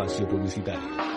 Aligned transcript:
espacio 0.00 0.26
publicitario. 0.26 1.09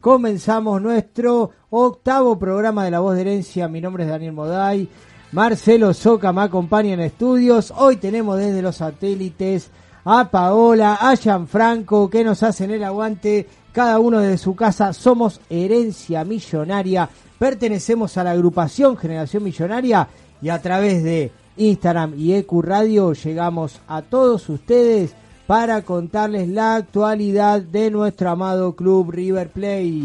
Comenzamos 0.00 0.80
nuestro 0.80 1.50
octavo 1.70 2.38
programa 2.38 2.84
de 2.84 2.90
La 2.90 3.00
Voz 3.00 3.16
de 3.16 3.22
Herencia. 3.22 3.68
Mi 3.68 3.80
nombre 3.80 4.04
es 4.04 4.10
Daniel 4.10 4.32
Moday. 4.32 4.88
Marcelo 5.32 5.92
Soca 5.92 6.32
me 6.32 6.42
acompaña 6.42 6.94
en 6.94 7.00
estudios. 7.00 7.72
Hoy 7.76 7.96
tenemos 7.96 8.38
desde 8.38 8.62
los 8.62 8.76
satélites 8.76 9.70
a 10.04 10.30
Paola, 10.30 10.98
a 11.00 11.16
Gianfranco, 11.16 12.08
que 12.08 12.22
nos 12.22 12.42
hacen 12.42 12.70
el 12.70 12.84
aguante, 12.84 13.46
cada 13.72 13.98
uno 13.98 14.20
desde 14.20 14.38
su 14.38 14.54
casa. 14.54 14.92
Somos 14.92 15.40
Herencia 15.50 16.24
Millonaria, 16.24 17.08
pertenecemos 17.38 18.16
a 18.16 18.24
la 18.24 18.30
agrupación 18.30 18.96
Generación 18.96 19.42
Millonaria 19.42 20.08
y 20.40 20.48
a 20.48 20.62
través 20.62 21.02
de 21.02 21.32
Instagram 21.56 22.14
y 22.16 22.34
EQ 22.34 22.52
Radio 22.62 23.12
llegamos 23.12 23.80
a 23.88 24.02
todos 24.02 24.48
ustedes 24.48 25.14
para 25.48 25.80
contarles 25.80 26.46
la 26.46 26.74
actualidad 26.76 27.62
de 27.62 27.90
nuestro 27.90 28.28
amado 28.28 28.76
club 28.76 29.10
River 29.10 29.48
Plate. 29.48 30.02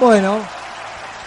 Bueno, 0.00 0.38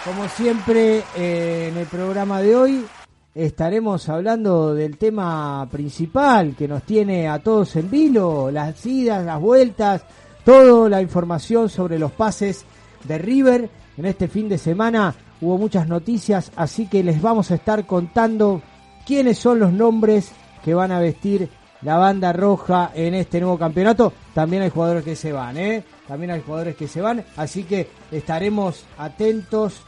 como 0.04 0.28
siempre 0.28 1.04
eh, 1.16 1.68
en 1.70 1.76
el 1.76 1.86
programa 1.86 2.42
de 2.42 2.56
hoy 2.56 2.84
estaremos 3.32 4.08
hablando 4.08 4.74
del 4.74 4.98
tema 4.98 5.68
principal 5.70 6.56
que 6.56 6.66
nos 6.66 6.82
tiene 6.82 7.28
a 7.28 7.38
todos 7.38 7.76
en 7.76 7.88
vilo, 7.88 8.50
las 8.50 8.84
idas, 8.84 9.24
las 9.24 9.40
vueltas, 9.40 10.02
toda 10.44 10.88
la 10.88 11.00
información 11.00 11.68
sobre 11.68 11.96
los 11.96 12.10
pases 12.10 12.64
de 13.04 13.18
River. 13.18 13.70
En 13.96 14.04
este 14.04 14.26
fin 14.26 14.48
de 14.48 14.58
semana 14.58 15.14
hubo 15.40 15.56
muchas 15.56 15.86
noticias, 15.86 16.50
así 16.56 16.88
que 16.88 17.04
les 17.04 17.22
vamos 17.22 17.52
a 17.52 17.54
estar 17.54 17.86
contando 17.86 18.62
quiénes 19.06 19.38
son 19.38 19.60
los 19.60 19.72
nombres 19.72 20.32
que 20.64 20.74
van 20.74 20.90
a 20.90 20.98
vestir 20.98 21.48
la 21.82 21.96
banda 21.96 22.32
roja 22.32 22.90
en 22.94 23.14
este 23.14 23.40
nuevo 23.40 23.58
campeonato. 23.58 24.12
También 24.34 24.62
hay 24.62 24.70
jugadores 24.70 25.04
que 25.04 25.16
se 25.16 25.32
van, 25.32 25.56
¿eh? 25.56 25.84
También 26.06 26.30
hay 26.30 26.40
jugadores 26.40 26.76
que 26.76 26.88
se 26.88 27.00
van. 27.00 27.24
Así 27.36 27.64
que 27.64 27.88
estaremos 28.10 28.84
atentos 28.96 29.82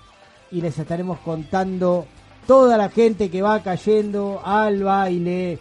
y 0.51 0.61
les 0.61 0.79
estaremos 0.79 1.19
contando 1.21 2.07
toda 2.47 2.77
la 2.77 2.89
gente 2.89 3.31
que 3.31 3.43
va 3.43 3.63
cayendo 3.63 4.41
al 4.45 4.83
baile. 4.83 5.59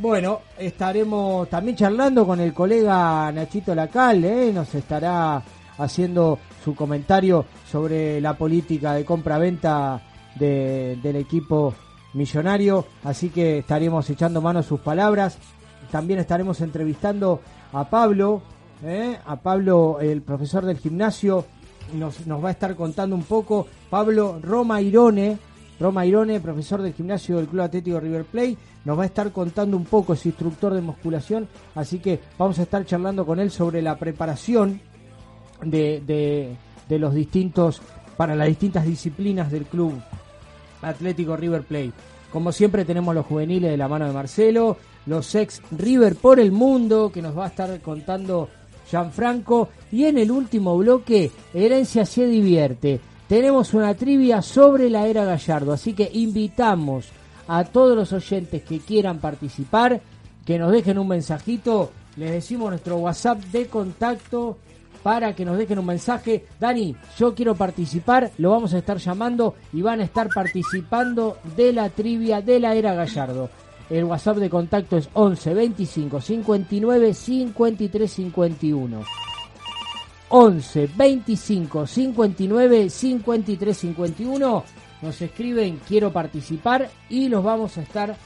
Bueno, 0.00 0.40
estaremos 0.58 1.48
también 1.48 1.76
charlando 1.76 2.26
con 2.26 2.40
el 2.40 2.54
colega 2.54 3.30
Nachito 3.30 3.74
Lacal, 3.74 4.24
¿eh? 4.24 4.50
nos 4.52 4.74
estará 4.74 5.42
haciendo 5.78 6.38
su 6.64 6.74
comentario 6.74 7.44
sobre 7.70 8.20
la 8.20 8.34
política 8.34 8.94
de 8.94 9.04
compra-venta 9.04 10.00
del 10.34 11.16
equipo 11.16 11.74
millonario, 12.14 12.86
así 13.04 13.30
que 13.30 13.58
estaremos 13.58 14.08
echando 14.10 14.40
mano 14.40 14.60
a 14.60 14.62
sus 14.62 14.80
palabras. 14.80 15.38
También 15.90 16.20
estaremos 16.20 16.60
entrevistando 16.60 17.40
a 17.72 17.88
Pablo, 17.88 18.42
¿eh? 18.84 19.18
a 19.26 19.36
Pablo, 19.36 19.98
el 20.00 20.22
profesor 20.22 20.64
del 20.64 20.78
gimnasio, 20.78 21.44
nos, 21.94 22.26
nos 22.26 22.42
va 22.42 22.48
a 22.48 22.52
estar 22.52 22.74
contando 22.76 23.16
un 23.16 23.24
poco. 23.24 23.66
Pablo 23.90 24.38
Roma 24.42 24.80
Irone, 24.80 25.38
Roma 25.78 26.06
Irone, 26.06 26.40
profesor 26.40 26.80
del 26.82 26.94
gimnasio 26.94 27.36
del 27.36 27.48
Club 27.48 27.62
Atlético 27.62 28.00
River 28.00 28.24
Plate, 28.24 28.56
nos 28.84 28.98
va 28.98 29.02
a 29.02 29.06
estar 29.06 29.32
contando 29.32 29.76
un 29.76 29.84
poco, 29.84 30.12
es 30.12 30.24
instructor 30.26 30.74
de 30.74 30.80
musculación, 30.80 31.48
así 31.74 31.98
que 31.98 32.20
vamos 32.38 32.58
a 32.58 32.62
estar 32.62 32.84
charlando 32.84 33.26
con 33.26 33.40
él 33.40 33.50
sobre 33.50 33.82
la 33.82 33.96
preparación 33.98 34.80
de, 35.62 36.02
de, 36.06 36.56
de 36.88 36.98
los 36.98 37.14
distintos, 37.14 37.82
para 38.16 38.34
las 38.34 38.48
distintas 38.48 38.84
disciplinas 38.84 39.50
del 39.50 39.64
club 39.64 39.94
Atlético 40.82 41.36
River 41.36 41.62
Plate. 41.62 41.92
Como 42.32 42.52
siempre 42.52 42.84
tenemos 42.84 43.14
los 43.14 43.26
juveniles 43.26 43.70
de 43.70 43.76
la 43.76 43.88
mano 43.88 44.06
de 44.06 44.12
Marcelo, 44.12 44.76
los 45.06 45.34
ex 45.34 45.62
River 45.70 46.16
por 46.16 46.40
el 46.40 46.52
mundo 46.52 47.10
que 47.12 47.22
nos 47.22 47.36
va 47.36 47.44
a 47.44 47.48
estar 47.48 47.80
contando 47.80 48.48
Gianfranco 48.90 49.68
y 49.90 50.04
en 50.04 50.18
el 50.18 50.30
último 50.30 50.76
bloque 50.76 51.30
Herencia 51.52 52.06
se 52.06 52.26
divierte. 52.26 53.00
Tenemos 53.28 53.74
una 53.74 53.94
trivia 53.94 54.42
sobre 54.42 54.90
la 54.90 55.06
era 55.06 55.24
Gallardo, 55.24 55.72
así 55.72 55.94
que 55.94 56.10
invitamos 56.12 57.06
a 57.48 57.64
todos 57.64 57.96
los 57.96 58.12
oyentes 58.12 58.62
que 58.62 58.80
quieran 58.80 59.18
participar 59.18 60.00
que 60.44 60.58
nos 60.58 60.72
dejen 60.72 60.98
un 60.98 61.08
mensajito. 61.08 61.92
Les 62.16 62.30
decimos 62.30 62.70
nuestro 62.70 62.98
WhatsApp 62.98 63.38
de 63.44 63.66
contacto 63.66 64.58
para 65.02 65.34
que 65.34 65.44
nos 65.44 65.58
dejen 65.58 65.78
un 65.78 65.86
mensaje. 65.86 66.46
Dani, 66.60 66.94
yo 67.18 67.34
quiero 67.34 67.54
participar, 67.54 68.30
lo 68.38 68.50
vamos 68.50 68.74
a 68.74 68.78
estar 68.78 68.98
llamando 68.98 69.54
y 69.72 69.82
van 69.82 70.00
a 70.00 70.04
estar 70.04 70.28
participando 70.28 71.38
de 71.56 71.72
la 71.72 71.88
trivia 71.90 72.40
de 72.40 72.60
la 72.60 72.74
era 72.74 72.94
Gallardo. 72.94 73.50
El 73.90 74.04
WhatsApp 74.04 74.38
de 74.38 74.48
contacto 74.48 74.96
es 74.96 75.08
11 75.12 75.54
25 75.54 76.20
59 76.20 77.14
53 77.14 78.10
51. 78.10 79.02
11 80.30 80.90
25 80.96 81.86
59 81.86 82.88
53 82.88 83.76
51. 83.76 84.64
Nos 85.02 85.20
escriben, 85.20 85.80
quiero 85.86 86.12
participar 86.12 86.88
y 87.10 87.28
los 87.28 87.44
vamos 87.44 87.76
a 87.76 87.82
estar 87.82 88.16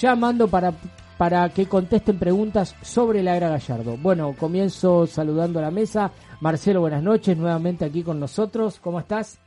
llamando 0.00 0.46
para 0.46 0.72
para 1.18 1.48
que 1.48 1.66
contesten 1.66 2.16
preguntas 2.16 2.76
sobre 2.80 3.24
la 3.24 3.36
era 3.36 3.48
Gallardo. 3.48 3.96
Bueno, 3.96 4.36
comienzo 4.38 5.06
saludando 5.08 5.58
a 5.58 5.62
la 5.62 5.72
mesa. 5.72 6.12
Marcelo, 6.40 6.80
buenas 6.80 7.02
noches, 7.02 7.36
nuevamente 7.36 7.84
aquí 7.84 8.04
con 8.04 8.20
nosotros. 8.20 8.78
¿Cómo 8.80 9.00
estás? 9.00 9.40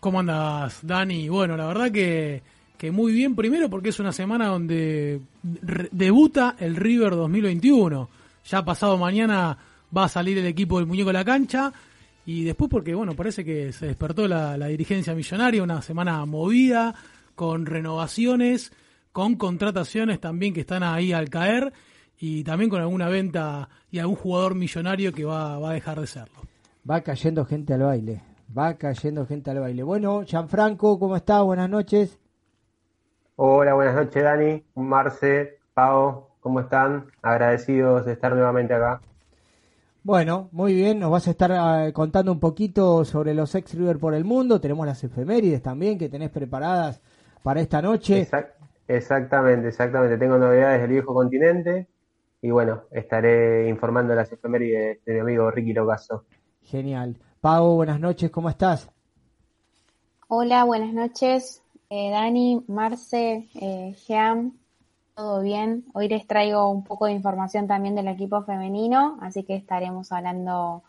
¿Cómo 0.00 0.20
andas, 0.20 0.78
Dani? 0.82 1.28
Bueno, 1.28 1.58
la 1.58 1.66
verdad 1.66 1.92
que, 1.92 2.42
que 2.78 2.90
muy 2.90 3.12
bien, 3.12 3.36
primero 3.36 3.68
porque 3.68 3.90
es 3.90 4.00
una 4.00 4.12
semana 4.12 4.46
donde 4.46 5.20
debuta 5.42 6.56
el 6.58 6.74
River 6.74 7.14
2021. 7.16 8.08
Ya 8.46 8.64
pasado 8.64 8.96
mañana 8.96 9.58
va 9.94 10.04
a 10.04 10.08
salir 10.08 10.38
el 10.38 10.46
equipo 10.46 10.78
del 10.78 10.86
muñeco 10.86 11.10
a 11.10 11.12
la 11.12 11.24
cancha. 11.24 11.70
Y 12.24 12.44
después 12.44 12.70
porque, 12.70 12.94
bueno, 12.94 13.14
parece 13.14 13.44
que 13.44 13.72
se 13.72 13.88
despertó 13.88 14.26
la, 14.26 14.56
la 14.56 14.68
dirigencia 14.68 15.14
millonaria, 15.14 15.62
una 15.62 15.82
semana 15.82 16.24
movida, 16.24 16.94
con 17.34 17.66
renovaciones 17.66 18.72
con 19.12 19.36
contrataciones 19.36 20.20
también 20.20 20.54
que 20.54 20.60
están 20.60 20.82
ahí 20.82 21.12
al 21.12 21.30
caer 21.30 21.72
y 22.18 22.44
también 22.44 22.70
con 22.70 22.80
alguna 22.80 23.08
venta 23.08 23.68
y 23.90 23.98
algún 23.98 24.16
jugador 24.16 24.54
millonario 24.54 25.12
que 25.12 25.24
va, 25.24 25.58
va 25.58 25.70
a 25.70 25.74
dejar 25.74 26.00
de 26.00 26.06
serlo. 26.06 26.40
Va 26.88 27.00
cayendo 27.00 27.44
gente 27.44 27.74
al 27.74 27.82
baile, 27.82 28.22
va 28.56 28.74
cayendo 28.74 29.26
gente 29.26 29.50
al 29.50 29.60
baile. 29.60 29.82
Bueno, 29.82 30.22
Gianfranco, 30.24 30.98
¿cómo 30.98 31.16
está? 31.16 31.42
Buenas 31.42 31.68
noches. 31.68 32.18
Hola, 33.36 33.74
buenas 33.74 33.94
noches 33.94 34.22
Dani, 34.22 34.62
Marce, 34.74 35.58
Pau, 35.72 36.30
¿Cómo 36.40 36.60
están? 36.60 37.06
Agradecidos 37.22 38.06
de 38.06 38.12
estar 38.12 38.32
nuevamente 38.32 38.72
acá. 38.72 39.02
Bueno, 40.02 40.48
muy 40.52 40.74
bien, 40.74 40.98
nos 40.98 41.10
vas 41.10 41.28
a 41.28 41.32
estar 41.32 41.52
ah, 41.52 41.90
contando 41.92 42.32
un 42.32 42.40
poquito 42.40 43.04
sobre 43.04 43.34
los 43.34 43.54
ex 43.54 43.74
River 43.74 43.98
por 43.98 44.14
el 44.14 44.24
mundo, 44.24 44.58
tenemos 44.58 44.86
las 44.86 45.04
efemérides 45.04 45.62
también 45.62 45.98
que 45.98 46.08
tenés 46.08 46.30
preparadas 46.30 47.02
para 47.42 47.60
esta 47.60 47.82
noche. 47.82 48.26
Exactamente, 48.96 49.68
exactamente, 49.68 50.18
tengo 50.18 50.36
novedades 50.36 50.80
del 50.80 50.90
viejo 50.90 51.14
continente 51.14 51.86
y 52.42 52.50
bueno, 52.50 52.84
estaré 52.90 53.68
informando 53.68 54.14
las 54.14 54.32
efemérides 54.32 55.04
de 55.04 55.14
mi 55.14 55.20
amigo 55.20 55.50
Ricky 55.50 55.72
Locaso. 55.72 56.24
Genial. 56.62 57.16
Pau, 57.40 57.74
buenas 57.76 58.00
noches, 58.00 58.30
¿cómo 58.30 58.48
estás? 58.48 58.90
Hola, 60.28 60.64
buenas 60.64 60.92
noches. 60.92 61.62
Eh, 61.88 62.10
Dani, 62.10 62.64
Marce, 62.66 63.48
eh, 63.54 63.94
Jean, 64.06 64.58
todo 65.14 65.42
bien. 65.42 65.84
Hoy 65.92 66.08
les 66.08 66.26
traigo 66.26 66.70
un 66.70 66.84
poco 66.84 67.06
de 67.06 67.12
información 67.12 67.66
también 67.66 67.94
del 67.94 68.08
equipo 68.08 68.42
femenino, 68.42 69.18
así 69.20 69.44
que 69.44 69.54
estaremos 69.54 70.10
hablando 70.12 70.82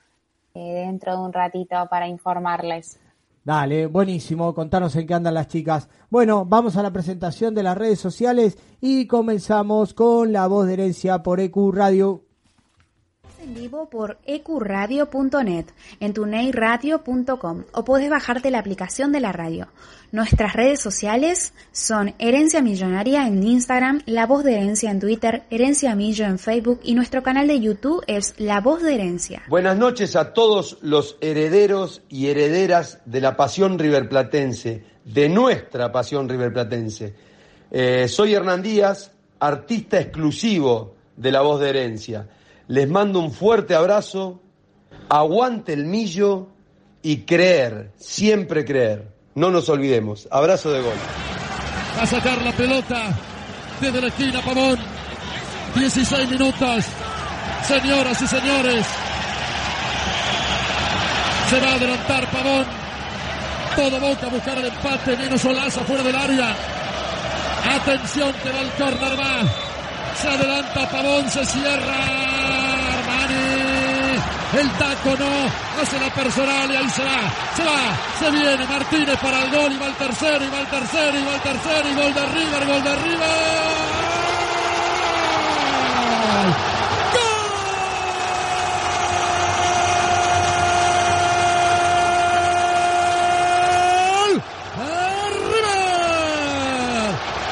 eh, 0.53 0.86
dentro 0.86 1.13
de 1.18 1.24
un 1.24 1.33
ratito 1.33 1.88
para 1.89 2.07
informarles. 2.07 3.00
Dale, 3.44 3.88
buenísimo, 3.88 4.54
contanos 4.54 4.96
en 4.96 5.08
qué 5.08 5.16
andan 5.16 5.34
las 5.34 5.48
chicas. 5.48 5.90
Bueno, 6.12 6.46
vamos 6.46 6.78
a 6.78 6.84
la 6.84 6.94
presentación 6.94 7.56
de 7.56 7.64
las 7.64 7.76
redes 7.76 8.00
sociales 8.00 8.56
y 8.80 9.08
comenzamos 9.08 9.96
con 9.96 10.32
la 10.32 10.46
voz 10.46 10.68
de 10.68 10.74
herencia 10.74 11.24
por 11.24 11.40
EQ 11.40 11.72
Radio 11.74 12.24
en 13.42 13.54
vivo 13.56 13.90
por 13.90 14.18
ecuradio.net, 14.26 15.66
en 16.00 16.14
tuneiradio.com 16.14 17.64
o 17.72 17.84
puedes 17.84 18.10
bajarte 18.10 18.52
la 18.52 18.60
aplicación 18.60 19.12
de 19.12 19.20
la 19.20 19.32
radio. 19.32 19.68
Nuestras 20.12 20.54
redes 20.54 20.80
sociales 20.80 21.54
son 21.72 22.14
Herencia 22.20 22.62
Millonaria 22.62 23.26
en 23.26 23.44
Instagram, 23.44 24.02
La 24.06 24.28
Voz 24.28 24.44
de 24.44 24.54
Herencia 24.54 24.92
en 24.92 25.00
Twitter, 25.00 25.44
Herencia 25.50 25.96
Millo 25.96 26.26
en 26.26 26.38
Facebook 26.38 26.82
y 26.84 26.94
nuestro 26.94 27.24
canal 27.24 27.48
de 27.48 27.60
YouTube 27.60 28.04
es 28.08 28.36
La 28.38 28.62
Voz 28.62 28.84
de 28.84 28.96
Herencia. 28.96 29.44
Buenas 29.48 29.78
noches 29.78 30.16
a 30.16 30.34
todos 30.34 30.78
los 30.82 31.18
herederos 31.22 32.02
y 32.10 32.28
herederas 32.28 33.00
de 33.06 33.22
la 33.22 33.36
pasión 33.36 33.80
riverplatense, 33.80 34.84
de 35.06 35.30
nuestra 35.30 35.92
pasión 35.92 36.30
riverplatense. 36.30 37.16
Eh, 37.72 38.08
soy 38.08 38.36
Hernán 38.36 38.62
Díaz, 38.62 39.12
artista 39.40 40.00
exclusivo 40.00 40.94
de 41.16 41.32
La 41.32 41.42
Voz 41.42 41.60
de 41.62 41.70
Herencia. 41.70 42.28
Les 42.72 42.88
mando 42.88 43.20
un 43.20 43.34
fuerte 43.34 43.76
abrazo, 43.76 44.42
aguante 45.10 45.74
el 45.74 45.84
millo 45.84 46.48
y 47.02 47.24
creer, 47.24 47.92
siempre 47.98 48.64
creer. 48.64 49.12
No 49.36 49.52
nos 49.52 49.68
olvidemos. 49.68 50.26
Abrazo 50.32 50.72
de 50.72 50.80
gol. 50.80 50.94
A 52.00 52.06
sacar 52.06 52.42
la 52.42 52.54
pelota 52.54 53.14
desde 53.82 54.00
la 54.00 54.08
esquina 54.08 54.42
Pavón. 54.42 54.80
16 55.76 56.30
minutos. 56.30 56.86
Señoras 57.68 58.22
y 58.22 58.28
señores. 58.28 58.86
Se 61.50 61.60
va 61.60 61.72
a 61.72 61.76
adelantar 61.76 62.32
Pavón. 62.32 62.66
Todo 63.76 64.00
Boca 64.00 64.28
a 64.28 64.30
buscar 64.30 64.58
el 64.60 64.68
empate. 64.68 65.18
menos 65.18 65.44
Olaza 65.44 65.82
fuera 65.82 66.04
del 66.04 66.16
área. 66.16 66.56
Atención 67.70 68.32
que 68.42 68.50
va 68.50 68.62
el 68.62 68.70
córner 68.70 69.18
más. 69.18 69.52
Se 70.22 70.30
adelanta 70.30 70.90
Pavón, 70.90 71.30
se 71.30 71.46
cierra. 71.46 72.31
El 74.53 74.69
taco 74.71 75.15
no. 75.18 75.81
Hace 75.81 76.00
la 76.00 76.13
personal 76.13 76.71
y 76.71 76.75
ahí 76.75 76.89
se 76.89 77.03
va. 77.03 77.19
Se 77.56 77.63
va. 77.63 77.98
Se 78.19 78.31
viene 78.31 78.65
Martínez 78.68 79.18
para 79.19 79.44
el 79.44 79.51
gol. 79.51 79.71
Y 79.71 79.77
va 79.77 79.88
el 79.88 79.95
tercero. 79.95 80.44
Y 80.44 80.50
va 80.50 80.59
el 80.59 80.68
tercero. 80.68 81.19
Y 81.19 81.24
va 81.24 81.36
el 81.36 81.42
tercero. 81.42 81.89
Y 81.89 81.95
gol 81.95 82.13
de 82.13 82.25
River. 82.25 82.68
Gol 82.68 82.83
de 82.83 82.95
River. 82.95 83.81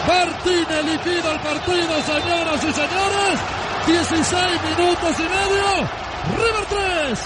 Martínez 0.08 0.86
liquida 0.86 1.32
el 1.32 1.40
partido, 1.40 2.02
señoras 2.02 2.64
y 2.64 2.74
señores. 2.74 3.40
16 3.86 4.62
minutos 4.64 5.20
y 5.20 5.24
medio. 5.24 6.09
River 6.32 6.66
3, 6.70 7.20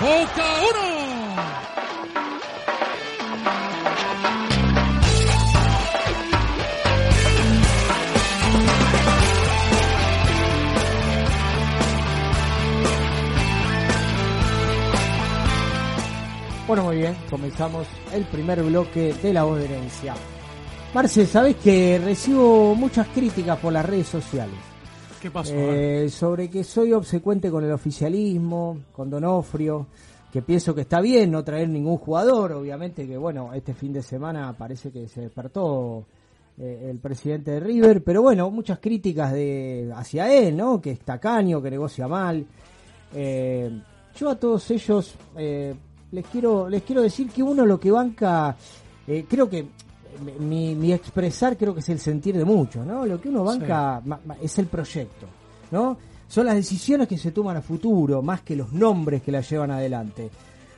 Boca 0.00 0.44
1. 0.82 0.98
Bueno, 16.66 16.82
muy 16.82 16.96
bien, 16.98 17.16
comenzamos 17.30 17.86
el 18.12 18.24
primer 18.26 18.62
bloque 18.62 19.14
de 19.22 19.32
la 19.32 19.44
voz 19.44 19.58
de. 19.58 19.68
Marce, 20.92 21.24
sabes 21.26 21.56
que 21.56 21.98
recibo 22.04 22.74
muchas 22.74 23.06
críticas 23.08 23.58
por 23.58 23.72
las 23.72 23.86
redes 23.86 24.08
sociales. 24.08 24.77
¿Qué 25.20 25.30
pasó? 25.30 25.52
Eh, 25.54 26.08
sobre 26.10 26.48
que 26.48 26.62
soy 26.62 26.92
obsecuente 26.92 27.50
con 27.50 27.64
el 27.64 27.72
oficialismo, 27.72 28.78
con 28.92 29.10
Donofrio, 29.10 29.86
que 30.32 30.42
pienso 30.42 30.74
que 30.74 30.82
está 30.82 31.00
bien 31.00 31.32
no 31.32 31.42
traer 31.42 31.68
ningún 31.68 31.96
jugador, 31.96 32.52
obviamente 32.52 33.06
que 33.06 33.16
bueno, 33.16 33.52
este 33.52 33.74
fin 33.74 33.92
de 33.92 34.02
semana 34.02 34.54
parece 34.56 34.92
que 34.92 35.08
se 35.08 35.22
despertó 35.22 36.06
eh, 36.58 36.88
el 36.90 36.98
presidente 36.98 37.52
de 37.52 37.60
River, 37.60 38.04
pero 38.04 38.22
bueno, 38.22 38.50
muchas 38.50 38.78
críticas 38.78 39.32
de 39.32 39.90
hacia 39.94 40.32
él, 40.32 40.56
¿no? 40.56 40.80
Que 40.80 40.92
es 40.92 41.00
tacaño, 41.00 41.60
que 41.60 41.70
negocia 41.70 42.06
mal. 42.06 42.46
Eh, 43.14 43.70
yo 44.14 44.30
a 44.30 44.36
todos 44.36 44.70
ellos 44.70 45.14
les 45.36 46.26
quiero 46.30 46.68
les 46.68 46.82
quiero 46.82 47.02
decir 47.02 47.28
que 47.30 47.42
uno 47.42 47.66
lo 47.66 47.78
que 47.78 47.90
banca, 47.90 48.56
creo 49.28 49.48
que 49.48 49.66
mi, 50.40 50.74
mi, 50.74 50.92
expresar 50.92 51.56
creo 51.56 51.74
que 51.74 51.80
es 51.80 51.88
el 51.88 51.98
sentir 51.98 52.36
de 52.36 52.44
muchos, 52.44 52.86
¿no? 52.86 53.06
Lo 53.06 53.20
que 53.20 53.28
uno 53.28 53.44
banca 53.44 54.02
es 54.40 54.58
el 54.58 54.66
proyecto, 54.66 55.26
¿no? 55.70 55.96
Son 56.26 56.46
las 56.46 56.54
decisiones 56.54 57.08
que 57.08 57.16
se 57.16 57.32
toman 57.32 57.56
a 57.56 57.62
futuro, 57.62 58.20
más 58.22 58.42
que 58.42 58.56
los 58.56 58.72
nombres 58.72 59.22
que 59.22 59.32
la 59.32 59.40
llevan 59.40 59.70
adelante. 59.70 60.30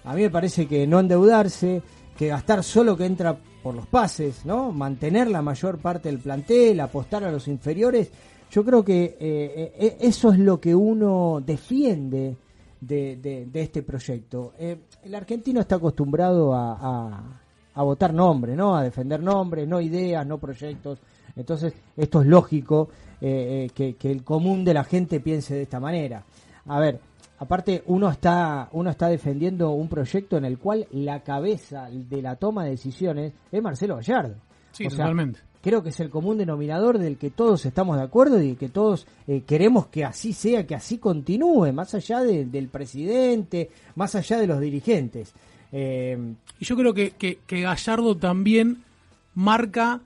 A 0.05 0.15
mí 0.15 0.23
me 0.23 0.31
parece 0.31 0.67
que 0.67 0.87
no 0.87 1.01
endeudarse, 1.01 1.83
que 2.17 2.29
gastar 2.29 2.63
solo 2.63 2.97
que 2.97 3.07
entra 3.07 3.37
por 3.63 3.75
los 3.75 3.87
pases, 3.87 4.45
¿no? 4.45 4.73
Mantener 4.73 5.29
la 5.29 5.43
mayor 5.43 5.79
parte 5.79 6.09
del 6.09 6.21
plantel, 6.21 6.81
apostar 6.81 7.25
a 7.25 7.33
los 7.33 7.49
inferiores, 7.49 8.11
yo 8.51 8.65
creo 8.65 8.85
que 8.85 9.17
eh, 9.21 9.73
eh, 9.79 9.97
eso 10.01 10.33
es 10.33 10.39
lo 10.39 10.61
que 10.61 10.75
uno 10.75 11.43
defiende 11.45 12.37
de, 12.81 13.17
de, 13.17 13.61
este 13.61 13.83
proyecto. 13.83 14.55
Eh, 14.59 14.77
el 15.05 15.15
argentino 15.15 15.61
está 15.61 15.77
acostumbrado 15.77 16.55
a 16.55 16.77
a 16.81 17.40
votar 17.77 18.13
nombres, 18.13 18.57
¿no? 18.57 18.77
A 18.77 18.83
defender 18.83 19.23
nombres, 19.23 19.67
no 19.67 19.81
ideas, 19.81 20.27
no 20.27 20.39
proyectos. 20.39 20.99
Entonces, 21.37 21.73
esto 21.97 22.23
es 22.23 22.27
lógico 22.27 22.89
eh, 23.21 23.69
eh, 23.77 23.95
que, 23.99 24.11
el 24.11 24.25
común 24.25 24.65
de 24.65 24.75
la 24.75 24.85
gente 24.85 25.21
piense 25.21 25.55
de 25.55 25.63
esta 25.63 25.81
manera. 25.81 26.25
A 26.67 26.81
ver, 26.81 27.01
aparte 27.39 27.83
uno 27.87 28.11
está 28.11 28.69
uno 28.73 28.91
está 28.91 29.09
defendiendo 29.09 29.71
un 29.71 29.89
proyecto 29.89 30.37
en 30.37 30.45
el 30.45 30.59
cual 30.59 30.87
la 30.93 31.21
cabeza 31.21 31.89
de 31.91 32.23
la 32.23 32.37
toma 32.37 32.65
de 32.65 32.71
decisiones 32.71 33.33
es 33.51 33.63
Marcelo 33.63 33.97
Gallardo. 33.97 34.35
Sí, 34.73 34.89
totalmente. 34.89 35.41
Creo 35.63 35.83
que 35.83 35.91
es 35.91 36.01
el 36.01 36.09
común 36.09 36.39
denominador 36.39 36.99
del 36.99 37.19
que 37.19 37.31
todos 37.31 37.67
estamos 37.67 37.99
de 37.99 38.03
acuerdo 38.03 38.41
y 38.41 38.57
que 38.57 38.71
todos 38.71 39.07
eh, 39.27 39.43
queremos 39.47 39.89
que 39.89 40.07
así 40.07 40.33
sea, 40.33 40.67
que 40.67 40.75
así 40.75 40.97
continúe, 40.97 41.71
más 41.75 41.95
allá 41.95 42.21
del 42.21 42.69
presidente, 42.69 43.71
más 43.95 44.15
allá 44.15 44.39
de 44.39 44.47
los 44.47 44.59
dirigentes. 44.59 45.35
Eh, 45.73 46.19
y 46.59 46.65
yo 46.65 46.77
creo 46.77 46.95
que, 46.95 47.13
que, 47.13 47.61
Gallardo 47.61 48.17
también 48.17 48.83
marca 49.35 50.01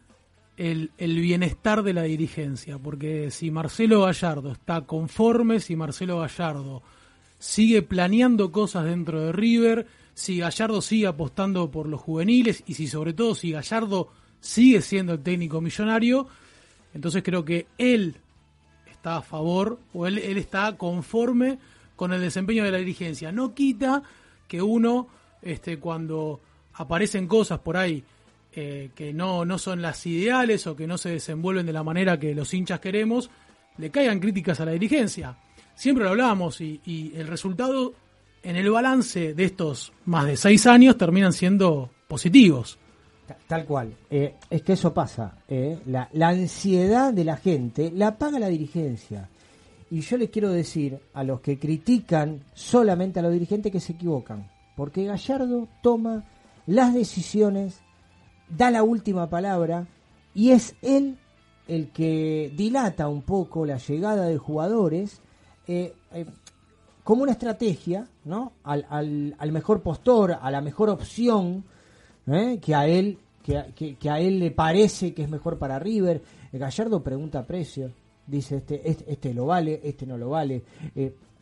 el, 0.57 0.91
el, 0.99 1.19
bienestar 1.21 1.83
de 1.83 1.95
la 1.95 2.03
dirigencia, 2.03 2.79
porque 2.79 3.31
si 3.31 3.51
Marcelo 3.51 4.03
Gallardo 4.03 4.53
está 4.53 4.83
conforme, 4.83 5.61
si 5.61 5.75
Marcelo 5.75 6.21
Gallardo 6.21 6.83
sigue 7.39 7.83
planeando 7.83 8.53
cosas 8.53 8.85
dentro 8.85 9.21
de 9.21 9.33
River, 9.33 9.87
si 10.15 10.39
Gallardo 10.39 10.81
sigue 10.81 11.07
apostando 11.07 11.71
por 11.71 11.89
los 11.89 12.01
juveniles 12.01 12.63
y 12.67 12.75
si 12.75 12.87
sobre 12.87 13.13
todo 13.13 13.35
si 13.35 13.51
Gallardo 13.51 14.09
sigue 14.41 14.81
siendo 14.81 15.15
el 15.15 15.23
técnico 15.23 15.61
millonario, 15.61 16.29
entonces 16.95 17.23
creo 17.23 17.45
que 17.45 17.67
él 17.79 18.17
está 18.91 19.17
a 19.17 19.23
favor 19.23 19.81
o 19.93 20.07
él, 20.07 20.19
él 20.19 20.39
está 20.39 20.77
conforme 20.77 21.59
con 21.97 22.13
el 22.13 22.21
desempeño 22.21 22.65
de 22.65 22.71
la 22.71 22.79
dirigencia. 22.79 23.33
No 23.33 23.55
quita 23.55 24.03
que 24.47 24.63
uno 24.63 25.09
este, 25.45 25.79
cuando 25.79 26.41
aparecen 26.75 27.27
cosas 27.27 27.61
por 27.61 27.77
ahí 27.77 28.03
eh, 28.57 28.91
que 28.95 29.13
no, 29.13 29.45
no 29.45 29.59
son 29.59 29.83
las 29.83 30.07
ideales 30.07 30.67
o 30.69 30.77
que 30.77 30.87
no 30.87 30.97
se 30.97 31.11
desenvuelven 31.11 31.67
de 31.67 31.73
la 31.73 31.83
manera 31.83 32.21
que 32.21 32.37
los 32.37 32.55
hinchas 32.55 32.79
queremos, 32.79 33.29
le 33.79 33.91
caigan 33.91 34.21
críticas 34.21 34.61
a 34.61 34.65
la 34.65 34.71
dirigencia. 34.71 35.37
Siempre 35.75 36.05
lo 36.05 36.11
hablábamos 36.11 36.61
y, 36.61 37.13
el 37.17 37.27
resultado 37.27 37.95
en 38.45 38.55
el 38.55 38.71
balance 38.71 39.35
de 39.35 39.45
estos 39.45 39.93
más 40.05 40.27
de 40.27 40.37
seis 40.37 40.69
años 40.69 40.97
terminan 40.97 41.33
siendo 41.33 41.91
positivos. 42.07 42.79
Tal 43.49 43.65
cual. 43.65 43.93
Eh, 44.09 44.37
es 44.51 44.63
que 44.63 44.75
eso 44.75 44.95
pasa. 44.95 45.39
Eh. 45.49 45.79
La, 45.87 46.09
la, 46.13 46.29
ansiedad 46.29 47.13
de 47.13 47.25
la 47.25 47.37
gente 47.37 47.91
la 47.91 48.17
paga 48.19 48.39
la 48.39 48.49
dirigencia. 48.49 49.29
Y 49.91 50.01
yo 50.01 50.17
les 50.17 50.31
quiero 50.31 50.51
decir 50.51 50.97
a 51.13 51.25
los 51.25 51.41
que 51.41 51.59
critican 51.59 52.45
solamente 52.55 53.19
a 53.19 53.23
los 53.23 53.33
dirigentes 53.33 53.73
que 53.73 53.81
se 53.81 53.95
equivocan, 53.95 54.49
porque 54.77 55.05
Gallardo 55.05 55.69
toma 55.83 56.25
las 56.67 56.95
decisiones, 56.95 57.81
da 58.49 58.71
la 58.71 58.83
última 58.83 59.29
palabra 59.29 59.87
y 60.35 60.51
es 60.51 60.77
él 60.83 61.19
el 61.69 61.91
que 61.91 62.53
dilata 62.55 63.09
un 63.09 63.23
poco 63.23 63.65
la 63.65 63.79
llegada 63.79 64.27
de 64.27 64.37
jugadores 64.37 65.21
eh, 65.67 65.95
eh, 66.13 66.27
como 67.03 67.23
una 67.23 67.33
estrategia, 67.33 68.07
¿no? 68.25 68.53
Al, 68.65 69.53
mejor 69.53 69.83
postor, 69.83 70.39
a 70.41 70.51
la 70.51 70.61
mejor 70.61 70.89
opción 70.89 71.65
¿eh? 72.27 72.59
que 72.61 72.75
a 72.75 72.87
él 72.87 73.19
que, 73.43 74.09
a 74.09 74.21
él 74.21 74.39
le 74.39 74.51
parece 74.51 75.13
que 75.13 75.23
es 75.23 75.29
mejor 75.29 75.59
para 75.59 75.79
River. 75.79 76.23
Gallardo 76.51 77.03
pregunta 77.03 77.47
precio, 77.47 77.91
dice 78.27 78.57
este, 78.57 78.89
este, 78.89 79.13
este 79.13 79.35
lo 79.35 79.45
vale, 79.47 79.81
este 79.85 80.07
no 80.07 80.17
lo 80.17 80.31
vale. 80.31 80.63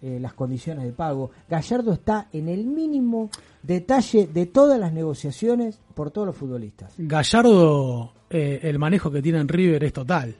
Las 0.02 0.34
condiciones 0.34 0.84
de 0.84 0.92
pago. 0.92 1.30
Gallardo 1.48 1.92
está 1.92 2.26
en 2.32 2.48
el 2.48 2.64
mínimo 2.64 3.30
detalle 3.62 4.26
de 4.26 4.46
todas 4.46 4.78
las 4.78 4.92
negociaciones 4.92 5.78
por 5.94 6.10
todos 6.10 6.26
los 6.26 6.36
futbolistas. 6.36 6.94
Gallardo, 6.98 8.12
el 8.28 8.78
manejo 8.80 9.12
que 9.12 9.22
tiene 9.22 9.38
en 9.38 9.46
River 9.46 9.84
es 9.84 9.92
total. 9.92 10.34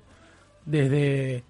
Desde 0.66 1.44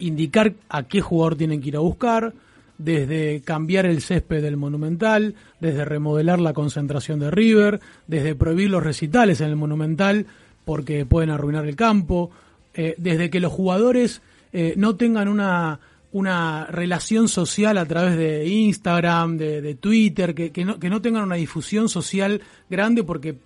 indicar 0.00 0.54
a 0.68 0.84
qué 0.84 1.00
jugador 1.00 1.36
tienen 1.36 1.60
que 1.60 1.68
ir 1.68 1.76
a 1.76 1.80
buscar, 1.80 2.34
desde 2.78 3.42
cambiar 3.42 3.86
el 3.86 4.00
césped 4.00 4.40
del 4.40 4.56
Monumental, 4.56 5.34
desde 5.60 5.84
remodelar 5.84 6.38
la 6.38 6.52
concentración 6.52 7.18
de 7.18 7.30
River, 7.30 7.80
desde 8.06 8.34
prohibir 8.34 8.70
los 8.70 8.82
recitales 8.82 9.40
en 9.40 9.48
el 9.48 9.56
Monumental 9.56 10.26
porque 10.64 11.04
pueden 11.04 11.30
arruinar 11.30 11.66
el 11.66 11.76
campo, 11.76 12.30
eh, 12.74 12.94
desde 12.98 13.30
que 13.30 13.40
los 13.40 13.52
jugadores 13.52 14.22
eh, 14.52 14.74
no 14.76 14.96
tengan 14.96 15.28
una, 15.28 15.80
una 16.12 16.66
relación 16.66 17.28
social 17.28 17.76
a 17.76 17.86
través 17.86 18.16
de 18.16 18.46
Instagram, 18.46 19.36
de, 19.36 19.74
Twitter, 19.74 20.34
que, 20.34 20.64
no, 20.64 20.78
que 20.78 20.88
no 20.88 21.02
tengan 21.02 21.24
una 21.24 21.34
difusión 21.34 21.88
social 21.88 22.40
grande 22.70 23.04
porque 23.04 23.36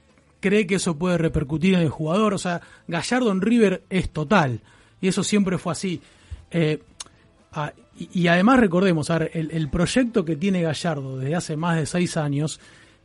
cree 0.40 0.66
que 0.66 0.74
eso 0.74 0.96
puede 0.96 1.18
repercutir 1.18 1.74
en 1.74 1.80
el 1.80 1.88
jugador. 1.88 2.34
O 2.34 2.38
sea, 2.38 2.60
Gallardo 2.86 3.32
en 3.32 3.40
River 3.40 3.82
es 3.90 4.10
total. 4.10 4.60
Y 5.00 5.08
eso 5.08 5.24
siempre 5.24 5.58
fue 5.58 5.72
así. 5.72 6.00
Eh, 6.50 6.80
ah, 7.52 7.72
y, 7.98 8.26
además 8.26 8.60
recordemos, 8.60 9.10
el, 9.10 9.68
proyecto 9.68 10.24
que 10.24 10.36
tiene 10.36 10.62
Gallardo 10.62 11.18
desde 11.18 11.34
hace 11.34 11.56
más 11.56 11.76
de 11.76 11.86
seis 11.86 12.16
años 12.16 12.60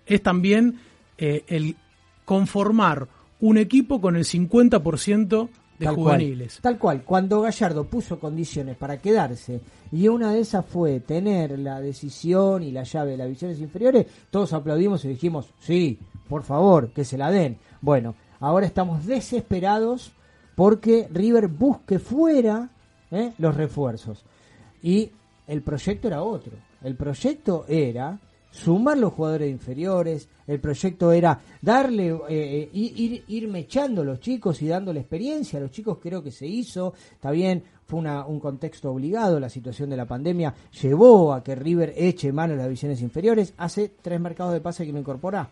es 0.05 0.23
también 0.23 0.79
eh, 1.17 1.43
el 1.47 1.75
conformar 2.25 3.07
un 3.39 3.57
equipo 3.57 4.01
con 4.01 4.15
el 4.15 4.23
50% 4.23 5.49
de 5.79 5.87
juveniles. 5.87 6.59
tal 6.61 6.77
cual, 6.77 7.03
cuando 7.03 7.41
Gallardo 7.41 7.85
puso 7.85 8.19
condiciones 8.19 8.77
para 8.77 8.97
quedarse 8.97 9.61
y 9.91 10.07
una 10.07 10.31
de 10.31 10.39
esas 10.39 10.65
fue 10.65 10.99
tener 10.99 11.57
la 11.59 11.79
decisión 11.79 12.63
y 12.63 12.71
la 12.71 12.83
llave 12.83 13.11
de 13.11 13.17
las 13.17 13.27
divisiones 13.27 13.59
inferiores, 13.59 14.07
todos 14.31 14.53
aplaudimos 14.53 15.05
y 15.05 15.09
dijimos, 15.09 15.53
sí, 15.59 15.99
por 16.27 16.43
favor, 16.43 16.89
que 16.89 17.05
se 17.05 17.17
la 17.17 17.31
den. 17.31 17.57
Bueno, 17.81 18.15
ahora 18.39 18.65
estamos 18.65 19.05
desesperados 19.05 20.11
porque 20.55 21.07
River 21.11 21.47
busque 21.47 21.99
fuera 21.99 22.69
¿eh? 23.11 23.33
los 23.37 23.55
refuerzos. 23.55 24.23
Y 24.81 25.11
el 25.47 25.61
proyecto 25.61 26.07
era 26.07 26.23
otro. 26.23 26.53
El 26.83 26.95
proyecto 26.95 27.65
era 27.67 28.19
sumar 28.51 28.97
los 28.97 29.13
jugadores 29.13 29.49
inferiores, 29.49 30.27
el 30.47 30.59
proyecto 30.59 31.11
era 31.11 31.39
darle, 31.61 32.09
eh, 32.09 32.19
eh, 32.29 32.69
ir, 32.73 33.23
ir 33.27 33.47
mechando 33.47 34.01
a 34.01 34.05
los 34.05 34.19
chicos 34.19 34.61
y 34.61 34.67
dándole 34.67 35.01
experiencia 35.01 35.59
a 35.59 35.61
los 35.61 35.71
chicos, 35.71 35.99
creo 36.01 36.23
que 36.23 36.31
se 36.31 36.47
hizo, 36.47 36.93
está 37.11 37.31
bien, 37.31 37.63
fue 37.85 37.99
una, 37.99 38.25
un 38.25 38.39
contexto 38.39 38.91
obligado, 38.91 39.39
la 39.39 39.49
situación 39.49 39.89
de 39.89 39.97
la 39.97 40.05
pandemia 40.05 40.53
llevó 40.81 41.33
a 41.33 41.43
que 41.43 41.55
River 41.55 41.93
eche 41.95 42.31
mano 42.31 42.53
a 42.53 42.57
las 42.57 42.65
divisiones 42.65 43.01
inferiores, 43.01 43.53
hace 43.57 43.91
tres 44.01 44.19
mercados 44.19 44.53
de 44.53 44.61
pase 44.61 44.85
que 44.85 44.91
lo 44.91 44.99
incorpora. 44.99 45.49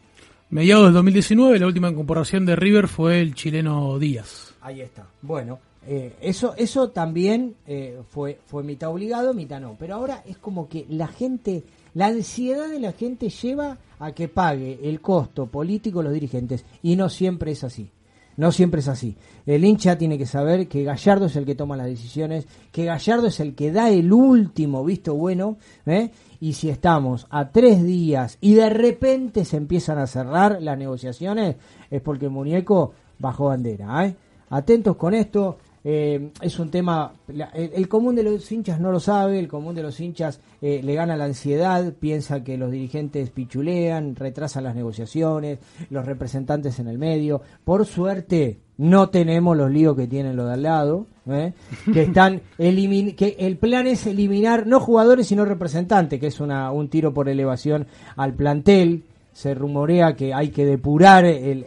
Mediados 0.49 0.85
del 0.85 0.93
2019, 0.93 1.59
la 1.59 1.67
última 1.67 1.89
incorporación 1.89 2.45
de 2.45 2.55
River 2.55 2.87
fue 2.87 3.19
el 3.19 3.33
chileno 3.33 3.97
Díaz. 3.97 4.53
Ahí 4.61 4.81
está. 4.81 5.07
Bueno, 5.21 5.59
eh, 5.87 6.15
eso, 6.21 6.53
eso 6.57 6.89
también 6.89 7.55
eh, 7.67 8.01
fue, 8.09 8.39
fue 8.45 8.63
mitad 8.63 8.89
obligado, 8.89 9.33
mitad 9.33 9.59
no. 9.59 9.75
Pero 9.79 9.95
ahora 9.95 10.23
es 10.25 10.37
como 10.37 10.67
que 10.67 10.85
la 10.89 11.07
gente, 11.07 11.63
la 11.95 12.07
ansiedad 12.07 12.69
de 12.69 12.79
la 12.79 12.91
gente 12.91 13.29
lleva 13.29 13.77
a 13.99 14.11
que 14.11 14.27
pague 14.27 14.79
el 14.83 15.01
costo 15.01 15.47
político 15.47 16.03
los 16.03 16.13
dirigentes. 16.13 16.65
Y 16.83 16.95
no 16.95 17.09
siempre 17.09 17.53
es 17.53 17.63
así. 17.63 17.89
No 18.37 18.51
siempre 18.51 18.81
es 18.81 18.89
así. 18.89 19.15
El 19.45 19.63
hincha 19.63 19.97
tiene 19.97 20.17
que 20.17 20.25
saber 20.25 20.67
que 20.67 20.83
Gallardo 20.83 21.27
es 21.27 21.37
el 21.37 21.45
que 21.45 21.55
toma 21.55 21.77
las 21.77 21.87
decisiones, 21.87 22.47
que 22.73 22.83
Gallardo 22.83 23.27
es 23.27 23.39
el 23.39 23.55
que 23.55 23.71
da 23.71 23.89
el 23.89 24.11
último 24.11 24.83
visto 24.83 25.15
bueno, 25.15 25.57
¿eh? 25.85 26.11
y 26.41 26.51
si 26.53 26.69
estamos 26.69 27.27
a 27.29 27.49
tres 27.49 27.81
días 27.81 28.37
y 28.41 28.55
de 28.55 28.69
repente 28.69 29.45
se 29.45 29.55
empiezan 29.55 29.97
a 29.97 30.07
cerrar 30.07 30.61
las 30.61 30.77
negociaciones, 30.77 31.55
es 31.89 32.01
porque 32.01 32.25
el 32.25 32.31
muñeco 32.31 32.91
bajó 33.19 33.45
bandera. 33.45 34.05
¿eh? 34.05 34.17
Atentos 34.49 34.97
con 34.97 35.13
esto, 35.13 35.59
eh, 35.87 36.31
es 36.41 36.57
un 36.57 36.71
tema, 36.71 37.13
el, 37.53 37.87
común 37.87 38.15
de 38.15 38.23
los 38.23 38.51
hinchas 38.51 38.79
no 38.79 38.91
lo 38.91 38.99
sabe, 38.99 39.37
el 39.37 39.47
común 39.47 39.75
de 39.75 39.83
los 39.83 39.99
hinchas 39.99 40.39
eh, 40.59 40.81
le 40.83 40.95
gana 40.95 41.15
la 41.15 41.25
ansiedad, 41.25 41.93
piensa 41.93 42.43
que 42.43 42.57
los 42.57 42.71
dirigentes 42.71 43.29
pichulean, 43.29 44.15
retrasan 44.15 44.63
las 44.63 44.75
negociaciones, 44.75 45.59
los 45.91 46.03
representantes 46.03 46.79
en 46.79 46.87
el 46.87 46.97
medio. 46.97 47.43
Por 47.63 47.85
suerte, 47.85 48.57
no 48.79 49.09
tenemos 49.09 49.55
los 49.55 49.69
líos 49.69 49.95
que 49.95 50.07
tienen 50.07 50.35
los 50.35 50.47
de 50.47 50.53
al 50.53 50.63
lado, 50.63 51.05
¿eh? 51.29 51.53
que 51.93 52.01
están 52.01 52.41
que 52.57 53.35
el 53.37 53.57
plan 53.57 53.85
es 53.85 54.07
eliminar 54.07 54.65
no 54.65 54.79
jugadores 54.79 55.27
sino 55.27 55.45
representantes, 55.45 56.19
que 56.19 56.27
es 56.27 56.39
una, 56.39 56.71
un 56.71 56.89
tiro 56.89 57.13
por 57.13 57.29
elevación 57.29 57.85
al 58.15 58.33
plantel 58.33 59.03
se 59.35 59.53
rumorea 59.53 60.15
que 60.15 60.33
hay 60.33 60.49
que 60.49 60.65
depurar 60.65 61.25
el, 61.25 61.65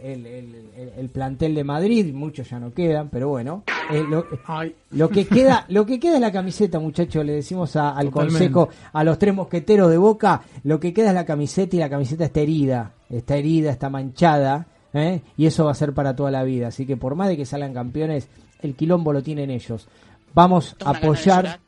plantel 1.12 1.54
de 1.54 1.64
Madrid, 1.64 2.14
muchos 2.14 2.48
ya 2.50 2.58
no 2.58 2.72
quedan, 2.72 3.08
pero 3.08 3.28
bueno, 3.28 3.64
eh, 3.90 4.04
lo, 4.08 5.08
que 5.08 5.26
queda, 5.26 5.64
lo 5.68 5.86
que 5.86 5.98
queda 5.98 6.14
es 6.16 6.20
la 6.20 6.32
camiseta, 6.32 6.78
muchachos, 6.78 7.24
le 7.24 7.34
decimos 7.34 7.76
al 7.76 8.10
consejo, 8.10 8.68
a 8.92 9.04
los 9.04 9.18
tres 9.18 9.34
mosqueteros 9.34 9.90
de 9.90 9.98
Boca, 9.98 10.42
lo 10.64 10.78
que 10.78 10.92
queda 10.92 11.08
es 11.08 11.14
la 11.14 11.24
camiseta 11.24 11.76
y 11.76 11.78
la 11.78 11.90
camiseta 11.90 12.24
está 12.24 12.40
herida, 12.40 12.92
está 13.08 13.36
herida, 13.36 13.70
está 13.70 13.90
manchada, 13.90 14.66
¿eh? 14.92 15.22
y 15.36 15.46
eso 15.46 15.64
va 15.64 15.72
a 15.72 15.74
ser 15.74 15.92
para 15.94 16.14
toda 16.14 16.30
la 16.30 16.44
vida, 16.44 16.68
así 16.68 16.86
que 16.86 16.96
por 16.96 17.14
más 17.14 17.28
de 17.28 17.36
que 17.36 17.46
salgan 17.46 17.74
campeones, 17.74 18.28
el 18.60 18.74
quilombo 18.74 19.12
lo 19.12 19.22
tienen 19.22 19.50
ellos. 19.50 19.88
Vamos 20.34 20.76
a 20.84 20.90
apoyar, 20.90 21.60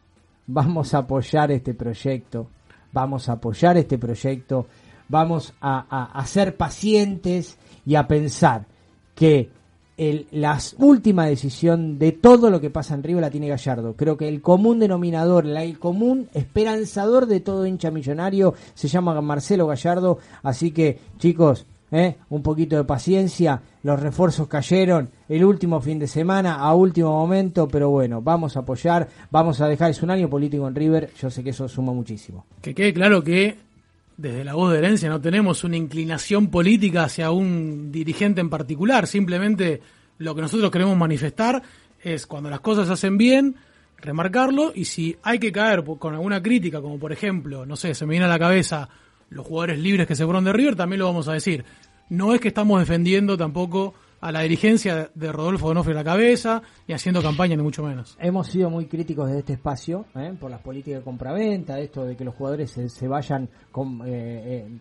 vamos 0.47 0.95
a 0.95 0.99
apoyar 0.99 1.51
este 1.53 1.75
proyecto, 1.75 2.49
vamos 2.93 3.29
a 3.29 3.33
apoyar 3.33 3.77
este 3.77 3.99
proyecto 3.99 4.67
vamos 5.11 5.53
a, 5.61 6.25
ser 6.27 6.57
pacientes 6.57 7.59
y 7.85 7.97
a 7.97 8.07
pensar 8.07 8.67
que 9.21 9.51
el, 9.99 10.29
la 10.31 10.59
última 10.79 11.27
decisión 11.27 11.99
de 11.99 12.13
todo 12.13 12.49
lo 12.49 12.59
que 12.59 12.71
pasa 12.71 12.95
en 12.95 13.03
Río 13.03 13.21
la 13.21 13.29
tiene 13.29 13.49
Gallardo. 13.49 13.95
Creo 13.95 14.17
que 14.17 14.27
el 14.27 14.41
común 14.41 14.79
denominador, 14.79 15.47
el 15.47 15.79
común 15.79 16.31
esperanzador 16.33 17.27
de 17.27 17.41
todo 17.41 17.67
hincha 17.67 17.91
millonario 17.91 18.55
se 18.73 18.89
llama 18.89 19.21
Marcelo 19.21 19.67
Gallardo. 19.67 20.21
Así 20.43 20.71
que, 20.71 20.99
chicos, 21.19 21.67
¿eh? 21.93 22.17
un 22.31 22.43
poquito 22.43 22.77
de 22.77 22.85
paciencia. 22.85 23.61
Los 23.83 24.01
refuerzos 24.01 24.49
cayeron 24.49 25.11
el 25.29 25.45
último 25.45 25.83
fin 25.83 25.99
de 25.99 26.07
semana, 26.07 26.55
a 26.55 26.75
último 26.75 27.11
momento, 27.11 27.69
pero 27.69 27.91
bueno, 27.91 28.23
vamos 28.23 28.57
a 28.57 28.61
apoyar, 28.61 29.07
vamos 29.31 29.61
a 29.61 29.69
dejar, 29.69 29.91
es 29.91 30.03
un 30.03 30.13
año 30.13 30.31
político 30.31 30.67
en 30.67 30.75
River, 30.75 31.11
yo 31.21 31.29
sé 31.29 31.45
que 31.45 31.51
eso 31.51 31.69
suma 31.69 31.93
muchísimo. 31.93 32.47
Que 32.63 32.75
quede 32.75 32.95
claro 32.95 33.23
que 33.23 33.59
desde 34.21 34.45
la 34.45 34.55
voz 34.55 34.71
de 34.71 34.79
herencia 34.79 35.09
no 35.09 35.19
tenemos 35.19 35.65
una 35.65 35.79
inclinación 35.79 36.49
política 36.51 37.05
hacia 37.05 37.31
un 37.31 37.91
dirigente 37.91 38.43
en 38.43 38.51
particular, 38.51 39.07
simplemente 39.07 39.81
lo 40.19 40.35
que 40.35 40.43
nosotros 40.43 40.71
queremos 40.71 40.95
manifestar 40.97 41.63
es 42.03 42.27
cuando 42.27 42.51
las 42.51 42.61
cosas 42.61 42.87
se 42.87 42.93
hacen 42.93 43.17
bien, 43.17 43.57
remarcarlo 43.97 44.73
y 44.75 44.85
si 44.85 45.17
hay 45.23 45.39
que 45.39 45.51
caer 45.51 45.83
con 45.99 46.13
alguna 46.13 46.43
crítica, 46.43 46.83
como 46.83 46.99
por 46.99 47.13
ejemplo, 47.13 47.65
no 47.65 47.77
sé, 47.77 47.95
se 47.95 48.05
me 48.05 48.11
viene 48.11 48.27
a 48.27 48.29
la 48.29 48.39
cabeza 48.39 48.91
los 49.31 49.47
jugadores 49.47 49.79
libres 49.79 50.07
que 50.07 50.15
se 50.15 50.25
fueron 50.25 50.45
de 50.45 50.53
River, 50.53 50.77
también 50.77 50.99
lo 50.99 51.07
vamos 51.07 51.27
a 51.29 51.33
decir. 51.33 51.65
No 52.11 52.35
es 52.35 52.43
que 52.43 52.49
estamos 52.49 52.79
defendiendo 52.79 53.39
tampoco 53.39 53.95
a 54.21 54.33
la 54.33 54.41
dirigencia 54.41 55.11
de 55.15 55.33
Rodolfo 55.33 55.69
Donofrio 55.69 55.95
la 55.95 56.05
cabeza 56.05 56.63
y 56.87 56.93
haciendo 56.93 57.23
campaña 57.23 57.57
ni 57.57 57.63
mucho 57.63 57.83
menos. 57.83 58.17
Hemos 58.21 58.49
sido 58.49 58.69
muy 58.71 58.87
críticos 58.87 59.31
de 59.31 59.39
este 59.39 59.55
espacio 59.55 60.05
¿eh? 60.15 60.35
por 60.39 60.51
las 60.51 60.61
políticas 60.61 61.01
de 61.01 61.05
compraventa, 61.05 61.79
esto 61.79 62.05
de 62.05 62.17
que 62.17 62.25
los 62.25 62.35
jugadores 62.35 62.71
se, 62.71 63.09
vayan 63.09 63.45
eh, 63.45 63.49
eh, 64.07 64.79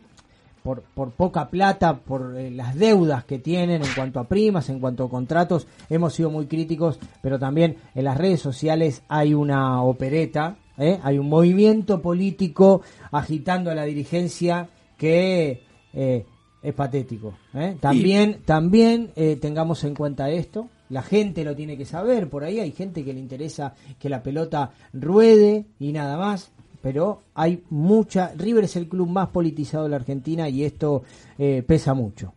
por, 0.62 0.82
por 0.82 1.12
poca 1.12 1.50
plata, 1.50 1.98
por 1.98 2.34
las 2.34 2.76
deudas 2.76 3.24
que 3.24 3.40
tienen 3.40 3.82
en 3.82 3.94
cuanto 3.96 4.20
a 4.20 4.28
primas, 4.28 4.70
en 4.70 4.80
cuanto 4.80 5.06
a 5.06 5.10
contratos. 5.10 5.68
Hemos 5.90 6.14
sido 6.14 6.30
muy 6.30 6.48
críticos, 6.48 7.00
pero 7.22 7.40
también 7.40 7.78
en 7.96 8.04
las 8.04 8.18
redes 8.18 8.42
sociales 8.42 9.04
hay 9.08 9.34
una 9.34 9.82
opereta, 9.84 10.58
hay 10.78 11.18
un 11.18 11.28
movimiento 11.30 12.02
político 12.02 12.82
agitando 13.12 13.72
a 13.72 13.76
la 13.76 13.84
dirigencia 13.84 14.70
que 14.98 15.64
es 16.62 16.74
patético. 16.74 17.34
¿eh? 17.54 17.78
También, 17.80 18.42
también 18.46 19.12
eh, 19.16 19.38
tengamos 19.40 19.84
en 19.84 19.96
cuenta 19.96 20.30
esto, 20.30 20.68
la 20.90 21.02
gente 21.02 21.44
lo 21.44 21.56
tiene 21.56 21.78
que 21.78 21.86
saber, 21.86 22.30
por 22.30 22.44
ahí 22.44 22.60
hay 22.60 22.72
gente 22.72 23.04
que 23.04 23.14
le 23.14 23.20
interesa 23.20 23.74
que 24.00 24.10
la 24.10 24.22
pelota 24.22 24.72
ruede 24.94 25.66
y 25.80 25.92
nada 25.92 26.18
más, 26.18 26.52
pero 26.82 27.22
hay 27.36 27.64
mucha, 27.70 28.34
River 28.36 28.66
es 28.66 28.76
el 28.76 28.88
club 28.88 29.08
más 29.10 29.30
politizado 29.30 29.86
de 29.86 29.90
la 29.92 29.98
Argentina 29.98 30.50
y 30.50 30.64
esto 30.64 31.04
eh, 31.38 31.64
pesa 31.66 31.94
mucho. 31.94 32.34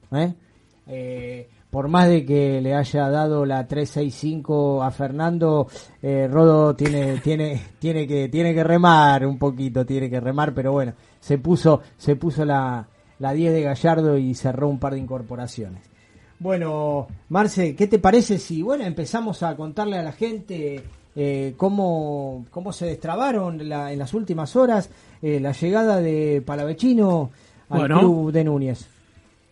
por 1.70 1.88
más 1.88 2.08
de 2.08 2.26
que 2.26 2.60
le 2.60 2.74
haya 2.74 3.08
dado 3.08 3.46
la 3.46 3.66
365 3.66 4.82
a 4.82 4.90
Fernando, 4.90 5.66
Rodo 6.02 6.76
tiene, 6.76 7.16
tiene, 7.18 7.62
tiene 7.78 8.06
que, 8.06 8.28
tiene 8.28 8.52
que 8.52 8.62
remar 8.62 9.26
un 9.26 9.38
poquito, 9.38 9.86
tiene 9.86 10.10
que 10.10 10.20
remar, 10.20 10.52
pero 10.52 10.72
bueno, 10.72 10.92
se 11.18 11.38
puso, 11.38 11.80
se 11.96 12.16
puso 12.16 12.44
la, 12.44 12.86
la 13.22 13.32
10 13.32 13.52
de 13.52 13.62
Gallardo 13.62 14.18
y 14.18 14.34
cerró 14.34 14.68
un 14.68 14.80
par 14.80 14.94
de 14.94 14.98
incorporaciones. 14.98 15.80
Bueno, 16.40 17.06
Marce, 17.28 17.76
¿qué 17.76 17.86
te 17.86 18.00
parece 18.00 18.38
si, 18.38 18.62
bueno, 18.62 18.82
empezamos 18.84 19.44
a 19.44 19.54
contarle 19.54 19.96
a 19.96 20.02
la 20.02 20.10
gente 20.10 20.82
eh, 21.14 21.54
cómo, 21.56 22.46
cómo 22.50 22.72
se 22.72 22.86
destrabaron 22.86 23.60
en 23.60 23.68
las 23.98 24.12
últimas 24.12 24.56
horas 24.56 24.90
eh, 25.22 25.38
la 25.38 25.52
llegada 25.52 26.00
de 26.00 26.42
Palavecino 26.44 27.30
al 27.68 27.86
club 27.86 28.32
de 28.32 28.42
Núñez? 28.42 28.88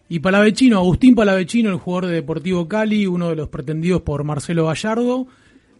Y 0.09 0.19
Palavecino, 0.19 0.79
Agustín 0.79 1.15
Palavecino, 1.15 1.71
el 1.71 1.77
jugador 1.77 2.07
de 2.07 2.15
Deportivo 2.17 2.67
Cali, 2.67 3.07
uno 3.07 3.29
de 3.29 3.37
los 3.37 3.50
pretendidos 3.50 4.03
por 4.03 4.25
Marcelo 4.25 4.67
Gallardo, 4.67 5.29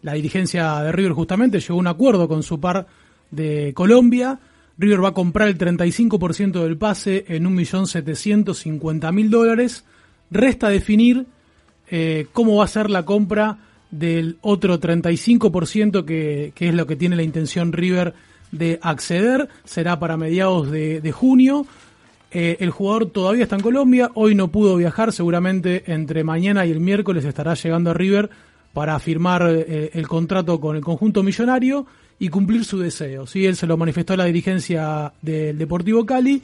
la 0.01 0.13
dirigencia 0.13 0.79
de 0.79 0.93
River 0.93 1.11
justamente 1.11 1.59
llegó 1.59 1.73
a 1.73 1.81
un 1.81 1.87
acuerdo 1.87 2.29
con 2.29 2.41
su 2.41 2.57
par 2.57 2.87
de 3.31 3.73
Colombia. 3.75 4.39
River 4.81 5.03
va 5.03 5.09
a 5.09 5.13
comprar 5.13 5.47
el 5.47 5.57
35% 5.57 6.63
del 6.63 6.77
pase 6.77 7.23
en 7.27 7.45
1.750.000 7.45 9.29
dólares 9.29 9.85
Resta 10.31 10.69
definir 10.69 11.25
eh, 11.89 12.27
cómo 12.31 12.55
va 12.55 12.63
a 12.63 12.67
ser 12.67 12.89
la 12.89 13.03
compra 13.03 13.57
del 13.91 14.37
otro 14.39 14.79
35% 14.79 16.05
que, 16.05 16.53
es 16.55 16.73
lo 16.73 16.87
que 16.87 16.95
tiene 16.95 17.17
la 17.17 17.23
intención 17.23 17.73
River 17.73 18.13
de 18.53 18.79
acceder. 18.81 19.49
Será 19.65 19.99
para 19.99 20.15
mediados 20.15 20.71
de, 20.71 21.11
junio. 21.11 21.65
Eh, 22.31 22.55
el 22.61 22.69
jugador 22.69 23.07
todavía 23.07 23.43
está 23.43 23.57
en 23.57 23.61
Colombia, 23.61 24.09
hoy 24.13 24.35
no 24.35 24.47
pudo 24.47 24.77
viajar, 24.77 25.11
seguramente 25.11 25.83
entre 25.91 26.23
mañana 26.23 26.65
y 26.65 26.71
el 26.71 26.79
miércoles 26.79 27.25
estará 27.25 27.55
llegando 27.55 27.89
a 27.89 27.93
River 27.93 28.29
para 28.71 28.97
firmar 28.99 29.45
eh, 29.49 29.91
el 29.93 30.07
contrato 30.07 30.61
con 30.61 30.77
el 30.77 30.81
conjunto 30.81 31.23
millonario 31.23 31.85
y 32.21 32.29
cumplir 32.29 32.63
su 32.65 32.77
deseo. 32.77 33.25
¿sí? 33.25 33.47
Él 33.47 33.55
se 33.55 33.65
lo 33.65 33.77
manifestó 33.77 34.13
a 34.13 34.17
la 34.17 34.25
dirigencia 34.25 35.11
del 35.23 35.57
Deportivo 35.57 36.05
Cali, 36.05 36.43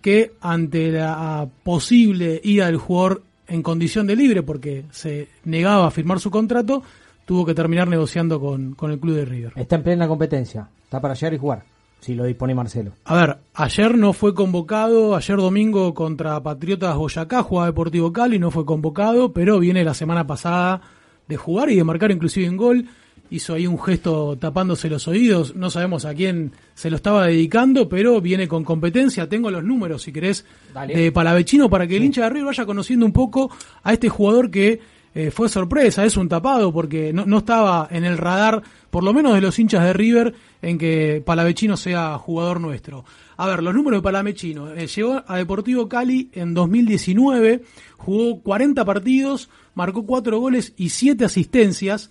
que 0.00 0.32
ante 0.40 0.90
la 0.90 1.46
posible 1.62 2.40
ida 2.42 2.64
del 2.64 2.78
jugador 2.78 3.22
en 3.46 3.62
condición 3.62 4.06
de 4.06 4.16
libre 4.16 4.42
porque 4.42 4.84
se 4.90 5.28
negaba 5.44 5.86
a 5.86 5.90
firmar 5.90 6.18
su 6.18 6.30
contrato, 6.30 6.82
tuvo 7.26 7.44
que 7.44 7.52
terminar 7.52 7.88
negociando 7.88 8.40
con, 8.40 8.74
el 8.90 8.98
club 8.98 9.16
de 9.16 9.26
River. 9.26 9.52
Está 9.56 9.76
en 9.76 9.82
plena 9.82 10.08
competencia, 10.08 10.66
está 10.82 10.98
para 10.98 11.12
llegar 11.12 11.34
y 11.34 11.38
jugar, 11.38 11.62
si 12.00 12.14
lo 12.14 12.24
dispone 12.24 12.54
Marcelo. 12.54 12.92
A 13.04 13.14
ver, 13.14 13.36
ayer 13.52 13.98
no 13.98 14.14
fue 14.14 14.34
convocado, 14.34 15.14
ayer 15.14 15.36
domingo 15.36 15.92
contra 15.92 16.42
Patriotas 16.42 16.96
Boyacá, 16.96 17.42
jugaba 17.42 17.66
Deportivo 17.66 18.14
Cali, 18.14 18.38
no 18.38 18.50
fue 18.50 18.64
convocado, 18.64 19.34
pero 19.34 19.58
viene 19.58 19.84
la 19.84 19.92
semana 19.92 20.26
pasada 20.26 20.80
de 21.26 21.36
jugar 21.36 21.68
y 21.68 21.76
de 21.76 21.84
marcar 21.84 22.10
inclusive 22.12 22.48
un 22.48 22.56
gol 22.56 22.88
hizo 23.30 23.54
ahí 23.54 23.66
un 23.66 23.80
gesto 23.80 24.36
tapándose 24.38 24.88
los 24.88 25.08
oídos, 25.08 25.54
no 25.54 25.70
sabemos 25.70 26.04
a 26.04 26.14
quién 26.14 26.52
se 26.74 26.90
lo 26.90 26.96
estaba 26.96 27.26
dedicando, 27.26 27.88
pero 27.88 28.20
viene 28.20 28.48
con 28.48 28.64
competencia, 28.64 29.28
tengo 29.28 29.50
los 29.50 29.64
números 29.64 30.02
si 30.02 30.12
querés 30.12 30.44
de 30.86 31.12
Palavecino 31.12 31.68
para 31.68 31.86
que 31.86 31.96
el 31.96 32.04
hincha 32.04 32.22
de 32.22 32.30
River 32.30 32.46
vaya 32.46 32.66
conociendo 32.66 33.06
un 33.06 33.12
poco 33.12 33.50
a 33.82 33.92
este 33.92 34.08
jugador 34.08 34.50
que 34.50 34.80
eh, 35.14 35.30
fue 35.30 35.48
sorpresa, 35.48 36.04
es 36.04 36.16
un 36.16 36.28
tapado 36.28 36.72
porque 36.72 37.12
no, 37.12 37.38
estaba 37.38 37.88
en 37.90 38.04
el 38.04 38.18
radar, 38.18 38.62
por 38.90 39.02
lo 39.02 39.12
menos 39.12 39.34
de 39.34 39.40
los 39.40 39.58
hinchas 39.58 39.82
de 39.82 39.92
River, 39.92 40.34
en 40.62 40.78
que 40.78 41.22
Palavecino 41.24 41.76
sea 41.76 42.16
jugador 42.18 42.60
nuestro. 42.60 43.04
A 43.36 43.46
ver, 43.46 43.62
los 43.62 43.74
números 43.74 43.98
de 43.98 44.02
Palavecino. 44.02 44.72
Eh, 44.74 44.86
llegó 44.86 45.22
a 45.26 45.36
Deportivo 45.36 45.88
Cali 45.88 46.30
en 46.34 46.54
2019, 46.54 47.62
jugó 47.96 48.40
40 48.42 48.84
partidos, 48.84 49.48
marcó 49.74 50.04
4 50.04 50.38
goles 50.38 50.74
y 50.76 50.90
7 50.90 51.24
asistencias, 51.24 52.10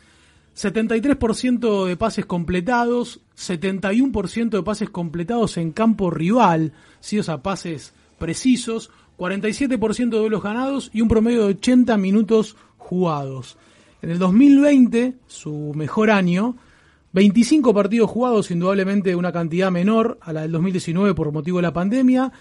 73% 0.58 1.86
de 1.86 1.98
pases 1.98 2.26
completados, 2.26 3.22
71% 3.38 4.50
de 4.50 4.64
pases 4.64 4.90
completados 4.90 5.58
en 5.58 5.72
campo 5.72 6.10
rival, 6.10 6.74
¿sí? 7.00 7.20
o 7.20 7.24
sea, 7.24 7.44
pases 7.44 7.94
precisos, 8.18 8.90
47% 9.20 10.10
de 10.10 10.18
duelos 10.18 10.42
ganados 10.42 10.90
y 10.94 11.02
un 11.02 11.10
promedio 11.10 11.46
de 11.46 11.54
80 11.54 11.96
minutos 11.98 12.58
jugados. 12.80 13.56
En 14.02 14.10
el 14.10 14.18
2020, 14.18 15.14
su 15.28 15.74
mejor 15.76 16.10
año, 16.10 16.56
25 17.14 17.72
partidos 17.74 18.10
jugados, 18.10 18.50
indudablemente 18.50 19.16
una 19.16 19.32
cantidad 19.32 19.70
menor 19.70 20.18
a 20.22 20.34
la 20.34 20.42
del 20.42 20.54
2019 20.54 21.14
por 21.14 21.32
motivo 21.32 21.60
de 21.60 21.64
la 21.64 21.74
pandemia, 21.74 22.32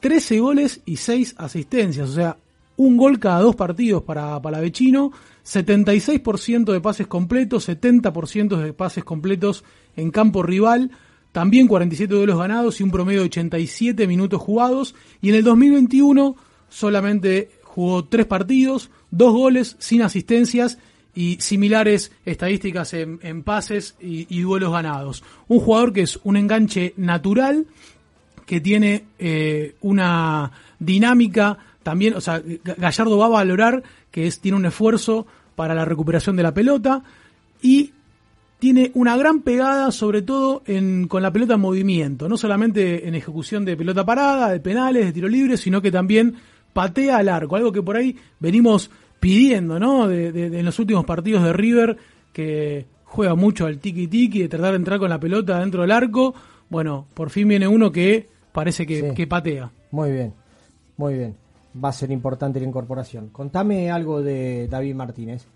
13 0.00 0.40
goles 0.40 0.80
y 0.86 0.96
6 0.96 1.34
asistencias, 1.36 2.08
o 2.08 2.14
sea, 2.14 2.36
un 2.78 2.96
gol 2.96 3.18
cada 3.18 3.40
dos 3.40 3.56
partidos 3.56 4.02
para 4.02 4.40
Palavecino, 4.40 5.12
76% 5.46 6.72
de 6.72 6.80
pases 6.80 7.06
completos, 7.06 7.68
70% 7.68 8.56
de 8.56 8.72
pases 8.72 9.04
completos 9.04 9.64
en 9.96 10.10
campo 10.10 10.42
rival, 10.42 10.90
también 11.30 11.68
47 11.68 12.12
duelos 12.12 12.38
ganados 12.38 12.80
y 12.80 12.82
un 12.82 12.90
promedio 12.90 13.20
de 13.20 13.26
87 13.26 14.06
minutos 14.06 14.40
jugados. 14.40 14.94
Y 15.20 15.28
en 15.28 15.36
el 15.36 15.44
2021 15.44 16.36
solamente 16.68 17.50
jugó 17.62 18.06
tres 18.06 18.26
partidos, 18.26 18.90
dos 19.10 19.32
goles 19.32 19.76
sin 19.78 20.02
asistencias 20.02 20.78
y 21.14 21.36
similares 21.40 22.10
estadísticas 22.24 22.92
en, 22.94 23.42
pases 23.42 23.96
y, 24.00 24.40
duelos 24.40 24.72
ganados. 24.72 25.22
Un 25.46 25.60
jugador 25.60 25.92
que 25.92 26.02
es 26.02 26.18
un 26.24 26.36
enganche 26.36 26.92
natural, 26.96 27.66
que 28.44 28.60
tiene 28.60 29.04
eh, 29.18 29.76
una 29.80 30.50
dinámica 30.78 31.58
también, 31.82 32.14
o 32.14 32.20
sea, 32.20 32.42
Gallardo 32.64 33.16
va 33.16 33.26
a 33.26 33.28
valorar 33.28 33.84
que 34.16 34.26
es, 34.26 34.40
tiene 34.40 34.56
un 34.56 34.64
esfuerzo 34.64 35.26
para 35.56 35.74
la 35.74 35.84
recuperación 35.84 36.36
de 36.36 36.42
la 36.42 36.54
pelota 36.54 37.02
y 37.60 37.92
tiene 38.58 38.90
una 38.94 39.14
gran 39.14 39.42
pegada, 39.42 39.92
sobre 39.92 40.22
todo 40.22 40.62
en, 40.64 41.06
con 41.06 41.22
la 41.22 41.30
pelota 41.30 41.52
en 41.52 41.60
movimiento, 41.60 42.26
no 42.26 42.38
solamente 42.38 43.06
en 43.06 43.14
ejecución 43.14 43.66
de 43.66 43.76
pelota 43.76 44.06
parada, 44.06 44.48
de 44.48 44.60
penales, 44.60 45.04
de 45.04 45.12
tiro 45.12 45.28
libre, 45.28 45.58
sino 45.58 45.82
que 45.82 45.90
también 45.90 46.36
patea 46.72 47.18
al 47.18 47.28
arco, 47.28 47.56
algo 47.56 47.72
que 47.72 47.82
por 47.82 47.98
ahí 47.98 48.16
venimos 48.40 48.90
pidiendo, 49.20 49.78
¿no? 49.78 50.08
De, 50.08 50.28
en 50.28 50.64
los 50.64 50.78
últimos 50.78 51.04
partidos 51.04 51.44
de 51.44 51.52
River, 51.52 51.98
que 52.32 52.86
juega 53.04 53.34
mucho 53.34 53.66
al 53.66 53.82
tiki-tiki, 53.82 54.40
de 54.40 54.48
tratar 54.48 54.70
de 54.70 54.76
entrar 54.76 54.98
con 54.98 55.10
la 55.10 55.20
pelota 55.20 55.60
dentro 55.60 55.82
del 55.82 55.90
arco. 55.90 56.34
Bueno, 56.70 57.06
por 57.12 57.28
fin 57.28 57.48
viene 57.48 57.68
uno 57.68 57.92
que 57.92 58.28
parece 58.52 58.86
que, 58.86 59.12
que 59.12 59.26
patea. 59.26 59.70
Muy 59.90 60.10
bien, 60.10 60.32
muy 60.96 61.12
bien 61.16 61.45
va 61.82 61.90
a 61.90 61.92
ser 61.92 62.10
importante 62.10 62.60
la 62.60 62.66
incorporación. 62.66 63.28
Contame 63.28 63.90
algo 63.90 64.22
de 64.22 64.68
David 64.68 64.94
Martínez. 64.94 65.46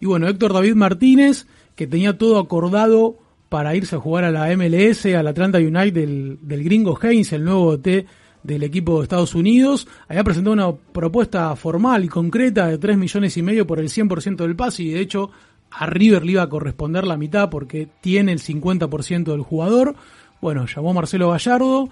Y 0.00 0.06
bueno, 0.06 0.28
Héctor 0.28 0.52
David 0.52 0.74
Martínez, 0.74 1.46
que 1.74 1.86
tenía 1.86 2.16
todo 2.18 2.38
acordado 2.38 3.16
para 3.48 3.74
irse 3.74 3.96
a 3.96 4.00
jugar 4.00 4.24
a 4.24 4.30
la 4.30 4.54
MLS, 4.56 5.06
al 5.06 5.26
Atlanta 5.26 5.58
United 5.58 5.92
del, 5.92 6.64
gringo 6.64 6.98
Haynes, 7.00 7.32
el 7.32 7.44
nuevo 7.44 7.78
T 7.78 8.06
del 8.42 8.62
equipo 8.62 8.98
de 8.98 9.04
Estados 9.04 9.34
Unidos, 9.34 9.88
había 10.06 10.24
presentado 10.24 10.52
una 10.52 10.72
propuesta 10.72 11.54
formal 11.56 12.04
y 12.04 12.08
concreta 12.08 12.66
de 12.66 12.78
3 12.78 12.96
millones 12.96 13.36
y 13.36 13.42
medio 13.42 13.66
por 13.66 13.80
el 13.80 13.88
100% 13.88 14.36
del 14.36 14.56
pase 14.56 14.84
y 14.84 14.90
de 14.90 15.00
hecho 15.00 15.30
a 15.70 15.86
River 15.86 16.24
le 16.24 16.32
iba 16.32 16.42
a 16.42 16.48
corresponder 16.48 17.06
la 17.06 17.16
mitad 17.16 17.50
porque 17.50 17.88
tiene 18.00 18.32
el 18.32 18.40
50% 18.40 19.24
del 19.24 19.42
jugador. 19.42 19.96
Bueno, 20.40 20.66
llamó 20.66 20.94
Marcelo 20.94 21.30
Gallardo, 21.30 21.88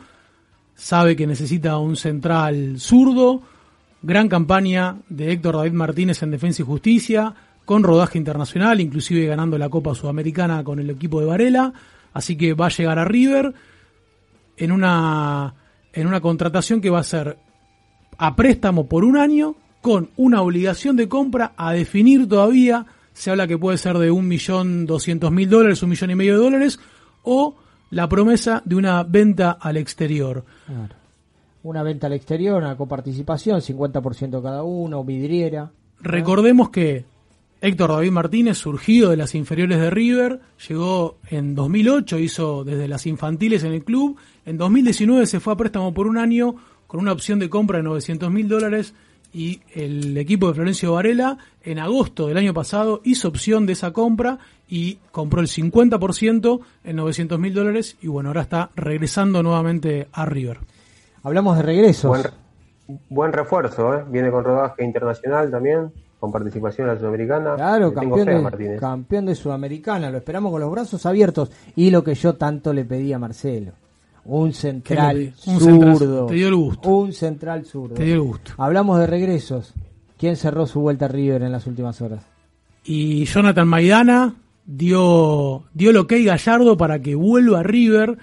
sabe 0.74 1.16
que 1.16 1.26
necesita 1.26 1.78
un 1.78 1.96
central 1.96 2.78
zurdo, 2.78 3.42
Gran 4.02 4.28
campaña 4.28 4.96
de 5.08 5.32
Héctor 5.32 5.56
David 5.56 5.72
Martínez 5.72 6.22
en 6.22 6.30
Defensa 6.30 6.62
y 6.62 6.64
Justicia, 6.64 7.34
con 7.64 7.82
rodaje 7.82 8.18
internacional, 8.18 8.80
inclusive 8.80 9.26
ganando 9.26 9.58
la 9.58 9.68
Copa 9.68 9.94
Sudamericana 9.94 10.62
con 10.62 10.78
el 10.78 10.90
equipo 10.90 11.20
de 11.20 11.26
Varela. 11.26 11.72
Así 12.12 12.36
que 12.36 12.54
va 12.54 12.66
a 12.66 12.70
llegar 12.70 12.98
a 12.98 13.04
River 13.04 13.52
en 14.56 14.72
una, 14.72 15.54
en 15.92 16.06
una 16.06 16.20
contratación 16.20 16.80
que 16.80 16.90
va 16.90 17.00
a 17.00 17.04
ser 17.04 17.36
a 18.18 18.36
préstamo 18.36 18.86
por 18.86 19.04
un 19.04 19.16
año, 19.16 19.56
con 19.82 20.10
una 20.16 20.42
obligación 20.42 20.96
de 20.96 21.08
compra 21.08 21.52
a 21.56 21.72
definir 21.72 22.28
todavía. 22.28 22.86
Se 23.12 23.30
habla 23.30 23.46
que 23.46 23.58
puede 23.58 23.78
ser 23.78 23.98
de 23.98 24.10
un 24.10 24.28
millón 24.28 24.86
doscientos 24.86 25.32
mil 25.32 25.50
dólares, 25.50 25.82
un 25.82 25.90
millón 25.90 26.10
y 26.10 26.14
medio 26.14 26.34
de 26.34 26.44
dólares, 26.44 26.80
o 27.22 27.56
la 27.90 28.08
promesa 28.08 28.62
de 28.64 28.76
una 28.76 29.02
venta 29.02 29.52
al 29.52 29.76
exterior 29.76 30.44
una 31.66 31.82
venta 31.82 32.06
al 32.06 32.12
exterior, 32.12 32.62
una 32.62 32.76
coparticipación, 32.76 33.60
50% 33.60 34.42
cada 34.42 34.62
uno, 34.62 35.04
vidriera. 35.04 35.72
Recordemos 36.00 36.70
que 36.70 37.04
Héctor 37.60 37.90
David 37.90 38.12
Martínez, 38.12 38.56
surgido 38.56 39.10
de 39.10 39.16
las 39.16 39.34
inferiores 39.34 39.80
de 39.80 39.90
River, 39.90 40.40
llegó 40.68 41.18
en 41.28 41.56
2008, 41.56 42.18
hizo 42.20 42.62
desde 42.62 42.86
las 42.86 43.06
infantiles 43.06 43.64
en 43.64 43.72
el 43.72 43.82
club. 43.82 44.16
En 44.44 44.58
2019 44.58 45.26
se 45.26 45.40
fue 45.40 45.54
a 45.54 45.56
préstamo 45.56 45.92
por 45.92 46.06
un 46.06 46.18
año 46.18 46.54
con 46.86 47.00
una 47.00 47.12
opción 47.12 47.40
de 47.40 47.50
compra 47.50 47.78
de 47.78 47.82
900 47.82 48.30
mil 48.30 48.48
dólares 48.48 48.94
y 49.32 49.60
el 49.74 50.16
equipo 50.16 50.46
de 50.46 50.54
Florencio 50.54 50.92
Varela 50.92 51.36
en 51.64 51.80
agosto 51.80 52.28
del 52.28 52.36
año 52.36 52.54
pasado 52.54 53.00
hizo 53.04 53.26
opción 53.26 53.66
de 53.66 53.72
esa 53.72 53.92
compra 53.92 54.38
y 54.68 54.98
compró 55.10 55.40
el 55.40 55.48
50% 55.48 56.60
en 56.84 56.96
900 56.96 57.40
mil 57.40 57.52
dólares 57.52 57.96
y 58.00 58.06
bueno, 58.06 58.28
ahora 58.28 58.42
está 58.42 58.70
regresando 58.76 59.42
nuevamente 59.42 60.06
a 60.12 60.26
River. 60.26 60.60
Hablamos 61.26 61.56
de 61.56 61.62
regresos. 61.64 62.08
Buen, 62.08 62.22
buen 63.08 63.32
refuerzo, 63.32 63.96
¿eh? 63.96 64.04
viene 64.08 64.30
con 64.30 64.44
rodaje 64.44 64.84
internacional 64.84 65.50
también, 65.50 65.90
con 66.20 66.30
participación 66.30 66.86
en 66.86 66.94
la 66.94 67.00
Sudamericana. 67.00 67.56
Claro, 67.56 67.92
campeón 67.92 68.26
de, 68.56 68.76
campeón 68.78 69.26
de 69.26 69.34
Sudamericana, 69.34 70.08
lo 70.08 70.18
esperamos 70.18 70.52
con 70.52 70.60
los 70.60 70.70
brazos 70.70 71.04
abiertos 71.04 71.50
y 71.74 71.90
lo 71.90 72.04
que 72.04 72.14
yo 72.14 72.34
tanto 72.34 72.72
le 72.72 72.84
pedí 72.84 73.12
a 73.12 73.18
Marcelo. 73.18 73.72
Un 74.24 74.52
central. 74.52 75.34
Un 75.46 75.58
central- 75.60 75.96
zurdo. 75.98 76.26
te 76.26 76.34
dio 76.34 76.46
el 76.46 76.54
gusto. 76.54 76.88
Un 76.88 77.12
central 77.12 77.64
zurdo. 77.64 77.94
Te 77.96 78.04
dio 78.04 78.14
el 78.14 78.20
gusto. 78.20 78.52
Hablamos 78.58 79.00
de 79.00 79.08
regresos. 79.08 79.74
¿Quién 80.18 80.36
cerró 80.36 80.68
su 80.68 80.80
vuelta 80.80 81.06
a 81.06 81.08
River 81.08 81.42
en 81.42 81.50
las 81.50 81.66
últimas 81.66 82.00
horas? 82.02 82.24
Y 82.84 83.24
Jonathan 83.24 83.66
Maidana 83.66 84.36
dio, 84.64 85.64
dio 85.74 85.90
el 85.90 85.96
ok 85.96 86.12
Gallardo 86.24 86.76
para 86.76 87.00
que 87.00 87.16
vuelva 87.16 87.58
a 87.58 87.62
River. 87.64 88.16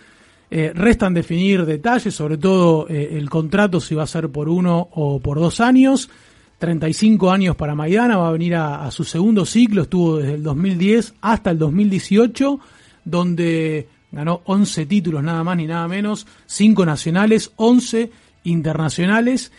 Eh, 0.55 0.71
restan 0.71 1.15
definir 1.15 1.65
detalles, 1.65 2.13
sobre 2.13 2.37
todo 2.37 2.87
eh, 2.87 3.17
el 3.17 3.27
contrato 3.27 3.81
si 3.81 3.95
va 3.95 4.03
a 4.03 4.07
ser 4.07 4.29
por 4.29 4.49
uno 4.49 4.87
o 4.91 5.19
por 5.19 5.39
dos 5.39 5.59
años. 5.59 6.11
35 6.59 7.31
años 7.31 7.55
para 7.55 7.73
Maidana, 7.73 8.17
va 8.17 8.27
a 8.27 8.33
venir 8.33 8.53
a, 8.53 8.85
a 8.85 8.91
su 8.91 9.03
segundo 9.03 9.47
ciclo, 9.47 9.81
estuvo 9.81 10.17
desde 10.17 10.35
el 10.35 10.43
2010 10.43 11.15
hasta 11.21 11.49
el 11.49 11.57
2018, 11.57 12.59
donde 13.03 13.87
ganó 14.11 14.41
11 14.45 14.85
títulos 14.85 15.23
nada 15.23 15.43
más 15.43 15.57
ni 15.57 15.65
nada 15.65 15.87
menos, 15.87 16.27
5 16.45 16.85
nacionales, 16.85 17.51
11 17.55 18.11
internacionales, 18.43 19.51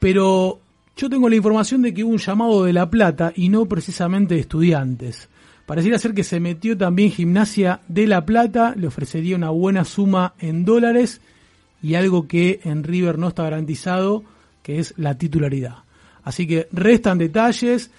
pero 0.00 0.58
yo 0.96 1.10
tengo 1.10 1.28
la 1.28 1.36
información 1.36 1.82
de 1.82 1.92
que 1.92 2.02
hubo 2.02 2.12
un 2.12 2.18
llamado 2.18 2.64
de 2.64 2.72
La 2.72 2.88
Plata 2.88 3.34
y 3.36 3.50
no 3.50 3.66
precisamente 3.66 4.36
de 4.36 4.40
estudiantes. 4.40 5.28
Pareciera 5.66 5.98
ser 5.98 6.12
que 6.14 6.24
se 6.24 6.40
metió 6.40 6.76
también 6.76 7.10
Gimnasia 7.10 7.80
de 7.88 8.06
La 8.06 8.24
Plata, 8.26 8.74
le 8.76 8.88
ofrecería 8.88 9.36
una 9.36 9.50
buena 9.50 9.84
suma 9.84 10.34
en 10.38 10.64
dólares 10.64 11.20
y 11.82 11.94
algo 11.94 12.26
que 12.28 12.60
en 12.64 12.84
River 12.84 13.18
no 13.18 13.28
está 13.28 13.44
garantizado, 13.44 14.22
que 14.62 14.78
es 14.78 14.94
la 14.96 15.16
titularidad. 15.16 15.78
Así 16.24 16.46
que 16.46 16.68
restan 16.72 17.18
detalles, 17.18 17.90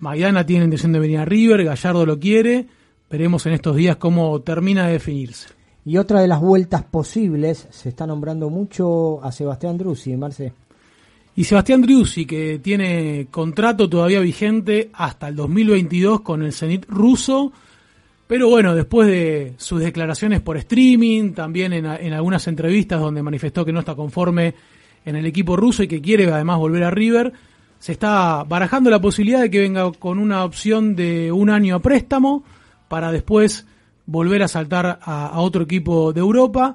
Maidana 0.00 0.44
tiene 0.46 0.64
intención 0.64 0.92
de 0.92 0.98
venir 0.98 1.18
a 1.18 1.24
River, 1.24 1.64
Gallardo 1.64 2.06
lo 2.06 2.18
quiere, 2.18 2.66
veremos 3.10 3.46
en 3.46 3.52
estos 3.52 3.76
días 3.76 3.96
cómo 3.96 4.40
termina 4.40 4.86
de 4.86 4.94
definirse. 4.94 5.48
Y 5.84 5.96
otra 5.96 6.20
de 6.20 6.28
las 6.28 6.40
vueltas 6.40 6.84
posibles, 6.84 7.66
se 7.70 7.88
está 7.88 8.06
nombrando 8.06 8.50
mucho 8.50 9.22
a 9.24 9.32
Sebastián 9.32 9.78
Drussi, 9.78 10.16
Marce. 10.16 10.52
Y 11.34 11.44
Sebastián 11.44 11.80
Driussi, 11.80 12.26
que 12.26 12.58
tiene 12.58 13.28
contrato 13.30 13.88
todavía 13.88 14.20
vigente 14.20 14.90
hasta 14.92 15.28
el 15.28 15.36
2022 15.36 16.20
con 16.20 16.42
el 16.42 16.52
Zenit 16.52 16.84
ruso, 16.88 17.52
pero 18.26 18.48
bueno, 18.48 18.74
después 18.74 19.08
de 19.08 19.54
sus 19.56 19.80
declaraciones 19.80 20.40
por 20.40 20.58
streaming, 20.58 21.32
también 21.32 21.72
en, 21.72 21.86
algunas 21.86 22.46
entrevistas 22.48 23.00
donde 23.00 23.22
manifestó 23.22 23.64
que 23.64 23.72
no 23.72 23.80
está 23.80 23.94
conforme 23.94 24.54
en 25.04 25.16
el 25.16 25.26
equipo 25.26 25.56
ruso 25.56 25.82
y 25.82 25.88
que 25.88 26.00
quiere 26.02 26.30
además 26.30 26.58
volver 26.58 26.84
a 26.84 26.90
River, 26.90 27.32
se 27.78 27.92
está 27.92 28.44
barajando 28.44 28.90
la 28.90 29.00
posibilidad 29.00 29.40
de 29.40 29.50
que 29.50 29.60
venga 29.60 29.90
con 29.92 30.18
una 30.18 30.44
opción 30.44 30.94
de 30.94 31.32
un 31.32 31.50
año 31.50 31.76
a 31.76 31.80
préstamo 31.80 32.44
para 32.88 33.10
después 33.10 33.66
volver 34.06 34.42
a 34.42 34.48
saltar 34.48 34.98
a 35.02 35.40
otro 35.40 35.64
equipo 35.64 36.12
de 36.12 36.20
Europa. 36.20 36.74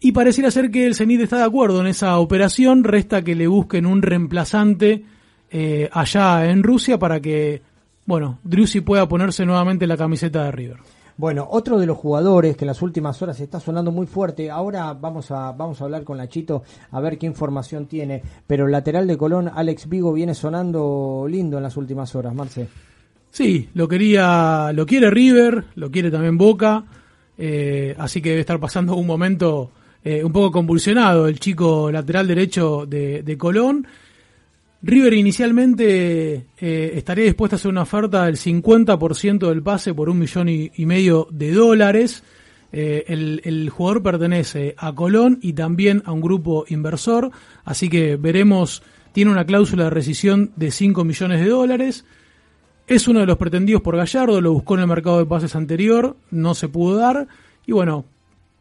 Y 0.00 0.12
pareciera 0.12 0.50
ser 0.50 0.70
que 0.70 0.86
el 0.86 0.94
Zenit 0.94 1.20
está 1.20 1.38
de 1.38 1.44
acuerdo 1.44 1.80
en 1.80 1.88
esa 1.88 2.18
operación, 2.18 2.84
resta 2.84 3.22
que 3.22 3.34
le 3.34 3.48
busquen 3.48 3.84
un 3.84 4.00
reemplazante 4.00 5.04
eh, 5.50 5.88
allá 5.92 6.48
en 6.50 6.62
Rusia 6.62 6.98
para 6.98 7.20
que, 7.20 7.62
bueno, 8.06 8.38
Driussi 8.44 8.80
pueda 8.80 9.08
ponerse 9.08 9.44
nuevamente 9.44 9.86
la 9.88 9.96
camiseta 9.96 10.44
de 10.44 10.52
River. 10.52 10.78
Bueno, 11.16 11.48
otro 11.50 11.80
de 11.80 11.86
los 11.86 11.98
jugadores 11.98 12.56
que 12.56 12.64
en 12.64 12.68
las 12.68 12.80
últimas 12.80 13.20
horas 13.20 13.40
está 13.40 13.58
sonando 13.58 13.90
muy 13.90 14.06
fuerte, 14.06 14.52
ahora 14.52 14.92
vamos 14.92 15.32
a, 15.32 15.50
vamos 15.50 15.80
a 15.80 15.84
hablar 15.84 16.04
con 16.04 16.18
Nachito 16.18 16.62
a 16.92 17.00
ver 17.00 17.18
qué 17.18 17.26
información 17.26 17.86
tiene, 17.86 18.22
pero 18.46 18.66
el 18.66 18.72
lateral 18.72 19.08
de 19.08 19.18
Colón, 19.18 19.50
Alex 19.52 19.88
Vigo, 19.88 20.12
viene 20.12 20.32
sonando 20.32 21.26
lindo 21.28 21.56
en 21.56 21.64
las 21.64 21.76
últimas 21.76 22.14
horas, 22.14 22.32
Marce. 22.36 22.68
Sí, 23.32 23.68
lo 23.74 23.88
quería, 23.88 24.70
lo 24.72 24.86
quiere 24.86 25.10
River, 25.10 25.64
lo 25.74 25.90
quiere 25.90 26.12
también 26.12 26.38
Boca, 26.38 26.84
eh, 27.36 27.96
así 27.98 28.22
que 28.22 28.28
debe 28.30 28.42
estar 28.42 28.60
pasando 28.60 28.94
un 28.94 29.06
momento 29.06 29.72
eh, 30.04 30.22
un 30.22 30.32
poco 30.32 30.52
convulsionado 30.52 31.26
el 31.26 31.40
chico 31.40 31.90
lateral 31.90 32.26
derecho 32.26 32.86
de, 32.86 33.36
Colón. 33.38 33.86
River 34.80 35.12
inicialmente 35.14 36.46
eh, 36.58 36.92
estaría 36.94 37.24
dispuesto 37.24 37.56
a 37.56 37.58
hacer 37.58 37.70
una 37.70 37.82
oferta 37.82 38.26
del 38.26 38.36
50% 38.36 39.48
del 39.48 39.62
pase 39.62 39.92
por 39.92 40.08
un 40.08 40.18
millón 40.20 40.48
y, 40.48 40.70
y 40.76 40.86
medio 40.86 41.26
de 41.30 41.52
dólares. 41.52 42.22
Eh, 42.70 43.04
el, 43.08 43.40
el 43.44 43.70
jugador 43.70 44.02
pertenece 44.02 44.74
a 44.76 44.94
Colón 44.94 45.38
y 45.40 45.54
también 45.54 46.02
a 46.04 46.12
un 46.12 46.20
grupo 46.20 46.64
inversor, 46.68 47.30
así 47.64 47.88
que 47.88 48.16
veremos, 48.16 48.82
tiene 49.12 49.30
una 49.30 49.46
cláusula 49.46 49.84
de 49.84 49.90
rescisión 49.90 50.52
de 50.56 50.70
5 50.70 51.04
millones 51.04 51.40
de 51.40 51.48
dólares. 51.48 52.04
Es 52.86 53.08
uno 53.08 53.20
de 53.20 53.26
los 53.26 53.38
pretendidos 53.38 53.82
por 53.82 53.96
Gallardo, 53.96 54.40
lo 54.40 54.52
buscó 54.52 54.74
en 54.74 54.80
el 54.80 54.86
mercado 54.86 55.18
de 55.18 55.26
pases 55.26 55.56
anterior, 55.56 56.16
no 56.30 56.54
se 56.54 56.68
pudo 56.68 56.96
dar. 56.96 57.26
Y 57.66 57.72
bueno, 57.72 58.04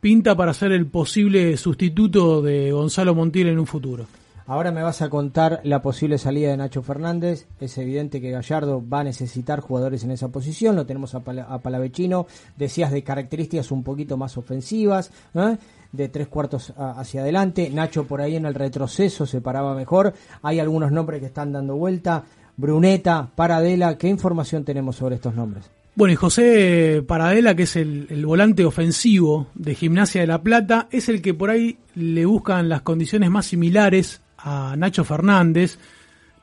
pinta 0.08 0.38
para 0.38 0.54
ser 0.54 0.72
el 0.72 0.88
posible 0.88 1.58
sustituto 1.58 2.42
de 2.42 2.72
Gonzalo 2.72 3.14
Montiel 3.14 3.50
en 3.50 3.60
un 3.60 3.66
futuro. 3.66 4.06
Ahora 4.46 4.72
me 4.72 4.82
vas 4.82 5.02
a 5.02 5.10
contar 5.10 5.60
la 5.66 5.82
posible 5.82 6.18
salida 6.18 6.50
de 6.50 6.56
Nacho 6.56 6.82
Fernández. 6.82 7.46
Es 7.60 7.78
evidente 7.78 8.22
que 8.22 8.32
Gallardo 8.32 8.82
va 8.88 9.02
a 9.02 9.04
necesitar 9.04 9.60
jugadores 9.60 10.06
en 10.06 10.12
esa 10.12 10.30
posición. 10.30 10.78
Lo 10.78 10.86
tenemos 10.86 11.14
a, 11.14 11.18
a 11.50 11.60
Palavecino. 11.60 12.26
Decías 12.56 12.94
de 12.94 13.04
características 13.04 13.70
un 13.70 13.84
poquito 13.84 14.16
más 14.16 14.38
ofensivas, 14.38 15.12
¿eh? 15.34 15.58
de 15.92 16.08
tres 16.08 16.30
cuartos 16.30 16.72
hacia 16.78 17.20
adelante. 17.20 17.70
Nacho 17.70 18.06
por 18.06 18.22
ahí 18.22 18.38
en 18.38 18.46
el 18.46 18.54
retroceso 18.54 19.26
se 19.26 19.42
paraba 19.42 19.76
mejor. 19.76 20.14
Hay 20.42 20.62
algunos 20.62 20.90
nombres 20.90 21.20
que 21.20 21.26
están 21.26 21.52
dando 21.52 21.76
vuelta. 21.76 22.24
Bruneta, 22.56 23.30
Paradela. 23.36 23.98
¿Qué 23.98 24.08
información 24.08 24.64
tenemos 24.64 24.96
sobre 24.96 25.16
estos 25.16 25.36
nombres? 25.36 25.70
Bueno, 25.98 26.14
y 26.14 26.16
José 26.16 27.04
Paradela, 27.08 27.56
que 27.56 27.64
es 27.64 27.76
el, 27.76 28.24
volante 28.24 28.64
ofensivo 28.64 29.48
de 29.56 29.74
Gimnasia 29.74 30.22
de 30.22 30.28
La 30.28 30.44
Plata, 30.44 30.88
es 30.92 31.10
el 31.10 31.24
que 31.24 31.34
por 31.34 31.50
ahí 31.50 31.80
le 31.96 32.24
buscan 32.28 32.70
las 32.70 32.84
condiciones 32.84 33.32
más 33.32 33.48
similares 33.48 34.22
a 34.38 34.76
Nacho 34.78 35.04
Fernández. 35.04 35.80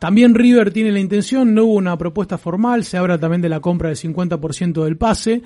También 0.01 0.35
River 0.35 0.73
tiene 0.73 0.91
la 0.91 0.99
intención, 0.99 1.55
no 1.55 1.67
hubo 1.67 1.75
una 1.75 1.97
propuesta 1.97 2.37
formal, 2.37 2.83
se 2.83 2.97
habla 2.97 3.17
también 3.17 3.43
de 3.43 3.49
la 3.49 3.61
compra 3.61 3.91
del 3.91 3.97
50% 3.97 4.83
del 4.83 4.97
pase. 4.97 5.43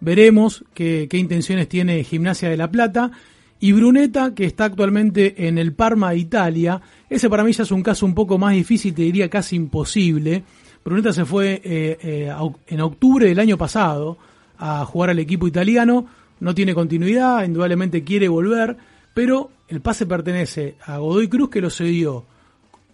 Veremos 0.00 0.64
qué, 0.74 1.06
qué 1.08 1.18
intenciones 1.18 1.68
tiene 1.68 2.02
Gimnasia 2.02 2.48
de 2.48 2.56
La 2.56 2.68
Plata. 2.68 3.12
Y 3.60 3.70
Bruneta, 3.70 4.34
que 4.34 4.44
está 4.44 4.64
actualmente 4.64 5.46
en 5.46 5.56
el 5.56 5.72
Parma 5.72 6.10
de 6.10 6.18
Italia, 6.18 6.80
ese 7.08 7.30
para 7.30 7.44
mí 7.44 7.52
ya 7.52 7.62
es 7.62 7.70
un 7.70 7.84
caso 7.84 8.06
un 8.06 8.14
poco 8.16 8.38
más 8.38 8.54
difícil, 8.54 8.92
te 8.92 9.02
diría 9.02 9.30
casi 9.30 9.54
imposible. 9.54 10.42
Bruneta 10.84 11.12
se 11.12 11.24
fue 11.24 11.60
eh, 11.64 11.98
eh, 12.02 12.34
en 12.66 12.80
octubre 12.80 13.26
del 13.28 13.38
año 13.38 13.56
pasado 13.56 14.18
a 14.58 14.84
jugar 14.84 15.10
al 15.10 15.18
equipo 15.18 15.46
italiano, 15.46 16.06
no 16.40 16.54
tiene 16.54 16.74
continuidad, 16.74 17.44
indudablemente 17.44 18.04
quiere 18.04 18.28
volver, 18.28 18.76
pero 19.14 19.50
el 19.68 19.80
pase 19.80 20.06
pertenece 20.06 20.76
a 20.84 20.98
Godoy 20.98 21.28
Cruz 21.28 21.50
que 21.50 21.60
lo 21.60 21.70
cedió 21.70 22.24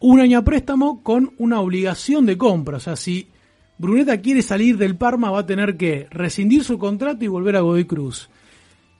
un 0.00 0.20
año 0.20 0.38
a 0.38 0.44
préstamo 0.44 1.02
con 1.02 1.32
una 1.38 1.60
obligación 1.60 2.26
de 2.26 2.38
compra. 2.38 2.76
O 2.76 2.80
sea, 2.80 2.96
si 2.96 3.28
Bruneta 3.78 4.20
quiere 4.20 4.42
salir 4.42 4.76
del 4.76 4.96
Parma 4.96 5.30
va 5.30 5.40
a 5.40 5.46
tener 5.46 5.76
que 5.76 6.06
rescindir 6.10 6.64
su 6.64 6.78
contrato 6.78 7.24
y 7.24 7.28
volver 7.28 7.56
a 7.56 7.60
Godoy 7.60 7.84
Cruz. 7.84 8.28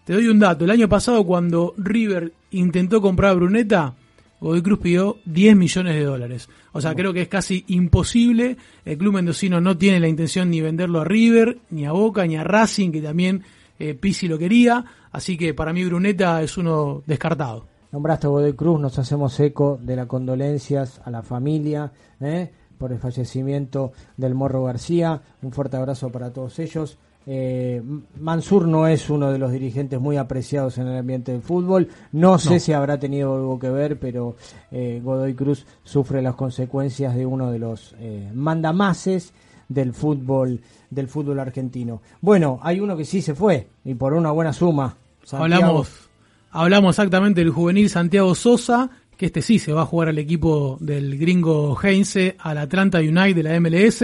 Te 0.04 0.14
doy 0.14 0.28
un 0.28 0.38
dato, 0.38 0.64
el 0.64 0.70
año 0.70 0.88
pasado 0.88 1.24
cuando 1.24 1.74
River 1.76 2.32
intentó 2.52 3.02
comprar 3.02 3.32
a 3.32 3.34
Bruneta, 3.34 3.94
Godoy 4.40 4.62
Cruz 4.62 4.78
pidió 4.78 5.16
10 5.24 5.56
millones 5.56 5.94
de 5.94 6.04
dólares. 6.04 6.48
O 6.72 6.80
sea, 6.80 6.94
creo 6.94 7.12
que 7.12 7.22
es 7.22 7.28
casi 7.28 7.64
imposible. 7.68 8.56
El 8.84 8.98
club 8.98 9.14
mendocino 9.14 9.60
no 9.60 9.76
tiene 9.76 10.00
la 10.00 10.08
intención 10.08 10.50
ni 10.50 10.60
venderlo 10.60 11.00
a 11.00 11.04
River, 11.04 11.58
ni 11.70 11.86
a 11.86 11.92
Boca, 11.92 12.26
ni 12.26 12.36
a 12.36 12.44
Racing, 12.44 12.92
que 12.92 13.00
también 13.00 13.42
eh, 13.78 13.94
Pizzi 13.94 14.28
lo 14.28 14.38
quería. 14.38 14.84
Así 15.10 15.36
que 15.36 15.54
para 15.54 15.72
mí 15.72 15.84
Bruneta 15.84 16.42
es 16.42 16.56
uno 16.56 17.02
descartado. 17.06 17.66
Nombraste 17.90 18.26
a 18.26 18.30
Godoy 18.30 18.52
Cruz, 18.52 18.80
nos 18.80 18.98
hacemos 18.98 19.38
eco 19.40 19.78
de 19.82 19.96
las 19.96 20.06
condolencias 20.06 21.00
a 21.04 21.10
la 21.10 21.22
familia 21.22 21.90
¿eh? 22.20 22.50
por 22.76 22.92
el 22.92 22.98
fallecimiento 22.98 23.92
del 24.16 24.34
Morro 24.34 24.62
García. 24.64 25.22
Un 25.42 25.52
fuerte 25.52 25.78
abrazo 25.78 26.10
para 26.10 26.32
todos 26.32 26.58
ellos. 26.58 26.98
Eh, 27.30 27.82
Mansur 28.18 28.66
no 28.66 28.86
es 28.86 29.10
uno 29.10 29.30
de 29.30 29.38
los 29.38 29.52
dirigentes 29.52 30.00
muy 30.00 30.16
apreciados 30.16 30.78
en 30.78 30.86
el 30.86 30.96
ambiente 30.96 31.30
del 31.32 31.42
fútbol. 31.42 31.88
No 32.12 32.38
sé 32.38 32.54
No. 32.54 32.58
si 32.60 32.72
habrá 32.72 32.98
tenido 32.98 33.34
algo 33.36 33.58
que 33.58 33.68
ver, 33.68 33.98
pero 33.98 34.34
eh, 34.70 34.98
Godoy 35.04 35.34
Cruz 35.34 35.66
sufre 35.84 36.22
las 36.22 36.34
consecuencias 36.36 37.14
de 37.14 37.26
uno 37.26 37.50
de 37.52 37.58
los 37.58 37.94
eh, 38.00 38.30
mandamases 38.34 39.34
del 39.68 39.92
fútbol 39.92 40.60
del 40.88 41.08
fútbol 41.08 41.38
argentino. 41.40 42.00
Bueno, 42.22 42.58
hay 42.62 42.80
uno 42.80 42.96
que 42.96 43.04
sí 43.04 43.20
se 43.20 43.34
fue 43.34 43.66
y 43.84 43.92
por 43.94 44.14
una 44.14 44.30
buena 44.30 44.54
suma. 44.54 44.96
Santiago. 45.22 45.44
Hablamos, 45.66 46.08
hablamos 46.50 46.94
exactamente 46.94 47.42
del 47.42 47.50
juvenil 47.50 47.90
Santiago 47.90 48.34
Sosa, 48.34 48.88
que 49.18 49.26
este 49.26 49.42
sí 49.42 49.58
se 49.58 49.74
va 49.74 49.82
a 49.82 49.86
jugar 49.86 50.08
al 50.08 50.16
equipo 50.18 50.78
del 50.80 51.18
gringo 51.18 51.76
Heinze, 51.82 52.36
al 52.38 52.56
Atlanta 52.56 53.00
United 53.00 53.34
de 53.36 53.42
la 53.42 53.60
MLS. 53.60 54.02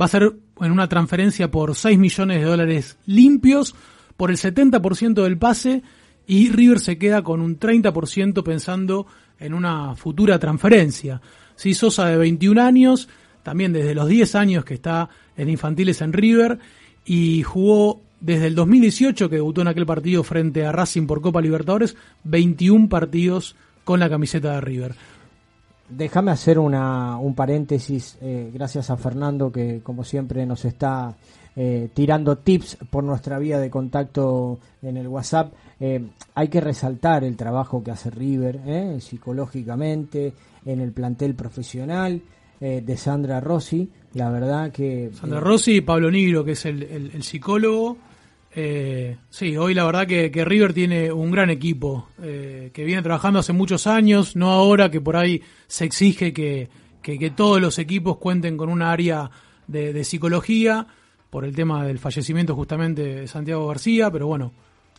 Va 0.00 0.04
a 0.04 0.08
ser 0.08 0.32
en 0.60 0.72
una 0.72 0.88
transferencia 0.88 1.50
por 1.50 1.74
6 1.74 1.98
millones 1.98 2.38
de 2.38 2.44
dólares 2.44 2.98
limpios, 3.06 3.74
por 4.16 4.30
el 4.30 4.36
70% 4.36 5.22
del 5.22 5.38
pase, 5.38 5.82
y 6.26 6.50
River 6.50 6.78
se 6.78 6.98
queda 6.98 7.22
con 7.22 7.40
un 7.40 7.58
30% 7.58 8.42
pensando 8.42 9.06
en 9.38 9.54
una 9.54 9.94
futura 9.96 10.38
transferencia. 10.38 11.20
Sí, 11.56 11.74
Sosa 11.74 12.06
de 12.06 12.16
21 12.16 12.62
años, 12.62 13.08
también 13.42 13.72
desde 13.72 13.94
los 13.94 14.08
10 14.08 14.34
años 14.34 14.64
que 14.64 14.74
está 14.74 15.08
en 15.36 15.48
infantiles 15.48 16.00
en 16.02 16.12
River, 16.12 16.58
y 17.04 17.42
jugó 17.42 18.02
desde 18.20 18.46
el 18.46 18.54
2018 18.54 19.28
que 19.28 19.36
debutó 19.36 19.62
en 19.62 19.68
aquel 19.68 19.86
partido 19.86 20.22
frente 20.22 20.64
a 20.64 20.72
Racing 20.72 21.06
por 21.06 21.20
Copa 21.20 21.40
Libertadores, 21.40 21.96
21 22.24 22.88
partidos 22.88 23.56
con 23.84 23.98
la 23.98 24.10
camiseta 24.10 24.54
de 24.54 24.60
River. 24.60 24.94
Déjame 25.90 26.30
hacer 26.30 26.58
una, 26.58 27.18
un 27.18 27.34
paréntesis, 27.34 28.16
eh, 28.20 28.50
gracias 28.54 28.90
a 28.90 28.96
Fernando 28.96 29.50
que 29.50 29.80
como 29.82 30.04
siempre 30.04 30.46
nos 30.46 30.64
está 30.64 31.16
eh, 31.56 31.88
tirando 31.92 32.38
tips 32.38 32.78
por 32.90 33.02
nuestra 33.02 33.38
vía 33.38 33.58
de 33.58 33.70
contacto 33.70 34.60
en 34.82 34.96
el 34.96 35.08
WhatsApp. 35.08 35.52
Eh, 35.80 36.06
hay 36.34 36.48
que 36.48 36.60
resaltar 36.60 37.24
el 37.24 37.36
trabajo 37.36 37.82
que 37.82 37.90
hace 37.90 38.10
River 38.10 39.00
psicológicamente, 39.00 40.32
en 40.64 40.80
el 40.80 40.92
plantel 40.92 41.34
profesional 41.34 42.20
de 42.60 42.96
Sandra 42.98 43.40
Rossi. 43.40 43.90
La 44.12 44.30
verdad 44.30 44.70
que... 44.70 45.10
Sandra 45.14 45.40
Rossi 45.40 45.76
y 45.76 45.80
Pablo 45.80 46.10
Nigro, 46.10 46.44
que 46.44 46.52
es 46.52 46.66
el, 46.66 46.82
el 46.82 47.22
psicólogo 47.22 47.96
eh, 48.52 49.16
sí, 49.28 49.56
hoy 49.56 49.74
la 49.74 49.84
verdad 49.84 50.06
que, 50.06 50.44
River 50.44 50.72
tiene 50.72 51.12
un 51.12 51.30
gran 51.30 51.50
equipo 51.50 52.08
eh, 52.22 52.70
que 52.72 52.84
viene 52.84 53.02
trabajando 53.02 53.38
hace 53.38 53.52
muchos 53.52 53.86
años, 53.86 54.34
no 54.34 54.50
ahora 54.50 54.90
que 54.90 55.00
por 55.00 55.16
ahí 55.16 55.42
se 55.66 55.84
exige 55.84 56.32
que, 56.32 56.68
todos 57.36 57.60
los 57.60 57.78
equipos 57.78 58.18
cuenten 58.18 58.56
con 58.56 58.68
un 58.68 58.82
área 58.82 59.30
de, 59.66 60.04
psicología 60.04 60.86
por 61.28 61.44
el 61.44 61.54
tema 61.54 61.84
del 61.84 61.98
fallecimiento 61.98 62.54
justamente 62.56 63.02
de 63.02 63.28
Santiago 63.28 63.68
García, 63.68 64.10
pero 64.10 64.26
bueno, 64.26 64.52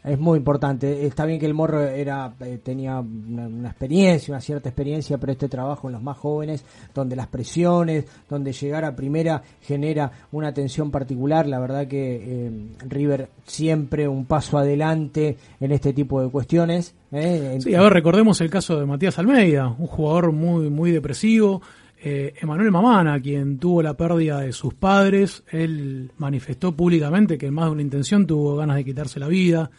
es 0.04 0.20
muy 0.20 0.38
importante. 0.38 1.06
Está 1.06 1.26
bien 1.26 1.40
que 1.40 1.46
el 1.46 1.54
Morro 1.54 1.82
era, 1.82 2.34
eh, 2.42 2.60
tenía 2.64 3.00
una, 3.00 3.70
experiencia, 3.70 4.34
una 4.34 4.42
cierta 4.42 4.70
experiencia, 4.70 5.18
pero 5.18 5.32
este 5.32 5.48
trabajo 5.48 5.88
en 5.88 5.94
los 5.94 6.02
más 6.02 6.18
jóvenes, 6.18 6.66
donde 6.94 7.16
las 7.16 7.28
presiones, 7.28 8.06
donde 8.30 8.52
llegar 8.54 8.84
a 8.86 8.96
primera 8.96 9.44
genera 9.62 10.12
una 10.32 10.48
atención 10.48 10.92
particular. 10.92 11.48
La 11.48 11.60
verdad 11.60 11.88
que 11.88 12.16
eh, 12.24 12.52
River 12.88 13.30
siempre 13.46 14.08
un 14.08 14.26
paso 14.26 14.58
adelante 14.58 15.38
en 15.60 15.72
este 15.72 15.94
tipo 15.94 16.22
de 16.22 16.30
cuestiones. 16.30 16.96
¿eh? 17.12 17.60
Sí, 17.62 17.76
a 17.76 17.82
ver, 17.82 17.94
recordemos 17.94 18.42
el 18.42 18.50
caso 18.50 18.80
de 18.80 18.86
Matías 18.86 19.20
Almeida, 19.20 19.68
un 19.68 19.88
jugador 19.88 20.32
muy, 20.32 20.70
muy 20.70 20.92
depresivo. 20.92 21.62
Emanuel 22.04 22.72
Mamana, 22.72 23.22
quien 23.22 23.60
tuvo 23.60 23.84
la 23.84 23.96
pérdida 23.96 24.40
de 24.40 24.54
sus 24.54 24.74
padres, 24.74 25.44
él 25.52 26.12
manifestó 26.18 26.76
públicamente 26.76 27.38
que 27.38 27.46
en 27.48 27.54
más 27.54 27.66
de 27.66 27.72
una 27.72 27.82
intención 27.84 28.26
tuvo 28.26 28.56
ganas 28.56 28.78
de 28.78 28.86
quitarse 28.86 29.20
la 29.20 29.28
vida. 29.28 29.70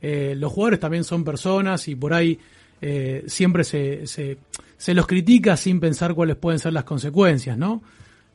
Eh, 0.00 0.34
los 0.36 0.52
jugadores 0.52 0.80
también 0.80 1.04
son 1.04 1.24
personas 1.24 1.86
y 1.88 1.94
por 1.94 2.14
ahí 2.14 2.38
eh, 2.80 3.24
siempre 3.26 3.64
se, 3.64 4.06
se, 4.06 4.94
los 4.94 5.06
critica 5.06 5.56
sin 5.56 5.78
pensar 5.78 6.14
cuáles 6.14 6.36
pueden 6.36 6.58
ser 6.58 6.72
las 6.72 6.84
consecuencias, 6.84 7.58
¿no? 7.58 7.82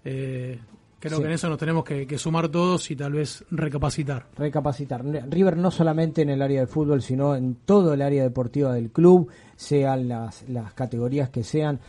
Eh, 0.03 0.59
creo 0.99 1.19
que 1.19 1.25
en 1.25 1.31
eso 1.31 1.49
nos 1.49 1.57
tenemos 1.57 1.83
que, 1.83 2.17
sumar 2.17 2.49
todos 2.49 2.89
y 2.91 2.95
tal 2.95 3.13
vez 3.13 3.43
recapacitar. 3.49 4.27
Recapacitar. 4.37 5.03
River 5.03 5.57
no 5.57 5.71
solamente 5.71 6.21
en 6.21 6.29
el 6.29 6.41
área 6.41 6.61
de 6.61 6.67
fútbol, 6.67 7.01
sino 7.01 7.35
en 7.35 7.55
todo 7.65 7.93
el 7.93 8.01
área 8.03 8.21
deportiva 8.21 8.73
del 8.73 8.91
club, 8.91 9.29
sean 9.55 10.07
las, 10.07 10.47
las 10.49 10.73
categorías 10.73 11.29
que 11.29 11.43
sean, 11.43 11.79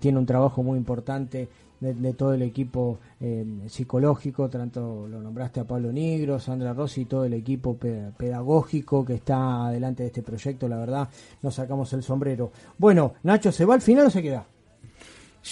tiene 0.00 0.18
un 0.18 0.26
trabajo 0.26 0.62
muy 0.62 0.78
importante 0.78 1.48
de, 1.80 2.12
todo 2.12 2.34
el 2.34 2.42
equipo 2.42 2.98
eh, 3.20 3.44
psicológico, 3.66 4.48
tanto 4.48 5.06
lo 5.08 5.20
nombraste 5.20 5.60
a 5.60 5.64
Pablo 5.64 5.90
Negro, 5.90 6.38
Sandra 6.38 6.74
Rossi, 6.74 7.06
todo 7.06 7.24
el 7.24 7.32
equipo 7.32 7.76
pedagógico 7.76 9.04
que 9.04 9.14
está 9.14 9.66
adelante 9.66 10.02
de 10.02 10.08
este 10.08 10.22
proyecto, 10.22 10.68
la 10.68 10.76
verdad, 10.76 11.08
nos 11.42 11.54
sacamos 11.54 11.92
el 11.94 12.02
sombrero. 12.02 12.52
Bueno, 12.76 13.14
Nacho, 13.22 13.50
¿se 13.50 13.64
va 13.64 13.74
al 13.74 13.80
final 13.80 14.06
o 14.06 14.10
se 14.10 14.22
queda? 14.22 14.44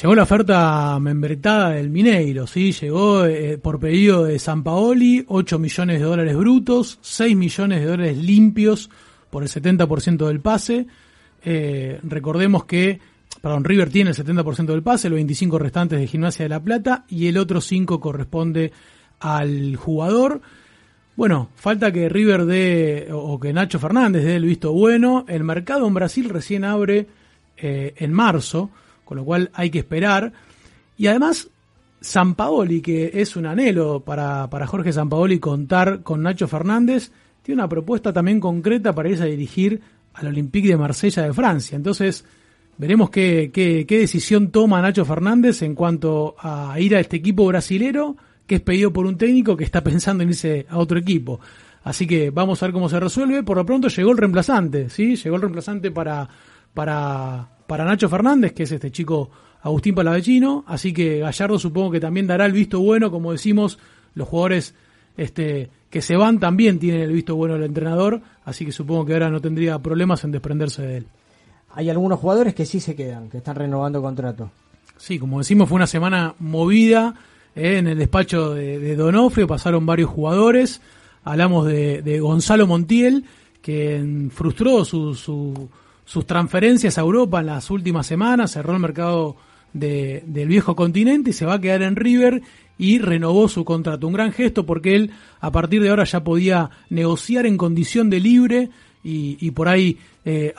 Llegó 0.02 0.14
la 0.14 0.24
oferta 0.24 0.98
membretada 1.00 1.70
del 1.70 1.88
Mineiro, 1.88 2.46
¿sí? 2.46 2.72
Llegó 2.72 3.24
eh, 3.24 3.56
por 3.56 3.80
pedido 3.80 4.24
de 4.24 4.38
San 4.38 4.62
Paoli, 4.62 5.24
8 5.26 5.58
millones 5.58 5.98
de 5.98 6.04
dólares 6.04 6.36
brutos, 6.36 6.98
6 7.00 7.34
millones 7.34 7.80
de 7.80 7.86
dólares 7.86 8.18
limpios 8.18 8.90
por 9.30 9.42
el 9.42 9.48
70% 9.48 10.26
del 10.26 10.40
pase. 10.40 10.86
Eh, 11.44 12.00
recordemos 12.02 12.64
que 12.64 13.00
perdón, 13.40 13.64
River 13.64 13.90
tiene 13.90 14.10
el 14.10 14.16
70% 14.16 14.66
del 14.66 14.82
pase, 14.82 15.08
los 15.08 15.16
25 15.16 15.58
restantes 15.58 15.98
de 15.98 16.06
Gimnasia 16.06 16.44
de 16.44 16.48
la 16.48 16.62
Plata 16.62 17.04
y 17.08 17.28
el 17.28 17.38
otro 17.38 17.60
5 17.60 18.00
corresponde 18.00 18.72
al 19.20 19.76
jugador. 19.76 20.40
Bueno, 21.16 21.48
falta 21.56 21.92
que 21.92 22.08
River 22.08 22.46
dé, 22.46 23.08
o 23.12 23.40
que 23.40 23.52
Nacho 23.52 23.78
Fernández 23.78 24.24
dé 24.24 24.36
el 24.36 24.44
visto 24.44 24.72
bueno. 24.72 25.24
El 25.28 25.44
mercado 25.44 25.86
en 25.86 25.94
Brasil 25.94 26.28
recién 26.28 26.64
abre 26.64 27.06
eh, 27.56 27.94
en 27.96 28.12
marzo, 28.12 28.70
con 29.04 29.18
lo 29.18 29.24
cual 29.24 29.50
hay 29.52 29.70
que 29.70 29.80
esperar. 29.80 30.32
Y 30.96 31.08
además, 31.08 31.48
San 32.00 32.34
Paoli, 32.34 32.80
que 32.80 33.10
es 33.14 33.34
un 33.34 33.46
anhelo 33.46 34.00
para, 34.00 34.48
para 34.48 34.66
Jorge 34.66 34.92
Paoli 34.92 35.40
contar 35.40 36.02
con 36.02 36.22
Nacho 36.22 36.46
Fernández, 36.46 37.10
tiene 37.42 37.62
una 37.62 37.68
propuesta 37.68 38.12
también 38.12 38.38
concreta 38.38 38.94
para 38.94 39.08
irse 39.08 39.24
a 39.24 39.26
dirigir 39.26 39.80
al 40.18 40.28
Olympique 40.28 40.68
de 40.68 40.76
Marsella 40.76 41.22
de 41.22 41.32
Francia. 41.32 41.76
Entonces, 41.76 42.24
Veremos 42.78 43.10
qué, 43.10 43.50
qué, 43.52 43.98
decisión 43.98 44.52
toma 44.52 44.80
Nacho 44.80 45.04
Fernández 45.04 45.62
en 45.62 45.74
cuanto 45.74 46.36
a 46.38 46.78
ir 46.78 46.94
a 46.94 47.00
este 47.00 47.16
equipo 47.16 47.44
brasilero 47.44 48.16
que 48.46 48.54
es 48.54 48.60
pedido 48.60 48.92
por 48.92 49.04
un 49.04 49.18
técnico 49.18 49.56
que 49.56 49.64
está 49.64 49.82
pensando 49.82 50.22
en 50.22 50.28
irse 50.28 50.64
a 50.70 50.78
otro 50.78 50.96
equipo. 50.96 51.40
Así 51.82 52.06
que 52.06 52.30
vamos 52.30 52.62
a 52.62 52.66
ver 52.66 52.72
cómo 52.72 52.88
se 52.88 53.00
resuelve. 53.00 53.42
Por 53.42 53.56
lo 53.56 53.66
pronto 53.66 53.88
llegó 53.88 54.12
el 54.12 54.16
reemplazante, 54.16 54.88
¿sí? 54.90 55.16
Llegó 55.16 55.34
el 55.34 55.42
reemplazante 55.42 55.90
para, 55.90 56.28
para, 56.72 57.48
para 57.66 57.84
Nacho 57.84 58.08
Fernández, 58.08 58.52
que 58.52 58.62
es 58.62 58.70
este 58.70 58.92
chico 58.92 59.28
Agustín 59.60 59.96
Palavecino. 59.96 60.64
Así 60.68 60.92
que 60.92 61.18
Gallardo 61.18 61.58
supongo 61.58 61.90
que 61.90 62.00
también 62.00 62.28
dará 62.28 62.46
el 62.46 62.52
visto 62.52 62.78
bueno, 62.78 63.10
como 63.10 63.32
decimos, 63.32 63.80
los 64.14 64.28
jugadores 64.28 64.76
este, 65.16 65.68
que 65.90 66.02
se 66.02 66.16
van 66.16 66.38
también 66.38 66.78
tienen 66.78 67.02
el 67.02 67.12
visto 67.12 67.36
bueno 67.36 67.54
del 67.54 67.64
entrenador. 67.64 68.20
Así 68.44 68.64
que 68.64 68.72
supongo 68.72 69.06
que 69.06 69.14
ahora 69.14 69.30
no 69.30 69.40
tendría 69.40 69.78
problemas 69.78 70.24
en 70.24 70.32
desprenderse 70.32 70.82
de 70.82 70.96
él 70.98 71.06
hay 71.78 71.90
algunos 71.90 72.18
jugadores 72.18 72.54
que 72.54 72.66
sí 72.66 72.80
se 72.80 72.96
quedan, 72.96 73.28
que 73.28 73.38
están 73.38 73.56
renovando 73.56 74.02
contrato. 74.02 74.50
Sí, 74.96 75.18
como 75.18 75.38
decimos, 75.38 75.68
fue 75.68 75.76
una 75.76 75.86
semana 75.86 76.34
movida 76.40 77.14
eh, 77.54 77.78
en 77.78 77.86
el 77.86 77.98
despacho 77.98 78.54
de, 78.54 78.96
Donofrio, 78.96 79.46
pasaron 79.46 79.86
varios 79.86 80.10
jugadores. 80.10 80.80
Hablamos 81.24 81.66
de, 81.66 82.18
Gonzalo 82.20 82.66
Montiel, 82.66 83.24
que 83.62 84.28
frustró 84.32 84.84
sus 84.84 86.26
transferencias 86.26 86.98
a 86.98 87.02
Europa 87.02 87.40
en 87.40 87.46
las 87.46 87.70
últimas 87.70 88.06
semanas, 88.06 88.52
cerró 88.52 88.72
el 88.72 88.80
mercado 88.80 89.36
del 89.72 90.48
viejo 90.48 90.74
continente 90.74 91.30
y 91.30 91.32
se 91.32 91.46
va 91.46 91.54
a 91.54 91.60
quedar 91.60 91.82
en 91.82 91.94
River 91.94 92.42
y 92.78 92.98
renovó 92.98 93.48
su 93.48 93.64
contrato. 93.64 94.06
Un 94.06 94.14
gran 94.14 94.32
gesto 94.32 94.64
porque 94.64 94.94
él 94.94 95.10
a 95.40 95.50
partir 95.50 95.82
de 95.82 95.90
ahora 95.90 96.04
ya 96.04 96.22
podía 96.24 96.70
negociar 96.88 97.44
en 97.44 97.58
condición 97.58 98.08
de 98.08 98.20
libre 98.20 98.70
y, 99.02 99.50
por 99.52 99.68
ahí 99.68 99.98
eh, 100.24 100.52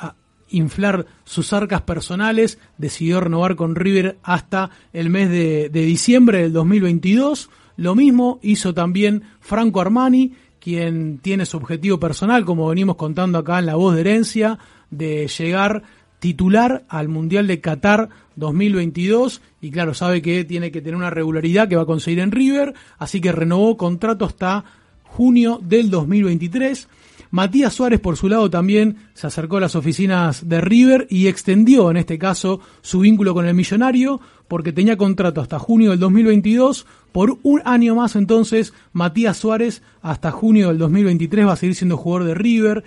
inflar 0.49 1.05
sus 1.23 1.53
arcas 1.53 1.81
personales, 1.81 2.59
decidió 2.77 3.21
renovar 3.21 3.55
con 3.55 3.75
River 3.75 4.17
hasta 4.23 4.71
el 4.93 5.09
mes 5.09 5.29
de, 5.29 5.69
diciembre 5.69 6.41
del 6.41 6.53
2022. 6.53 7.49
Lo 7.77 7.95
mismo 7.95 8.39
hizo 8.41 8.73
también 8.73 9.23
Franco 9.39 9.81
Armani, 9.81 10.33
quien 10.59 11.19
tiene 11.19 11.45
su 11.45 11.57
objetivo 11.57 11.99
personal, 11.99 12.43
como 12.45 12.67
venimos 12.67 12.97
contando 12.97 13.37
acá 13.37 13.59
en 13.59 13.67
La 13.67 13.75
Voz 13.75 13.95
de 13.95 14.01
Herencia, 14.01 14.59
de 14.89 15.27
llegar 15.27 15.83
titular 16.19 16.83
al 16.89 17.07
Mundial 17.07 17.47
de 17.47 17.61
Qatar 17.61 18.09
2022 18.35 19.41
y 19.61 19.71
claro, 19.71 19.93
sabe 19.93 20.21
que 20.21 20.43
tiene 20.45 20.71
que 20.71 20.81
tener 20.81 20.95
una 20.95 21.09
regularidad 21.09 21.67
que 21.67 21.75
va 21.75 21.83
a 21.83 21.87
conseguir 21.87 22.19
en 22.19 22.31
River, 22.31 22.73
así 22.97 23.19
que 23.21 23.31
renovó 23.31 23.77
contrato 23.77 24.25
hasta 24.25 24.63
junio 25.03 25.59
del 25.61 25.89
2023. 25.89 26.87
Matías 27.31 27.73
Suárez, 27.73 27.99
por 27.99 28.17
su 28.17 28.27
lado, 28.27 28.49
también 28.49 28.97
se 29.13 29.27
acercó 29.27 29.57
a 29.57 29.61
las 29.61 29.75
oficinas 29.75 30.49
de 30.49 30.61
River 30.61 31.05
y 31.11 31.27
extendió, 31.27 31.91
en 31.91 31.97
este 31.97 32.17
caso, 32.17 32.59
su 32.81 33.01
vínculo 33.01 33.35
con 33.35 33.45
el 33.45 33.53
millonario, 33.53 34.19
porque 34.47 34.73
tenía 34.73 34.97
contrato 34.97 35.39
hasta 35.39 35.59
junio 35.59 35.91
del 35.91 35.99
2022. 35.99 36.87
Por 37.11 37.37
un 37.43 37.61
año 37.65 37.93
más, 37.93 38.15
entonces, 38.15 38.73
Matías 38.93 39.37
Suárez, 39.37 39.83
hasta 40.01 40.31
junio 40.31 40.69
del 40.69 40.79
2023, 40.79 41.45
va 41.45 41.53
a 41.53 41.55
seguir 41.55 41.75
siendo 41.75 41.97
jugador 41.97 42.27
de 42.27 42.33
River. 42.33 42.83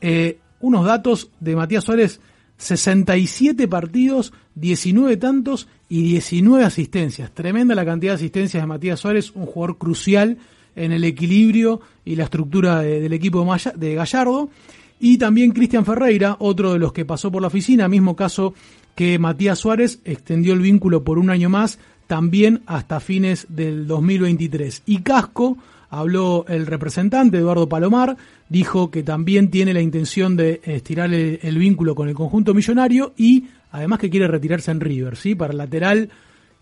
Eh, 0.00 0.38
unos 0.60 0.86
datos 0.86 1.28
de 1.40 1.54
Matías 1.54 1.84
Suárez, 1.84 2.20
67 2.62 3.66
partidos, 3.66 4.32
19 4.54 5.16
tantos 5.16 5.66
y 5.88 6.02
19 6.02 6.64
asistencias. 6.64 7.32
Tremenda 7.32 7.74
la 7.74 7.84
cantidad 7.84 8.12
de 8.12 8.16
asistencias 8.16 8.62
de 8.62 8.66
Matías 8.68 9.00
Suárez, 9.00 9.32
un 9.34 9.46
jugador 9.46 9.78
crucial 9.78 10.38
en 10.76 10.92
el 10.92 11.02
equilibrio 11.02 11.80
y 12.04 12.14
la 12.14 12.24
estructura 12.24 12.78
del 12.80 13.12
equipo 13.12 13.44
de 13.74 13.94
Gallardo. 13.94 14.48
Y 15.00 15.18
también 15.18 15.50
Cristian 15.50 15.84
Ferreira, 15.84 16.36
otro 16.38 16.72
de 16.72 16.78
los 16.78 16.92
que 16.92 17.04
pasó 17.04 17.32
por 17.32 17.42
la 17.42 17.48
oficina, 17.48 17.88
mismo 17.88 18.14
caso 18.14 18.54
que 18.94 19.18
Matías 19.18 19.58
Suárez 19.58 19.98
extendió 20.04 20.52
el 20.52 20.60
vínculo 20.60 21.02
por 21.02 21.18
un 21.18 21.30
año 21.30 21.48
más, 21.48 21.80
también 22.06 22.62
hasta 22.66 23.00
fines 23.00 23.46
del 23.48 23.88
2023. 23.88 24.84
Y 24.86 24.98
Casco, 24.98 25.58
habló 25.92 26.46
el 26.48 26.66
representante 26.66 27.36
Eduardo 27.36 27.68
Palomar, 27.68 28.16
dijo 28.48 28.90
que 28.90 29.02
también 29.02 29.50
tiene 29.50 29.74
la 29.74 29.82
intención 29.82 30.38
de 30.38 30.62
estirar 30.64 31.12
el, 31.12 31.58
vínculo 31.58 31.94
con 31.94 32.08
el 32.08 32.14
conjunto 32.14 32.54
millonario 32.54 33.12
y 33.14 33.44
además 33.70 33.98
que 33.98 34.08
quiere 34.08 34.26
retirarse 34.26 34.70
en 34.70 34.80
River, 34.80 35.16
¿sí? 35.16 35.34
Para 35.34 35.52
el 35.52 35.58
lateral 35.58 36.08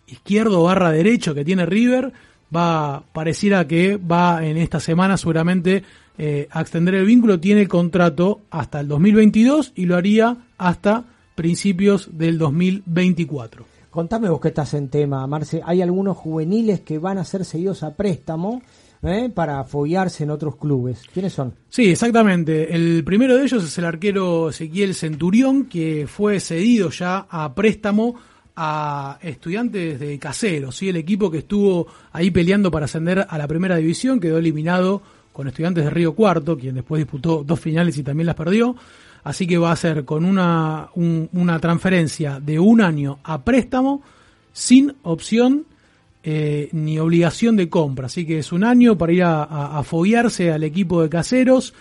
izquierdo 0.08 0.64
barra 0.64 0.90
derecho 0.90 1.32
que 1.32 1.44
tiene 1.44 1.64
River, 1.64 2.12
va, 2.54 3.04
pareciera 3.12 3.68
que 3.68 3.96
va 3.98 4.44
en 4.44 4.56
esta 4.56 4.80
semana 4.80 5.16
seguramente 5.16 5.84
eh, 6.18 6.48
a 6.50 6.60
extender 6.60 6.96
el 6.96 7.06
vínculo, 7.06 7.38
tiene 7.38 7.68
contrato 7.68 8.40
hasta 8.50 8.80
el 8.80 8.88
2022 8.88 9.74
y 9.76 9.86
lo 9.86 9.96
haría 9.96 10.38
hasta 10.58 11.04
principios 11.36 12.10
del 12.18 12.36
2024. 12.36 13.64
Contame 13.90 14.28
vos 14.28 14.40
que 14.40 14.48
estás 14.48 14.74
en 14.74 14.88
tema, 14.88 15.24
Marce. 15.28 15.62
Hay 15.64 15.82
algunos 15.82 16.16
juveniles 16.16 16.80
que 16.80 16.98
van 16.98 17.18
a 17.18 17.24
ser 17.24 17.44
seguidos 17.44 17.84
a 17.84 17.94
préstamo 17.94 18.62
¿eh? 19.02 19.30
para 19.34 19.64
foguearse 19.64 20.24
en 20.24 20.30
otros 20.30 20.56
clubes. 20.56 21.02
¿Quiénes 21.12 21.32
son? 21.32 21.54
Sí, 21.68 21.90
exactamente. 21.90 22.74
El 22.74 23.02
primero 23.04 23.36
de 23.36 23.44
ellos 23.44 23.64
es 23.64 23.78
el 23.78 23.84
arquero 23.84 24.50
Ezequiel 24.50 24.94
Centurión, 24.94 25.66
que 25.66 26.06
fue 26.06 26.40
cedido 26.40 26.90
ya 26.90 27.26
a 27.28 27.54
préstamo 27.54 28.16
a 28.56 29.18
estudiantes 29.22 29.98
de 29.98 30.18
Caseros, 30.18 30.76
¿sí? 30.76 30.88
el 30.90 30.96
equipo 30.96 31.30
que 31.30 31.38
estuvo 31.38 31.86
ahí 32.12 32.30
peleando 32.30 32.70
para 32.70 32.84
ascender 32.84 33.26
a 33.26 33.38
la 33.38 33.48
primera 33.48 33.76
división, 33.76 34.20
quedó 34.20 34.36
eliminado 34.36 35.00
con 35.32 35.48
estudiantes 35.48 35.84
de 35.84 35.90
Río 35.90 36.14
Cuarto, 36.14 36.58
quien 36.58 36.74
después 36.74 36.98
disputó 36.98 37.42
dos 37.42 37.58
finales 37.58 37.96
y 37.96 38.02
también 38.02 38.26
las 38.26 38.34
perdió. 38.34 38.76
Así 39.22 39.46
que 39.46 39.56
va 39.56 39.72
a 39.72 39.76
ser 39.76 40.04
con 40.04 40.24
una, 40.24 40.88
una 40.94 41.58
transferencia 41.58 42.40
de 42.40 42.58
un 42.58 42.80
año 42.80 43.18
a 43.22 43.42
préstamo 43.44 44.02
sin 44.52 44.94
opción 45.02 45.66
eh, 46.22 46.68
ni 46.72 46.98
obligación 46.98 47.56
de 47.56 47.70
compra. 47.70 48.06
Así 48.06 48.26
que 48.26 48.38
es 48.38 48.52
un 48.52 48.62
año 48.62 48.98
para 48.98 49.12
ir 49.12 49.22
a, 49.22 49.42
a, 49.42 49.78
al 49.80 50.64
equipo 50.64 51.02
de 51.02 51.08
caseros. 51.08 51.72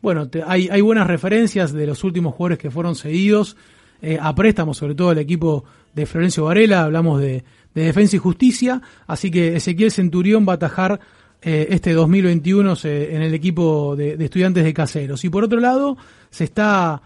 Bueno, 0.00 0.30
hay, 0.46 0.68
hay 0.70 0.80
buenas 0.80 1.06
referencias 1.06 1.74
de 1.74 1.86
los 1.86 2.02
últimos 2.02 2.34
jugadores 2.34 2.58
que 2.58 2.70
fueron 2.70 2.96
cedidos 2.96 3.54
eh, 4.00 4.18
a 4.20 4.34
préstamo, 4.34 4.72
sobre 4.72 4.94
todo 4.94 5.12
el 5.12 5.18
equipo 5.18 5.64
de 5.94 6.06
Florencio 6.06 6.44
Varela. 6.44 6.84
Hablamos 6.84 7.20
de, 7.20 7.44
Defensa 7.74 8.16
y 8.16 8.18
Justicia. 8.18 8.80
Así 9.06 9.30
que 9.30 9.56
Ezequiel 9.56 9.90
Centurión 9.90 10.46
va 10.48 10.52
a 10.52 10.56
atajar 10.56 10.98
eh, 11.42 11.66
este 11.68 11.92
2021 11.92 12.74
en 12.84 13.22
el 13.22 13.34
equipo 13.34 13.94
de, 13.94 14.14
estudiantes 14.24 14.64
de 14.64 14.72
caseros. 14.72 15.22
Y 15.24 15.28
por 15.28 15.44
otro 15.44 15.60
lado, 15.60 15.98
se 16.30 16.44
está 16.44 17.02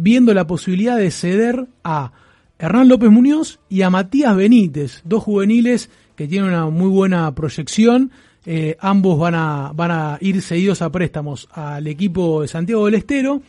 viendo 0.00 0.34
la 0.34 0.48
posibilidad 0.48 0.98
de 0.98 1.12
ceder 1.12 1.64
a 1.84 2.10
Hernán 2.58 2.88
López 2.88 3.08
Muñoz 3.08 3.60
y 3.68 3.82
a 3.82 3.90
Matías 3.90 4.36
Benítez, 4.36 5.00
dos 5.04 5.22
juveniles 5.22 5.90
que 6.20 6.28
tiene 6.28 6.48
una 6.48 6.68
muy 6.68 6.90
buena 6.90 7.34
proyección. 7.34 8.10
Eh, 8.44 8.76
ambos 8.78 9.18
van 9.18 9.34
a, 9.34 9.72
van 9.74 9.90
a 9.90 10.18
ir 10.20 10.42
cedidos 10.42 10.82
a 10.82 10.92
préstamos 10.92 11.48
al 11.50 11.86
equipo 11.86 12.42
de 12.42 12.48
Santiago 12.48 12.84
del 12.84 12.96
Estero, 12.96 13.40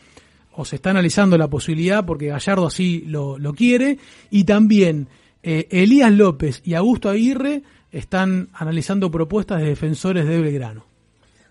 o 0.52 0.64
se 0.64 0.76
está 0.76 0.88
analizando 0.88 1.36
la 1.36 1.48
posibilidad 1.48 2.06
porque 2.06 2.28
Gallardo 2.28 2.68
así 2.68 3.04
lo, 3.06 3.36
quiere, 3.54 3.98
y 4.30 4.44
también 4.44 5.08
eh, 5.42 5.68
Elías 5.70 6.12
López 6.12 6.62
y 6.64 6.72
Augusto 6.72 7.10
Aguirre 7.10 7.62
están 7.90 8.48
analizando 8.54 9.10
propuestas 9.10 9.60
de 9.60 9.66
defensores 9.66 10.26
de 10.26 10.40
Belgrano. 10.40 10.86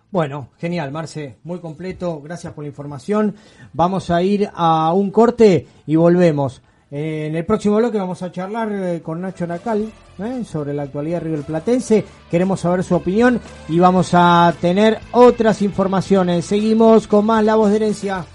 Bueno, 0.10 0.50
genial, 0.58 0.92
Marce, 0.92 1.36
muy 1.44 1.60
completo, 1.60 2.20
gracias 2.20 2.52
por 2.54 2.64
la 2.64 2.70
información. 2.70 3.36
Vamos 3.74 4.10
a 4.10 4.24
ir 4.24 4.50
a 4.56 4.92
un 4.94 5.12
corte 5.12 5.68
y 5.86 5.98
volvemos. 5.98 6.64
Eh, 6.94 7.28
en 7.28 7.38
el 7.38 7.46
próximo 7.46 7.78
bloque 7.78 7.98
vamos 7.98 8.22
a 8.22 8.34
charlar 8.34 8.70
eh, 8.70 9.02
con 9.02 9.22
Nacho 9.22 9.48
Nacal 9.48 9.90
eh, 10.20 10.44
sobre 10.44 10.74
la 10.74 10.84
actualidad 10.84 11.22
River 11.22 11.44
Platense. 11.44 12.04
Queremos 12.30 12.60
saber 12.60 12.84
su 12.84 12.96
opinión 12.96 13.40
y 13.70 13.80
vamos 13.80 14.10
a 14.14 14.54
tener 14.60 14.98
otras 15.14 15.62
informaciones. 15.62 16.44
Seguimos 16.44 17.08
con 17.08 17.26
más 17.26 17.46
La 17.46 17.56
Voz 17.56 17.70
de 17.70 17.78
Herencia. 17.78 18.26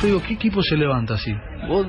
Yo 0.00 0.06
digo, 0.06 0.22
¿qué 0.26 0.32
equipo 0.32 0.62
se 0.62 0.78
levanta 0.78 1.14
así? 1.14 1.30
Vos 1.68 1.86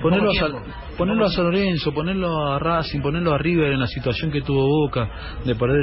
ponerlo 0.00 0.30
a, 0.30 0.96
ponerlo 0.96 1.26
a 1.26 1.30
San 1.30 1.46
Lorenzo, 1.46 1.92
ponerlo 1.92 2.46
a 2.46 2.60
Racing, 2.60 3.00
ponerlo 3.00 3.32
a 3.32 3.38
River 3.38 3.72
en 3.72 3.80
la 3.80 3.88
situación 3.88 4.30
que 4.30 4.42
tuvo 4.42 4.68
Boca 4.68 5.10
de 5.44 5.56
perder 5.56 5.80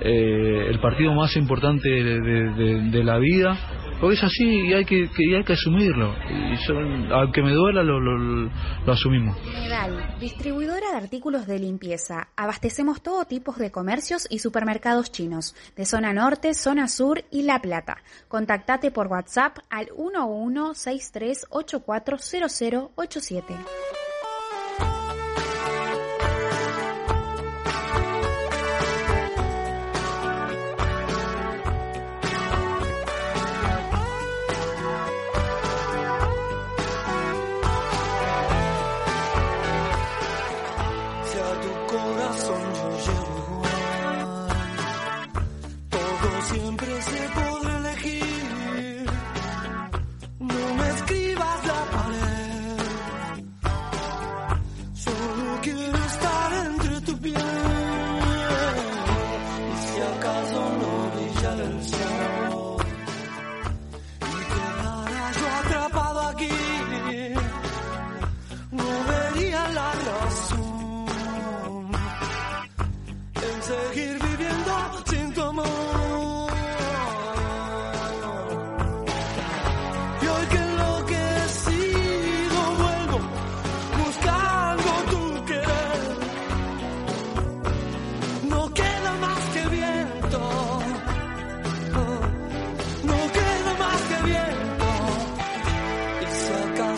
el 0.00 0.80
partido 0.80 1.12
más 1.12 1.36
importante 1.36 1.90
de 1.90 3.04
la 3.04 3.18
vida 3.18 3.58
porque 4.02 4.16
es 4.16 4.24
así 4.24 4.44
y 4.44 4.74
hay 4.74 4.84
que, 4.84 5.08
que 5.10 5.24
y 5.24 5.34
hay 5.36 5.44
que 5.44 5.52
asumirlo. 5.52 6.12
Y 6.28 6.56
yo, 6.66 6.74
aunque 7.14 7.40
me 7.40 7.52
duela, 7.52 7.84
lo, 7.84 8.00
lo, 8.00 8.18
lo 8.18 8.92
asumimos. 8.92 9.38
General, 9.42 10.16
distribuidora 10.18 10.90
de 10.90 10.96
artículos 10.96 11.46
de 11.46 11.60
limpieza. 11.60 12.26
Abastecemos 12.34 13.00
todo 13.00 13.26
tipo 13.26 13.52
de 13.52 13.70
comercios 13.70 14.26
y 14.28 14.40
supermercados 14.40 15.12
chinos, 15.12 15.54
de 15.76 15.84
zona 15.84 16.12
norte, 16.12 16.52
zona 16.54 16.88
sur 16.88 17.22
y 17.30 17.42
La 17.42 17.60
Plata. 17.60 17.98
Contactate 18.26 18.90
por 18.90 19.06
WhatsApp 19.06 19.58
al 19.70 19.90
1163 19.96 21.46
840087. 21.50 23.54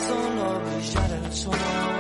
It's 0.07 0.13
all 0.13 0.39
over, 0.39 0.83
shadows 0.83 1.47
all 1.47 1.94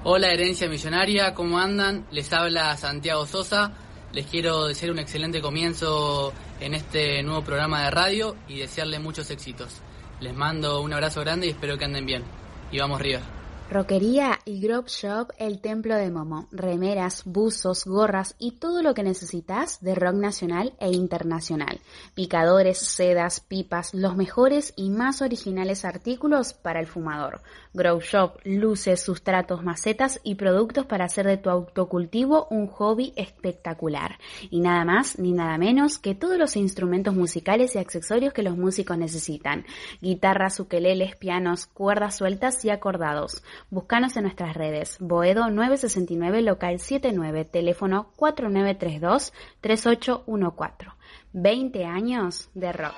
Hola 0.05 0.29
Herencia 0.29 0.69
Millonaria, 0.69 1.33
¿cómo 1.33 1.59
andan? 1.59 2.05
Les 2.11 2.31
habla 2.33 2.77
Santiago 2.77 3.25
Sosa. 3.27 3.73
Les 4.13 4.27
quiero 4.27 4.67
desear 4.67 4.93
un 4.93 4.99
excelente 4.99 5.41
comienzo 5.41 6.35
en 6.61 6.75
este 6.75 7.23
nuevo 7.23 7.43
programa 7.43 7.85
de 7.85 7.91
radio 7.91 8.37
y 8.49 8.59
desearle 8.59 8.99
muchos 8.99 9.31
éxitos. 9.31 9.81
Les 10.21 10.35
mando 10.35 10.81
un 10.81 10.93
abrazo 10.93 11.21
grande 11.21 11.47
y 11.47 11.51
espero 11.51 11.77
que 11.77 11.85
anden 11.85 12.07
bien. 12.07 12.23
Y 12.71 12.79
vamos 12.79 13.01
River. 13.01 13.23
Roquería 13.71 14.39
y 14.45 14.61
Grove 14.61 14.89
Shop 14.89 15.29
El 15.39 15.61
Templo 15.61 15.97
de 15.97 16.11
Momo. 16.11 16.49
Remeras, 16.53 17.23
buzos, 17.25 17.87
gorras 17.87 18.37
y 18.39 18.53
todo 18.53 18.83
lo 18.83 18.93
que 18.93 19.03
necesitas 19.03 19.81
de 19.83 19.95
rock 19.95 20.15
nacional 20.17 20.75
e 20.81 20.91
internacional. 20.91 21.81
Picadores, 22.15 22.79
sedas, 22.79 23.41
pipas, 23.41 23.95
los 23.95 24.17
mejores 24.17 24.75
y 24.77 24.91
más 24.91 25.23
originales 25.23 25.87
artículos 25.87 26.53
para 26.53 26.79
el 26.79 26.87
fumador. 26.87 27.41
Grove 27.75 28.05
Shop, 28.05 28.39
luces, 28.45 29.03
sustratos, 29.03 29.65
macetas 29.65 30.21
y 30.23 30.37
productos 30.37 30.87
para 30.87 31.07
hacer 31.07 31.27
de 31.27 31.39
tu 31.39 31.51
autocultivo 31.51 32.47
un 32.51 32.69
hobby 32.69 33.13
espectacular. 33.17 34.19
Y 34.49 34.61
nada 34.61 34.85
más 34.85 35.19
ni 35.19 35.33
nada 35.33 35.59
menos 35.59 35.99
que 35.99 36.15
todos 36.15 36.39
los 36.39 36.57
instrumentos 36.57 37.15
musicales 37.15 37.75
y 37.75 37.79
accesorios 37.79 38.33
que 38.33 38.45
los 38.45 38.57
músicos 38.57 38.97
necesitan. 38.97 39.67
Guitarras, 40.01 40.61
ukeleles, 40.61 41.17
pianos, 41.17 41.67
cuerdas 41.67 42.17
sueltas 42.17 42.65
y 42.65 42.71
acordados. 42.71 43.43
Búscanos 43.71 44.17
en 44.17 44.23
nuestras 44.23 44.55
redes. 44.55 44.97
Boedo 45.01 45.51
969 45.51 46.43
local 46.43 46.79
79, 46.79 47.45
teléfono 47.45 48.13
4932 48.17 49.33
3814. 49.61 50.95
20 51.33 51.85
años 51.85 52.49
de 52.55 52.73
rock. 52.73 52.95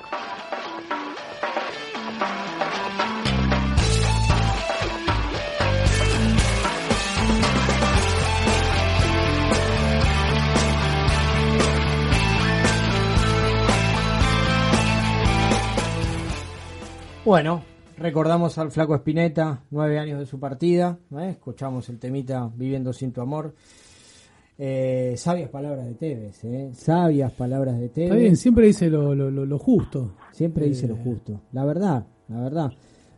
Bueno, 17.26 17.62
recordamos 17.98 18.56
al 18.58 18.70
flaco 18.70 18.94
Espineta, 18.94 19.64
nueve 19.72 19.98
años 19.98 20.20
de 20.20 20.26
su 20.26 20.38
partida, 20.38 20.96
¿eh? 21.18 21.30
escuchamos 21.30 21.88
el 21.88 21.98
temita 21.98 22.48
Viviendo 22.54 22.92
sin 22.92 23.10
tu 23.12 23.20
amor. 23.20 23.52
Eh, 24.58 25.14
sabias 25.16 25.50
palabras 25.50 25.86
de 25.86 25.94
Tevez, 25.94 26.44
¿eh? 26.44 26.70
sabias 26.72 27.32
palabras 27.32 27.78
de 27.80 27.88
Tevez. 27.88 28.10
Está 28.10 28.20
bien, 28.20 28.36
siempre 28.36 28.66
dice 28.66 28.88
lo, 28.88 29.12
lo, 29.14 29.30
lo, 29.30 29.58
justo. 29.58 30.14
Siempre 30.32 30.66
dice 30.66 30.86
Eh, 30.86 30.90
lo 30.90 30.96
justo, 30.96 31.40
la 31.52 31.64
verdad, 31.64 32.06
la 32.28 32.40
verdad. 32.40 32.72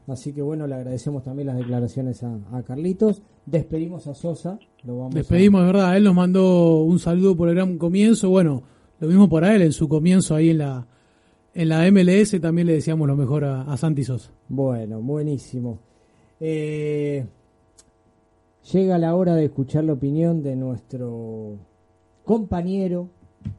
Así 0.06 0.32
que 0.32 0.40
bueno, 0.40 0.66
le 0.66 0.74
agradecemos 0.74 1.22
también 1.22 1.48
las 1.48 1.59
declaraciones 1.59 2.22
a, 2.22 2.34
a 2.52 2.62
Carlitos. 2.62 3.22
Despedimos 3.44 4.06
a 4.06 4.14
Sosa. 4.14 4.59
Lo 4.84 4.96
vamos 4.96 5.14
a- 5.14 5.18
Despedimos, 5.18 5.61
de 5.61 5.66
verdad. 5.66 5.96
Él 5.98 6.04
nos 6.04 6.14
mandó 6.14 6.80
un 6.82 6.98
saludo 6.98 7.36
por 7.36 7.50
el 7.50 7.54
gran 7.56 7.76
comienzo. 7.76 8.30
Bueno, 8.30 8.62
lo 9.00 9.06
mismo 9.06 9.28
para 9.28 9.54
él 9.54 9.61
en 9.61 9.72
su 9.72 9.86
comienzo 9.86 10.34
ahí 10.34 10.48
en 10.48 10.59
la 10.59 10.86
en 11.59 11.68
la 11.68 11.90
MLS. 11.90 12.40
También 12.40 12.68
le 12.68 12.74
decíamos 12.74 13.09
lo 13.09 13.16
mejor 13.16 13.44
a, 13.44 13.62
a 13.62 13.76
Santi 13.76 14.04
Sosa. 14.04 14.30
Bueno, 14.48 15.00
buenísimo. 15.00 15.80
Eh, 16.38 17.26
llega 18.72 18.96
la 18.96 19.16
hora 19.16 19.34
de 19.34 19.46
escuchar 19.46 19.82
la 19.82 19.94
opinión 19.94 20.40
de 20.40 20.54
nuestro 20.54 21.56
compañero 22.24 23.09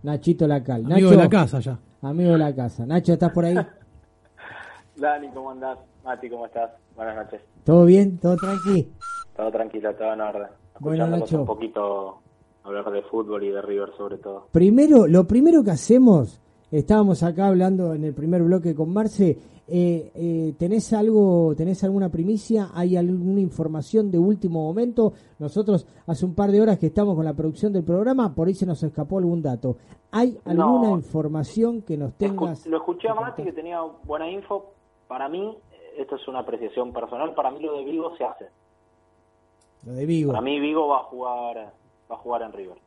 Nachito 0.03 0.47
Lacal. 0.47 0.85
Amigo 0.85 1.09
Nacho, 1.09 1.09
de 1.09 1.17
la 1.17 1.29
casa 1.29 1.59
ya. 1.59 1.77
Amigo 2.01 2.31
de 2.31 2.37
la 2.37 2.55
casa. 2.55 2.85
Nacho, 2.85 3.11
¿estás 3.11 3.33
por 3.33 3.43
ahí? 3.43 3.57
Dani, 4.95 5.27
¿cómo 5.33 5.51
andás? 5.51 5.77
Mati, 6.05 6.29
¿cómo 6.29 6.45
estás? 6.45 6.71
Buenas 6.95 7.17
noches. 7.17 7.41
¿Todo 7.65 7.83
bien? 7.83 8.17
¿Todo 8.17 8.37
tranqui? 8.37 8.89
Todo 9.35 9.51
tranquilo, 9.51 9.93
todo 9.95 10.13
en 10.13 10.21
orden. 10.21 10.47
Bueno, 10.79 11.05
Nacho. 11.05 11.41
un 11.41 11.45
poquito 11.45 12.21
hablar 12.63 12.89
de 12.91 13.01
fútbol 13.01 13.43
y 13.43 13.49
de 13.49 13.61
River 13.61 13.89
sobre 13.97 14.17
todo. 14.19 14.47
Primero, 14.53 15.05
lo 15.05 15.27
primero 15.27 15.65
que 15.65 15.71
hacemos, 15.71 16.39
estábamos 16.71 17.23
acá 17.23 17.47
hablando 17.47 17.93
en 17.93 18.03
el 18.03 18.13
primer 18.13 18.43
bloque 18.43 18.73
con 18.75 18.91
Marce, 18.93 19.37
eh, 19.71 20.11
eh, 20.15 20.53
¿tenés 20.57 20.91
algo, 20.93 21.53
tenés 21.55 21.83
alguna 21.83 22.09
primicia? 22.09 22.69
¿Hay 22.73 22.97
alguna 22.97 23.39
información 23.39 24.09
de 24.09 24.17
último 24.17 24.63
momento? 24.63 25.13
Nosotros 25.37 25.85
hace 26.07 26.25
un 26.25 26.33
par 26.33 26.51
de 26.51 26.59
horas 26.61 26.79
que 26.79 26.87
estamos 26.87 27.15
con 27.15 27.23
la 27.25 27.33
producción 27.35 27.71
del 27.73 27.83
programa, 27.83 28.33
por 28.33 28.47
ahí 28.47 28.55
se 28.55 28.65
nos 28.65 28.81
escapó 28.83 29.19
algún 29.19 29.41
dato. 29.41 29.77
¿Hay 30.11 30.37
alguna 30.45 30.89
No. 30.89 30.95
información 30.95 31.83
que 31.83 31.97
nos 31.97 32.11
Escu- 32.13 32.17
tengas? 32.17 32.65
lo 32.65 32.77
escuché 32.77 33.09
a 33.09 33.13
Mati 33.13 33.43
que 33.43 33.53
tenía 33.53 33.79
buena 34.05 34.29
info. 34.29 34.73
Para 35.07 35.29
mí, 35.29 35.55
eh, 35.71 36.01
esto 36.01 36.15
es 36.15 36.27
una 36.27 36.39
apreciación 36.39 36.91
personal, 36.91 37.33
para 37.35 37.51
mí 37.51 37.59
lo 37.61 37.77
de 37.77 37.83
Vigo 37.83 38.15
se 38.17 38.23
hace. 38.23 38.45
Lo 39.85 39.93
de 39.93 40.05
Vigo. 40.05 40.31
Para 40.31 40.41
mí 40.41 40.59
Vigo 40.59 40.87
va 40.87 40.97
a 40.99 41.03
jugar 41.03 41.73
va 42.11 42.15
a 42.15 42.17
jugar 42.17 42.41
en 42.41 42.51
River. 42.53 42.77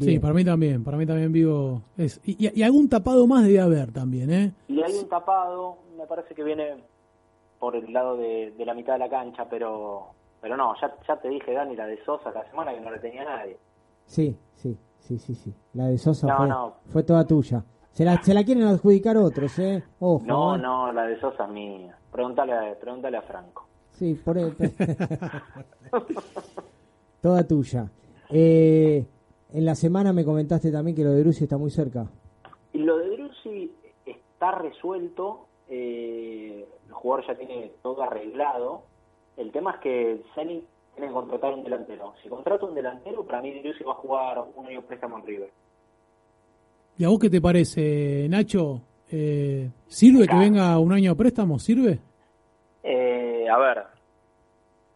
Sí, 0.00 0.18
para 0.18 0.34
mí 0.34 0.44
también. 0.44 0.84
Para 0.84 0.96
mí 0.96 1.06
también 1.06 1.32
vivo. 1.32 1.82
Es, 1.96 2.20
y, 2.24 2.50
y- 2.58 2.62
algún 2.62 2.88
tapado 2.88 3.26
más 3.26 3.44
debe 3.44 3.60
haber 3.60 3.92
también, 3.92 4.30
¿eh? 4.30 4.52
Y 4.68 4.82
hay 4.82 4.94
un 4.98 5.08
tapado, 5.08 5.78
me 5.96 6.06
parece 6.06 6.34
que 6.34 6.42
viene 6.44 6.76
por 7.58 7.74
el 7.76 7.92
lado 7.92 8.16
de, 8.16 8.52
de 8.56 8.64
la 8.66 8.74
mitad 8.74 8.94
de 8.94 8.98
la 8.98 9.08
cancha, 9.08 9.46
pero 9.48 10.08
pero 10.40 10.56
no, 10.56 10.74
ya, 10.80 10.94
ya 11.08 11.16
te 11.20 11.28
dije, 11.28 11.52
Dani, 11.52 11.74
la 11.76 11.86
de 11.86 12.02
Sosa 12.04 12.30
la 12.30 12.48
semana 12.50 12.74
que 12.74 12.80
no 12.80 12.90
le 12.90 12.98
tenía 12.98 13.24
nadie. 13.24 13.56
Sí, 14.04 14.36
sí, 14.54 14.76
sí, 14.98 15.18
sí, 15.18 15.34
sí. 15.34 15.54
La 15.72 15.86
de 15.86 15.98
Sosa 15.98 16.26
No, 16.26 16.36
fue, 16.36 16.48
no. 16.48 16.74
fue 16.88 17.02
toda 17.02 17.26
tuya. 17.26 17.64
Se 17.92 18.04
la, 18.04 18.22
se 18.22 18.34
la 18.34 18.44
quieren 18.44 18.64
adjudicar 18.64 19.16
otros, 19.16 19.58
¿eh? 19.58 19.82
Ojo. 20.00 20.22
No, 20.26 20.56
¿eh? 20.56 20.58
no, 20.58 20.92
la 20.92 21.06
de 21.06 21.18
Sosa 21.20 21.44
es 21.44 21.50
mía. 21.50 21.96
Pregúntale, 22.12 22.52
a- 22.52 22.78
pregúntale 22.78 23.16
a 23.16 23.22
Franco. 23.22 23.66
Sí, 23.92 24.14
por 24.22 24.36
el... 24.36 24.54
Toda 27.22 27.46
tuya. 27.46 27.90
Eh, 28.30 29.04
en 29.52 29.64
la 29.64 29.74
semana 29.74 30.12
me 30.12 30.24
comentaste 30.24 30.70
también 30.70 30.96
que 30.96 31.04
lo 31.04 31.12
de 31.12 31.22
Bruce 31.22 31.44
está 31.44 31.56
muy 31.56 31.70
cerca. 31.70 32.06
Y 32.72 32.78
lo 32.78 32.98
de 32.98 33.08
Drussi 33.08 33.72
está 34.04 34.52
resuelto, 34.52 35.46
eh, 35.68 36.66
el 36.86 36.92
jugador 36.92 37.26
ya 37.26 37.34
tiene 37.34 37.72
todo 37.82 38.02
arreglado. 38.02 38.82
El 39.36 39.50
tema 39.50 39.72
es 39.72 39.80
que 39.80 40.22
Zenit 40.34 40.64
tiene 40.94 41.08
que 41.08 41.14
contratar 41.14 41.54
un 41.54 41.64
delantero. 41.64 42.12
Si 42.22 42.28
contrata 42.28 42.66
un 42.66 42.74
delantero, 42.74 43.24
para 43.24 43.40
mí 43.40 43.58
Drussi 43.62 43.82
va 43.82 43.92
a 43.92 43.96
jugar 43.96 44.44
un 44.54 44.66
año 44.66 44.82
préstamo 44.82 45.18
en 45.18 45.26
River. 45.26 45.50
¿Y 46.98 47.04
a 47.04 47.08
vos 47.08 47.18
qué 47.18 47.30
te 47.30 47.40
parece, 47.40 48.26
Nacho? 48.28 48.82
Eh, 49.10 49.70
¿Sirve 49.86 50.26
que 50.26 50.36
venga 50.36 50.78
un 50.78 50.92
año 50.92 51.12
a 51.12 51.14
préstamo? 51.14 51.58
¿Sirve? 51.58 52.00
Eh, 52.82 53.48
a 53.48 53.58
ver, 53.58 53.84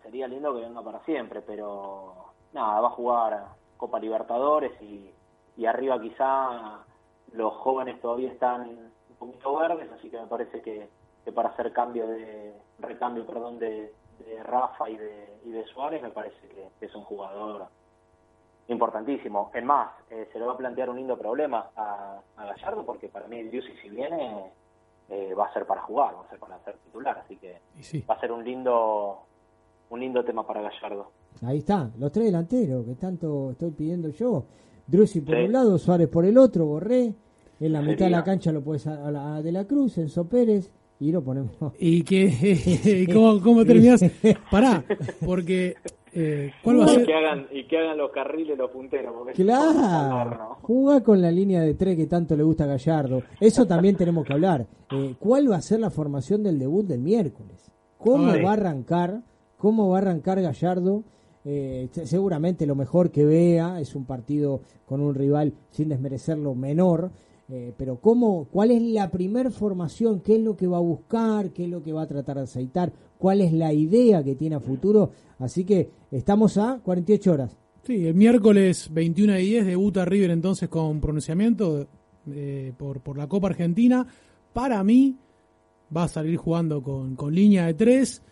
sería 0.03 0.27
lindo 0.27 0.55
que 0.55 0.61
venga 0.61 0.83
para 0.83 1.03
siempre, 1.05 1.41
pero 1.43 2.13
nada, 2.53 2.81
va 2.81 2.89
a 2.89 2.93
jugar 2.93 3.60
Copa 3.81 3.99
Libertadores 3.99 4.73
y, 4.83 5.11
y 5.57 5.67
arriba 5.67 6.01
quizá 6.01 6.85
los 7.33 7.55
jóvenes 7.55 8.01
todavía 8.01 8.31
están 8.31 8.69
un 8.69 9.17
poquito 9.19 9.57
verdes, 9.57 9.91
así 9.93 10.11
que 10.11 10.21
me 10.21 10.27
parece 10.27 10.61
que, 10.61 10.89
que 11.25 11.33
para 11.33 11.49
hacer 11.49 11.73
cambio 11.73 12.07
de 12.07 12.55
recambio 12.79 13.27
perdón 13.27 13.59
de, 13.59 13.93
de 14.19 14.43
Rafa 14.43 14.91
y 14.91 14.97
de, 14.97 15.39
y 15.45 15.51
de 15.51 15.65
Suárez 15.65 16.03
me 16.03 16.11
parece 16.11 16.47
que, 16.49 16.85
es 16.85 16.95
un 16.95 17.05
jugador 17.05 17.69
importantísimo. 18.69 19.51
Es 19.55 19.65
más, 19.65 19.91
eh, 20.11 20.29
se 20.33 20.39
le 20.39 20.45
va 20.45 20.53
a 20.53 20.57
plantear 20.57 20.91
un 20.91 20.97
lindo 20.97 21.17
problema 21.17 21.71
a, 21.75 22.21
a 22.37 22.45
Gallardo 22.45 22.85
porque 22.85 23.09
para 23.09 23.27
mí 23.27 23.39
el 23.39 23.51
Diusi 23.51 23.75
si 23.79 23.89
viene 23.89 24.53
eh, 25.09 25.35
va 25.35 25.47
a 25.47 25.53
ser 25.55 25.67
para 25.67 25.81
jugar, 25.83 26.15
va 26.17 26.25
a 26.25 26.29
ser 26.29 26.39
para 26.39 26.59
ser 26.61 26.77
titular, 26.79 27.19
así 27.19 27.37
que 27.37 27.61
sí. 27.81 28.05
va 28.09 28.15
a 28.15 28.21
ser 28.21 28.31
un 28.31 28.45
lindo 28.45 29.23
un 29.89 30.01
lindo 30.01 30.25
tema 30.25 30.47
para 30.47 30.61
Gallardo. 30.61 31.11
Ahí 31.43 31.59
está, 31.59 31.91
los 31.99 32.13
tres 32.13 32.27
delanteros 32.27 32.85
que 32.87 32.95
tanto 32.97 33.53
estoy 33.53 33.71
pidiendo 33.71 34.09
yo. 34.11 34.45
Drussi 34.87 35.21
por 35.21 35.37
Sí. 35.37 35.43
un 35.43 35.53
lado, 35.53 35.79
Suárez 35.79 36.09
por 36.09 36.25
el 36.25 36.37
otro, 36.37 36.67
Borré. 36.67 37.15
En 37.61 37.73
la 37.73 37.83
mitad 37.83 38.07
de 38.07 38.11
la 38.11 38.25
cancha 38.25 38.53
lo 38.53 38.63
puedes 38.63 38.87
a, 38.87 39.07
a 39.07 39.11
la- 39.11 39.37
a 39.37 39.43
De 39.43 39.53
la 39.53 39.65
Cruz, 39.67 39.97
Enzo 39.99 40.25
Pérez, 40.27 40.71
y 40.99 41.13
lo 41.13 41.23
ponemos. 41.23 41.51
¿Y 41.79 42.03
qué, 42.03 43.07
cómo, 43.13 43.41
cómo 43.41 43.65
terminás? 43.65 44.03
Pará, 44.51 44.85
porque 45.25 45.75
eh, 46.13 46.51
¿cuál 46.65 46.81
va 46.81 46.85
a 46.87 46.93
Y 46.93 46.95
ser? 46.97 47.07
que 47.07 47.15
hagan 47.15 47.47
y 47.53 47.65
que 47.67 47.79
hagan 47.79 47.97
los 47.99 48.11
carriles 48.11 48.59
los 48.59 48.71
punteros, 48.71 49.15
porque 49.17 49.33
Claro, 49.43 50.59
juega 50.63 51.03
con 51.03 51.21
la 51.23 51.31
línea 51.31 51.61
de 51.63 51.75
tres 51.75 51.97
que 51.97 52.07
tanto 52.07 52.37
le 52.37 52.43
gusta 52.43 52.65
a 52.65 52.69
Gallardo. 52.69 53.23
Eso 53.41 53.67
también 53.67 53.97
tenemos 53.97 54.27
que 54.27 54.33
hablar. 54.33 54.67
Eh, 54.91 55.15
¿Cuál 55.19 55.51
va 55.51 55.57
a 55.57 55.63
ser 55.63 55.81
la 55.81 55.91
formación 55.91 56.43
del 56.43 56.59
debut 56.59 56.87
del 56.87 57.01
miércoles? 57.01 57.71
¿Cómo 57.99 58.31
Ay. 58.33 58.43
va 58.43 58.51
a 58.51 58.55
arrancar? 58.55 59.21
¿Cómo 59.59 59.91
va 59.91 59.99
a 59.99 60.01
arrancar 60.01 60.41
Gallardo? 60.41 61.05
Eh, 61.45 61.89
se- 61.93 62.07
seguramente 62.07 62.67
lo 62.67 62.75
mejor 62.75 63.11
que 63.11 63.25
vea 63.25 63.81
es 63.81 63.95
un 63.95 64.05
partido 64.05 64.61
con 64.87 65.01
un 65.01 65.15
rival 65.15 65.55
sin 65.71 65.89
desmerecerlo 65.89 66.55
menor. 66.55 67.11
eh, 67.53 67.73
pero 67.77 67.97
¿cómo, 68.01 68.47
¿cuál 68.53 68.71
es 68.71 68.81
la 68.81 69.11
primer 69.11 69.51
formación? 69.51 70.21
¿Qué 70.21 70.37
es 70.37 70.41
lo 70.41 70.57
que 70.57 70.69
va 70.69 70.77
a 70.77 70.81
buscar? 70.81 71.51
¿Qué 71.51 71.65
es 71.65 71.69
lo 71.71 71.83
que 71.83 71.93
va 71.93 72.03
a 72.03 72.07
tratar 72.07 72.37
de 72.37 72.43
aceitar? 72.45 72.93
¿Cuál 73.19 73.41
es 73.41 73.53
la 73.53 73.73
idea 73.73 74.23
que 74.23 74.37
tiene 74.37 74.55
a 74.55 74.61
futuro? 74.61 75.11
Así 75.41 75.65
que 75.65 75.91
estamos 76.13 76.57
a 76.59 76.79
48 76.85 77.33
horas. 77.33 77.57
Sí, 77.83 78.07
el 78.07 78.15
miércoles 78.15 78.89
21 78.93 79.37
y 79.41 79.47
10 79.47 79.67
debuta 79.67 80.05
River 80.05 80.31
entonces 80.31 80.69
con 80.69 81.01
pronunciamiento 81.01 81.89
eh, 82.31 82.73
por, 82.77 83.01
por 83.01 83.19
la 83.19 83.27
Copa 83.27 83.49
Argentina. 83.49 84.07
Para 84.53 84.85
mí 84.85 85.17
va 85.97 86.05
a 86.05 86.09
salir 86.09 86.37
jugando 86.37 86.81
con, 86.85 87.17
con 87.17 87.35
línea 87.35 87.67
de 87.67 87.75
tres. 87.75 88.23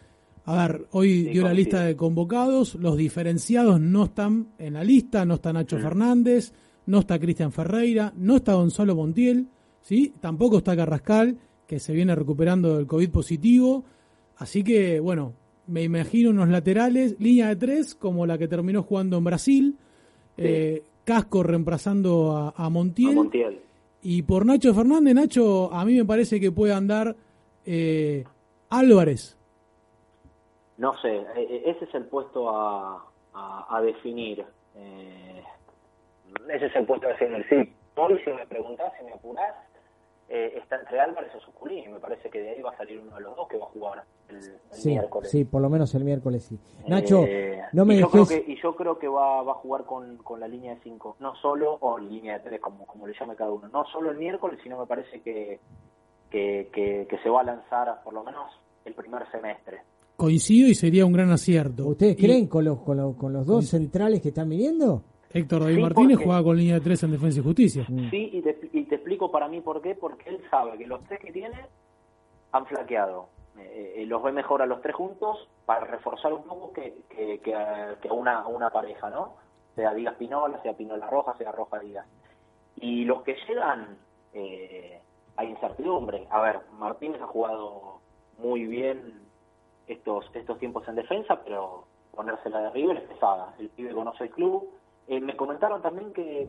A 0.51 0.67
ver, 0.67 0.87
hoy 0.93 1.25
dio 1.25 1.43
la 1.43 1.53
lista 1.53 1.83
de 1.83 1.95
convocados, 1.95 2.75
los 2.77 2.97
diferenciados 2.97 3.79
no 3.83 4.05
están 4.05 4.47
en 4.57 4.73
la 4.73 4.83
lista, 4.83 5.27
no 5.27 5.35
está 5.35 5.53
Nacho 5.53 5.77
Fernández, 5.77 6.55
no 6.87 7.01
está 7.01 7.19
Cristian 7.19 7.53
Ferreira, 7.53 8.15
no 8.17 8.37
está 8.37 8.55
Gonzalo 8.55 8.97
Montiel, 8.97 9.49
¿sí? 9.83 10.15
tampoco 10.21 10.57
está 10.57 10.75
Carrascal, 10.75 11.37
que 11.67 11.79
se 11.79 11.93
viene 11.93 12.15
recuperando 12.15 12.79
del 12.79 12.87
COVID 12.87 13.11
positivo. 13.11 13.85
Así 14.39 14.65
que, 14.65 15.01
bueno, 15.01 15.35
me 15.67 15.83
imagino 15.83 16.31
unos 16.31 16.49
laterales, 16.49 17.17
línea 17.19 17.49
de 17.49 17.57
tres, 17.57 17.95
como 17.95 18.25
la 18.25 18.39
que 18.39 18.49
terminó 18.49 18.83
jugando 18.83 19.19
en 19.19 19.25
Brasil, 19.25 19.77
eh, 20.39 20.83
Casco 21.05 21.43
reemplazando 21.43 22.55
a, 22.57 22.71
Montiel. 22.71 23.61
Y 24.03 24.23
por 24.23 24.47
Nacho 24.47 24.73
Fernández, 24.73 25.15
Nacho, 25.15 25.71
a 25.75 25.85
mí 25.85 25.95
me 25.95 26.07
parece 26.07 26.41
que 26.41 26.51
puede 26.53 26.73
andar 26.73 27.15
eh, 27.67 28.25
Álvarez. 28.71 29.38
No 30.79 30.97
sé, 30.99 31.17
e, 31.37 31.43
e, 31.43 31.71
ese 31.71 31.85
es 31.85 31.95
el 31.95 32.07
puesto 32.07 32.49
a, 32.51 33.05
a, 33.35 33.81
definir. 33.83 34.45
Eh, 34.77 35.43
ese 36.49 36.67
es 36.67 36.77
el 36.77 36.87
puesto 36.87 37.07
a 37.07 37.11
definir. 37.11 37.45
Sí, 37.49 37.75
hoy 37.97 38.19
si 38.25 38.31
me 38.31 38.47
preguntás, 38.47 38.93
si 38.99 39.05
me 39.05 39.13
apurás, 39.13 39.55
eh, 40.29 40.55
está 40.57 40.77
entre 40.77 41.01
Álvarez 41.01 41.35
o 41.35 41.41
Suculín 41.41 41.85
y 41.85 41.89
me 41.89 41.99
parece 41.99 42.31
que 42.31 42.41
de 42.41 42.51
ahí 42.51 42.63
va 42.63 42.71
a 42.71 42.77
salir 42.77 43.01
uno 43.01 43.17
de 43.17 43.23
los 43.23 43.35
dos 43.35 43.49
que 43.49 43.57
va 43.57 43.65
a 43.65 43.69
jugar 43.69 44.05
el, 44.29 44.43
sí, 44.71 44.91
miércoles. 44.91 45.31
Sí, 45.31 45.45
por 45.45 45.63
lo 45.63 45.69
menos 45.69 45.95
el 45.95 46.05
miércoles 46.05 46.45
sí. 46.45 46.59
Nacho, 46.87 47.25
eh, 47.27 47.63
no 47.73 47.85
me 47.85 47.95
y 47.95 48.01
yo 48.01 48.11
creo 48.11 48.27
que, 48.27 48.45
y 48.47 48.61
yo 48.61 48.77
creo 48.77 48.99
que 48.99 49.09
va, 49.09 49.43
va 49.43 49.53
a 49.53 49.57
jugar 49.57 49.85
con, 49.85 50.19
con 50.19 50.39
la 50.39 50.47
línea 50.47 50.75
de 50.75 50.81
5, 50.83 51.17
no 51.19 51.35
solo, 51.37 51.79
o 51.81 51.99
línea 51.99 52.35
de 52.35 52.51
3, 52.51 52.61
como, 52.61 52.87
como 52.87 53.07
le 53.07 53.15
llame 53.19 53.35
cada 53.35 53.51
uno, 53.51 53.69
no 53.69 53.85
solo 53.87 54.11
el 54.11 54.19
miércoles, 54.19 54.61
sino 54.63 54.79
me 54.79 54.87
parece 54.87 55.23
que, 55.23 55.59
que, 56.31 56.69
que, 56.73 57.07
que 57.09 57.19
se 57.19 57.31
va 57.31 57.41
a 57.41 57.45
lanzar 57.45 58.03
por 58.05 58.13
lo 58.13 58.23
menos 58.23 58.53
el 58.85 58.95
primer 58.95 59.29
semestre. 59.31 59.81
Coincido 60.19 60.67
y 60.67 60.75
sería 60.75 61.07
un 61.07 61.13
gran 61.13 61.31
acierto. 61.31 61.87
¿Ustedes 61.87 62.17
creen 62.17 62.49
con 62.49 62.65
los, 62.65 62.81
con 62.81 62.97
los, 62.97 63.15
con 63.15 63.33
los 63.33 63.47
dos 63.47 63.69
centrales 63.69 64.21
que 64.21 64.31
están 64.31 64.49
viniendo? 64.49 65.05
Héctor 65.33 65.63
David 65.63 65.79
Martínez 65.79 66.19
juega 66.19 66.43
con 66.43 66.57
línea 66.57 66.75
de 66.75 66.81
3 66.81 67.05
en 67.05 67.13
Defensa 67.13 67.39
y 67.39 67.43
Justicia. 67.45 67.87
Mm. 67.89 68.11
Sí, 68.11 68.31
y 68.33 68.43
te, 68.43 68.59
y 68.73 68.83
te, 68.87 68.97
explico 68.97 69.31
para 69.31 69.47
mí 69.47 69.61
por 69.61 69.81
qué. 69.81 69.95
Porque 69.95 70.31
él 70.31 70.41
sabe 70.51 70.77
que 70.77 70.89
los 70.89 71.05
tres 71.05 71.21
que 71.21 71.31
tiene 71.31 71.57
han 72.51 72.67
flaqueado. 72.67 73.29
Eh, 73.61 73.95
eh, 73.99 74.07
los 74.07 74.21
ve 74.21 74.33
mejor 74.33 74.61
a 74.61 74.67
los 74.67 74.83
tres 74.83 74.97
juntos 74.97 75.49
para 75.65 75.85
reforzar 75.85 76.33
un 76.33 76.43
poco 76.43 76.73
que, 76.73 77.03
que, 77.11 77.39
que, 77.39 77.55
a, 77.55 77.97
una, 78.11 78.45
una 78.49 78.71
pareja, 78.71 79.11
¿no? 79.11 79.35
Sea 79.77 79.95
Díaz 79.95 80.17
Pinola, 80.17 80.61
sea 80.63 80.77
Pinola 80.77 81.07
Roja, 81.09 81.39
sea 81.39 81.53
Roja 81.53 81.79
Díaz. 81.79 82.07
Y 82.75 83.05
los 83.05 83.23
que 83.23 83.37
llegan, 83.47 83.97
eh, 84.33 85.01
hay 85.37 85.49
incertidumbre. 85.49 86.27
A 86.29 86.41
ver, 86.41 86.59
Martínez 86.77 87.23
ha 87.23 87.29
jugado 87.29 88.01
muy 88.39 88.67
bien 88.67 89.28
estos, 89.89 90.31
estos 90.35 90.59
tiempos 90.59 90.87
en 90.89 90.95
defensa, 90.95 91.41
pero 91.45 91.85
ponérsela 92.15 92.61
de 92.61 92.71
River 92.71 92.99
es 92.99 93.09
pesada. 93.09 93.55
El 93.59 93.69
pibe 93.71 93.93
conoce 93.93 94.25
el 94.25 94.31
club 94.31 94.69
eh, 95.09 95.21
me 95.21 95.35
comentaron 95.37 95.81
también 95.81 96.13
que, 96.13 96.47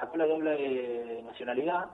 sacó 0.00 0.16
la 0.16 0.26
doble 0.26 1.22
nacionalidad 1.24 1.90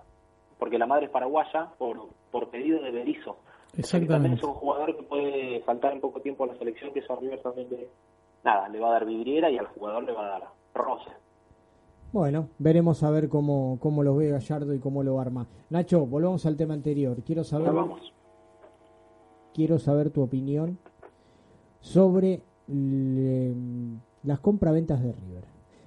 porque 0.60 0.78
la 0.78 0.86
madre 0.86 1.06
es 1.06 1.10
paraguaya 1.10 1.72
por, 1.76 2.08
por 2.30 2.48
pedido 2.50 2.80
de 2.80 2.92
Berizzo. 2.92 3.36
Exactamente. 3.76 4.12
También 4.12 4.34
es 4.34 4.44
un 4.44 4.54
jugador 4.54 4.96
que 4.96 5.02
puede 5.02 5.60
faltar 5.62 5.92
en 5.92 6.00
poco 6.00 6.20
tiempo 6.20 6.44
a 6.44 6.46
la 6.46 6.56
selección, 6.56 6.92
que 6.92 7.00
eso 7.00 7.14
a 7.14 7.16
River 7.16 7.42
también 7.42 7.68
le, 7.68 7.88
nada, 8.44 8.68
le 8.68 8.78
va 8.78 8.88
a 8.88 8.92
dar 8.92 9.04
vidriera 9.04 9.50
y 9.50 9.58
al 9.58 9.66
jugador 9.66 10.04
le 10.04 10.12
va 10.12 10.24
a 10.24 10.38
dar 10.38 10.48
roce. 10.72 11.10
Bueno, 12.12 12.48
veremos 12.58 13.02
a 13.02 13.10
ver 13.10 13.28
cómo, 13.28 13.78
cómo 13.80 14.04
lo 14.04 14.14
ve 14.14 14.30
Gallardo 14.30 14.72
y 14.72 14.78
cómo 14.78 15.02
lo 15.02 15.20
arma. 15.20 15.46
Nacho, 15.68 16.06
volvamos 16.06 16.46
al 16.46 16.56
tema 16.56 16.74
anterior. 16.74 17.16
Quiero 17.24 17.42
saber, 17.42 17.72
quiero 19.56 19.78
saber 19.78 20.10
tu 20.10 20.20
opinión 20.20 20.76
sobre 21.80 22.42
las 22.68 24.40
compraventas 24.40 25.02
de 25.02 25.12
River, 25.12 25.44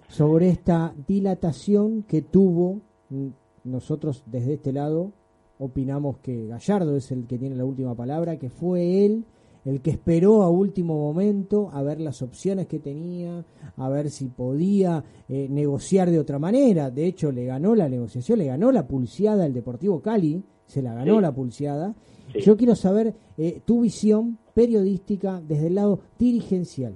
sobre 0.08 0.50
esta 0.50 0.92
dilatación 1.08 2.02
que 2.02 2.24
tuvo, 2.24 2.82
mm, 3.12 3.28
nosotros 3.66 4.24
desde 4.26 4.56
este 4.56 4.74
lado 4.74 5.12
opinamos 5.60 6.18
que 6.18 6.48
Gallardo 6.48 6.96
es 6.98 7.12
el 7.12 7.28
que 7.28 7.38
tiene 7.38 7.56
la 7.56 7.66
última 7.66 7.94
palabra, 7.94 8.40
que 8.40 8.50
fue 8.50 9.06
él 9.06 9.26
el 9.66 9.82
que 9.82 9.92
esperó 9.92 10.42
a 10.42 10.50
último 10.50 10.96
momento 10.98 11.70
a 11.72 11.84
ver 11.84 12.00
las 12.00 12.24
opciones 12.24 12.66
que 12.66 12.80
tenía, 12.80 13.46
a 13.76 13.90
ver 13.90 14.10
si 14.10 14.30
podía 14.30 15.04
eh, 15.28 15.48
negociar 15.48 16.10
de 16.10 16.18
otra 16.18 16.40
manera. 16.40 16.90
De 16.90 17.06
hecho, 17.06 17.32
le 17.32 17.46
ganó 17.46 17.76
la 17.76 17.88
negociación, 17.88 18.40
le 18.40 18.46
ganó 18.46 18.72
la 18.72 18.88
pulseada 18.88 19.46
el 19.46 19.54
Deportivo 19.54 20.02
Cali, 20.02 20.42
se 20.70 20.82
la 20.82 20.94
ganó 20.94 21.20
la 21.20 21.34
pulseada. 21.34 21.96
Yo 22.36 22.56
quiero 22.56 22.76
saber 22.76 23.16
eh, 23.38 23.60
tu 23.66 23.82
visión 23.82 24.38
periodística 24.54 25.42
desde 25.42 25.68
el 25.68 25.76
lado 25.76 26.00
dirigencial. 26.20 26.94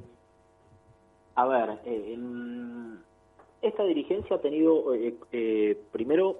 A 1.36 1.46
ver, 1.48 1.80
eh, 1.86 2.18
esta 3.62 3.84
dirigencia 3.84 4.36
ha 4.36 4.42
tenido, 4.42 4.94
eh, 4.94 5.16
eh, 5.32 5.82
primero, 5.92 6.40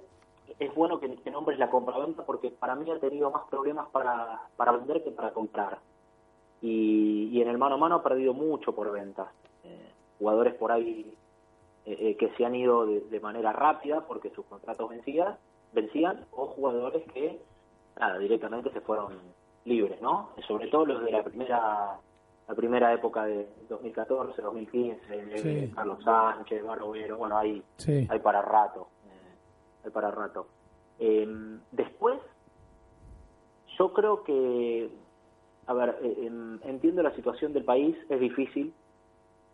es 0.58 0.72
bueno 0.74 1.00
que, 1.00 1.16
que 1.16 1.30
nombres 1.30 1.58
la 1.58 1.70
compraventa 1.70 2.24
porque 2.24 2.50
para 2.50 2.76
mí 2.76 2.88
ha 2.90 3.00
tenido 3.00 3.30
más 3.30 3.42
problemas 3.50 3.88
para, 3.90 4.42
para 4.56 4.72
vender 4.72 5.02
que 5.02 5.10
para 5.10 5.32
comprar. 5.32 5.78
Y, 6.62 7.30
y 7.32 7.42
en 7.42 7.48
el 7.48 7.58
mano 7.58 7.74
a 7.74 7.78
mano 7.78 7.96
ha 7.96 8.02
perdido 8.02 8.32
mucho 8.32 8.72
por 8.72 8.92
ventas. 8.92 9.28
jugadores 10.18 10.54
por 10.54 10.70
ahí 10.70 11.12
que 11.84 12.32
se 12.36 12.44
han 12.46 12.54
ido 12.54 12.86
de, 12.86 13.20
manera 13.20 13.52
rápida 13.52 14.06
porque 14.06 14.30
sus 14.30 14.46
contratos 14.46 14.88
vencían, 14.88 15.36
vencían 15.74 16.24
o 16.32 16.46
jugadores 16.46 17.02
que 17.12 17.40
nada, 17.98 18.18
directamente 18.18 18.70
se 18.72 18.80
fueron 18.80 19.12
libres, 19.64 20.00
¿no? 20.00 20.30
Sobre 20.46 20.68
todo 20.68 20.86
los 20.86 21.04
de 21.04 21.10
la 21.10 21.22
primera 21.22 21.98
la 22.46 22.54
primera 22.54 22.92
época 22.92 23.24
de 23.24 23.48
2014, 23.68 24.42
2015, 24.42 25.72
Carlos 25.74 26.04
Sánchez, 26.04 26.62
Barovero, 26.62 27.16
bueno, 27.16 27.38
hay, 27.38 27.62
hay 27.86 28.18
para 28.18 28.42
rato, 28.42 28.88
eh, 29.06 29.84
hay 29.84 29.90
para 29.90 30.10
rato. 30.10 30.46
Em, 30.98 31.58
después, 31.72 32.20
yo 33.78 33.94
creo 33.94 34.22
que, 34.24 34.90
a 35.66 35.72
ver, 35.72 35.96
eh, 36.02 36.26
em, 36.26 36.60
entiendo 36.64 37.02
la 37.02 37.14
situación 37.14 37.54
del 37.54 37.64
país, 37.64 37.96
es 38.10 38.20
difícil, 38.20 38.74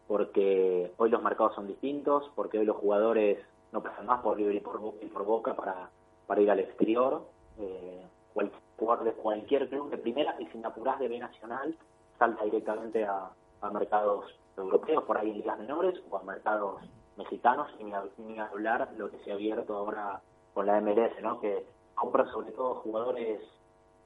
porque 0.09 0.93
hoy 0.97 1.11
los 1.11 1.23
mercados 1.23 1.55
son 1.55 1.69
distintos, 1.69 2.29
porque 2.35 2.59
hoy 2.59 2.67
los 2.67 2.77
jugadores 2.77 3.39
no 3.71 3.85
pasan 3.85 4.07
más 4.07 4.21
por 4.21 4.37
libre 4.37 4.57
y 4.57 4.61
por, 4.61 4.81
por 4.81 5.25
boca 5.25 5.55
para, 5.55 5.91
para 6.31 6.43
ir 6.43 6.51
al 6.53 6.61
exterior. 6.61 7.27
Eh, 7.59 8.07
cualquier 8.33 8.61
de 9.03 9.13
cualquier 9.15 9.69
club 9.69 9.91
de 9.91 9.99
primera 9.99 10.37
y 10.39 10.47
sin 10.47 10.65
apurar 10.65 10.97
de 11.01 11.09
B 11.09 11.19
Nacional 11.19 11.77
salta 12.21 12.45
directamente 12.45 13.05
a, 13.05 13.33
mercados 13.73 14.27
europeos, 14.57 15.03
por 15.05 15.19
ahí 15.19 15.31
en 15.31 15.39
ligas 15.39 15.59
menores, 15.59 16.01
o 16.09 16.17
a 16.17 16.23
mercados 16.23 16.81
mexicanos, 17.17 17.67
sin 17.77 17.93
ni, 18.29 18.39
hablar 18.39 18.91
lo 18.97 19.11
que 19.11 19.19
se 19.19 19.33
ha 19.33 19.35
abierto 19.35 19.77
ahora 19.77 20.23
con 20.55 20.67
la 20.67 20.81
MLS, 20.81 21.21
¿no? 21.21 21.41
que 21.41 21.67
compra 21.97 22.25
sobre 22.31 22.53
todo 22.53 22.77
jugadores 22.77 23.41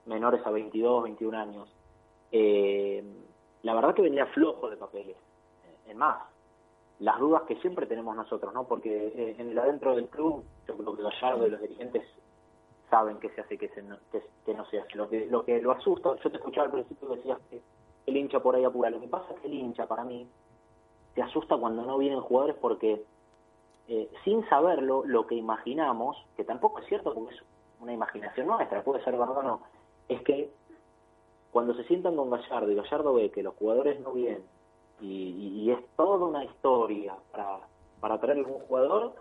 menores 0.06 0.40
a 0.46 0.50
22, 0.50 1.02
21 1.02 1.38
años. 1.38 1.68
Eh, 2.32 3.04
la 3.62 3.74
verdad 3.74 3.94
que 3.94 4.02
venía 4.02 4.24
flojo 4.28 4.70
de 4.70 4.78
papeles. 4.78 5.16
Eh, 5.16 5.90
en 5.90 5.98
más, 5.98 6.22
las 7.00 7.18
dudas 7.18 7.42
que 7.42 7.56
siempre 7.56 7.86
tenemos 7.86 8.14
nosotros, 8.14 8.52
¿no? 8.54 8.64
Porque 8.64 9.08
eh, 9.08 9.36
en 9.38 9.50
el 9.50 9.58
adentro 9.58 9.94
del 9.96 10.08
club, 10.08 10.44
yo 10.66 10.76
creo 10.76 10.96
que 10.96 11.02
Gallardo 11.02 11.46
y 11.46 11.50
los 11.50 11.60
dirigentes 11.60 12.04
saben 12.88 13.18
que 13.18 13.30
se 13.30 13.40
hace 13.40 13.58
que, 13.58 13.68
se 13.70 13.82
no, 13.82 13.96
que, 14.12 14.54
no 14.54 14.64
se 14.66 14.80
hace. 14.80 14.96
Lo 14.96 15.08
que, 15.08 15.26
lo 15.26 15.44
que 15.44 15.60
lo 15.60 15.72
asusta, 15.72 16.14
yo 16.22 16.30
te 16.30 16.36
escuchaba 16.36 16.66
al 16.66 16.72
principio 16.72 17.08
decías 17.08 17.38
que 17.50 17.60
el 18.06 18.16
hincha 18.16 18.40
por 18.40 18.54
ahí 18.54 18.64
apura. 18.64 18.90
Lo 18.90 19.00
que 19.00 19.08
pasa 19.08 19.34
es 19.34 19.40
que 19.40 19.48
el 19.48 19.54
hincha, 19.54 19.86
para 19.86 20.04
mí, 20.04 20.28
se 21.14 21.22
asusta 21.22 21.56
cuando 21.56 21.84
no 21.84 21.98
vienen 21.98 22.20
jugadores 22.20 22.56
porque, 22.60 23.02
eh, 23.88 24.10
sin 24.24 24.48
saberlo, 24.48 25.02
lo 25.04 25.26
que 25.26 25.34
imaginamos, 25.34 26.16
que 26.36 26.44
tampoco 26.44 26.78
es 26.80 26.86
cierto 26.86 27.12
porque 27.12 27.34
es 27.34 27.42
una 27.80 27.92
imaginación 27.92 28.46
nuestra, 28.46 28.82
puede 28.82 29.02
ser 29.02 29.16
verdad 29.16 29.38
o 29.38 29.42
no, 29.42 29.60
es 30.08 30.22
que 30.22 30.50
cuando 31.50 31.74
se 31.74 31.84
sientan 31.84 32.16
con 32.16 32.30
Gallardo 32.30 32.70
y 32.70 32.74
Gallardo 32.74 33.14
ve 33.14 33.30
que 33.30 33.42
los 33.42 33.54
jugadores 33.54 34.00
no 34.00 34.12
vienen 34.12 34.42
y, 35.00 35.70
es 35.70 35.78
toda 35.96 36.26
una 36.26 36.44
historia 36.44 37.14
para, 37.32 37.58
para 38.00 38.20
traer 38.20 38.38
algún 38.38 38.60
jugador, 38.60 39.14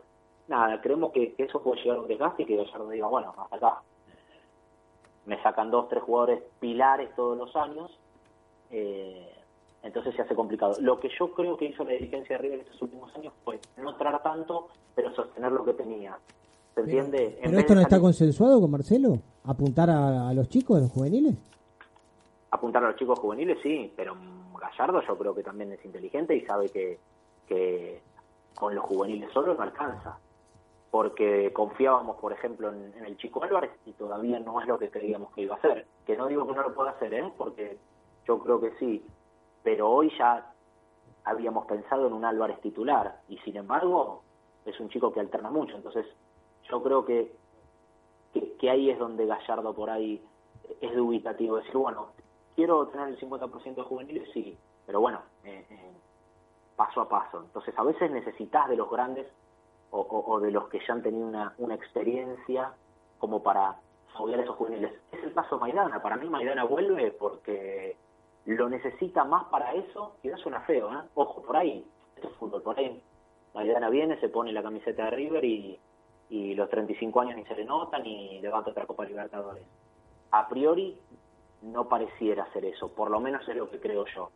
nada, 0.48 0.80
creemos 0.82 1.12
que, 1.12 1.34
eso 1.38 1.62
puede 1.62 1.82
llegar 1.82 1.98
a 1.98 2.02
un 2.02 2.08
desgaste 2.08 2.44
y 2.44 2.46
que 2.46 2.58
Gallardo 2.58 2.90
diga, 2.90 3.08
bueno, 3.08 3.34
hasta 3.38 3.56
acá. 3.56 3.82
Me 5.26 5.42
sacan 5.42 5.72
dos, 5.72 5.88
tres 5.88 6.04
jugadores 6.04 6.44
pilares 6.60 7.16
todos 7.16 7.38
los 7.38 7.56
años 7.56 7.98
eh, 8.70 9.32
entonces 9.84 10.16
se 10.16 10.22
hace 10.22 10.36
complicado. 10.36 10.76
Lo 10.80 11.00
que 11.00 11.10
yo 11.18 11.32
creo 11.34 11.56
que 11.58 11.66
hizo 11.66 11.84
la 11.84 11.92
dirigencia 11.92 12.38
de 12.38 12.42
River 12.42 12.60
estos 12.62 12.82
últimos 12.82 13.14
años 13.16 13.34
fue 13.44 13.60
no 13.78 13.96
traer 13.96 14.20
tanto, 14.24 14.70
pero 14.96 15.14
sostener 15.14 15.52
lo 15.52 15.64
que 15.64 15.74
tenía. 15.74 16.18
¿Se 16.74 16.82
entiende? 16.82 17.38
¿Pero 17.44 17.60
esto 17.60 17.76
no 17.76 17.82
está 17.82 18.00
consensuado 18.00 18.60
con 18.60 18.72
Marcelo? 18.72 19.20
¿Apuntar 19.44 19.90
a, 19.90 20.30
a 20.30 20.34
los 20.34 20.50
chicos, 20.50 20.78
a 20.78 20.82
los 20.82 20.92
juveniles? 20.92 21.36
apuntar 22.54 22.84
a 22.84 22.90
los 22.90 22.96
chicos 22.98 23.20
juveniles, 23.20 23.58
sí, 23.64 23.92
pero 23.96 24.16
Gallardo 24.78 25.02
yo 25.02 25.18
creo 25.18 25.36
que 25.36 25.44
también 25.44 25.72
es 25.72 25.84
inteligente 25.86 26.36
y 26.36 26.46
sabe 26.46 26.70
que, 26.70 27.00
que 27.48 28.02
con 28.56 28.76
los 28.76 28.84
juveniles 28.86 29.32
solo 29.32 29.54
no 29.54 29.64
alcanza. 29.64 30.18
Porque 30.92 31.52
confiábamos, 31.54 32.18
por 32.18 32.34
ejemplo, 32.34 32.72
en, 32.72 32.94
el 33.06 33.18
chico 33.18 33.44
Álvarez 33.44 33.72
y 33.86 33.94
todavía 33.94 34.40
no 34.40 34.62
es 34.62 34.68
lo 34.68 34.78
que 34.78 34.90
creíamos 34.90 35.34
que 35.34 35.42
iba 35.42 35.56
a 35.56 35.58
hacer. 35.58 35.88
Que 36.06 36.16
no 36.16 36.28
digo 36.28 36.46
que 36.48 36.54
no 36.54 36.62
lo 36.62 36.74
pueda 36.74 36.92
hacer, 36.92 37.14
¿eh? 37.14 37.32
porque 37.38 37.78
yo 38.28 38.40
creo 38.40 38.60
que 38.62 38.72
sí. 38.78 39.04
Pero 39.64 39.90
hoy 39.90 40.12
ya 40.18 40.52
habíamos 41.24 41.66
pensado 41.66 42.08
en 42.08 42.14
un 42.14 42.26
Álvarez 42.26 42.60
titular 42.62 43.22
y 43.30 43.38
sin 43.40 43.58
embargo 43.58 44.22
es 44.66 44.80
un 44.80 44.90
chico 44.90 45.12
que 45.12 45.20
alterna 45.20 45.50
mucho. 45.50 45.76
Entonces 45.76 46.06
yo 46.70 46.84
creo 46.84 47.06
que, 47.06 47.36
que, 48.34 48.54
que 48.54 48.70
ahí 48.70 48.90
es 48.90 49.00
donde 49.00 49.26
Gallardo 49.26 49.74
por 49.74 49.90
ahí 49.90 50.24
es 50.80 50.96
dubitativo. 50.96 51.58
Decir, 51.58 51.76
bueno, 51.76 52.10
quiero 52.56 52.88
tener 52.88 53.10
el 53.10 53.20
50% 53.20 53.76
de 53.76 53.82
juveniles, 53.84 54.30
sí, 54.34 54.58
pero 54.86 55.00
bueno, 55.02 55.22
eh, 55.44 55.66
eh, 55.70 55.92
paso 56.76 57.02
a 57.02 57.10
paso. 57.10 57.42
Entonces, 57.42 57.74
a 57.78 57.84
veces 57.84 58.12
necesitas 58.12 58.70
de 58.70 58.76
los 58.76 58.90
grandes 58.90 59.28
o, 59.92 60.40
de 60.40 60.50
los 60.50 60.70
que 60.70 60.80
ya 60.80 60.94
han 60.94 61.04
tenido 61.04 61.28
una, 61.28 61.54
una 61.60 61.76
experiencia 61.76 62.74
como 63.20 63.44
para 63.44 63.80
foguear 64.18 64.40
esos 64.40 64.56
juveniles. 64.56 64.92
Es 65.12 65.24
el 65.24 65.34
caso 65.34 65.56
de 65.56 65.62
Maidana. 65.62 66.02
Para 66.02 66.16
mí, 66.16 66.28
Maidana 66.28 66.64
vuelve 66.64 67.12
porque 67.12 67.96
lo 68.46 68.70
necesita 68.70 69.24
más 69.24 69.46
para 69.46 69.74
eso, 69.74 70.16
y 70.24 70.30
no 70.30 70.38
suena 70.38 70.62
feo, 70.62 70.92
¿eh? 70.92 71.02
Ojo, 71.14 71.44
por 71.44 71.56
ahí, 71.56 71.86
esto 72.16 72.28
es 72.28 72.36
fútbol, 72.36 72.62
por 72.62 72.78
ahí 72.78 73.02
Maidana 73.54 73.90
viene, 73.90 74.20
se 74.20 74.30
pone 74.30 74.52
la 74.52 74.64
camiseta 74.64 75.06
de 75.06 75.12
River 75.12 75.46
y, 75.46 75.80
y 76.30 76.56
los 76.56 76.70
35 76.70 77.22
años 77.22 77.36
ni 77.36 77.46
se 77.46 77.56
le 77.56 77.66
notan 77.66 78.06
y 78.06 78.42
levanta 78.42 78.72
otra 78.72 78.88
Copa 78.88 79.06
Libertadores. 79.06 79.64
A 80.32 80.48
priori 80.48 80.98
no 81.64 81.88
pareciera 81.88 82.52
ser 82.54 82.66
eso, 82.66 82.90
por 82.90 83.10
lo 83.10 83.20
menos 83.20 83.48
es 83.48 83.56
lo 83.56 83.70
que 83.70 83.80
creo 83.80 84.06
yo. 84.16 84.30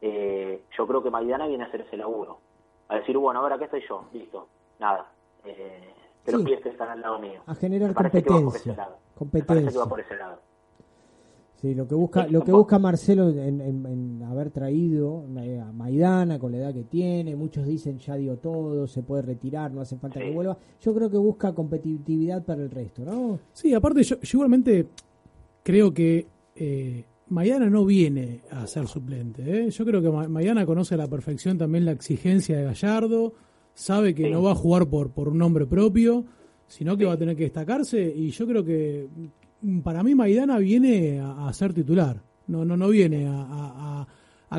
Eh, 0.00 0.62
yo 0.76 0.86
creo 0.86 1.02
que 1.02 1.10
Maidana 1.10 1.46
viene 1.46 1.64
a 1.64 1.66
hacer 1.66 1.82
ese 1.82 1.96
laburo, 1.96 2.38
a 2.88 2.96
decir, 2.96 3.16
bueno, 3.18 3.40
ahora 3.40 3.58
qué 3.58 3.64
estoy 3.64 3.82
yo, 3.88 4.04
listo, 4.12 4.46
nada, 4.78 5.10
eh, 5.44 5.94
los 6.26 6.42
pies 6.42 6.60
que 6.60 6.70
están 6.70 6.88
al 6.88 7.00
lado 7.00 7.18
mío. 7.18 7.42
A 7.46 7.54
generar 7.54 7.92
competencia. 7.92 8.88
competencia. 9.14 9.70
que 9.70 9.78
va 9.78 9.86
por 9.86 10.00
ese 10.00 10.16
lado. 10.16 10.38
Sí, 11.60 11.74
lo 11.74 11.86
que 11.86 11.94
busca, 11.94 12.26
lo 12.26 12.42
que 12.42 12.52
busca 12.52 12.78
Marcelo 12.78 13.28
en, 13.28 14.22
haber 14.22 14.50
traído 14.50 15.24
a 15.26 15.72
Maidana 15.72 16.38
con 16.38 16.52
la 16.52 16.58
edad 16.58 16.72
que 16.72 16.84
tiene, 16.84 17.36
muchos 17.36 17.66
dicen 17.66 17.98
ya 17.98 18.14
dio 18.14 18.38
todo, 18.38 18.86
se 18.86 19.02
puede 19.02 19.20
retirar, 19.20 19.70
no 19.70 19.82
hace 19.82 19.98
falta 19.98 20.20
que 20.20 20.30
vuelva. 20.30 20.56
Yo 20.80 20.94
creo 20.94 21.10
que 21.10 21.18
busca 21.18 21.52
competitividad 21.54 22.42
para 22.42 22.62
el 22.62 22.70
resto, 22.70 23.02
¿no? 23.04 23.38
Sí, 23.52 23.74
aparte 23.74 24.02
yo 24.02 24.16
igualmente 24.22 24.86
creo 25.62 25.92
que 25.92 26.26
eh, 26.60 27.04
Maidana 27.28 27.70
no 27.70 27.86
viene 27.86 28.42
a 28.50 28.66
ser 28.66 28.86
suplente. 28.86 29.42
¿eh? 29.42 29.70
Yo 29.70 29.84
creo 29.86 30.02
que 30.02 30.10
Maidana 30.10 30.66
conoce 30.66 30.94
a 30.94 30.98
la 30.98 31.08
perfección 31.08 31.56
también 31.56 31.86
la 31.86 31.92
exigencia 31.92 32.58
de 32.58 32.64
Gallardo, 32.64 33.32
sabe 33.72 34.14
que 34.14 34.28
no 34.28 34.42
va 34.42 34.52
a 34.52 34.54
jugar 34.54 34.88
por, 34.88 35.10
por 35.12 35.28
un 35.28 35.38
nombre 35.38 35.64
propio, 35.64 36.24
sino 36.66 36.98
que 36.98 37.06
va 37.06 37.14
a 37.14 37.16
tener 37.16 37.36
que 37.36 37.44
destacarse 37.44 38.02
y 38.14 38.30
yo 38.30 38.46
creo 38.46 38.62
que 38.62 39.08
mm, 39.62 39.80
para 39.80 40.02
mí 40.02 40.14
Maidana 40.14 40.58
viene 40.58 41.20
a, 41.20 41.50
ser 41.54 41.72
titular, 41.72 42.20
no, 42.46 42.64
no, 42.64 42.76
no 42.76 42.88
viene 42.88 43.26
a, 43.26 44.06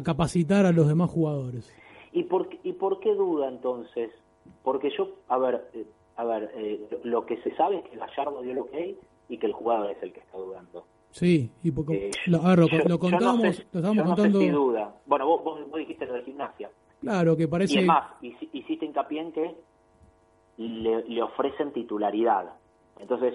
capacitar 0.03 0.65
a 0.65 0.71
los 0.71 0.87
demás 0.87 1.09
jugadores. 1.11 1.71
¿Y 2.13 2.23
por, 2.23 2.49
¿Y 2.63 2.73
por 2.73 2.99
qué 2.99 3.13
duda 3.13 3.49
entonces? 3.49 4.09
Porque 4.63 4.89
yo, 4.97 5.17
a 5.27 5.37
ver, 5.37 5.69
eh, 5.73 5.85
a 6.15 6.23
ver 6.23 6.51
eh, 6.55 6.79
lo 7.03 7.25
que 7.25 7.37
se 7.43 7.53
sabe 7.55 7.77
es 7.77 7.83
que 7.89 7.97
Gallardo 7.97 8.41
dio 8.41 8.53
lo 8.53 8.65
que 8.71 8.77
hay 8.77 8.97
y 9.29 9.37
que 9.37 9.45
el 9.45 9.53
jugador 9.53 9.91
es 9.91 10.01
el 10.01 10.13
que 10.13 10.21
está 10.21 10.37
dudando. 10.37 10.85
Sí, 11.11 11.51
y 11.61 11.71
porque, 11.71 12.07
eh, 12.07 12.11
lo, 12.27 12.39
lo, 12.55 12.67
lo, 12.85 12.99
contamos, 12.99 13.43
lo 13.71 13.79
estábamos 13.79 14.05
contando. 14.05 14.39
No 14.39 14.45
sé 14.45 14.51
duda. 14.51 14.95
Bueno, 15.05 15.27
vos, 15.27 15.43
vos, 15.43 15.77
dijiste 15.77 16.05
lo 16.05 16.13
de 16.13 16.23
gimnasia. 16.23 16.69
Claro, 17.01 17.35
que 17.35 17.47
parece. 17.47 17.75
Y 17.75 17.77
es 17.79 17.85
más, 17.85 18.13
hiciste 18.21 18.85
hincapié 18.85 19.21
en 19.21 19.31
que 19.31 19.55
le, 20.57 21.03
le 21.03 21.21
ofrecen 21.21 21.73
titularidad. 21.73 22.53
Entonces. 22.99 23.33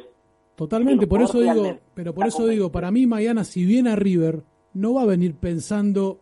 Totalmente, 0.54 1.06
por 1.06 1.20
eso 1.20 1.38
digo, 1.38 1.76
pero 1.92 2.14
por 2.14 2.26
eso 2.26 2.46
digo, 2.46 2.72
para 2.72 2.90
mí 2.90 3.06
Mañana 3.06 3.44
si 3.44 3.66
viene 3.66 3.90
a 3.90 3.96
River, 3.96 4.42
no 4.72 4.94
va 4.94 5.02
a 5.02 5.06
venir 5.06 5.34
pensando 5.34 6.18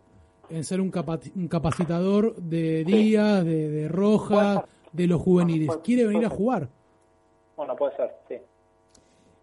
en 0.51 0.65
ser 0.65 0.81
un, 0.81 0.91
capacitador 0.91 2.35
de 2.35 2.85
Díaz, 2.85 3.45
de, 3.45 3.71
de 3.71 3.89
Roja, 3.89 4.65
de 4.93 5.07
los 5.07 5.21
juveniles. 5.23 5.77
Quiere 5.85 6.05
venir 6.07 6.27
a 6.27 6.31
jugar. 6.31 6.69
Bueno, 7.57 7.77
puede 7.77 7.97
ser, 7.97 8.11
sí. 8.29 8.35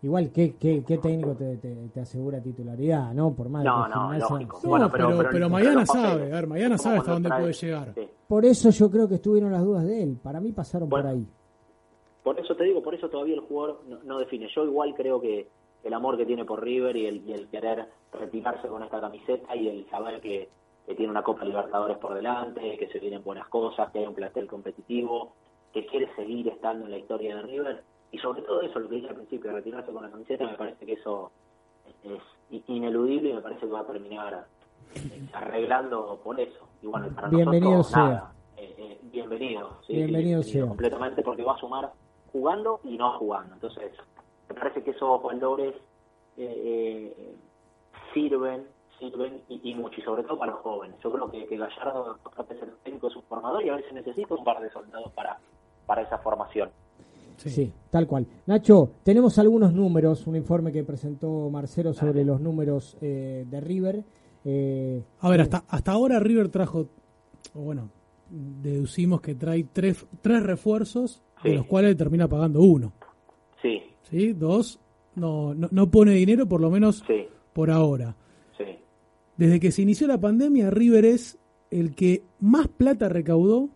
Igual, 0.03 0.31
¿qué, 0.31 0.55
qué, 0.59 0.83
qué 0.83 0.97
técnico 0.97 1.35
te, 1.35 1.57
te, 1.57 1.99
asegura 1.99 2.41
titularidad, 2.41 3.13
no? 3.13 3.35
Por 3.35 3.49
más 3.49 3.63
no, 3.63 3.87
no, 3.87 4.13
lógico. 4.13 4.59
bueno, 4.63 4.89
pero, 4.91 5.09
pero, 5.31 5.47
Mañana 5.47 5.85
sabe, 5.85 6.23
a 6.23 6.35
ver, 6.35 6.47
Mañana 6.47 6.77
sabe 6.79 6.97
hasta 6.97 7.11
dónde 7.11 7.29
puede 7.29 7.53
llegar. 7.53 7.93
Por 8.27 8.43
eso 8.43 8.71
yo 8.71 8.89
creo 8.89 9.07
que 9.07 9.15
estuvieron 9.15 9.51
las 9.51 9.63
dudas 9.63 9.85
de 9.85 10.01
él. 10.01 10.17
Para 10.21 10.39
mí 10.39 10.51
pasaron 10.53 10.89
por 10.89 11.05
ahí. 11.05 11.27
Por 12.23 12.39
eso 12.39 12.55
te 12.55 12.63
digo, 12.63 12.81
por 12.81 12.95
eso 12.95 13.09
todavía 13.09 13.35
el 13.35 13.41
jugador 13.41 13.81
no, 14.03 14.17
define. 14.17 14.47
Yo 14.55 14.65
igual 14.65 14.95
creo 14.95 15.21
que 15.21 15.47
el 15.83 15.93
amor 15.93 16.17
que 16.17 16.25
tiene 16.25 16.45
por 16.45 16.63
River 16.63 16.95
y 16.95 17.05
el, 17.05 17.27
y 17.27 17.33
el 17.33 17.47
querer 17.49 17.87
retirarse 18.11 18.67
con 18.67 18.81
esta 18.81 18.99
camiseta 19.01 19.55
y 19.55 19.67
el 19.67 19.89
saber 19.89 20.19
que, 20.19 20.49
que 20.87 20.95
tiene 20.95 21.11
una 21.11 21.23
Copa 21.23 21.45
Libertadores 21.45 21.97
por 21.97 22.15
delante, 22.15 22.77
que 22.77 22.87
se 22.87 22.99
vienen 22.99 23.23
buenas 23.23 23.47
cosas, 23.49 23.91
que 23.91 23.99
hay 23.99 24.07
un 24.07 24.15
plantel 24.15 24.47
competitivo, 24.47 25.33
que 25.73 25.85
quiere 25.85 26.13
seguir 26.15 26.47
estando 26.47 26.85
en 26.85 26.91
la 26.91 26.97
historia 26.97 27.35
de 27.35 27.41
River, 27.43 27.83
y 28.11 28.17
sobre 28.17 28.41
todo 28.41 28.61
eso, 28.61 28.79
lo 28.79 28.89
que 28.89 28.95
dije 28.95 29.09
al 29.09 29.15
principio, 29.15 29.51
retirarse 29.51 29.91
con 29.91 30.03
la 30.03 30.09
camiseta, 30.09 30.45
me 30.45 30.57
parece 30.57 30.85
que 30.85 30.93
eso 30.93 31.31
es 32.03 32.63
ineludible 32.67 33.29
y 33.29 33.33
me 33.33 33.41
parece 33.41 33.61
que 33.61 33.71
va 33.71 33.81
a 33.81 33.87
terminar 33.87 34.45
eh, 34.95 35.29
arreglando 35.33 36.19
por 36.23 36.39
eso. 36.39 36.67
Y 36.81 36.87
bueno, 36.87 37.07
para 37.15 37.29
bienvenido 37.29 37.77
nosotros, 37.77 38.09
sea. 38.09 38.31
Eh, 38.57 38.75
eh, 38.77 38.99
bienvenido. 39.03 39.77
Sí, 39.87 39.93
bienvenido 39.93 40.43
sea. 40.43 40.67
Completamente 40.67 41.21
porque 41.21 41.43
va 41.43 41.53
a 41.55 41.57
sumar 41.57 41.91
jugando 42.31 42.81
y 42.83 42.97
no 42.97 43.17
jugando. 43.17 43.53
Entonces, 43.53 43.93
me 44.49 44.55
parece 44.55 44.83
que 44.83 44.91
esos 44.91 45.23
valores 45.23 45.75
eh, 46.37 47.35
sirven 48.13 48.65
sirven 48.99 49.41
y, 49.49 49.73
mucho, 49.73 49.99
y 49.99 50.03
sobre 50.03 50.23
todo 50.23 50.37
para 50.37 50.51
los 50.51 50.61
jóvenes. 50.61 50.95
Yo 51.03 51.11
creo 51.11 51.31
que, 51.31 51.47
que 51.47 51.57
Gallardo, 51.57 52.19
aparte 52.23 52.53
de 52.53 52.59
ser 52.59 52.69
técnico, 52.83 53.07
es 53.07 53.15
un 53.15 53.23
formador 53.23 53.65
y 53.65 53.69
a 53.69 53.75
veces 53.75 53.91
necesita 53.93 54.35
un 54.35 54.43
par 54.43 54.61
de 54.61 54.69
soldados 54.69 55.11
para, 55.13 55.39
para 55.87 56.03
esa 56.03 56.19
formación. 56.19 56.69
Sí. 57.49 57.71
tal 57.89 58.07
cual. 58.07 58.27
Nacho, 58.45 58.91
tenemos 59.03 59.39
algunos 59.39 59.73
números, 59.73 60.27
un 60.27 60.35
informe 60.35 60.71
que 60.71 60.83
presentó 60.83 61.49
Marcelo 61.49 61.93
sobre 61.93 62.23
los 62.23 62.39
números 62.39 62.97
eh, 63.01 63.45
de 63.49 63.61
River. 63.61 64.03
Eh, 64.45 65.03
a 65.19 65.29
ver, 65.29 65.41
hasta, 65.41 65.63
hasta 65.67 65.91
ahora 65.91 66.19
River 66.19 66.49
trajo, 66.49 66.87
bueno, 67.53 67.89
deducimos 68.29 69.21
que 69.21 69.35
trae 69.35 69.65
tres, 69.71 70.05
tres 70.21 70.43
refuerzos, 70.43 71.21
de 71.43 71.55
los 71.55 71.65
cuales 71.65 71.97
termina 71.97 72.27
pagando 72.27 72.61
uno. 72.61 72.93
Sí. 73.61 73.81
¿Sí? 74.03 74.33
Dos, 74.33 74.79
no, 75.15 75.53
no, 75.53 75.91
pone 75.91 76.13
dinero, 76.13 76.47
por 76.47 76.61
lo 76.61 76.69
menos 76.69 77.03
por 77.53 77.71
ahora. 77.71 78.15
Sí. 78.57 78.65
Desde 79.37 79.59
que 79.59 79.71
se 79.71 79.81
inició 79.81 80.07
la 80.07 80.19
pandemia, 80.19 80.69
River 80.69 81.05
es 81.05 81.39
el 81.71 81.95
que 81.95 82.23
más 82.39 82.67
plata 82.67 83.09
recaudó 83.09 83.69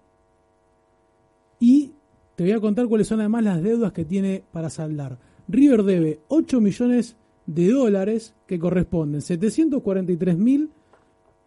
te 2.36 2.44
voy 2.44 2.52
a 2.52 2.60
contar 2.60 2.88
cuáles 2.88 3.08
son 3.08 3.20
además 3.20 3.44
las 3.44 3.64
deudas 3.64 3.94
que 3.94 4.06
tiene 4.06 4.44
para 4.52 4.70
saldar. 4.70 5.18
River 5.48 5.84
debe 5.84 6.20
8 6.28 6.60
millones 6.60 7.16
de 7.46 7.70
dólares 7.70 8.36
que 8.48 8.60
corresponden 8.60 9.22
743 9.22 10.38
mil 10.38 10.70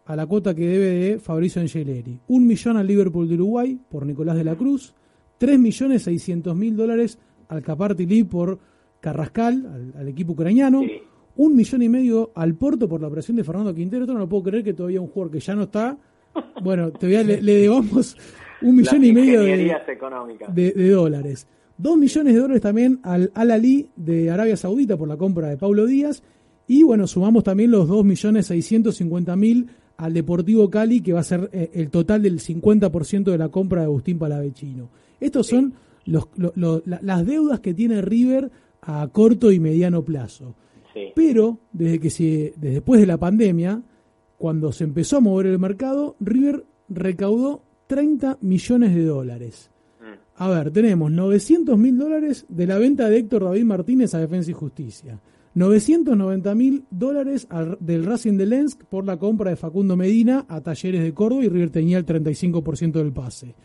a 0.05 0.15
la 0.15 0.25
cuota 0.25 0.55
que 0.55 0.67
debe 0.67 0.85
de 0.85 1.19
Fabricio 1.19 1.61
Angeleri, 1.61 2.19
1 2.27 2.45
millón 2.45 2.77
al 2.77 2.87
Liverpool 2.87 3.27
de 3.27 3.35
Uruguay 3.35 3.79
por 3.89 4.05
Nicolás 4.05 4.37
de 4.37 4.43
la 4.43 4.55
Cruz, 4.55 4.95
3 5.37 5.59
millones 5.59 6.03
600 6.03 6.55
mil 6.55 6.75
dólares 6.75 7.19
al 7.47 7.61
Capartili 7.61 8.23
por 8.23 8.57
Carrascal, 8.99 9.93
al, 9.95 10.07
equipo 10.07 10.33
ucraniano, 10.33 10.81
un 11.35 11.55
millón 11.55 11.83
y 11.83 11.89
medio 11.89 12.31
al 12.33 12.55
Porto 12.55 12.89
por 12.89 13.01
la 13.01 13.07
operación 13.07 13.37
de 13.37 13.43
Fernando 13.43 13.73
Quintero. 13.73 14.03
Esto 14.03 14.13
no 14.13 14.19
lo 14.19 14.29
puedo 14.29 14.43
creer 14.43 14.63
que 14.63 14.73
todavía 14.73 14.99
un 14.99 15.07
jugador 15.07 15.31
que 15.31 15.39
ya 15.39 15.55
no 15.55 15.63
está. 15.63 15.97
Bueno, 16.61 16.91
te 16.91 17.05
voy 17.05 17.15
a, 17.15 17.23
le, 17.23 17.41
le 17.41 17.53
debamos 17.53 18.17
un 18.61 18.75
millón 18.75 19.03
y 19.03 19.13
medio 19.13 19.41
de, 19.41 20.89
dólares. 20.89 21.47
Dos 21.77 21.97
millones 21.97 22.33
de 22.33 22.39
dólares 22.39 22.61
también 22.61 22.99
al 23.03 23.31
Al 23.33 23.51
Ali 23.51 23.89
de 23.95 24.29
Arabia 24.29 24.57
Saudita 24.57 24.97
por 24.97 25.07
la 25.07 25.17
compra 25.17 25.47
de 25.47 25.57
Paulo 25.57 25.85
Díaz. 25.85 26.23
Y 26.67 26.83
bueno, 26.83 27.07
sumamos 27.07 27.43
también 27.43 27.71
los 27.71 27.87
dos 27.87 28.05
millones 28.05 28.47
seiscientos 28.47 28.95
cincuenta 28.95 29.35
mil 29.35 29.69
al 29.97 30.13
Deportivo 30.13 30.69
Cali, 30.69 31.01
que 31.01 31.11
va 31.11 31.19
a 31.19 31.23
ser 31.23 31.49
eh, 31.51 31.71
el 31.73 31.89
total 31.89 32.21
del 32.21 32.39
50% 32.39 33.23
de 33.23 33.37
la 33.37 33.49
compra 33.49 33.81
de 33.81 33.87
Agustín 33.87 34.17
Palavecino. 34.17 34.89
Estos 35.19 35.47
son 35.47 35.73
los, 36.05 36.29
las 36.85 37.25
deudas 37.25 37.59
que 37.59 37.73
tiene 37.73 38.01
River 38.01 38.49
a 38.81 39.07
corto 39.11 39.51
y 39.51 39.59
mediano 39.59 40.03
plazo. 40.03 40.55
Pero 41.15 41.59
desde 41.71 41.99
que 41.99 42.09
se, 42.09 42.53
desde 42.57 42.75
después 42.75 42.99
de 42.99 43.07
la 43.07 43.17
pandemia, 43.17 43.81
cuando 44.37 44.71
se 44.71 44.85
empezó 44.85 45.17
a 45.17 45.21
mover 45.21 45.47
el 45.47 45.59
mercado, 45.59 46.15
River 46.19 46.65
recaudó 46.89 47.61
30 47.89 48.37
millones 48.41 48.93
de 48.93 49.03
dólares. 49.03 49.71
Mm. 49.99 50.43
A 50.43 50.47
ver, 50.49 50.69
tenemos 50.69 51.11
900 51.11 51.75
mil 51.75 51.97
dólares 51.97 52.45
de 52.47 52.67
la 52.67 52.77
venta 52.77 53.09
de 53.09 53.17
Héctor 53.17 53.45
David 53.45 53.63
Martínez 53.63 54.13
a 54.13 54.19
Defensa 54.19 54.51
y 54.51 54.53
Justicia. 54.53 55.19
990 55.55 56.53
mil 56.53 56.85
dólares 56.91 57.47
del 57.79 58.05
Racing 58.05 58.37
de 58.37 58.45
Lensk 58.45 58.83
por 58.85 59.05
la 59.05 59.17
compra 59.17 59.49
de 59.49 59.55
Facundo 59.55 59.97
Medina 59.97 60.45
a 60.47 60.61
Talleres 60.61 61.01
de 61.01 61.15
Córdoba 61.15 61.43
y 61.43 61.49
River 61.49 61.71
tenía 61.71 61.97
el 61.97 62.05
35% 62.05 62.91
del 62.91 63.11
pase. 63.11 63.55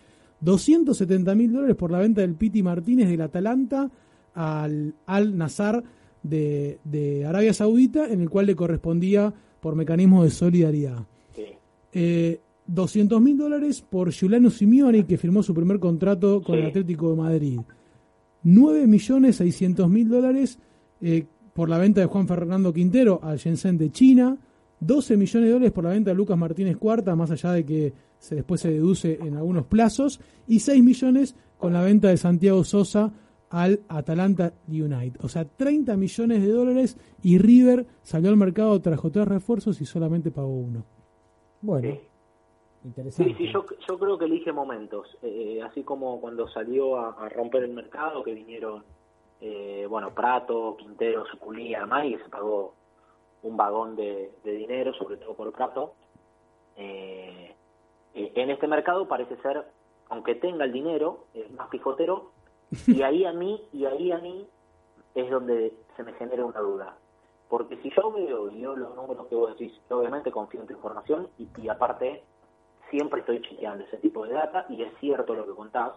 270 0.41 1.35
mil 1.35 1.53
dólares 1.53 1.77
por 1.77 1.91
la 1.91 1.99
venta 1.99 2.22
del 2.22 2.35
Piti 2.35 2.62
Martínez 2.62 3.11
del 3.11 3.20
Atalanta 3.20 3.91
al 4.33 4.95
Al 5.05 5.37
Nazar 5.37 5.85
de, 6.22 6.79
de, 6.83 7.27
Arabia 7.27 7.53
Saudita, 7.53 8.07
en 8.09 8.22
el 8.22 8.31
cual 8.31 8.47
le 8.47 8.57
correspondía 8.57 9.35
por 9.61 9.77
mecanismo 9.77 10.25
de 10.25 10.31
solidaridad. 10.31 11.07
Eh, 11.93 12.41
200 12.67 13.21
mil 13.21 13.37
dólares 13.37 13.83
por 13.83 14.11
Giuliano 14.11 14.51
Simeone, 14.51 15.07
que 15.07 15.19
firmó 15.19 15.43
su 15.43 15.55
primer 15.55 15.79
contrato 15.79 16.43
con 16.43 16.59
el 16.59 16.67
Atlético 16.67 17.11
de 17.11 17.17
Madrid. 17.17 17.61
9 18.43 18.87
millones 18.87 19.37
600 19.37 19.89
mil 19.89 20.09
dólares 20.09 20.59
eh, 21.01 21.27
por 21.55 21.69
la 21.69 21.79
venta 21.79 22.01
de 22.01 22.07
Juan 22.07 22.29
Fernando 22.29 22.73
Quintero 22.73 23.21
al 23.23 23.39
Shenzhen 23.39 23.79
de 23.79 23.91
China. 23.91 24.39
12 24.81 25.17
millones 25.17 25.49
de 25.49 25.53
dólares 25.53 25.73
por 25.73 25.85
la 25.85 25.91
venta 25.91 26.11
de 26.11 26.17
Lucas 26.17 26.37
Martínez 26.37 26.77
Cuarta, 26.77 27.15
más 27.17 27.31
allá 27.31 27.53
de 27.53 27.65
que 27.65 27.93
se, 28.19 28.35
después 28.37 28.61
se 28.61 28.71
deduce 28.71 29.19
en 29.23 29.37
algunos 29.37 29.67
plazos. 29.67 30.21
Y 30.47 30.61
6 30.61 30.83
millones 30.83 31.37
con 31.59 31.73
la 31.73 31.83
venta 31.83 32.09
de 32.09 32.17
Santiago 32.17 32.65
Sosa 32.65 33.12
al 33.51 33.81
Atalanta 33.89 34.53
United. 34.69 35.21
O 35.23 35.29
sea, 35.29 35.45
30 35.45 35.97
millones 35.97 36.43
de 36.43 36.49
dólares 36.49 36.97
y 37.23 37.39
River 37.39 37.87
salió 38.03 38.31
al 38.31 38.37
mercado, 38.37 38.81
trajo 38.81 39.11
tres 39.11 39.29
refuerzos 39.29 39.81
y 39.81 39.87
solamente 39.87 40.31
pagó 40.31 40.57
uno. 40.57 40.85
Bueno, 41.62 41.89
Sí, 41.89 42.01
sí, 43.11 43.51
yo, 43.51 43.64
yo 43.89 43.99
creo 43.99 44.18
que 44.18 44.26
elige 44.26 44.53
momentos, 44.53 45.16
eh, 45.22 45.62
así 45.64 45.82
como 45.85 46.20
cuando 46.20 46.49
salió 46.49 46.99
a, 46.99 47.28
romper 47.30 47.64
el 47.64 47.72
mercado, 47.72 48.22
que 48.22 48.35
vinieron, 48.35 48.85
eh, 49.41 49.87
bueno, 49.89 50.12
Prato, 50.14 50.76
Quintero, 50.78 51.26
Suculía, 51.26 51.87
y 52.05 52.16
se 52.16 52.28
pagó 52.28 52.74
un 53.43 53.57
vagón 53.57 53.97
de, 53.97 54.32
dinero, 54.45 54.93
sobre 54.95 55.16
todo 55.16 55.35
por 55.35 55.53
Prato. 55.53 55.95
Eh, 56.76 57.55
en 58.14 58.51
este 58.51 58.66
mercado 58.66 59.09
parece 59.09 59.37
ser, 59.39 59.64
aunque 60.11 60.35
tenga 60.35 60.64
el 60.64 60.72
dinero, 60.72 61.24
es 61.32 61.51
más 61.53 61.68
pijotero, 61.68 62.32
y 62.87 63.03
ahí 63.03 63.24
a 63.24 63.32
mí, 63.32 63.62
y 63.72 63.87
ahí 63.87 64.12
a 64.12 64.18
mí 64.18 64.47
es 65.14 65.30
donde 65.30 65.72
se 65.97 66.03
me 66.03 66.12
genera 66.14 66.45
una 66.45 66.61
duda. 66.61 66.97
Porque 67.49 67.76
si 67.78 67.91
yo 67.91 68.11
veo 68.11 68.51
y 68.51 68.61
yo 68.61 68.74
los 68.74 68.95
números 68.97 69.26
que 69.28 69.35
vos 69.37 69.57
decís, 69.57 69.72
obviamente 69.89 70.32
confío 70.32 70.61
en 70.61 70.66
tu 70.66 70.72
información 70.72 71.28
y 71.39 71.68
aparte 71.68 72.24
siempre 72.95 73.20
estoy 73.20 73.42
chequeando 73.42 73.82
ese 73.82 73.97
tipo 73.97 74.24
de 74.24 74.34
data 74.34 74.66
y 74.68 74.80
es 74.80 74.92
cierto 75.01 75.34
lo 75.34 75.45
que 75.45 75.53
contás. 75.53 75.95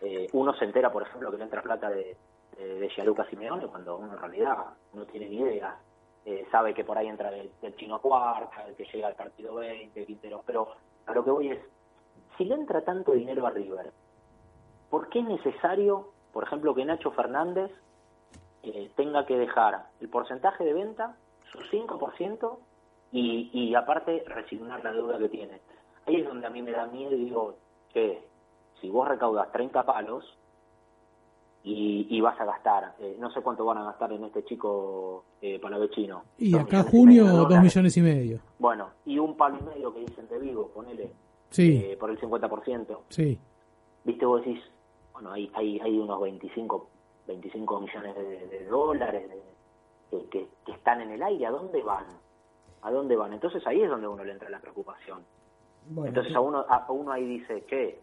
Eh, 0.00 0.26
uno 0.32 0.52
se 0.54 0.64
entera, 0.64 0.90
por 0.90 1.04
ejemplo, 1.04 1.30
que 1.30 1.36
le 1.36 1.44
entra 1.44 1.62
plata 1.62 1.88
de, 1.88 2.16
de, 2.58 2.80
de 2.80 2.88
Gianluca 2.88 3.24
Simeone 3.30 3.68
cuando 3.68 3.96
uno 3.96 4.14
en 4.14 4.18
realidad 4.18 4.56
no 4.92 5.04
tiene 5.06 5.28
ni 5.28 5.36
idea. 5.36 5.78
Eh, 6.24 6.44
sabe 6.50 6.74
que 6.74 6.82
por 6.82 6.98
ahí 6.98 7.06
entra 7.06 7.30
del, 7.30 7.52
chino 7.76 8.00
cuarta, 8.00 8.66
el 8.66 8.74
que 8.74 8.86
llega 8.92 9.06
al 9.06 9.14
partido 9.14 9.54
20, 9.54 10.04
Quintero. 10.04 10.42
Pero 10.44 10.66
a 11.06 11.14
lo 11.14 11.22
que 11.22 11.30
voy 11.30 11.52
es, 11.52 11.60
si 12.36 12.44
le 12.44 12.56
entra 12.56 12.80
tanto 12.80 13.12
dinero 13.12 13.46
a 13.46 13.50
River, 13.50 13.92
¿por 14.90 15.10
qué 15.10 15.20
es 15.20 15.26
necesario, 15.26 16.08
por 16.32 16.42
ejemplo, 16.42 16.74
que 16.74 16.84
Nacho 16.84 17.12
Fernández 17.12 17.70
eh, 18.64 18.90
tenga 18.96 19.26
que 19.26 19.36
dejar 19.36 19.86
el 20.00 20.08
porcentaje 20.08 20.64
de 20.64 20.72
venta, 20.72 21.14
su 21.52 21.58
5%, 21.58 22.58
y, 23.12 23.50
y 23.52 23.74
aparte 23.76 24.24
resignar 24.26 24.82
la 24.82 24.92
deuda 24.92 25.18
que 25.18 25.28
tiene? 25.28 25.60
Ahí 26.06 26.16
es 26.16 26.26
donde 26.26 26.46
a 26.46 26.50
mí 26.50 26.62
me 26.62 26.72
da 26.72 26.86
miedo 26.86 27.14
y 27.14 27.24
digo, 27.24 27.56
que 27.92 28.22
si 28.80 28.90
vos 28.90 29.08
recaudas 29.08 29.50
30 29.52 29.84
palos 29.84 30.24
y, 31.64 32.20
vas 32.20 32.38
a 32.40 32.44
gastar, 32.44 32.96
eh, 32.98 33.16
no 33.20 33.30
sé 33.30 33.40
cuánto 33.40 33.64
van 33.64 33.78
a 33.78 33.84
gastar 33.84 34.12
en 34.12 34.24
este 34.24 34.44
chico 34.44 35.24
eh, 35.40 35.60
palavecino. 35.60 36.24
Y 36.38 36.56
acá 36.56 36.82
junio, 36.82 37.24
dos 37.24 37.60
millones 37.60 37.96
y 37.96 38.02
medio. 38.02 38.40
Bueno, 38.58 38.90
y 39.06 39.18
un 39.18 39.36
palo 39.36 39.58
y 39.60 39.62
medio 39.62 39.94
que 39.94 40.00
dicen 40.00 40.26
de 40.28 40.38
Vigo, 40.40 40.68
ponele, 40.74 41.12
sí. 41.50 41.84
Eh, 41.84 41.96
por 41.96 42.10
el 42.10 42.20
50%. 42.20 42.98
Sí. 43.08 43.38
Viste, 44.02 44.26
vos 44.26 44.44
decís, 44.44 44.60
bueno, 45.12 45.30
hay, 45.30 45.50
hay, 45.54 45.78
hay 45.78 45.98
unos 45.98 46.20
25, 46.20 46.88
25 47.28 47.80
millones 47.80 48.16
de, 48.16 48.66
dólares 48.66 49.30
que, 50.10 50.48
que 50.66 50.72
están 50.72 51.00
en 51.00 51.12
el 51.12 51.22
aire, 51.22 51.46
¿a 51.46 51.50
dónde 51.52 51.80
van? 51.82 52.06
¿A 52.82 52.90
dónde 52.90 53.14
van? 53.14 53.32
Entonces 53.32 53.64
ahí 53.68 53.80
es 53.82 53.88
donde 53.88 54.08
uno 54.08 54.24
le 54.24 54.32
entra 54.32 54.50
la 54.50 54.60
preocupación. 54.60 55.20
Entonces 55.88 56.34
a 56.34 56.40
uno, 56.40 56.64
a 56.68 56.90
uno 56.90 57.12
ahí 57.12 57.24
dice, 57.24 57.62
que 57.64 58.00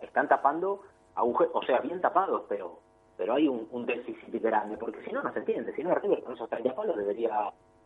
están 0.00 0.28
tapando 0.28 0.82
agujeros, 1.14 1.54
o 1.54 1.62
sea, 1.62 1.80
bien 1.80 2.00
tapados, 2.00 2.42
pero 2.48 2.84
pero 3.16 3.34
hay 3.34 3.48
un, 3.48 3.86
déficit 3.86 4.42
grande, 4.42 4.76
porque 4.76 4.98
si 5.04 5.12
no, 5.12 5.22
no 5.22 5.32
se 5.32 5.38
entiende. 5.38 5.72
Si 5.74 5.82
no, 5.82 5.94
River 5.94 6.22
con 6.24 6.34
esos 6.34 6.48
30 6.48 6.74
palos 6.74 6.96
debería 6.96 7.30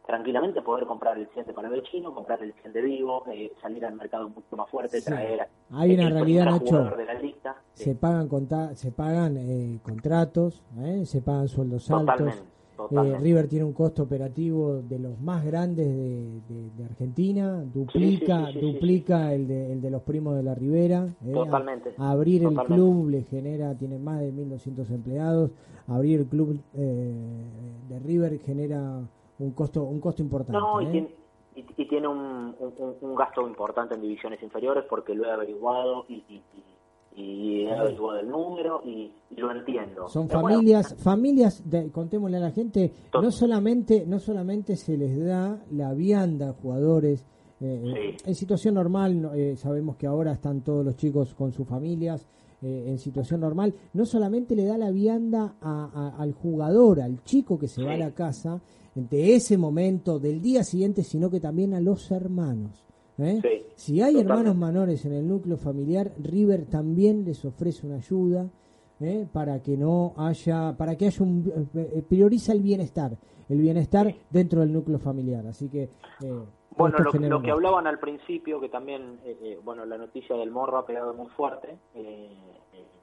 tranquilamente 0.07 0.63
poder 0.63 0.87
comprar 0.87 1.19
el 1.19 1.29
100 1.29 1.47
de 1.47 1.53
Panamá 1.53 1.77
chino, 1.83 2.15
comprar 2.15 2.43
el 2.43 2.55
100 2.55 2.73
de 2.73 2.81
Vivo, 2.81 3.25
eh, 3.31 3.53
salir 3.61 3.85
al 3.85 3.95
mercado 3.95 4.31
mucho 4.31 4.57
más 4.57 4.71
fuerte, 4.71 5.03
traer... 5.03 5.47
Hay 5.71 5.95
una 5.95 6.09
realidad, 6.09 6.47
Nacho, 6.47 6.91
se 7.75 7.95
pagan, 7.95 8.75
se 8.75 8.91
pagan 8.91 9.37
eh, 9.37 9.79
contratos, 9.83 10.63
eh, 10.79 11.05
se 11.05 11.21
pagan 11.21 11.49
sueldos 11.49 11.91
altos. 11.91 12.43
Eh, 12.91 13.19
River 13.19 13.49
tiene 13.49 13.65
un 13.65 13.73
costo 13.73 14.05
operativo 14.05 14.81
de 14.83 14.99
los 14.99 15.21
más 15.21 15.45
grandes 15.45 15.87
de, 15.87 16.85
Argentina, 16.85 17.65
duplica 17.65 18.51
duplica 18.53 19.35
el 19.35 19.49
de, 19.49 19.73
el 19.73 19.81
de 19.81 19.91
los 19.91 20.03
primos 20.03 20.37
de 20.37 20.43
la 20.43 20.55
Ribera. 20.55 21.09
Eh, 21.25 21.33
totalmente. 21.33 21.95
abrir 21.99 22.45
el 22.45 22.55
club 22.55 23.09
le 23.09 23.23
genera, 23.25 23.75
tiene 23.77 23.99
más 23.99 24.21
de 24.21 24.33
1.200 24.33 24.91
empleados. 24.91 25.51
Abrir 25.89 26.21
el 26.21 26.27
club 26.27 26.61
eh, 26.75 27.15
de 27.89 27.99
River 28.01 28.39
genera 28.41 29.01
un 29.39 29.51
costo 29.53 29.83
un 29.83 30.01
costo 30.01 30.23
importante. 30.23 30.59
No, 30.59 30.81
y 30.81 30.87
tiene, 30.87 31.09
y, 31.55 31.85
tiene 31.87 32.07
un, 32.07 32.55
un, 33.01 33.15
gasto 33.17 33.47
importante 33.47 33.95
en 33.95 34.03
divisiones 34.03 34.43
inferiores 34.43 34.85
porque 34.89 35.15
lo 35.15 35.25
he 35.27 35.31
averiguado 35.33 36.05
y 36.09 36.15
y 36.15 36.43
he 37.19 38.21
el 38.21 38.29
número 38.29 38.83
y, 38.85 39.13
lo 39.37 39.53
entiendo. 39.53 40.09
Son 40.09 40.29
familias, 40.29 40.97
familias, 40.99 41.63
contémosle 41.93 42.39
a 42.39 42.41
la 42.41 42.51
gente, 42.51 42.93
no 43.21 43.31
solamente, 43.31 44.05
no 44.07 44.19
solamente 44.19 44.77
se 44.77 44.97
les 44.97 45.25
da 45.25 45.63
la 45.71 45.95
vianda 45.95 46.51
a 46.51 46.53
jugadores, 46.53 47.25
eh, 47.61 48.17
en 48.25 48.35
situación 48.35 48.75
normal, 48.75 49.31
eh, 49.35 49.57
sabemos 49.57 49.97
que 49.97 50.07
ahora 50.07 50.33
están 50.33 50.63
todos 50.63 50.85
los 50.85 50.97
chicos 50.97 51.35
con 51.35 51.53
sus 51.53 51.67
familias, 51.67 52.27
eh, 52.63 52.87
en 52.89 52.99
situación 52.99 53.41
normal, 53.41 53.75
no 53.93 54.07
solamente 54.07 54.57
le 54.57 54.65
da 54.65 54.79
la 54.79 54.91
vianda 54.91 55.57
al 55.61 56.33
jugador, 56.33 57.01
al 57.01 57.23
chico 57.23 57.59
que 57.59 57.69
se 57.69 57.83
va 57.83 57.95
a 57.95 57.99
la 57.99 58.13
casa, 58.13 58.61
de 58.95 59.37
ese 59.37 59.57
momento, 59.57 60.19
del 60.19 60.43
día 60.43 60.65
siguiente, 60.65 61.05
sino 61.05 61.31
que 61.31 61.39
también 61.39 61.75
a 61.75 61.81
los 61.81 62.11
hermanos. 62.11 62.88
¿Eh? 63.19 63.67
si 63.75 64.01
hay 64.01 64.19
hermanos 64.19 64.57
menores 64.57 65.05
en 65.05 65.13
el 65.13 65.27
núcleo 65.27 65.57
familiar, 65.57 66.13
River 66.19 66.67
también 66.67 67.25
les 67.25 67.45
ofrece 67.45 67.87
una 67.87 67.97
ayuda 67.97 68.49
¿eh? 69.01 69.27
para 69.33 69.63
que 69.63 69.77
no 69.77 70.15
haya, 70.17 70.77
para 70.77 70.97
que 70.97 71.07
haya 71.07 71.25
un 71.25 71.71
eh, 71.75 72.03
prioriza 72.09 72.53
el 72.53 72.63
bienestar, 72.63 73.13
el 73.49 73.59
bienestar 73.59 74.15
dentro 74.31 74.61
del 74.61 74.73
núcleo 74.73 74.99
familiar. 74.99 75.47
Así 75.47 75.69
que 75.69 75.91
bueno, 76.77 76.97
lo, 76.99 77.43
que 77.43 77.51
hablaban 77.51 77.89
al 77.89 77.99
principio, 77.99 78.61
que 78.61 78.69
también, 78.69 79.19
bueno, 79.65 79.85
la 79.85 79.99
noticia 79.99 80.37
del 80.37 80.53
morro 80.53 80.79
ha 80.79 80.87
pegado 80.87 81.13
muy 81.13 81.27
fuerte. 81.31 81.77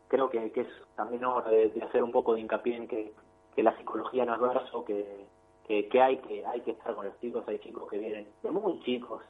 creo 0.07 0.29
que, 0.29 0.45
es 0.55 0.67
también 0.95 1.25
hora 1.25 1.49
de, 1.49 1.73
hacer 1.85 2.01
un 2.01 2.11
poco 2.11 2.35
de 2.35 2.41
hincapié 2.41 2.77
en 2.77 2.87
que, 2.87 3.11
la 3.57 3.75
psicología 3.77 4.23
no 4.25 4.35
es 4.35 4.41
verso, 4.41 4.85
que, 4.85 5.25
que, 5.67 6.01
hay 6.01 6.17
que 6.19 6.45
hay 6.45 6.61
que 6.61 6.71
estar 6.71 6.95
con 6.95 7.05
los 7.05 7.19
chicos, 7.19 7.43
hay 7.47 7.59
chicos 7.59 7.89
que 7.89 7.97
vienen 7.97 8.27
muy 8.49 8.79
chicos 8.81 9.21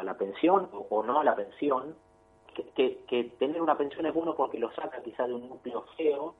a 0.00 0.04
la 0.04 0.16
pensión 0.16 0.68
o, 0.72 1.02
no 1.02 1.20
a 1.20 1.24
la 1.24 1.36
pensión, 1.36 1.94
que, 2.74 3.04
que, 3.06 3.24
tener 3.38 3.62
una 3.62 3.76
pensión 3.76 4.06
es 4.06 4.14
bueno 4.14 4.34
porque 4.34 4.58
lo 4.58 4.72
saca 4.72 5.02
quizás 5.02 5.28
de 5.28 5.34
un 5.34 5.48
núcleo 5.48 5.84
feo, 5.96 6.34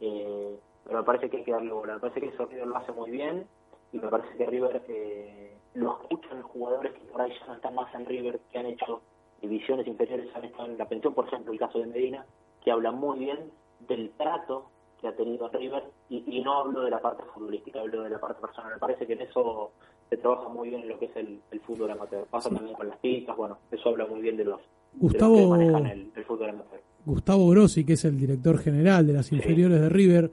eh, 0.00 0.58
pero 0.84 0.98
me 0.98 1.04
parece 1.04 1.28
que 1.28 1.38
hay 1.38 1.44
que 1.44 1.52
darle 1.52 1.72
bola. 1.72 1.94
Me 1.94 2.00
parece 2.00 2.20
que 2.20 2.28
eso 2.28 2.46
River 2.46 2.66
lo 2.66 2.76
hace 2.76 2.92
muy 2.92 3.10
bien 3.10 3.46
y 3.92 3.98
me 3.98 4.08
parece 4.08 4.36
que 4.36 4.46
River 4.46 4.82
eh, 4.88 5.56
lo 5.74 5.98
escuchan 6.00 6.42
jugadores 6.42 6.92
que 6.92 7.00
por 7.00 7.20
ahí 7.20 7.32
ya 7.38 7.46
no 7.46 7.54
están 7.54 7.74
más 7.74 7.92
en 7.94 8.06
River, 8.06 8.38
que 8.52 8.58
han 8.58 8.66
hecho 8.66 9.00
divisiones 9.40 9.86
inferiores, 9.86 10.34
han 10.34 10.44
estado 10.44 10.66
en 10.66 10.78
la 10.78 10.88
pensión, 10.88 11.14
por 11.14 11.26
ejemplo, 11.26 11.52
el 11.52 11.58
caso 11.58 11.78
de 11.78 11.86
Medina, 11.86 12.24
que 12.62 12.70
habla 12.70 12.92
muy 12.92 13.18
bien 13.18 13.50
del 13.80 14.10
trato 14.12 14.70
que 15.00 15.08
ha 15.08 15.16
tenido 15.16 15.48
River 15.48 15.84
y, 16.08 16.40
no 16.40 16.54
hablo 16.54 16.82
de 16.82 16.90
la 16.90 17.00
parte 17.00 17.22
futbolística, 17.34 17.80
hablo 17.80 18.02
de 18.02 18.10
la 18.10 18.18
parte 18.18 18.40
personal. 18.40 18.72
Me 18.72 18.78
parece 18.78 19.06
que 19.06 19.12
en 19.14 19.22
eso 19.22 19.72
se 20.08 20.16
trabaja 20.16 20.48
muy 20.48 20.68
bien 20.70 20.82
en 20.82 20.88
lo 20.88 20.98
que 20.98 21.06
es 21.06 21.16
el, 21.16 21.40
fútbol 21.60 21.90
amateur. 21.90 22.26
Pasa 22.30 22.50
también 22.50 22.74
con 22.74 22.88
las 22.88 22.98
picas, 22.98 23.36
bueno, 23.36 23.58
eso 23.70 23.88
habla 23.88 24.06
muy 24.06 24.20
bien 24.20 24.36
de 24.36 24.44
los, 24.44 24.60
Gustavo, 24.94 25.36
que 25.36 25.46
manejan 25.46 25.86
el, 25.86 26.24
fútbol 26.24 26.50
amateur. 26.50 26.80
Gustavo 27.04 27.48
Grossi, 27.48 27.84
que 27.84 27.94
es 27.94 28.04
el 28.04 28.18
director 28.18 28.58
general 28.58 29.06
de 29.06 29.12
las 29.12 29.32
inferiores 29.32 29.80
de 29.80 29.88
River, 29.88 30.30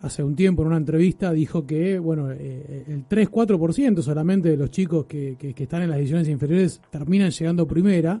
hace 0.00 0.22
un 0.22 0.34
tiempo 0.34 0.62
en 0.62 0.68
una 0.68 0.76
entrevista 0.76 1.32
dijo 1.32 1.66
que 1.66 1.98
bueno 1.98 2.30
eh, 2.30 2.84
el 2.86 3.08
3-4% 3.08 4.02
solamente 4.02 4.50
de 4.50 4.56
los 4.56 4.70
chicos 4.70 5.06
que, 5.06 5.36
que, 5.38 5.54
están 5.56 5.82
en 5.82 5.88
las 5.88 5.96
divisiones 5.96 6.28
inferiores 6.28 6.82
terminan 6.90 7.30
llegando 7.30 7.66
primera, 7.66 8.20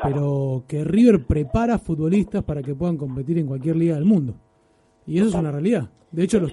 pero 0.00 0.64
que 0.68 0.84
River 0.84 1.24
prepara 1.26 1.78
futbolistas 1.78 2.44
para 2.44 2.62
que 2.62 2.74
puedan 2.74 2.96
competir 2.96 3.38
en 3.38 3.46
cualquier 3.46 3.76
liga 3.76 3.96
del 3.96 4.04
mundo. 4.04 4.34
Y 5.10 5.18
eso 5.18 5.28
es 5.28 5.34
una 5.34 5.50
realidad. 5.50 5.90
De 6.12 6.22
hecho, 6.22 6.40
lo, 6.40 6.48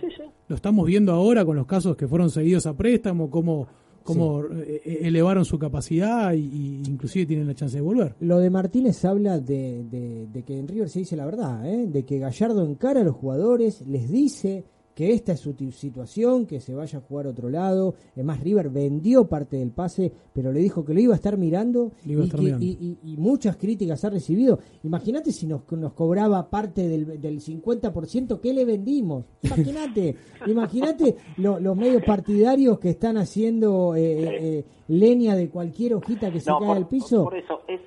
lo 0.47 0.55
estamos 0.55 0.85
viendo 0.87 1.11
ahora 1.13 1.45
con 1.45 1.55
los 1.55 1.65
casos 1.65 1.95
que 1.95 2.07
fueron 2.07 2.29
seguidos 2.29 2.65
a 2.65 2.75
préstamo, 2.75 3.29
cómo, 3.29 3.67
cómo 4.03 4.43
eh, 4.45 4.81
eh, 4.83 4.99
elevaron 5.03 5.45
su 5.45 5.59
capacidad 5.59 6.33
y, 6.33 6.81
inclusive 6.87 7.25
tienen 7.25 7.47
la 7.47 7.53
chance 7.53 7.75
de 7.75 7.81
volver. 7.81 8.15
Lo 8.21 8.39
de 8.39 8.49
Martínez 8.49 9.03
habla 9.05 9.39
de, 9.39 9.83
de, 9.83 10.27
de 10.31 10.43
que 10.43 10.57
en 10.57 10.67
River 10.67 10.89
se 10.89 10.99
dice 10.99 11.15
la 11.15 11.25
verdad, 11.25 11.69
¿eh? 11.69 11.87
de 11.87 12.05
que 12.05 12.17
Gallardo 12.17 12.65
encara 12.65 13.01
a 13.01 13.03
los 13.03 13.15
jugadores, 13.15 13.81
les 13.85 14.09
dice 14.09 14.63
que 14.97 15.13
esta 15.13 15.33
es 15.33 15.41
su 15.41 15.53
situación, 15.73 16.47
que 16.47 16.59
se 16.59 16.73
vaya 16.73 16.97
a 16.97 17.01
jugar 17.03 17.27
a 17.27 17.29
otro 17.29 17.51
lado. 17.51 17.93
Es 18.15 18.25
más, 18.25 18.41
River 18.41 18.71
vendió 18.71 19.27
parte 19.27 19.57
del 19.57 19.69
pase, 19.69 20.11
pero 20.33 20.51
le 20.51 20.59
dijo 20.59 20.83
que 20.83 20.95
lo 20.95 20.99
iba 20.99 21.13
a 21.13 21.17
estar 21.17 21.37
mirando, 21.37 21.91
y, 22.03 23.15
muchas 23.15 23.57
críticas 23.57 24.03
ha 24.05 24.09
recibido. 24.09 24.57
Imagínate 24.81 25.31
si 25.31 25.45
nos, 25.45 25.71
nos 25.71 25.93
cobraba 25.93 26.49
parte 26.49 26.87
del, 26.87 27.21
del 27.21 27.39
50% 27.41 28.39
que 28.39 28.53
le 28.55 28.65
vendimos. 28.65 29.25
Imagínate, 29.43 30.15
imagínate 30.47 31.15
los 31.37 31.77
medios 31.77 32.03
partidarios 32.03 32.79
que 32.79 32.89
están 32.89 33.17
haciendo 33.17 33.93
eh, 33.95 34.01
eh, 34.01 34.37
eh, 34.41 34.65
leña 34.87 35.35
de 35.35 35.51
cualquier 35.51 35.93
hojita 35.93 36.31
que 36.31 36.39
se 36.39 36.49
caiga 36.49 36.73
al 36.73 36.87
piso. 36.87 37.23
Por 37.23 37.37
eso 37.37 37.61
es 37.67 37.81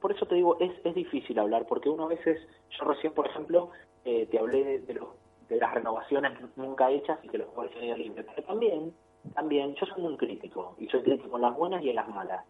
por 0.00 0.10
eso 0.10 0.26
te 0.26 0.34
digo, 0.34 0.58
es, 0.58 0.72
es 0.82 0.94
difícil 0.96 1.38
hablar, 1.38 1.64
porque 1.68 1.88
uno 1.88 2.06
a 2.06 2.08
veces, 2.08 2.38
yo 2.76 2.84
recién, 2.86 3.14
por 3.14 3.26
ejemplo, 3.28 3.70
te 4.02 4.38
hablé 4.38 4.80
de 4.80 4.94
los 4.94 5.06
de 5.54 5.60
las 5.60 5.74
renovaciones 5.74 6.32
nunca 6.56 6.90
hechas 6.90 7.18
y 7.22 7.28
que 7.28 7.38
los 7.38 7.48
jugadores 7.48 7.78
se 7.78 7.96
libres. 7.96 8.26
Pero 8.34 8.46
también, 8.46 8.94
también, 9.34 9.74
yo 9.74 9.86
soy 9.86 10.02
muy 10.02 10.16
crítico, 10.16 10.74
y 10.78 10.86
soy 10.88 11.02
crítico 11.02 11.36
en 11.36 11.42
las 11.42 11.56
buenas 11.56 11.82
y 11.82 11.90
en 11.90 11.96
las 11.96 12.08
malas. 12.08 12.44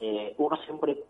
Eh, 0.00 0.34
uno 0.38 0.56
siempre 0.64 1.04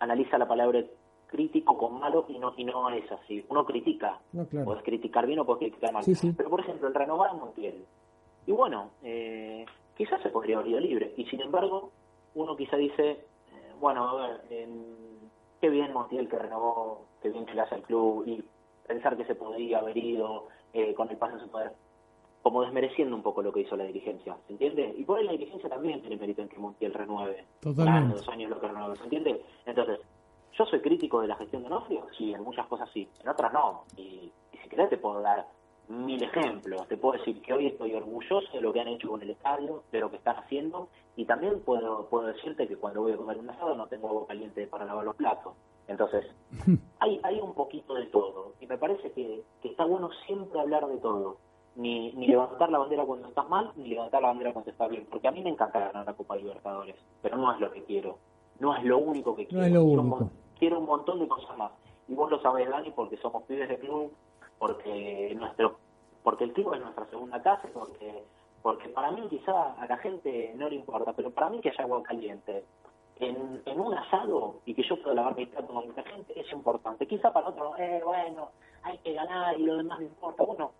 analiza 0.00 0.38
la 0.38 0.48
palabra 0.48 0.82
crítico 1.26 1.76
con 1.76 1.98
malo 1.98 2.26
y 2.28 2.38
no 2.38 2.54
y 2.56 2.64
no 2.64 2.90
es 2.90 3.10
así. 3.10 3.44
Uno 3.48 3.64
critica, 3.64 4.20
puedes 4.32 4.82
criticar 4.84 5.26
bien 5.26 5.40
o 5.40 5.44
puedes 5.44 5.60
criticar 5.60 5.92
mal. 5.92 6.04
Pero 6.36 6.50
por 6.50 6.60
ejemplo, 6.60 6.88
el 6.88 6.94
renovar 6.94 7.30
a 7.30 7.34
Montiel. 7.34 7.84
Y 8.46 8.52
bueno, 8.52 8.90
eh, 9.02 9.64
quizás 9.96 10.22
se 10.22 10.30
podría 10.30 10.56
haber 10.56 10.70
ido 10.70 10.80
libre. 10.80 11.14
Y 11.16 11.24
sin 11.26 11.40
embargo, 11.40 11.90
uno 12.34 12.56
quizá 12.56 12.76
dice, 12.76 13.10
eh, 13.10 13.72
bueno, 13.80 14.08
a 14.08 14.26
ver, 14.28 14.40
qué 15.60 15.70
bien 15.70 15.92
Montiel 15.92 16.28
que 16.28 16.38
renovó, 16.38 17.06
qué 17.22 17.30
bien 17.30 17.46
que 17.46 17.54
le 17.54 17.62
hace 17.62 17.76
al 17.76 17.82
club 17.82 18.24
y 18.26 18.44
pensar 18.86 19.16
que 19.16 19.24
se 19.24 19.34
podría 19.34 19.78
haber 19.78 19.96
ido, 19.96 20.48
eh, 20.74 20.92
con 20.94 21.08
el 21.08 21.16
paso 21.16 21.36
de 21.36 21.42
su 21.42 21.48
poder, 21.48 21.72
como 22.42 22.62
desmereciendo 22.62 23.16
un 23.16 23.22
poco 23.22 23.42
lo 23.42 23.52
que 23.52 23.60
hizo 23.60 23.76
la 23.76 23.84
dirigencia, 23.84 24.36
¿se 24.46 24.52
entiende? 24.52 24.94
Y 24.98 25.04
por 25.04 25.18
ahí 25.18 25.24
la 25.24 25.32
dirigencia 25.32 25.70
también 25.70 26.00
tiene 26.00 26.16
mérito 26.16 26.42
en 26.42 26.48
que 26.48 26.58
Montiel 26.58 26.92
renueve. 26.92 27.44
Totalmente. 27.60 28.16
dos 28.16 28.28
años 28.28 28.50
lo 28.50 28.60
que 28.60 28.68
renueve, 28.68 28.96
¿se 28.96 29.04
entiende? 29.04 29.42
Entonces, 29.64 30.00
¿yo 30.52 30.66
soy 30.66 30.80
crítico 30.80 31.20
de 31.20 31.28
la 31.28 31.36
gestión 31.36 31.62
de 31.62 31.70
Nofrio? 31.70 32.06
Sí, 32.18 32.34
en 32.34 32.42
muchas 32.42 32.66
cosas 32.66 32.90
sí, 32.92 33.08
en 33.22 33.28
otras 33.28 33.52
no. 33.52 33.84
Y, 33.96 34.30
si 34.62 34.68
querés 34.68 34.90
te 34.90 34.98
puedo 34.98 35.20
dar 35.20 35.46
mil 35.88 36.22
ejemplos. 36.22 36.88
Te 36.88 36.96
puedo 36.96 37.18
decir 37.18 37.40
que 37.42 37.52
hoy 37.52 37.66
estoy 37.66 37.94
orgulloso 37.94 38.50
de 38.52 38.60
lo 38.60 38.72
que 38.72 38.80
han 38.80 38.88
hecho 38.88 39.08
con 39.08 39.22
el 39.22 39.30
estadio, 39.30 39.84
de 39.92 40.00
lo 40.00 40.10
que 40.10 40.16
están 40.16 40.36
haciendo, 40.36 40.88
y 41.16 41.24
también 41.24 41.60
puedo, 41.60 42.08
puedo 42.08 42.26
decirte 42.26 42.66
que 42.66 42.76
cuando 42.76 43.02
voy 43.02 43.12
a 43.12 43.16
comer 43.16 43.38
un 43.38 43.50
asado 43.50 43.74
no 43.74 43.86
tengo 43.86 44.08
agua 44.08 44.26
caliente 44.26 44.66
para 44.66 44.84
lavar 44.84 45.04
los 45.04 45.16
platos. 45.16 45.54
Entonces, 45.88 46.24
hay, 47.00 47.20
hay 47.22 47.40
un 47.40 47.54
poquito 47.54 47.94
de 47.94 48.06
todo. 48.06 48.52
Y 48.60 48.66
me 48.66 48.78
parece 48.78 49.12
que, 49.12 49.42
está 49.62 49.84
bueno 49.84 50.10
siempre 50.26 50.60
hablar 50.60 50.86
de 50.86 50.98
todo. 50.98 51.36
Ni, 51.76 52.12
ni 52.12 52.28
levantar 52.28 52.70
la 52.70 52.78
bandera 52.78 53.04
cuando 53.04 53.26
estás 53.26 53.48
mal, 53.48 53.72
ni 53.74 53.88
levantar 53.88 54.22
la 54.22 54.28
bandera 54.28 54.52
cuando 54.52 54.70
estás 54.70 54.88
bien. 54.88 55.06
Porque 55.10 55.26
a 55.26 55.32
mí 55.32 55.42
me 55.42 55.50
encanta 55.50 55.80
ganar 55.80 56.06
la 56.06 56.14
Copa 56.14 56.36
Libertadores, 56.36 56.94
pero 57.20 57.36
no 57.36 57.52
es 57.52 57.58
lo 57.60 57.72
que 57.72 57.82
quiero. 57.82 58.18
No 58.60 58.76
es 58.76 58.84
lo 58.84 58.98
único 58.98 59.34
que 59.34 59.46
quiero. 59.46 59.64
quiero, 59.64 60.78
un, 60.78 60.86
montón 60.86 61.18
de 61.18 61.26
cosas 61.26 61.58
más. 61.58 61.72
Y 62.06 62.14
vos 62.14 62.30
lo 62.30 62.40
sabés, 62.40 62.68
Dani, 62.70 62.92
porque 62.92 63.16
somos 63.16 63.42
pibes 63.44 63.68
de 63.68 63.78
club, 63.78 64.12
porque 64.58 65.34
nuestro 65.36 65.78
porque 66.22 66.44
el 66.44 66.52
club 66.52 66.72
es 66.74 66.80
nuestra 66.80 67.06
segunda 67.06 67.42
casa, 67.42 67.68
porque 67.74 68.24
porque 68.62 68.88
para 68.88 69.10
mí 69.10 69.26
quizá 69.28 69.74
a 69.74 69.86
la 69.86 69.98
gente 69.98 70.54
no 70.56 70.70
le 70.70 70.76
importa, 70.76 71.12
pero 71.12 71.30
para 71.30 71.50
mí 71.50 71.60
que 71.60 71.68
haya 71.68 71.84
agua 71.84 72.02
caliente, 72.02 72.64
en, 73.20 73.62
en 73.64 73.80
un 73.80 73.94
asado 73.94 74.60
y 74.64 74.74
que 74.74 74.82
yo 74.82 75.00
pueda 75.00 75.14
lavar 75.14 75.36
mi 75.36 75.46
plato 75.46 75.72
con 75.72 75.86
mucha 75.86 76.02
gente 76.02 76.38
es 76.38 76.50
importante. 76.52 77.06
Quizá 77.06 77.32
para 77.32 77.48
otro, 77.48 77.76
eh, 77.78 78.00
bueno, 78.04 78.50
hay 78.82 78.98
que 78.98 79.12
ganar 79.12 79.58
y 79.58 79.64
lo 79.64 79.76
demás 79.76 80.00
no 80.00 80.06
importa. 80.06 80.42
Bueno, 80.44 80.72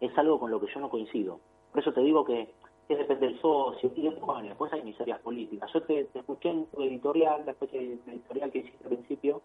es 0.00 0.16
algo 0.18 0.38
con 0.38 0.50
lo 0.50 0.60
que 0.60 0.72
yo 0.72 0.80
no 0.80 0.90
coincido. 0.90 1.40
Por 1.72 1.80
eso 1.80 1.92
te 1.92 2.00
digo 2.00 2.24
que, 2.24 2.54
que 2.88 2.96
depende 2.96 3.26
del 3.26 3.40
socio 3.40 3.90
y 3.94 4.02
después, 4.02 4.42
después 4.44 4.72
hay 4.72 4.82
miserias 4.82 5.20
políticas. 5.20 5.70
Yo 5.72 5.82
te, 5.82 6.08
escuché 6.14 6.50
en 6.50 6.66
tu 6.66 6.82
editorial, 6.82 7.44
después 7.44 7.70
del 7.72 8.00
editorial 8.06 8.50
que 8.50 8.58
hiciste 8.58 8.84
al 8.84 8.90
principio, 8.90 9.42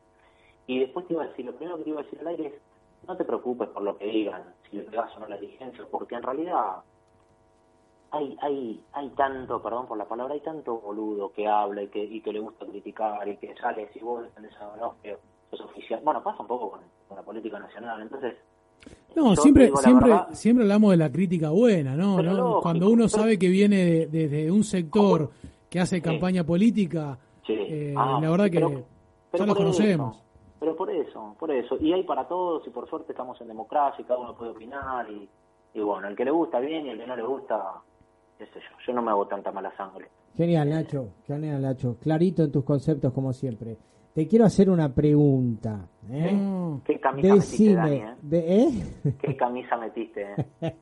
y 0.67 0.79
después 0.79 1.07
te 1.07 1.13
iba 1.13 1.23
a 1.23 1.27
decir, 1.27 1.45
lo 1.45 1.55
primero 1.55 1.77
que 1.77 1.83
te 1.83 1.89
iba 1.89 2.01
a 2.01 2.03
decir 2.03 2.19
al 2.19 2.27
aire 2.27 2.47
es, 2.47 2.53
no 3.07 3.17
te 3.17 3.25
preocupes 3.25 3.67
por 3.69 3.81
lo 3.81 3.97
que 3.97 4.05
digan, 4.05 4.53
si 4.69 4.77
le 4.77 4.83
pegas 4.83 5.15
o 5.17 5.21
no 5.21 5.27
la 5.27 5.37
dirigencia, 5.37 5.85
porque 5.89 6.15
en 6.15 6.23
realidad 6.23 6.83
hay, 8.11 8.37
hay, 8.41 8.83
hay 8.93 9.09
tanto, 9.09 9.61
perdón 9.61 9.87
por 9.87 9.97
la 9.97 10.05
palabra, 10.05 10.33
hay 10.33 10.41
tanto 10.41 10.79
boludo 10.79 11.31
que 11.31 11.47
habla 11.47 11.83
y 11.83 11.87
que, 11.87 12.03
y 12.03 12.21
que 12.21 12.33
le 12.33 12.39
gusta 12.39 12.65
criticar 12.65 13.27
y 13.27 13.37
que 13.37 13.55
sale, 13.55 13.89
si 13.93 13.99
vos 13.99 14.23
defendés 14.23 14.53
a 14.59 14.65
Donofrio, 14.65 15.17
sos 15.49 15.61
oficial. 15.61 16.01
Bueno, 16.03 16.21
pasa 16.21 16.41
un 16.41 16.47
poco 16.47 16.71
con, 16.71 16.81
la 17.15 17.23
política 17.23 17.59
nacional, 17.59 18.01
entonces... 18.01 18.35
No, 19.15 19.35
siempre 19.35 19.69
siempre 19.75 20.11
siempre 20.31 20.63
hablamos 20.63 20.91
de 20.91 20.97
la 20.97 21.11
crítica 21.11 21.51
buena, 21.51 21.95
¿no? 21.95 22.59
Cuando 22.61 22.89
uno 22.89 23.07
sabe 23.07 23.37
que 23.37 23.47
viene 23.47 24.07
desde 24.07 24.49
un 24.49 24.63
sector 24.63 25.29
que 25.69 25.79
hace 25.79 26.01
campaña 26.01 26.43
política, 26.43 27.19
eh, 27.47 27.93
ah, 27.95 28.17
la 28.19 28.31
verdad 28.31 28.49
que 28.49 28.59
ya 29.37 29.45
lo 29.45 29.55
conocemos. 29.55 30.19
pero 30.59 30.75
por 30.75 30.89
eso, 30.89 31.35
por 31.37 31.51
eso. 31.51 31.77
Y 31.79 31.93
hay 31.93 32.03
para 32.03 32.27
todos 32.27 32.65
y 32.65 32.71
por 32.71 32.89
suerte 32.89 33.11
estamos 33.11 33.39
en 33.41 33.49
democracia 33.49 34.01
y 34.01 34.05
cada 34.05 34.19
uno 34.19 34.35
puede 34.35 34.51
opinar 34.51 35.07
y, 35.11 35.29
y 35.75 35.79
bueno, 35.81 36.07
el 36.07 36.15
que 36.15 36.25
le 36.25 36.31
gusta 36.31 36.59
bien 36.59 36.87
y 36.87 36.89
el 36.89 36.97
que 36.97 37.05
no 37.05 37.15
le 37.15 37.23
gusta 37.23 37.81
yo, 38.85 38.93
no 38.93 39.01
me 39.01 39.11
hago 39.11 39.27
tanta 39.27 39.51
mala 39.51 39.75
sangre. 39.75 40.07
Genial, 40.35 40.69
Nacho, 40.69 41.09
genial, 41.27 41.61
Nacho. 41.61 41.97
Clarito 42.01 42.43
en 42.43 42.51
tus 42.51 42.63
conceptos, 42.63 43.13
como 43.13 43.33
siempre. 43.33 43.77
Te 44.13 44.27
quiero 44.27 44.45
hacer 44.45 44.69
una 44.69 44.93
pregunta. 44.93 45.87
¿eh? 46.09 46.33
Mm. 46.33 46.81
¿Qué 46.83 46.99
camisa 46.99 47.33
metiste, 47.33 47.73
Dani, 47.73 47.95
eh? 47.95 48.15
¿eh? 48.31 49.13
¿Qué 49.21 49.37
camisa 49.37 49.77
metiste? 49.77 50.27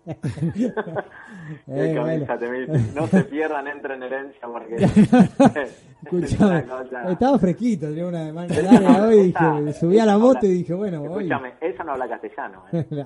Eh? 1.68 1.90
¿Qué 1.90 1.96
camisa 1.96 2.38
te 2.38 2.48
metiste? 2.48 2.94
No 2.94 3.08
se 3.08 3.24
pierdan, 3.24 3.68
entren 3.68 4.04
en 4.04 4.14
herencia 4.14 4.48
porque... 4.48 4.76
Escuchame, 6.04 6.64
estaba 7.10 7.40
fresquito, 7.40 7.88
tenía 7.88 8.06
una 8.06 8.26
de 8.26 8.34
manga 8.34 8.62
larga 8.62 9.08
hoy, 9.08 9.24
dije, 9.24 9.74
subí 9.74 10.00
a 10.00 10.06
la 10.06 10.18
moto 10.18 10.46
y 10.46 10.50
dije, 10.50 10.74
bueno, 10.74 11.04
Escúchame, 11.06 11.54
esa 11.60 11.84
no 11.84 11.94
habla 11.94 12.08
castellano. 12.08 12.64
¿eh? 12.72 12.86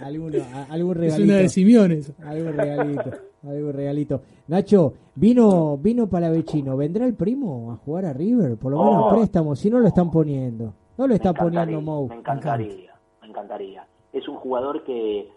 Alguno, 0.00 0.38
algún 0.68 0.94
regalito. 0.96 1.22
Es 1.22 1.28
una 1.28 1.36
de 1.38 1.48
Simiones. 1.48 2.12
Algún 2.24 2.56
regalito, 2.56 3.10
algún 3.44 3.72
regalito. 3.72 4.22
Nacho, 4.48 4.92
vino, 5.14 5.76
vino 5.76 6.08
Palavecino, 6.08 6.76
¿vendrá 6.76 7.06
el 7.06 7.14
primo 7.14 7.72
a 7.72 7.76
jugar 7.76 8.06
a 8.06 8.12
River? 8.12 8.56
Por 8.56 8.72
lo 8.72 8.82
menos 8.82 9.04
oh. 9.06 9.14
préstamo, 9.14 9.56
si 9.56 9.70
no 9.70 9.78
lo 9.78 9.88
están 9.88 10.10
poniendo. 10.10 10.72
No 10.96 11.06
lo 11.06 11.14
está 11.14 11.32
poniendo 11.32 11.80
Mou. 11.80 12.08
Me 12.08 12.16
encantaría, 12.16 12.94
me 13.20 13.28
encantaría. 13.28 13.86
Es 14.12 14.28
un 14.28 14.36
jugador 14.36 14.84
que, 14.84 15.30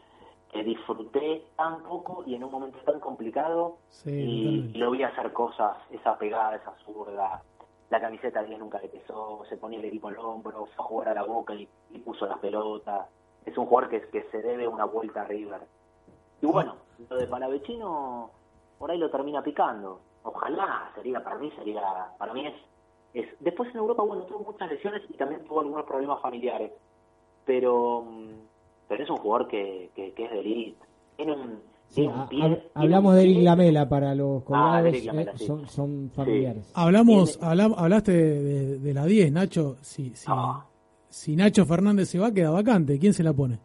que, 0.51 0.63
disfruté 0.63 1.43
tan 1.55 1.81
poco 1.83 2.23
y 2.25 2.35
en 2.35 2.43
un 2.43 2.51
momento 2.51 2.77
tan 2.85 2.99
complicado 2.99 3.77
y, 4.05 4.73
lo 4.75 4.91
vi 4.91 5.03
hacer 5.03 5.31
cosas, 5.31 5.77
esa 5.91 6.17
pegada, 6.17 6.55
esa 6.55 6.73
zurda. 6.85 7.41
La 7.89 8.01
camiseta 8.01 8.43
10 8.43 8.59
nunca 8.59 8.81
le 8.81 8.89
pesó, 8.89 9.43
se 9.47 9.57
ponía 9.57 9.79
el 9.79 9.85
equipo 9.85 10.09
en 10.09 10.15
el 10.15 10.19
hombro, 10.19 10.65
fue 10.75 10.85
a 10.85 10.87
jugar 10.87 11.09
a 11.09 11.13
la 11.13 11.23
boca 11.23 11.53
y, 11.53 11.67
y 11.91 11.99
puso 11.99 12.25
las 12.25 12.39
pelotas 12.39 13.07
es 13.45 13.57
un 13.57 13.65
jugador 13.65 13.89
que, 13.89 14.01
que 14.09 14.23
se 14.31 14.41
debe 14.41 14.67
una 14.67 14.85
vuelta 14.85 15.21
a 15.21 15.25
River. 15.25 15.61
Y 16.41 16.45
bueno, 16.45 16.75
lo 17.09 17.17
de 17.17 17.27
Palavecino 17.27 18.31
por 18.77 18.91
ahí 18.91 18.97
lo 18.97 19.09
termina 19.09 19.41
picando. 19.41 20.01
Ojalá, 20.23 20.91
sería 20.95 21.23
para 21.23 21.37
mí, 21.37 21.51
sería, 21.57 21.81
para 22.17 22.33
mí 22.33 22.47
es, 22.47 22.53
es... 23.13 23.27
Después 23.39 23.69
en 23.71 23.77
Europa, 23.77 24.03
bueno, 24.03 24.23
tuvo 24.23 24.39
muchas 24.51 24.69
lesiones 24.69 25.01
y 25.09 25.13
también 25.13 25.43
tuvo 25.45 25.61
algunos 25.61 25.85
problemas 25.85 26.21
familiares. 26.21 26.71
Pero, 27.45 28.01
mm, 28.01 28.29
pero 28.87 29.03
es 29.03 29.09
un 29.09 29.17
jugador 29.17 29.47
que, 29.47 29.91
que, 29.95 30.07
es 30.07 30.31
de 30.31 30.39
elite. 30.39 30.85
Tiene 31.15 31.33
un, 31.33 31.61
hablamos 32.73 33.15
de 33.15 33.21
Eric 33.21 33.43
Lamela 33.43 33.87
para 33.87 34.15
los 34.15 34.41
ah, 34.41 34.45
colgados, 34.45 34.93
eh, 34.95 35.31
son, 35.35 35.67
son, 35.67 36.09
familiares. 36.09 36.71
Hablamos, 36.75 37.39
hablaste 37.41 38.11
de, 38.11 38.93
la 38.93 39.05
10, 39.05 39.31
Nacho. 39.31 39.77
Sí, 39.81 40.13
sí. 40.15 40.25
Ah 40.27 40.65
si 41.15 41.33
Nacho 41.33 41.65
Fernández 41.65 42.09
se 42.09 42.19
va, 42.19 42.33
queda 42.33 42.49
vacante. 42.49 42.99
¿Quién 42.99 43.13
se 43.13 43.23
la 43.23 43.31
pone? 43.31 43.57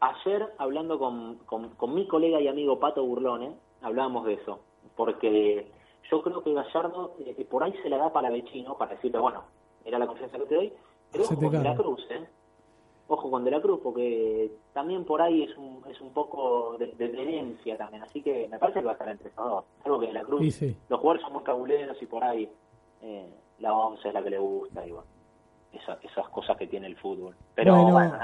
Ayer, 0.00 0.54
hablando 0.58 0.98
con, 0.98 1.38
con, 1.46 1.94
mi 1.94 2.06
colega 2.06 2.40
y 2.40 2.46
amigo 2.46 2.78
Pato 2.78 3.04
Burlone, 3.04 3.52
hablábamos 3.82 4.26
de 4.26 4.34
eso. 4.34 4.60
Porque 4.96 5.70
yo 6.10 6.22
creo 6.22 6.42
que 6.42 6.54
Gallardo 6.54 7.14
eh, 7.20 7.46
por 7.48 7.64
ahí 7.64 7.74
se 7.82 7.88
la 7.88 7.98
da 7.98 8.12
para 8.12 8.30
Vecino, 8.30 8.76
para 8.76 8.94
decirle, 8.94 9.18
bueno, 9.18 9.42
era 9.84 9.98
la 9.98 10.06
confianza 10.06 10.38
que 10.38 10.46
te 10.46 10.54
doy. 10.54 10.72
Pero 11.10 11.24
ojo 11.24 11.36
con 11.36 11.50
De 11.50 11.62
la 11.62 11.74
Cruz, 11.74 12.06
¿eh? 12.10 12.28
Ojo 13.08 13.30
con 13.30 13.44
De 13.44 13.50
la 13.50 13.60
Cruz, 13.60 13.80
porque 13.82 14.52
también 14.72 15.04
por 15.04 15.20
ahí 15.20 15.42
es 15.42 15.56
un, 15.56 15.82
es 15.90 16.00
un 16.00 16.10
poco 16.12 16.76
de, 16.78 16.86
de 16.92 17.76
también. 17.76 18.02
Así 18.02 18.22
que 18.22 18.46
me 18.48 18.58
parece 18.58 18.80
que 18.80 18.84
va 18.84 18.92
a 18.92 18.94
estar 18.94 19.08
entre 19.08 19.30
esos. 19.30 19.64
Algo 19.84 19.98
que 19.98 20.06
De 20.06 20.12
la 20.12 20.22
Cruz, 20.22 20.62
los 20.88 21.00
jugadores 21.00 21.22
son 21.22 21.32
muy 21.32 21.42
cabuleros 21.42 22.00
y 22.00 22.06
por 22.06 22.22
ahí 22.22 22.48
eh, 23.02 23.28
la 23.58 23.72
11 23.72 24.08
es 24.08 24.14
la 24.14 24.22
que 24.22 24.30
le 24.30 24.38
gusta 24.38 24.86
y 24.86 24.92
bueno, 24.92 25.08
esas 25.72 26.28
cosas 26.28 26.56
que 26.56 26.66
tiene 26.66 26.86
el 26.86 26.96
fútbol. 26.96 27.34
Pero 27.54 27.74
bueno, 27.84 28.16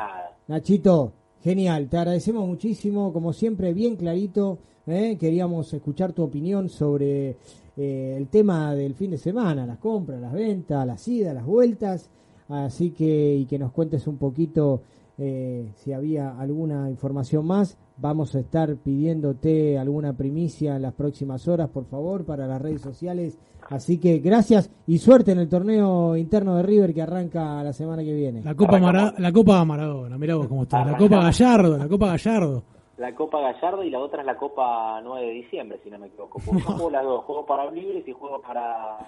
Nachito, 0.46 1.12
genial, 1.44 1.88
te 1.90 1.98
agradecemos 1.98 2.46
muchísimo, 2.48 3.12
como 3.12 3.34
siempre, 3.34 3.74
bien 3.74 3.96
clarito. 3.96 4.58
¿eh? 4.86 5.18
Queríamos 5.20 5.72
escuchar 5.74 6.14
tu 6.14 6.22
opinión 6.22 6.70
sobre 6.70 7.36
eh, 7.76 8.14
el 8.16 8.28
tema 8.28 8.74
del 8.74 8.94
fin 8.94 9.10
de 9.10 9.18
semana, 9.18 9.66
las 9.66 9.76
compras, 9.76 10.22
las 10.22 10.32
ventas, 10.32 10.86
las 10.86 11.06
idas, 11.06 11.34
las 11.34 11.44
vueltas. 11.44 12.08
Así 12.48 12.90
que, 12.90 13.36
y 13.36 13.44
que 13.44 13.58
nos 13.58 13.72
cuentes 13.72 14.06
un 14.06 14.16
poquito 14.16 14.80
eh, 15.18 15.70
si 15.76 15.92
había 15.92 16.38
alguna 16.38 16.90
información 16.90 17.46
más. 17.46 17.78
Vamos 17.96 18.34
a 18.34 18.40
estar 18.40 18.74
pidiéndote 18.76 19.78
alguna 19.78 20.12
primicia 20.16 20.76
en 20.76 20.82
las 20.82 20.94
próximas 20.94 21.46
horas, 21.46 21.68
por 21.68 21.84
favor, 21.84 22.24
para 22.24 22.46
las 22.46 22.60
redes 22.60 22.80
sociales. 22.80 23.38
Así 23.70 23.98
que 23.98 24.18
gracias 24.18 24.70
y 24.86 24.98
suerte 24.98 25.32
en 25.32 25.38
el 25.38 25.48
torneo 25.48 26.16
interno 26.16 26.56
de 26.56 26.64
River 26.64 26.92
que 26.92 27.02
arranca 27.02 27.62
la 27.62 27.72
semana 27.72 28.02
que 28.02 28.12
viene. 28.12 28.42
La 28.42 28.54
Copa, 28.54 28.78
la 28.80 29.32
Copa 29.32 29.64
Maradona, 29.64 30.18
mirá 30.18 30.34
vos 30.34 30.48
cómo 30.48 30.64
está. 30.64 30.84
La 30.84 30.96
Copa 30.96 31.22
Gallardo, 31.22 31.78
la 31.78 31.88
Copa 31.88 32.06
Gallardo. 32.08 32.62
La 32.96 33.14
Copa 33.14 33.40
Gallardo 33.40 33.82
y 33.82 33.90
la 33.90 34.00
otra 34.00 34.20
es 34.20 34.26
la 34.26 34.36
Copa 34.36 35.00
9 35.02 35.26
de 35.26 35.32
diciembre, 35.32 35.80
si 35.82 35.90
no 35.90 35.98
me 35.98 36.08
equivoco. 36.08 36.40
juego 36.40 36.90
las 36.90 37.04
dos, 37.04 37.24
juego 37.24 37.46
para 37.46 37.70
libres 37.70 38.06
y 38.06 38.12
juego 38.12 38.40
para 38.40 38.98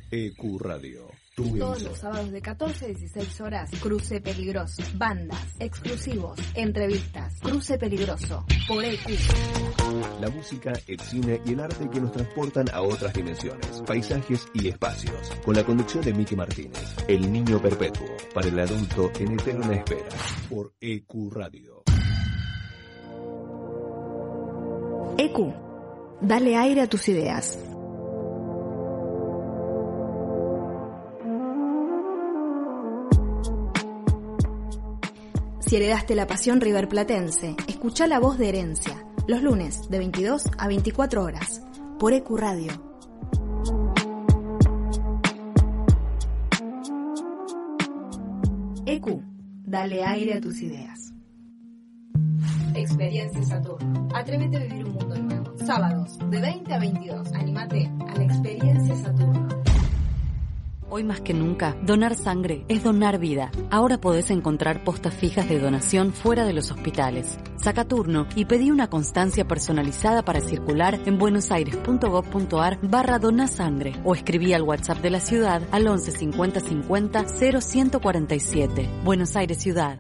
Ecuradio. 0.09 1.14
Todos 1.35 1.81
los 1.83 1.97
sábados 1.97 2.31
de 2.31 2.41
14 2.41 2.85
a 2.85 2.87
16 2.87 3.41
horas, 3.41 3.69
Cruce 3.81 4.21
Peligroso. 4.21 4.81
Bandas, 4.95 5.37
exclusivos, 5.59 6.39
entrevistas. 6.53 7.33
Cruce 7.41 7.77
Peligroso, 7.77 8.45
por 8.69 8.81
EQ. 8.85 9.09
La 10.21 10.29
música, 10.29 10.71
el 10.87 10.97
cine 11.01 11.41
y 11.45 11.51
el 11.51 11.59
arte 11.59 11.89
que 11.89 11.99
nos 11.99 12.13
transportan 12.13 12.67
a 12.71 12.81
otras 12.81 13.13
dimensiones, 13.13 13.83
paisajes 13.85 14.47
y 14.53 14.69
espacios. 14.69 15.31
Con 15.43 15.55
la 15.55 15.65
conducción 15.65 16.05
de 16.05 16.13
Miki 16.13 16.37
Martínez, 16.37 16.95
El 17.05 17.29
Niño 17.29 17.61
Perpetuo, 17.61 18.07
para 18.33 18.47
el 18.47 18.57
adulto 18.57 19.11
en 19.19 19.33
eterna 19.33 19.75
espera, 19.75 20.07
por 20.49 20.73
EQ 20.79 21.33
Radio. 21.33 21.83
EQ, 25.17 25.53
dale 26.21 26.55
aire 26.55 26.79
a 26.79 26.87
tus 26.87 27.09
ideas. 27.09 27.59
Si 35.67 35.75
heredaste 35.75 36.13
la 36.13 36.27
pasión 36.27 36.61
riverplatense, 36.61 37.55
escucha 37.67 38.05
la 38.05 38.19
voz 38.19 38.37
de 38.37 38.49
herencia, 38.49 39.03
los 39.27 39.41
lunes 39.41 39.89
de 39.89 39.97
22 39.97 40.43
a 40.59 40.67
24 40.67 41.23
horas, 41.23 41.63
por 41.97 42.13
EQ 42.13 42.37
Radio. 42.37 42.71
EQ, 48.85 49.23
dale 49.65 50.03
aire 50.05 50.35
a 50.35 50.41
tus 50.41 50.61
ideas. 50.61 51.11
Experiencia 52.75 53.41
Saturno. 53.43 54.07
Atrévete 54.13 54.57
a 54.57 54.59
vivir 54.59 54.85
un 54.85 54.93
mundo 54.93 55.17
nuevo. 55.17 55.57
Sábados, 55.65 56.19
de 56.29 56.41
20 56.41 56.73
a 56.75 56.79
22. 56.79 57.33
Anímate 57.33 57.91
a 58.07 58.13
la 58.15 58.23
Experiencia 58.23 58.95
Saturno. 58.97 59.47
Hoy 60.87 61.03
más 61.03 61.19
que 61.19 61.33
nunca, 61.33 61.75
donar 61.81 62.15
sangre 62.15 62.63
es 62.67 62.83
donar 62.83 63.17
vida. 63.17 63.51
Ahora 63.71 63.99
podés 63.99 64.29
encontrar 64.29 64.83
postas 64.83 65.15
fijas 65.15 65.49
de 65.49 65.59
donación 65.59 66.13
fuera 66.13 66.45
de 66.45 66.53
los 66.53 66.69
hospitales. 66.69 67.39
Saca 67.55 67.85
turno 67.85 68.27
y 68.35 68.45
pedí 68.45 68.69
una 68.69 68.87
constancia 68.87 69.47
personalizada 69.47 70.23
para 70.23 70.41
circular 70.41 70.99
en 71.05 71.17
buenosaires.gov.ar 71.17 72.77
barra 72.83 73.17
donasangre 73.17 73.95
o 74.03 74.13
escribí 74.13 74.53
al 74.53 74.61
WhatsApp 74.61 74.99
de 74.99 75.09
la 75.09 75.19
ciudad 75.19 75.63
al 75.71 75.87
11 75.87 76.11
50 76.11 76.59
50 76.59 77.25
0147. 77.25 78.89
Buenos 79.03 79.35
Aires 79.35 79.57
Ciudad. 79.57 79.99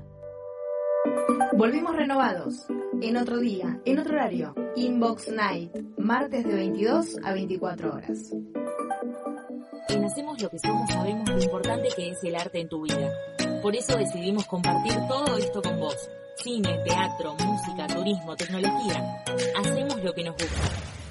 Volvimos 1.57 1.95
renovados. 1.95 2.67
En 3.01 3.17
otro 3.17 3.39
día, 3.39 3.81
en 3.85 3.99
otro 3.99 4.13
horario. 4.13 4.53
Inbox 4.75 5.29
Night. 5.31 5.71
Martes 5.97 6.45
de 6.45 6.53
22 6.53 7.17
a 7.23 7.33
24 7.33 7.93
horas. 7.93 8.31
En 9.89 10.03
Hacemos 10.03 10.41
lo 10.41 10.49
que 10.49 10.59
somos 10.59 10.89
sabemos 10.89 11.29
lo 11.29 11.41
importante 11.41 11.89
que 11.95 12.11
es 12.11 12.23
el 12.23 12.35
arte 12.35 12.59
en 12.59 12.69
tu 12.69 12.81
vida. 12.81 13.11
Por 13.61 13.75
eso 13.75 13.97
decidimos 13.97 14.45
compartir 14.45 14.93
todo 15.07 15.37
esto 15.37 15.61
con 15.61 15.79
vos. 15.79 16.09
Cine, 16.37 16.79
teatro, 16.85 17.35
música, 17.35 17.87
turismo, 17.87 18.35
tecnología. 18.35 19.23
Hacemos 19.57 20.03
lo 20.03 20.13
que 20.13 20.23
nos 20.23 20.35
gusta. 20.35 20.61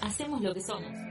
Hacemos 0.02 0.40
lo 0.40 0.54
que 0.54 0.60
somos. 0.60 1.03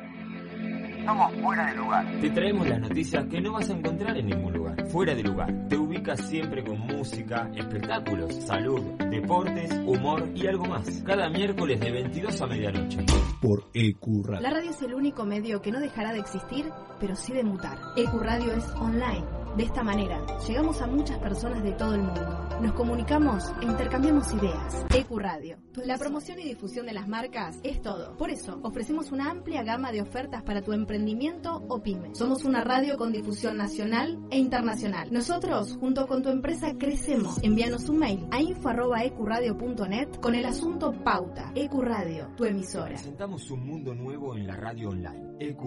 Somos 1.05 1.33
fuera 1.41 1.65
de 1.67 1.75
lugar. 1.75 2.19
Te 2.21 2.29
traemos 2.29 2.67
las 2.67 2.79
noticias 2.79 3.25
que 3.25 3.41
no 3.41 3.53
vas 3.53 3.69
a 3.69 3.73
encontrar 3.73 4.17
en 4.17 4.27
ningún 4.27 4.53
lugar. 4.53 4.87
Fuera 4.87 5.13
de 5.13 5.23
lugar. 5.23 5.67
Te 5.67 5.77
ubicas 5.77 6.21
siempre 6.21 6.63
con 6.63 6.79
música, 6.79 7.49
espectáculos, 7.55 8.35
salud, 8.35 8.81
deportes, 9.09 9.71
humor 9.85 10.29
y 10.33 10.47
algo 10.47 10.65
más. 10.65 11.03
Cada 11.05 11.29
miércoles 11.29 11.79
de 11.79 11.91
22 11.91 12.41
a 12.41 12.47
medianoche. 12.47 13.05
Por 13.41 13.65
EQ 13.73 14.25
Radio. 14.25 14.41
La 14.41 14.49
radio 14.51 14.69
es 14.69 14.81
el 14.81 14.93
único 14.93 15.25
medio 15.25 15.61
que 15.61 15.71
no 15.71 15.79
dejará 15.79 16.13
de 16.13 16.19
existir, 16.19 16.71
pero 16.99 17.15
sí 17.15 17.33
de 17.33 17.43
mutar. 17.43 17.77
EQ 17.97 18.13
Radio 18.21 18.53
es 18.53 18.65
online 18.75 19.42
de 19.55 19.63
esta 19.63 19.83
manera, 19.83 20.19
llegamos 20.47 20.81
a 20.81 20.87
muchas 20.87 21.19
personas 21.19 21.63
de 21.63 21.73
todo 21.73 21.93
el 21.93 22.01
mundo. 22.01 22.21
Nos 22.61 22.73
comunicamos 22.73 23.43
e 23.61 23.65
intercambiamos 23.65 24.33
ideas. 24.33 24.85
EQ 24.95 25.17
Radio. 25.17 25.57
La 25.85 25.97
promoción 25.97 26.39
y 26.39 26.43
difusión 26.45 26.85
de 26.85 26.93
las 26.93 27.07
marcas 27.07 27.59
es 27.63 27.81
todo. 27.81 28.17
Por 28.17 28.29
eso, 28.29 28.59
ofrecemos 28.63 29.11
una 29.11 29.29
amplia 29.29 29.63
gama 29.63 29.91
de 29.91 30.01
ofertas 30.01 30.43
para 30.43 30.61
tu 30.61 30.73
emprendimiento 30.73 31.63
o 31.67 31.83
pyme. 31.83 32.15
Somos 32.15 32.45
una 32.45 32.63
radio 32.63 32.97
con 32.97 33.11
difusión 33.11 33.57
nacional 33.57 34.19
e 34.31 34.37
internacional. 34.37 35.11
Nosotros, 35.11 35.77
junto 35.79 36.07
con 36.07 36.23
tu 36.23 36.29
empresa, 36.29 36.73
crecemos. 36.77 37.37
Envíanos 37.43 37.89
un 37.89 37.99
mail 37.99 38.27
a 38.31 38.41
info.ecuradio.net 38.41 40.19
con 40.19 40.35
el 40.35 40.45
asunto 40.45 40.93
Pauta. 41.03 41.51
EQ 41.53 41.73
Radio, 41.81 42.29
tu 42.35 42.45
emisora. 42.45 42.95
Presentamos 42.95 43.51
un 43.51 43.67
mundo 43.67 43.93
nuevo 43.93 44.35
en 44.35 44.47
la 44.47 44.55
radio 44.55 44.89
online. 44.89 45.35
EQ 45.39 45.61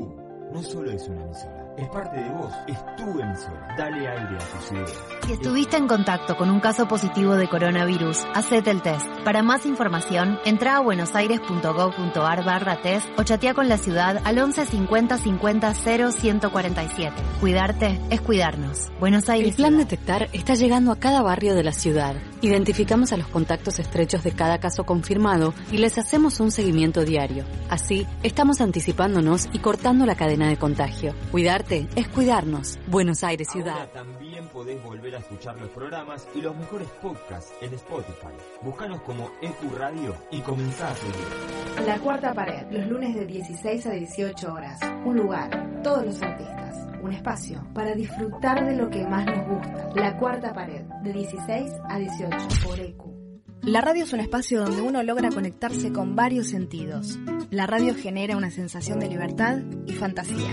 no 0.53 0.63
solo 0.63 0.91
es 0.91 1.09
una 1.09 1.23
emisora 1.23 1.66
es 1.77 1.89
parte 1.89 2.17
de 2.17 2.31
vos, 2.31 2.53
es 2.67 2.79
tu 2.97 3.21
emisora. 3.21 3.75
Dale 3.77 4.09
aire 4.09 4.37
a 4.37 4.39
tus 4.39 4.73
ideas. 4.73 4.93
Si 5.27 5.33
estuviste 5.33 5.77
en 5.77 5.87
contacto 5.87 6.37
con 6.37 6.51
un 6.51 6.61
caso 6.61 6.89
positivo 6.89 7.35
de 7.35 7.49
coronavirus, 7.49 8.25
hacete 8.35 8.71
el 8.71 8.83
test. 8.83 9.07
Para 9.25 9.43
más 9.43 9.67
información, 9.67 10.39
entra 10.45 10.77
a 10.77 10.81
buenosaires.gov.ar 10.81 12.45
barra 12.45 12.81
test 12.81 13.07
o 13.19 13.25
chatea 13.25 13.55
con 13.55 13.69
la 13.69 13.77
ciudad 13.77 14.21
al 14.25 14.39
11 14.39 14.67
50 14.67 15.19
50 15.19 15.75
0 15.75 16.13
147. 16.13 17.15
Cuidarte 17.41 18.01
es 18.11 18.21
cuidarnos. 18.21 18.91
Buenos 18.99 19.29
Aires. 19.29 19.51
El 19.51 19.57
plan 19.57 19.77
Detectar 19.77 20.29
está 20.33 20.55
llegando 20.55 20.93
a 20.93 20.97
cada 20.97 21.23
barrio 21.23 21.55
de 21.55 21.65
la 21.65 21.73
ciudad. 21.73 22.17
Identificamos 22.41 23.13
a 23.13 23.17
los 23.17 23.27
contactos 23.29 23.79
estrechos 23.79 24.23
de 24.23 24.33
cada 24.33 24.59
caso 24.59 24.85
confirmado 24.85 25.53
y 25.73 25.79
les 25.79 25.99
hacemos 25.99 26.41
un 26.41 26.51
seguimiento 26.51 27.05
diario. 27.05 27.45
Así, 27.69 28.07
estamos 28.23 28.61
anticipándonos 28.61 29.49
y 29.53 29.59
cortando 29.59 30.07
la 30.07 30.15
cadena 30.15 30.49
de 30.49 30.57
contagio. 30.57 31.15
Cuidarte 31.31 31.66
es 31.69 32.09
cuidarnos. 32.09 32.79
Buenos 32.87 33.25
Aires 33.25 33.49
Ciudad. 33.49 33.75
Ahora 33.75 33.93
también 33.93 34.47
podés 34.49 34.83
volver 34.85 35.17
a 35.17 35.19
escuchar 35.19 35.59
los 35.61 35.69
programas 35.71 36.27
y 36.35 36.41
los 36.41 36.57
mejores 36.57 36.89
podcasts 37.03 37.53
en 37.61 37.75
Spotify. 37.75 38.35
Búscanos 38.63 39.01
como 39.03 39.31
EQ 39.43 39.77
Radio 39.77 40.15
y 40.31 40.41
comenzá 40.41 40.91
a 40.91 40.95
seguir. 40.95 41.87
La 41.87 41.99
Cuarta 41.99 42.33
Pared, 42.33 42.71
los 42.71 42.87
lunes 42.87 43.15
de 43.15 43.27
16 43.27 43.87
a 43.87 43.91
18 43.91 44.53
horas. 44.53 44.81
Un 45.05 45.17
lugar, 45.17 45.83
todos 45.83 46.07
los 46.07 46.23
artistas. 46.23 46.87
Un 47.03 47.13
espacio 47.13 47.67
para 47.75 47.95
disfrutar 47.95 48.65
de 48.65 48.77
lo 48.77 48.89
que 48.89 49.05
más 49.07 49.27
nos 49.27 49.49
gusta. 49.49 49.91
La 49.97 50.17
Cuarta 50.19 50.53
Pared, 50.53 50.85
de 51.03 51.13
16 51.13 51.73
a 51.89 51.99
18 51.99 52.37
por 52.65 52.79
EQ. 52.79 53.26
La 53.67 53.81
radio 53.81 54.05
es 54.05 54.13
un 54.13 54.21
espacio 54.21 54.61
donde 54.61 54.81
uno 54.81 55.03
logra 55.03 55.29
conectarse 55.31 55.93
con 55.93 56.15
varios 56.15 56.47
sentidos. 56.47 57.19
La 57.51 57.67
radio 57.67 57.97
genera 57.97 58.37
una 58.37 58.49
sensación 58.49 59.01
de 59.01 59.09
libertad 59.09 59.59
y 59.89 59.93
fantasía. 59.93 60.53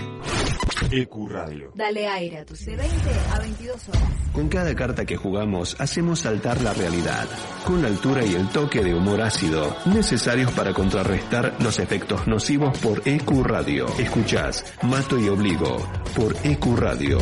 EQ 0.90 1.28
Radio. 1.28 1.70
Dale 1.76 2.08
aire 2.08 2.38
a 2.38 2.44
tus 2.44 2.66
de 2.66 2.74
20 2.74 2.94
a 3.32 3.38
22 3.38 3.88
horas. 3.88 4.02
Con 4.32 4.48
cada 4.48 4.74
carta 4.74 5.04
que 5.06 5.16
jugamos 5.16 5.80
hacemos 5.80 6.18
saltar 6.20 6.60
la 6.60 6.72
realidad, 6.72 7.28
con 7.64 7.82
la 7.82 7.86
altura 7.86 8.24
y 8.24 8.34
el 8.34 8.48
toque 8.48 8.82
de 8.82 8.92
humor 8.92 9.22
ácido 9.22 9.76
necesarios 9.86 10.50
para 10.50 10.74
contrarrestar 10.74 11.54
los 11.60 11.78
efectos 11.78 12.26
nocivos 12.26 12.76
por 12.78 13.00
EQ 13.06 13.30
Radio. 13.44 13.86
Escuchás 13.96 14.64
Mato 14.82 15.20
y 15.20 15.28
Obligo 15.28 15.76
por 16.16 16.34
EQ 16.42 16.76
Radio. 16.76 17.18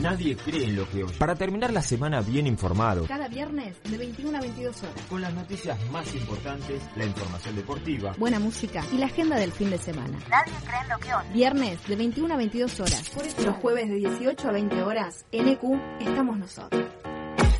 Nadie 0.00 0.36
cree 0.36 0.64
en 0.64 0.76
lo 0.76 0.88
que 0.88 1.04
oye. 1.04 1.14
Para 1.18 1.34
terminar 1.34 1.70
la 1.72 1.82
semana 1.82 2.20
bien 2.22 2.46
informado, 2.46 3.04
Cada 3.06 3.28
viernes 3.28 3.76
de 3.90 3.98
21 3.98 4.38
a 4.38 4.40
22 4.40 4.82
horas. 4.82 4.94
con 5.08 5.20
las 5.20 5.34
noticias 5.34 5.78
más 5.90 6.14
importantes, 6.14 6.82
la 6.96 7.04
información 7.04 7.56
deportiva, 7.56 8.12
Buena 8.18 8.38
música 8.38 8.82
y 8.92 8.98
la 8.98 9.06
agenda 9.06 9.36
del 9.36 9.52
fin 9.52 9.70
de 9.70 9.78
semana. 9.78 10.18
Nadie 10.30 10.52
cree 10.66 10.80
en 10.82 10.88
lo 10.88 10.98
que 10.98 11.14
oye. 11.14 11.28
Viernes 11.32 11.78
de 11.86 11.96
21 11.96 12.34
a 12.34 12.36
22 12.36 12.80
horas. 12.80 13.10
Por 13.10 13.24
eso 13.26 13.42
los 13.44 13.56
jueves 13.56 13.88
de 13.88 13.96
18 13.96 14.48
a 14.48 14.52
20 14.52 14.82
horas 14.82 15.24
en 15.32 15.48
EQ 15.48 15.62
estamos 16.00 16.38
nosotros. 16.38 16.82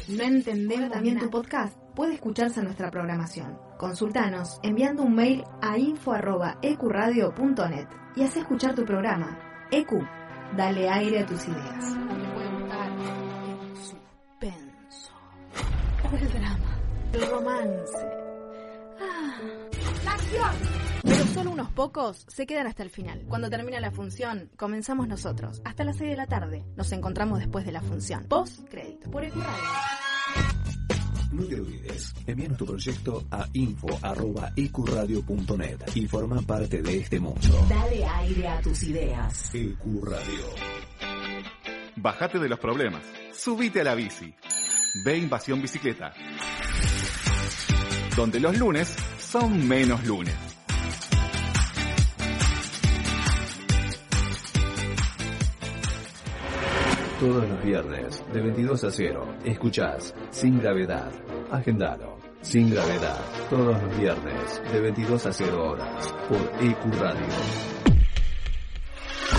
¿No 0.09 0.23
entendemos 0.25 0.91
también 0.91 1.19
tu 1.19 1.29
podcast? 1.31 1.77
Puede 1.95 2.15
escucharse 2.15 2.61
en 2.61 2.67
nuestra 2.67 2.91
programación. 2.91 3.59
Consultanos 3.79 4.59
enviando 4.63 5.03
un 5.03 5.15
mail 5.15 5.45
a 5.63 5.79
info.ecuradio.net 5.79 7.87
y 8.17 8.23
haz 8.25 8.37
escuchar 8.37 8.75
tu 8.75 8.85
programa. 8.85 9.39
EQ, 9.71 9.93
dale 10.57 10.89
aire 10.89 11.21
a 11.21 11.27
tus 11.27 11.47
ideas. 11.47 11.97
El 13.49 13.77
suspenso. 13.77 15.13
El 16.13 16.33
drama. 16.33 16.79
El 17.13 17.31
romance. 17.31 18.07
¡La 20.05 20.13
acción! 20.13 20.51
Pero 21.03 21.25
solo 21.27 21.51
unos 21.51 21.71
pocos 21.71 22.25
se 22.29 22.47
quedan 22.47 22.67
hasta 22.67 22.83
el 22.83 22.91
final. 22.91 23.25
Cuando 23.29 23.49
termina 23.49 23.81
la 23.81 23.91
función, 23.91 24.51
comenzamos 24.57 25.09
nosotros. 25.09 25.63
Hasta 25.65 25.85
las 25.85 25.97
6 25.97 26.11
de 26.11 26.17
la 26.17 26.27
tarde. 26.27 26.65
Nos 26.77 26.93
encontramos 26.93 27.39
después 27.39 27.65
de 27.65 27.73
la 27.73 27.81
función. 27.81 28.25
Post 28.25 28.69
crédito. 28.69 29.11
Por 29.11 29.25
EQ 29.25 29.35
Radio. 29.37 30.10
No 31.33 31.45
te 31.45 31.61
olvides, 31.61 32.13
envíanos 32.27 32.59
tu 32.59 32.67
proyecto 32.67 33.25
a 33.31 33.47
info.ecuradio.net 33.53 35.79
y 35.95 36.09
forma 36.09 36.43
parte 36.43 36.83
de 36.83 36.99
este 36.99 37.21
mundo. 37.21 37.67
Dale 37.69 38.05
aire 38.05 38.49
a 38.49 38.61
tus 38.61 38.83
ideas. 38.83 39.55
EQ 39.55 40.03
Radio. 40.03 40.47
Bájate 41.97 42.41
de 42.41 42.49
los 42.49 42.59
problemas. 42.59 43.03
Subite 43.33 43.83
a 43.83 43.85
la 43.85 43.95
bici. 43.95 44.35
Ve 45.05 45.19
Invasión 45.19 45.63
Bicicleta. 45.63 46.13
Donde 48.17 48.41
los 48.41 48.59
lunes 48.59 48.93
son 49.19 49.69
menos 49.69 50.05
lunes. 50.05 50.50
Todos 57.21 57.47
los 57.47 57.63
viernes, 57.63 58.25
de 58.33 58.41
22 58.41 58.83
a 58.83 58.91
0, 58.91 59.35
escuchás 59.45 60.15
Sin 60.31 60.59
Gravedad. 60.59 61.13
Agendalo. 61.51 62.17
Sin 62.41 62.71
Gravedad. 62.71 63.21
Todos 63.51 63.83
los 63.83 63.99
viernes, 63.99 64.63
de 64.73 64.81
22 64.81 65.27
a 65.27 65.31
0 65.31 65.71
horas, 65.71 66.15
por 66.31 66.39
EQ 66.65 66.99
Radio. 66.99 67.27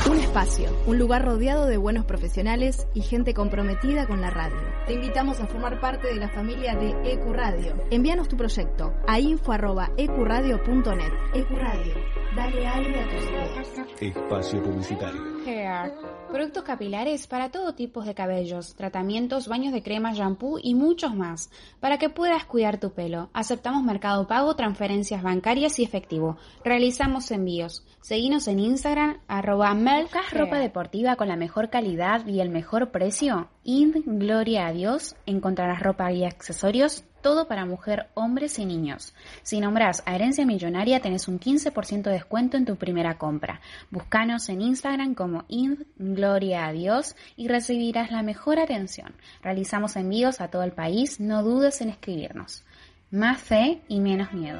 Un 0.09 0.17
espacio, 0.17 0.69
un 0.85 0.99
lugar 0.99 1.25
rodeado 1.25 1.65
de 1.65 1.77
buenos 1.77 2.05
profesionales 2.05 2.87
y 2.93 3.01
gente 3.01 3.33
comprometida 3.33 4.05
con 4.07 4.21
la 4.21 4.29
radio. 4.29 4.57
Te 4.85 4.93
invitamos 4.93 5.39
a 5.39 5.47
formar 5.47 5.79
parte 5.79 6.07
de 6.07 6.15
la 6.15 6.29
familia 6.29 6.75
de 6.75 6.89
EQ 7.11 7.33
Radio. 7.33 7.75
Envíanos 7.89 8.27
tu 8.27 8.37
proyecto 8.37 8.93
a 9.07 9.19
info.ecuradio.net. 9.19 11.13
EQ 11.33 11.49
Radio, 11.49 11.93
dale 12.35 12.67
aire 12.67 12.99
a 12.99 13.09
tus 13.09 13.29
ideas. 13.29 13.91
Espacio 13.99 14.63
publicitario. 14.63 15.21
Hair. 15.45 15.93
Productos 16.31 16.63
capilares 16.63 17.27
para 17.27 17.49
todo 17.49 17.75
tipo 17.75 18.03
de 18.03 18.13
cabellos, 18.13 18.75
tratamientos, 18.75 19.47
baños 19.47 19.73
de 19.73 19.83
crema, 19.83 20.13
shampoo 20.13 20.59
y 20.61 20.73
muchos 20.73 21.13
más. 21.13 21.51
Para 21.79 21.97
que 21.97 22.09
puedas 22.09 22.45
cuidar 22.45 22.79
tu 22.79 22.91
pelo. 22.93 23.29
Aceptamos 23.33 23.83
mercado 23.83 24.27
pago, 24.27 24.55
transferencias 24.55 25.21
bancarias 25.21 25.77
y 25.79 25.83
efectivo. 25.83 26.37
Realizamos 26.63 27.29
envíos. 27.31 27.85
Seguinos 28.01 28.47
en 28.47 28.59
Instagram, 28.59 29.19
arroba 29.27 29.73
Mel. 29.73 30.03
¿Buscas 30.03 30.33
ropa 30.33 30.57
deportiva 30.57 31.15
con 31.15 31.27
la 31.27 31.35
mejor 31.35 31.69
calidad 31.69 32.25
y 32.25 32.39
el 32.39 32.49
mejor 32.49 32.91
precio? 32.91 33.49
Ind, 33.63 34.03
gloria 34.05 34.67
a 34.67 34.73
Dios, 34.73 35.15
encontrarás 35.25 35.81
ropa 35.81 36.11
y 36.11 36.25
accesorios, 36.25 37.03
todo 37.21 37.47
para 37.47 37.65
mujer, 37.65 38.07
hombres 38.13 38.59
y 38.59 38.65
niños. 38.65 39.13
Si 39.43 39.59
nombras 39.59 40.03
a 40.05 40.15
Herencia 40.15 40.45
Millonaria, 40.45 40.99
tenés 40.99 41.27
un 41.27 41.39
15% 41.39 42.03
de 42.03 42.11
descuento 42.11 42.57
en 42.57 42.65
tu 42.65 42.75
primera 42.75 43.17
compra. 43.17 43.61
Búscanos 43.89 44.49
en 44.49 44.61
Instagram 44.61 45.15
como 45.15 45.45
Ind, 45.47 45.85
gloria 45.97 46.67
a 46.67 46.73
Dios 46.73 47.15
y 47.35 47.47
recibirás 47.47 48.11
la 48.11 48.23
mejor 48.23 48.59
atención. 48.59 49.13
Realizamos 49.41 49.95
envíos 49.95 50.41
a 50.41 50.49
todo 50.49 50.63
el 50.63 50.71
país, 50.71 51.19
no 51.19 51.43
dudes 51.43 51.81
en 51.81 51.89
escribirnos. 51.89 52.63
Más 53.11 53.41
fe 53.41 53.81
y 53.87 53.99
menos 53.99 54.31
miedo. 54.33 54.59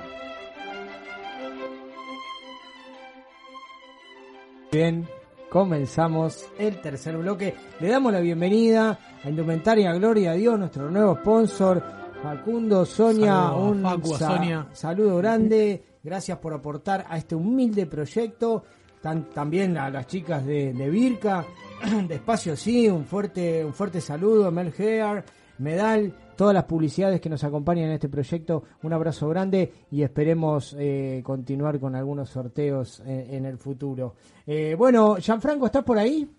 Bien, 4.72 5.07
comenzamos 5.49 6.45
el 6.57 6.80
tercer 6.80 7.18
bloque. 7.18 7.56
Le 7.81 7.90
damos 7.90 8.14
la 8.14 8.22
bienvenida 8.22 8.99
a 9.22 9.30
Indumentaria 9.30 9.94
Gloria 9.94 10.31
a 10.31 10.35
Dios, 10.35 10.57
nuestro 10.57 10.90
nuevo 10.90 11.18
sponsor, 11.18 12.01
Facundo, 12.22 12.85
Sonia, 12.85 13.34
Saludos, 13.49 13.95
un 13.95 14.06
sa- 14.18 14.35
Sonia. 14.35 14.68
saludo 14.73 15.18
grande. 15.18 15.84
Gracias 16.03 16.38
por 16.38 16.53
aportar 16.53 17.06
a 17.10 17.18
este 17.18 17.35
humilde 17.35 17.85
proyecto. 17.88 18.64
Tan- 19.02 19.30
también 19.31 19.77
a 19.77 19.89
las 19.89 20.06
chicas 20.06 20.45
de, 20.45 20.73
de 20.73 20.89
Virca, 20.89 21.43
de 22.07 22.15
Espacio 22.15 22.56
Sí, 22.56 22.88
un 22.88 23.06
fuerte, 23.06 23.65
un 23.65 23.73
fuerte 23.73 23.99
saludo, 23.99 24.52
Mel 24.52 24.72
Hair, 24.77 25.23
Medal, 25.57 26.14
todas 26.35 26.53
las 26.53 26.65
publicidades 26.65 27.19
que 27.19 27.30
nos 27.30 27.43
acompañan 27.43 27.85
en 27.85 27.93
este 27.93 28.10
proyecto. 28.10 28.64
Un 28.84 28.93
abrazo 28.93 29.27
grande 29.30 29.73
y 29.89 30.03
esperemos 30.03 30.76
eh, 30.77 31.22
continuar 31.23 31.80
con 31.80 31.95
algunos 31.95 32.30
sorteos 32.30 32.99
en, 33.03 33.34
en 33.34 33.45
el 33.45 33.57
futuro. 33.57 34.14
Eh, 34.45 34.76
bueno, 34.77 35.15
Gianfranco, 35.15 35.65
¿estás 35.65 35.84
por 35.84 35.98
ahí? 35.98 36.30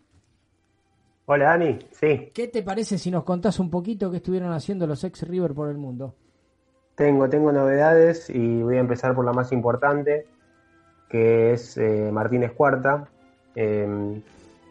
Hola 1.34 1.46
Dani, 1.46 1.78
sí, 1.92 2.30
¿Qué 2.34 2.46
te 2.48 2.62
parece 2.62 2.98
si 2.98 3.10
nos 3.10 3.24
contás 3.24 3.58
un 3.58 3.70
poquito 3.70 4.10
qué 4.10 4.18
estuvieron 4.18 4.52
haciendo 4.52 4.86
los 4.86 5.02
ex 5.02 5.26
River 5.26 5.54
por 5.54 5.70
el 5.70 5.78
mundo? 5.78 6.14
tengo, 6.94 7.26
tengo 7.30 7.50
novedades 7.50 8.28
y 8.28 8.62
voy 8.62 8.76
a 8.76 8.80
empezar 8.80 9.14
por 9.14 9.24
la 9.24 9.32
más 9.32 9.50
importante, 9.50 10.26
que 11.08 11.54
es 11.54 11.78
eh, 11.78 12.10
Martínez 12.12 12.52
Cuarta. 12.52 13.08
Eh, 13.54 14.20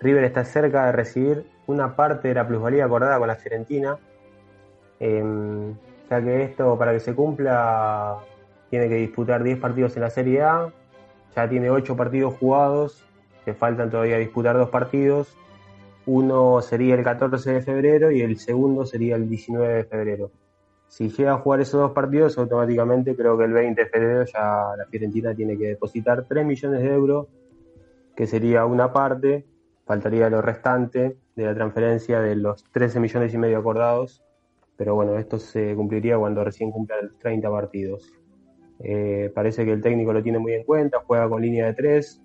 River 0.02 0.24
está 0.24 0.46
cerca 0.46 0.86
de 0.86 0.92
recibir 0.92 1.48
una 1.66 1.96
parte 1.96 2.28
de 2.28 2.36
la 2.36 2.48
plusvalía 2.48 2.86
acordada 2.86 3.18
con 3.18 3.30
la 3.30 3.38
Fiorentina, 3.38 3.98
eh, 5.00 5.74
ya 6.12 6.22
que 6.22 6.44
esto 6.44 6.78
para 6.78 6.92
que 6.92 7.00
se 7.00 7.16
cumpla 7.16 8.20
tiene 8.70 8.88
que 8.88 8.98
disputar 8.98 9.42
10 9.42 9.58
partidos 9.58 9.96
en 9.96 10.04
la 10.04 10.12
Serie 10.12 10.44
A, 10.44 10.72
ya 11.36 11.50
tiene 11.50 11.72
8 11.72 11.96
partidos 11.96 12.36
jugados, 12.36 13.04
le 13.48 13.56
faltan 13.56 13.90
todavía 13.90 14.20
disputar 14.20 14.56
dos 14.56 14.70
partidos, 14.70 15.36
uno 16.06 16.62
sería 16.62 16.96
el 16.96 17.04
14 17.04 17.54
de 17.54 17.62
febrero 17.62 18.12
y 18.12 18.22
el 18.22 18.38
segundo 18.38 18.86
sería 18.86 19.16
el 19.16 19.30
19 19.30 19.74
de 19.74 19.84
febrero. 19.84 20.32
Si 20.88 21.10
llega 21.10 21.34
a 21.34 21.38
jugar 21.38 21.62
esos 21.62 21.80
dos 21.80 21.92
partidos, 21.92 22.38
automáticamente 22.38 23.16
creo 23.16 23.38
que 23.38 23.46
el 23.46 23.54
20 23.54 23.82
de 23.82 23.90
febrero 23.90 24.26
ya 24.26 24.76
la 24.78 24.86
Fiorentina 24.90 25.34
tiene 25.34 25.58
que 25.58 25.68
depositar 25.68 26.26
3 26.28 26.46
millones 26.46 26.82
de 26.82 26.94
euros, 26.94 27.28
que 28.16 28.28
sería 28.28 28.66
una 28.66 28.92
parte, 28.92 29.46
faltaría 29.86 30.30
lo 30.30 30.42
restante 30.42 31.18
de 31.36 31.46
la 31.46 31.56
transferencia 31.56 32.20
de 32.20 32.36
los 32.36 32.66
13 32.72 33.00
millones 33.00 33.34
y 33.34 33.38
medio 33.38 33.60
acordados, 33.60 34.22
pero 34.76 34.96
bueno, 34.96 35.18
esto 35.18 35.40
se 35.40 35.76
cumpliría 35.76 36.18
cuando 36.18 36.44
recién 36.44 36.72
cumplan 36.72 37.08
los 37.08 37.20
30 37.20 37.50
partidos. 37.50 38.12
Eh, 38.80 39.32
parece 39.34 39.64
que 39.64 39.72
el 39.72 39.82
técnico 39.82 40.12
lo 40.12 40.24
tiene 40.24 40.40
muy 40.40 40.54
en 40.54 40.64
cuenta, 40.64 41.04
juega 41.06 41.30
con 41.30 41.42
línea 41.42 41.68
de 41.68 41.74
3, 41.74 42.22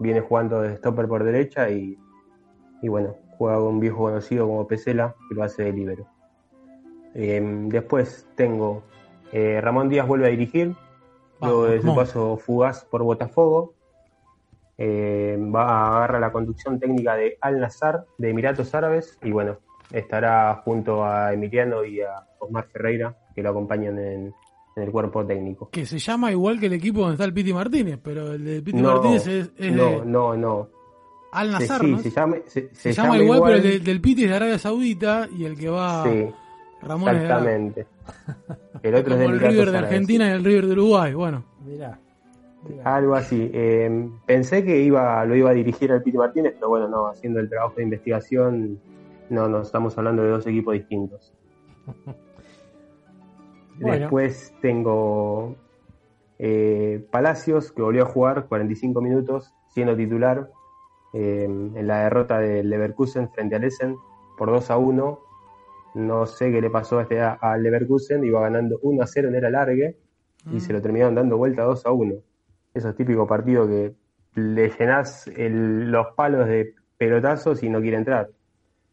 viene 0.00 0.20
jugando 0.20 0.60
de 0.60 0.76
stopper 0.76 1.06
por 1.06 1.24
derecha 1.24 1.70
y, 1.70 1.96
y 2.82 2.88
bueno, 2.88 3.16
juega 3.40 3.56
con 3.56 3.68
un 3.68 3.80
viejo 3.80 3.96
conocido 3.96 4.46
como 4.46 4.66
Pesela, 4.66 5.14
que 5.26 5.34
lo 5.34 5.42
hace 5.42 5.62
de 5.62 5.72
libero. 5.72 6.06
Em, 7.14 7.70
después 7.70 8.28
tengo 8.34 8.82
eh, 9.32 9.62
Ramón 9.62 9.88
Díaz 9.88 10.06
vuelve 10.06 10.26
a 10.26 10.30
dirigir, 10.30 10.74
luego 11.40 11.64
de 11.64 11.80
su 11.80 11.94
paso 11.94 12.36
fugaz 12.36 12.84
por 12.84 13.02
Botafogo. 13.02 13.72
Eh, 14.76 15.38
va 15.54 15.64
a 15.64 15.96
agarrar 15.96 16.20
la 16.20 16.32
conducción 16.32 16.78
técnica 16.78 17.14
de 17.14 17.38
Al 17.40 17.60
Nazar 17.60 18.04
de 18.18 18.28
Emiratos 18.28 18.74
Árabes 18.74 19.18
y 19.22 19.30
bueno, 19.30 19.56
estará 19.90 20.60
junto 20.62 21.02
a 21.02 21.32
Emiliano 21.32 21.82
y 21.82 22.02
a 22.02 22.26
Osmar 22.40 22.66
Ferreira 22.66 23.16
que 23.34 23.42
lo 23.42 23.50
acompañan 23.50 23.98
en, 23.98 24.34
el 24.76 24.90
cuerpo 24.90 25.24
técnico. 25.24 25.70
Que 25.70 25.86
se 25.86 25.98
llama 25.98 26.30
igual 26.30 26.60
que 26.60 26.66
el 26.66 26.74
equipo 26.74 27.00
donde 27.00 27.14
está 27.14 27.24
el 27.24 27.32
Piti 27.32 27.54
Martínez, 27.54 27.98
pero 28.02 28.34
el 28.34 28.44
de 28.44 28.60
Piti 28.60 28.82
Martínez 28.82 29.26
es, 29.26 29.72
no, 29.72 30.04
no, 30.04 30.36
no. 30.36 30.79
Al 31.32 31.52
Nazar, 31.52 31.80
sí, 31.80 31.90
¿no? 31.90 31.98
se, 31.98 32.10
llama, 32.10 32.36
se, 32.46 32.92
llama, 32.92 33.18
igual, 33.18 33.40
pero 33.44 33.56
el 33.56 33.84
del 33.84 34.00
Piti 34.00 34.24
es 34.24 34.30
de 34.30 34.36
Arabia 34.36 34.58
Saudita 34.58 35.28
y 35.36 35.44
el 35.44 35.56
que 35.56 35.68
va 35.68 36.04
sí, 36.04 36.28
Ramón 36.82 37.14
exactamente. 37.14 37.86
El 38.82 38.94
otro 38.94 39.14
es 39.14 39.20
el 39.20 39.38
River 39.38 39.70
de 39.70 39.78
Argentina 39.78 40.26
y 40.28 40.30
el 40.30 40.42
River 40.42 40.66
de 40.66 40.72
Uruguay, 40.72 41.12
bueno. 41.12 41.44
Algo 42.82 43.14
así. 43.14 43.50
Eh, 43.52 44.08
pensé 44.24 44.64
que 44.64 44.80
iba, 44.82 45.22
lo 45.26 45.36
iba 45.36 45.50
a 45.50 45.52
dirigir 45.52 45.90
el 45.90 46.02
Piti 46.02 46.16
Martínez, 46.16 46.54
pero 46.54 46.70
bueno, 46.70 46.88
no, 46.88 47.06
haciendo 47.06 47.40
el 47.40 47.48
trabajo 47.48 47.74
de 47.76 47.82
investigación, 47.82 48.80
no, 49.28 49.48
no 49.48 49.60
estamos 49.60 49.96
hablando 49.98 50.22
de 50.22 50.30
dos 50.30 50.46
equipos 50.46 50.74
distintos. 50.74 51.32
Después 53.78 54.54
tengo 54.60 55.56
eh, 56.38 57.06
Palacios, 57.10 57.72
que 57.72 57.82
volvió 57.82 58.04
a 58.04 58.06
jugar 58.06 58.46
45 58.46 59.00
minutos, 59.00 59.52
siendo 59.68 59.96
titular 59.96 60.50
eh, 61.12 61.44
en 61.44 61.86
la 61.86 62.04
derrota 62.04 62.38
del 62.38 62.68
Leverkusen 62.70 63.30
frente 63.30 63.56
al 63.56 63.64
Essen 63.64 63.96
por 64.38 64.50
2 64.50 64.70
a 64.70 64.76
1. 64.78 65.18
No 65.94 66.26
sé 66.26 66.50
qué 66.52 66.60
le 66.60 66.70
pasó 66.70 66.98
a 66.98 67.02
este, 67.02 67.20
al 67.20 67.62
Leverkusen, 67.62 68.24
iba 68.24 68.40
ganando 68.42 68.78
1 68.82 69.02
a 69.02 69.06
0 69.06 69.28
en 69.28 69.34
el 69.34 69.44
alargue 69.44 69.96
y 70.46 70.56
Mm. 70.56 70.60
se 70.60 70.72
lo 70.72 70.80
terminaron 70.80 71.14
dando 71.14 71.36
vuelta 71.36 71.62
2 71.64 71.84
a 71.86 71.92
1. 71.92 72.14
Esos 72.72 72.94
típicos 72.94 73.28
partidos 73.28 73.68
que 73.68 73.94
le 74.36 74.70
llenás 74.70 75.26
el- 75.28 75.90
los 75.90 76.08
palos 76.14 76.46
de 76.46 76.74
pelotazos 76.96 77.62
y 77.64 77.68
no 77.68 77.80
quiere 77.80 77.96
entrar. 77.96 78.28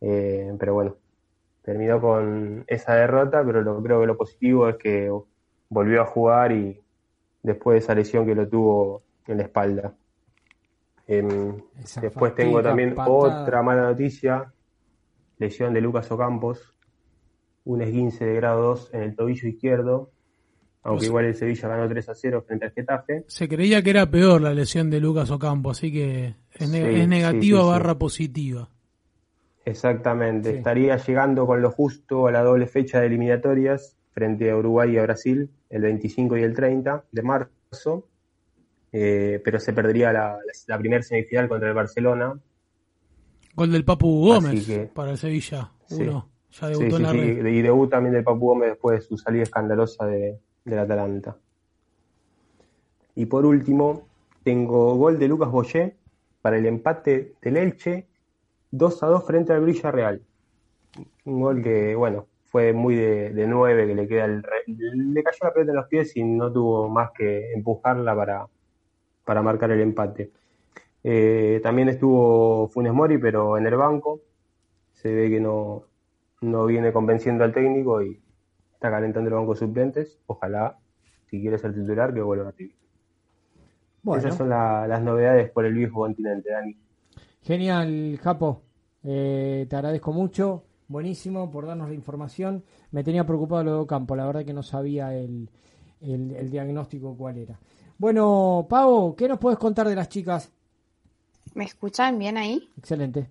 Eh, 0.02 0.52
pero 0.60 0.74
bueno, 0.74 0.96
terminó 1.62 2.02
con 2.02 2.64
esa 2.68 2.96
derrota, 2.96 3.44
pero 3.46 3.62
lo, 3.62 3.82
creo 3.84 4.00
que 4.02 4.08
lo 4.08 4.18
positivo 4.18 4.68
es 4.70 4.78
que 4.78 5.12
volvió 5.70 6.02
a 6.02 6.06
jugar 6.06 6.52
y 6.52 6.82
después 7.44 7.76
de 7.76 7.80
esa 7.80 7.94
lesión 7.96 8.26
que 8.26 8.34
lo 8.36 8.48
tuvo 8.48 9.04
en 9.28 9.38
la 9.38 9.44
espalda. 9.44 9.94
Em, 11.08 11.56
después 12.02 12.36
tengo 12.36 12.62
también 12.62 12.94
patada. 12.94 13.44
otra 13.44 13.62
mala 13.64 13.84
noticia, 13.84 14.52
lesión 15.40 15.74
de 15.74 15.82
Lucas 15.82 16.12
Ocampos, 16.12 16.74
un 17.64 17.82
esguince 17.82 18.26
de 18.26 18.36
grado 18.36 18.62
2 18.62 18.90
en 18.94 19.04
el 19.04 19.16
tobillo 19.16 19.48
izquierdo, 19.48 20.12
aunque 20.84 20.98
O 20.98 21.00
sea- 21.02 21.08
igual 21.10 21.26
el 21.26 21.36
Sevilla 21.36 21.68
ganó 21.70 21.88
3 21.88 22.10
a 22.10 22.16
0 22.16 22.44
frente 22.46 22.66
al 22.66 22.72
Getafe. 22.72 23.24
Se 23.28 23.48
creía 23.48 23.82
que 23.82 23.90
era 23.92 24.06
peor 24.10 24.42
la 24.42 24.54
lesión 24.54 24.90
de 24.90 25.00
Lucas 25.00 25.32
Ocampo, 25.32 25.72
así 25.72 25.92
que 25.92 26.36
es, 26.54 26.70
ne- 26.70 26.94
Sí, 26.94 27.00
es 27.02 27.08
negativa 27.08 27.42
sí, 27.42 27.64
sí, 27.64 27.64
sí. 27.64 27.70
barra 27.70 27.96
positiva. 27.98 28.70
Exactamente, 29.66 30.58
estaría 30.58 30.96
llegando 30.98 31.46
con 31.46 31.62
lo 31.62 31.72
justo 31.72 32.28
a 32.28 32.32
la 32.32 32.42
doble 32.42 32.68
fecha 32.68 33.02
de 33.02 33.08
eliminatorias 33.08 33.98
frente 34.14 34.50
a 34.50 34.56
Uruguay 34.56 34.92
y 34.94 34.98
a 34.98 35.04
Brasil, 35.04 35.50
el 35.70 35.82
25 35.82 36.38
y 36.38 36.44
el 36.44 36.54
30 36.56 37.04
de 37.12 37.22
marzo, 37.22 38.08
eh, 38.92 39.42
pero 39.44 39.60
se 39.60 39.74
perdería 39.74 40.12
la, 40.14 40.38
la 40.68 40.78
primera 40.78 41.04
semifinal 41.04 41.48
contra 41.50 41.70
el 41.70 41.76
Barcelona. 41.76 42.40
Gol 43.56 43.72
del 43.72 43.86
Papu 43.86 44.28
Gómez 44.28 44.66
que- 44.66 44.86
para 44.94 45.12
el 45.12 45.18
Sevilla. 45.18 45.72
Sí. 45.88 46.04
Uno, 46.04 46.30
ya 46.52 46.68
debutó 46.70 46.90
sí, 46.90 46.96
en 46.96 47.04
la 47.04 47.12
sí, 47.12 47.18
red. 47.42 47.46
y 47.48 47.62
debut 47.62 47.90
también 47.90 48.14
del 48.14 48.24
Papu 48.24 48.48
Gómez 48.48 48.70
después 48.70 49.00
de 49.00 49.06
su 49.08 49.18
salida 49.18 49.44
escandalosa 49.44 50.06
de, 50.06 50.40
del 50.66 50.80
Atalanta. 50.80 51.38
Y 53.16 53.26
por 53.26 53.46
último, 53.46 54.08
tengo 54.44 54.96
gol 54.96 55.18
de 55.18 55.28
Lucas 55.28 55.50
Boyé 55.50 55.96
para 56.42 56.58
el 56.58 56.66
empate 56.66 57.34
del 57.42 57.58
Elche 57.58 58.08
2 58.72 59.04
a 59.04 59.08
2 59.08 59.26
frente 59.26 59.54
al 59.54 59.66
Villarreal. 59.66 60.22
Un 61.26 61.42
gol 61.42 61.62
que, 61.64 61.96
bueno, 61.96 62.28
fue 62.46 62.74
muy 62.74 62.96
de, 62.96 63.32
de 63.32 63.48
9, 63.48 63.88
que 63.88 63.96
le 63.96 64.08
queda 64.08 64.26
el 64.26 64.44
le 64.68 65.24
cayó 65.24 65.38
la 65.44 65.54
pelota 65.54 65.72
en 65.72 65.76
los 65.78 65.88
pies 65.88 66.16
y 66.16 66.24
no 66.24 66.52
tuvo 66.52 66.90
más 66.90 67.12
que 67.12 67.54
empujarla 67.54 68.16
para, 68.16 68.46
para 69.28 69.42
marcar 69.44 69.70
el 69.72 69.82
empate. 69.82 70.32
Eh, 71.04 71.60
también 71.62 71.90
estuvo 71.90 72.70
Funes 72.70 72.94
Mori, 72.94 73.18
pero 73.18 73.58
en 73.58 73.68
el 73.68 73.76
banco. 73.76 74.22
Se 74.94 75.14
ve 75.14 75.30
que 75.30 75.40
no, 75.42 75.84
no 76.42 76.66
viene 76.66 76.92
convenciendo 76.94 77.44
al 77.44 77.54
técnico 77.54 78.02
y 78.02 78.20
está 78.74 78.90
calentando 78.90 79.28
el 79.30 79.36
banco 79.36 79.54
de 79.54 79.60
suplentes. 79.60 80.18
Ojalá, 80.28 80.78
si 81.30 81.42
quiere 81.42 81.58
ser 81.60 81.74
titular, 81.76 82.14
que 82.14 82.22
vuelva 82.22 82.50
a. 82.50 82.54
Bueno. 84.02 84.20
Esas 84.20 84.38
son 84.38 84.50
la- 84.50 84.88
las 84.88 85.02
novedades 85.04 85.52
por 85.52 85.66
el 85.66 85.74
viejo 85.74 86.00
continente, 86.00 86.50
Dani. 86.50 86.78
Genial, 87.42 88.18
Japo. 88.24 88.62
Eh, 89.04 89.68
te 89.70 89.76
agradezco 89.76 90.14
mucho. 90.14 90.64
Buenísimo 90.88 91.52
por 91.52 91.66
darnos 91.66 91.90
la 91.90 91.96
información. 91.96 92.64
Me 92.92 93.04
tenía 93.04 93.26
preocupado 93.26 93.64
lo 93.66 93.72
de 93.74 93.80
Ocampo. 93.80 94.16
La 94.16 94.26
verdad 94.26 94.46
que 94.46 94.54
no 94.54 94.64
sabía 94.64 95.14
el, 95.14 95.50
el- 96.00 96.32
el 96.34 96.50
diagnóstico 96.50 97.16
cuál 97.18 97.38
era. 97.38 97.60
Bueno, 97.98 98.68
Pau, 98.70 99.16
¿qué 99.16 99.28
nos 99.28 99.40
puedes 99.40 99.58
contar 99.58 99.88
de 99.88 99.96
las 99.96 100.10
chicas? 100.10 100.50
¿Me 101.54 101.66
escuchan 101.66 102.20
bien 102.20 102.38
ahí? 102.38 102.70
Excelente. 102.78 103.30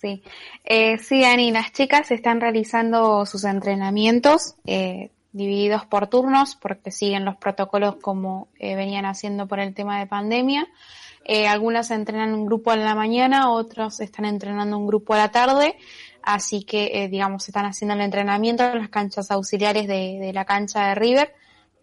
Sí, 0.00 0.22
eh, 0.64 0.96
sí, 0.96 1.20
Dani, 1.20 1.50
las 1.50 1.72
chicas 1.72 2.10
están 2.10 2.40
realizando 2.40 3.26
sus 3.26 3.44
entrenamientos 3.44 4.54
eh, 4.64 5.10
divididos 5.32 5.84
por 5.84 6.06
turnos 6.06 6.56
porque 6.56 6.90
siguen 6.90 7.26
los 7.26 7.36
protocolos 7.36 7.96
como 7.96 8.48
eh, 8.58 8.76
venían 8.76 9.04
haciendo 9.04 9.46
por 9.46 9.60
el 9.60 9.74
tema 9.74 9.98
de 9.98 10.06
pandemia. 10.06 10.66
Eh, 11.24 11.46
algunas 11.46 11.90
entrenan 11.90 12.32
un 12.32 12.46
grupo 12.46 12.72
en 12.72 12.82
la 12.82 12.94
mañana, 12.94 13.50
otros 13.50 14.00
están 14.00 14.24
entrenando 14.24 14.78
un 14.78 14.86
grupo 14.86 15.12
a 15.12 15.18
la 15.18 15.30
tarde, 15.30 15.76
así 16.22 16.64
que, 16.64 16.90
eh, 16.94 17.08
digamos, 17.08 17.46
están 17.46 17.66
haciendo 17.66 17.94
el 17.94 18.00
entrenamiento 18.00 18.64
en 18.64 18.78
las 18.78 18.88
canchas 18.88 19.30
auxiliares 19.30 19.86
de, 19.86 20.18
de 20.18 20.32
la 20.32 20.46
cancha 20.46 20.88
de 20.88 20.94
River. 20.94 21.34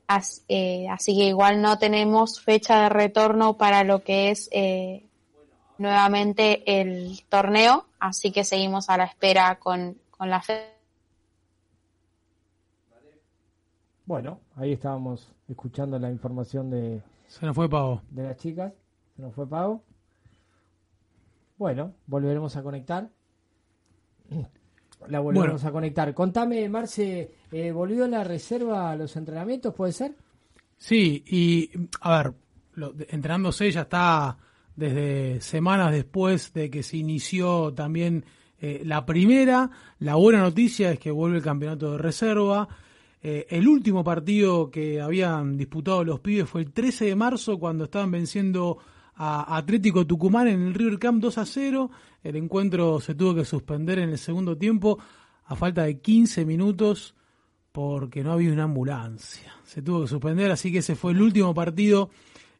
As- 0.07 0.43
eh, 0.47 0.88
así 0.89 1.15
que 1.17 1.25
igual 1.25 1.61
no 1.61 1.77
tenemos 1.77 2.39
fecha 2.41 2.84
de 2.84 2.89
retorno 2.89 3.57
para 3.57 3.84
lo 3.84 4.03
que 4.03 4.31
es 4.31 4.47
eh, 4.53 5.05
nuevamente 5.77 6.79
el 6.79 7.21
torneo, 7.29 7.85
así 7.99 8.31
que 8.31 8.43
seguimos 8.43 8.89
a 8.89 8.97
la 8.97 9.03
espera 9.05 9.59
con, 9.59 9.97
con 10.11 10.29
la 10.29 10.41
fe. 10.41 10.73
Bueno, 14.05 14.39
ahí 14.55 14.71
estábamos 14.71 15.34
escuchando 15.49 15.99
la 15.99 16.09
información 16.09 16.69
de, 16.69 17.01
Se 17.27 17.45
nos 17.45 17.55
fue 17.55 17.69
Pavo. 17.69 18.01
de 18.09 18.23
las 18.23 18.38
chicas. 18.38 18.71
Se 19.17 19.21
nos 19.21 19.34
fue 19.35 19.45
Pau. 19.47 19.81
Bueno, 21.57 21.93
volveremos 22.05 22.55
a 22.55 22.63
conectar. 22.63 23.09
La 25.10 25.19
volveremos 25.19 25.64
a 25.64 25.72
conectar. 25.72 26.14
Contame, 26.14 26.68
Marce, 26.69 27.32
eh, 27.52 27.72
¿volvió 27.72 28.07
la 28.07 28.24
reserva 28.24 28.91
a 28.91 28.95
los 28.95 29.15
entrenamientos? 29.15 29.74
¿Puede 29.74 29.94
ser? 29.94 30.15
Sí, 30.78 31.24
y 31.28 31.69
a 32.02 32.24
ver, 32.24 32.34
lo- 32.74 32.94
entrenándose 33.10 33.72
ya 33.72 33.82
está 33.82 34.38
desde 34.76 35.40
semanas 35.41 35.91
después 35.91 36.53
de 36.53 36.69
que 36.69 36.84
se 36.84 36.98
inició 36.98 37.74
también 37.74 38.26
eh, 38.60 38.82
la 38.86 39.06
primera. 39.06 39.69
La 39.99 40.15
buena 40.15 40.40
noticia 40.41 40.91
es 40.91 40.99
que 40.99 41.11
vuelve 41.11 41.38
el 41.38 41.44
campeonato 41.44 41.91
de 41.94 41.98
reserva. 41.99 42.68
Eh, 43.22 43.48
el 43.49 43.68
último 43.68 44.03
partido 44.03 44.69
que 44.69 44.99
habían 45.02 45.57
disputado 45.57 46.03
los 46.03 46.19
pibes 46.19 46.49
fue 46.49 46.61
el 46.61 46.72
13 46.72 47.06
de 47.06 47.15
marzo 47.15 47.57
cuando 47.60 47.86
estaban 47.86 48.11
venciendo 48.11 48.78
a 49.18 49.57
Atlético 49.57 50.06
Tucumán 50.06 50.48
en 50.48 50.61
el 50.68 50.73
River 50.73 50.99
Camp 50.99 51.22
2 51.22 51.38
a 51.38 51.45
0. 51.45 51.91
El 52.23 52.35
encuentro 52.35 53.02
se 53.02 53.15
tuvo 53.15 53.35
que 53.35 53.45
suspender 53.45 53.99
en 53.99 54.10
el 54.10 54.18
segundo 54.18 54.57
tiempo 54.57 54.99
a 55.45 55.56
falta 55.56 55.84
de 55.84 55.99
15 55.99 56.45
minutos 56.45 57.15
porque 57.72 58.23
no 58.23 58.31
había 58.31 58.52
una 58.52 58.64
ambulancia. 58.64 59.53
Se 59.64 59.81
tuvo 59.81 60.02
que 60.02 60.07
suspender, 60.07 60.52
así 60.52 60.72
que 60.72 60.80
ese 60.80 60.95
fue 60.95 61.11
el 61.11 61.22
último 61.22 61.53
partido 61.53 62.10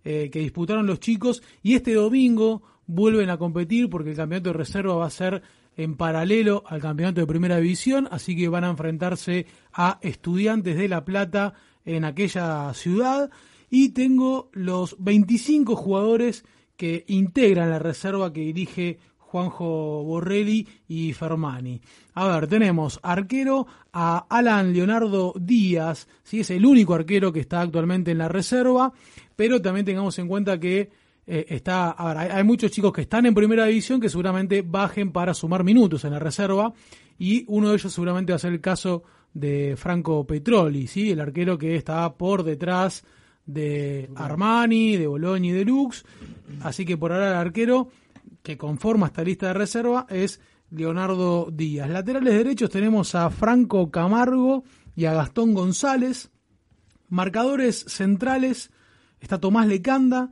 eh, 0.03 0.29
que 0.31 0.39
disputaron 0.39 0.88
los 0.88 0.99
chicos. 0.99 1.43
Y 1.61 1.75
este 1.75 1.93
domingo 1.93 2.63
vuelven 2.88 3.29
a 3.29 3.38
competir 3.38 3.89
porque 3.89 4.11
el 4.11 4.15
campeonato 4.15 4.49
de 4.49 4.57
reserva 4.57 4.95
va 4.95 5.05
a 5.05 5.11
ser 5.11 5.41
en 5.75 5.95
paralelo 5.95 6.63
al 6.65 6.81
campeonato 6.81 7.21
de 7.21 7.27
primera 7.27 7.57
división, 7.57 8.07
así 8.09 8.35
que 8.35 8.47
van 8.47 8.63
a 8.63 8.69
enfrentarse 8.69 9.45
a 9.73 9.99
estudiantes 10.01 10.75
de 10.75 10.88
La 10.88 11.05
Plata 11.05 11.53
en 11.85 12.03
aquella 12.03 12.73
ciudad. 12.73 13.29
Y 13.69 13.89
tengo 13.89 14.49
los 14.53 14.95
25 14.99 15.76
jugadores 15.76 16.45
que 16.76 17.03
integran 17.07 17.69
la 17.69 17.80
reserva 17.80 18.31
que 18.31 18.41
dirige 18.41 18.99
Juanjo 19.18 20.03
Borrelli 20.03 20.68
y 20.88 21.11
Fermani. 21.14 21.81
A 22.14 22.27
ver, 22.27 22.48
tenemos 22.48 22.99
arquero 23.03 23.68
a 23.91 24.26
Alan 24.30 24.72
Leonardo 24.72 25.34
Díaz, 25.39 26.07
¿sí? 26.23 26.39
es 26.39 26.49
el 26.52 26.65
único 26.65 26.94
arquero 26.94 27.34
que 27.34 27.41
está 27.41 27.61
actualmente 27.61 28.11
en 28.11 28.19
la 28.19 28.30
reserva, 28.30 28.94
pero 29.35 29.61
también 29.61 29.85
tengamos 29.85 30.18
en 30.19 30.27
cuenta 30.27 30.60
que 30.60 30.89
eh, 31.26 31.45
está, 31.49 31.95
hay, 31.98 32.44
muchos 32.45 32.72
chicos 32.72 32.94
que 32.94 33.02
están 33.02 33.26
en 33.26 33.34
primera 33.34 33.65
división 33.65 33.99
que 33.99 34.07
seguramente 34.07 34.61
bajen 34.61 35.11
para 35.11 35.34
sumar 35.34 35.65
minutos 35.65 36.06
en 36.06 36.11
la 36.11 36.19
reserva 36.19 36.73
y 37.19 37.44
uno 37.48 37.69
de 37.69 37.76
ellos 37.76 37.91
seguramente 37.91 38.31
va 38.31 38.38
a 38.38 38.39
ser 38.39 38.53
el 38.53 38.61
caso 38.61 39.03
de 39.34 39.76
Franco 39.77 40.26
Petroli, 40.26 40.88
¿sí? 40.88 41.11
el 41.11 41.19
arquero 41.19 41.57
que 41.57 41.76
está 41.76 42.14
por 42.15 42.44
detrás 42.44 43.03
de 43.47 44.11
Armani, 44.15 44.97
de 44.97 45.07
Bologna 45.07 45.47
y 45.47 45.51
de 45.51 45.65
Lux, 45.65 46.05
así 46.61 46.85
que 46.85 46.97
por 46.97 47.11
ahora 47.11 47.29
el 47.29 47.37
arquero 47.37 47.89
que 48.43 48.57
conforma 48.57 49.07
esta 49.07 49.23
lista 49.23 49.47
de 49.47 49.53
reserva 49.53 50.05
es 50.09 50.39
Leonardo 50.69 51.49
Díaz. 51.51 51.89
Laterales 51.89 52.33
derechos 52.33 52.69
tenemos 52.69 53.15
a 53.15 53.29
Franco 53.29 53.89
Camargo 53.89 54.63
y 54.95 55.05
a 55.05 55.13
Gastón 55.13 55.53
González. 55.53 56.29
Marcadores 57.09 57.85
centrales 57.87 58.69
está 59.19 59.39
Tomás 59.39 59.67
Lecanda, 59.67 60.31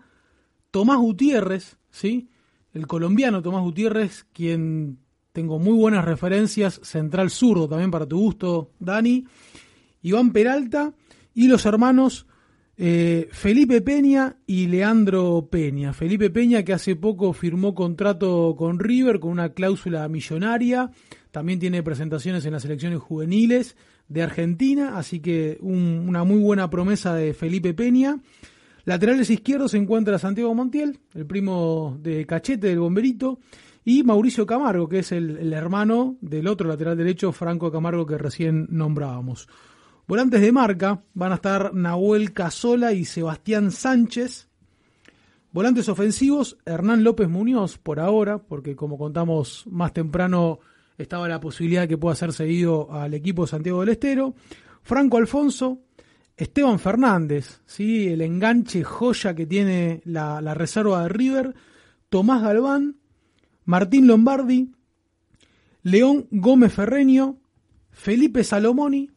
Tomás 0.71 0.97
Gutiérrez, 0.97 1.77
¿sí? 1.89 2.29
El 2.73 2.85
colombiano 2.85 3.41
Tomás 3.41 3.63
Gutiérrez, 3.63 4.25
quien 4.33 4.99
tengo 5.31 5.59
muy 5.59 5.73
buenas 5.73 6.03
referencias, 6.03 6.79
central 6.83 7.29
zurdo 7.29 7.67
también 7.69 7.91
para 7.91 8.05
tu 8.05 8.17
gusto, 8.17 8.71
Dani. 8.79 9.25
Iván 10.01 10.31
Peralta 10.31 10.93
y 11.33 11.47
los 11.47 11.65
hermanos 11.65 12.27
eh, 12.77 13.29
Felipe 13.31 13.81
Peña 13.81 14.37
y 14.45 14.67
Leandro 14.67 15.47
Peña. 15.49 15.93
Felipe 15.93 16.29
Peña 16.29 16.63
que 16.63 16.73
hace 16.73 16.95
poco 16.95 17.33
firmó 17.33 17.73
contrato 17.73 18.55
con 18.57 18.79
River 18.79 19.19
con 19.19 19.31
una 19.31 19.49
cláusula 19.49 20.07
millonaria. 20.09 20.91
También 21.31 21.59
tiene 21.59 21.83
presentaciones 21.83 22.45
en 22.45 22.53
las 22.53 22.63
selecciones 22.63 22.99
juveniles 22.99 23.75
de 24.07 24.21
Argentina, 24.21 24.97
así 24.97 25.19
que 25.19 25.57
una 25.61 26.23
muy 26.23 26.39
buena 26.39 26.69
promesa 26.69 27.15
de 27.15 27.33
Felipe 27.33 27.73
Peña. 27.73 28.19
Laterales 28.85 29.29
izquierdos 29.29 29.71
se 29.71 29.77
encuentra 29.77 30.19
Santiago 30.19 30.53
Montiel, 30.53 30.99
el 31.15 31.25
primo 31.25 31.97
de 32.01 32.25
Cachete 32.25 32.67
del 32.67 32.79
Bomberito, 32.79 33.39
y 33.83 34.03
Mauricio 34.03 34.45
Camargo, 34.45 34.87
que 34.87 34.99
es 34.99 35.11
el, 35.11 35.53
hermano 35.53 36.17
del 36.21 36.47
otro 36.47 36.67
lateral 36.67 36.97
derecho, 36.97 37.31
Franco 37.31 37.71
Camargo, 37.71 38.05
que 38.05 38.17
recién 38.17 38.67
nombrábamos. 38.69 39.47
Volantes 40.07 40.39
de 40.39 40.51
marca 40.51 41.01
van 41.15 41.31
a 41.31 41.35
estar 41.35 41.73
Nahuel 41.73 42.31
Casola 42.31 42.93
y 42.93 43.05
Sebastián 43.05 43.71
Sánchez. 43.71 44.47
Volantes 45.51 45.89
ofensivos, 45.89 46.57
Hernán 46.63 47.03
López 47.03 47.27
Muñoz 47.27 47.79
por 47.79 47.99
ahora, 47.99 48.37
porque 48.37 48.75
como 48.75 48.99
contamos 48.99 49.65
más 49.65 49.93
temprano 49.93 50.59
estaba 50.99 51.27
la 51.27 51.39
posibilidad 51.39 51.81
de 51.81 51.87
que 51.87 51.97
pueda 51.97 52.15
ser 52.15 52.33
seguido 52.33 52.93
al 52.93 53.15
equipo 53.15 53.43
de 53.43 53.47
Santiago 53.47 53.79
del 53.79 53.89
Estero. 53.89 54.35
Franco 54.83 55.17
Alfonso, 55.17 55.79
Esteban 56.37 56.77
Fernández, 56.77 57.61
¿sí? 57.65 58.07
el 58.07 58.21
enganche 58.21 58.83
joya 58.83 59.33
que 59.33 59.47
tiene 59.47 60.01
la, 60.05 60.53
reserva 60.53 61.01
de 61.01 61.09
River, 61.09 61.55
Tomás 62.09 62.43
Galván, 62.43 62.97
Martín 63.63 64.05
Lombardi, 64.05 64.71
León 65.81 66.27
Gómez 66.29 66.73
Ferreño, 66.73 67.39
Felipe 67.89 68.43
Salomoni 68.43 69.14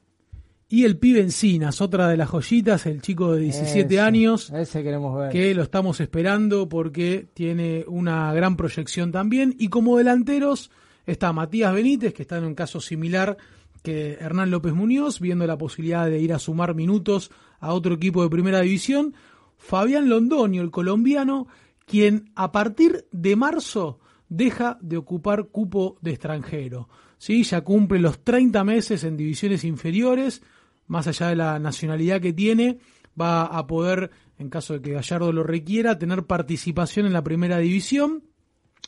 y 0.70 0.84
el 0.84 0.98
pibe 0.98 1.20
Encinas, 1.20 1.80
otra 1.80 2.08
de 2.08 2.16
las 2.18 2.28
joyitas, 2.28 2.84
el 2.84 3.00
chico 3.00 3.32
de 3.32 3.40
17 3.40 4.00
años, 4.00 4.50
ese 4.50 4.82
queremos 4.82 5.18
ver. 5.18 5.32
que 5.32 5.54
lo 5.54 5.62
estamos 5.62 5.98
esperando 6.00 6.68
porque 6.68 7.26
tiene 7.32 7.84
una 7.88 8.32
gran 8.34 8.56
proyección 8.56 9.10
también. 9.10 9.54
Y 9.58 9.68
como 9.68 9.96
delanteros 9.96 10.70
está 11.06 11.32
Matías 11.32 11.72
Benítez, 11.72 12.12
que 12.12 12.22
está 12.22 12.36
en 12.36 12.44
un 12.44 12.54
caso 12.54 12.82
similar 12.82 13.38
que 13.82 14.18
Hernán 14.20 14.50
López 14.50 14.74
Muñoz, 14.74 15.20
viendo 15.20 15.46
la 15.46 15.56
posibilidad 15.56 16.06
de 16.06 16.20
ir 16.20 16.34
a 16.34 16.38
sumar 16.38 16.74
minutos 16.74 17.30
a 17.60 17.72
otro 17.72 17.94
equipo 17.94 18.22
de 18.22 18.28
primera 18.28 18.60
división. 18.60 19.14
Fabián 19.56 20.10
Londoño, 20.10 20.60
el 20.60 20.70
colombiano, 20.70 21.46
quien 21.86 22.30
a 22.34 22.52
partir 22.52 23.06
de 23.10 23.36
marzo 23.36 24.00
deja 24.28 24.76
de 24.82 24.98
ocupar 24.98 25.46
cupo 25.46 25.96
de 26.02 26.10
extranjero. 26.10 26.90
¿sí? 27.16 27.42
Ya 27.42 27.62
cumple 27.62 27.98
los 27.98 28.22
30 28.22 28.62
meses 28.64 29.04
en 29.04 29.16
divisiones 29.16 29.64
inferiores, 29.64 30.42
más 30.88 31.06
allá 31.06 31.28
de 31.28 31.36
la 31.36 31.58
nacionalidad 31.58 32.20
que 32.20 32.32
tiene, 32.32 32.78
va 33.18 33.44
a 33.44 33.66
poder, 33.66 34.10
en 34.38 34.50
caso 34.50 34.74
de 34.74 34.82
que 34.82 34.92
Gallardo 34.92 35.32
lo 35.32 35.44
requiera, 35.44 35.98
tener 35.98 36.24
participación 36.24 37.06
en 37.06 37.12
la 37.12 37.22
primera 37.22 37.58
división. 37.58 38.24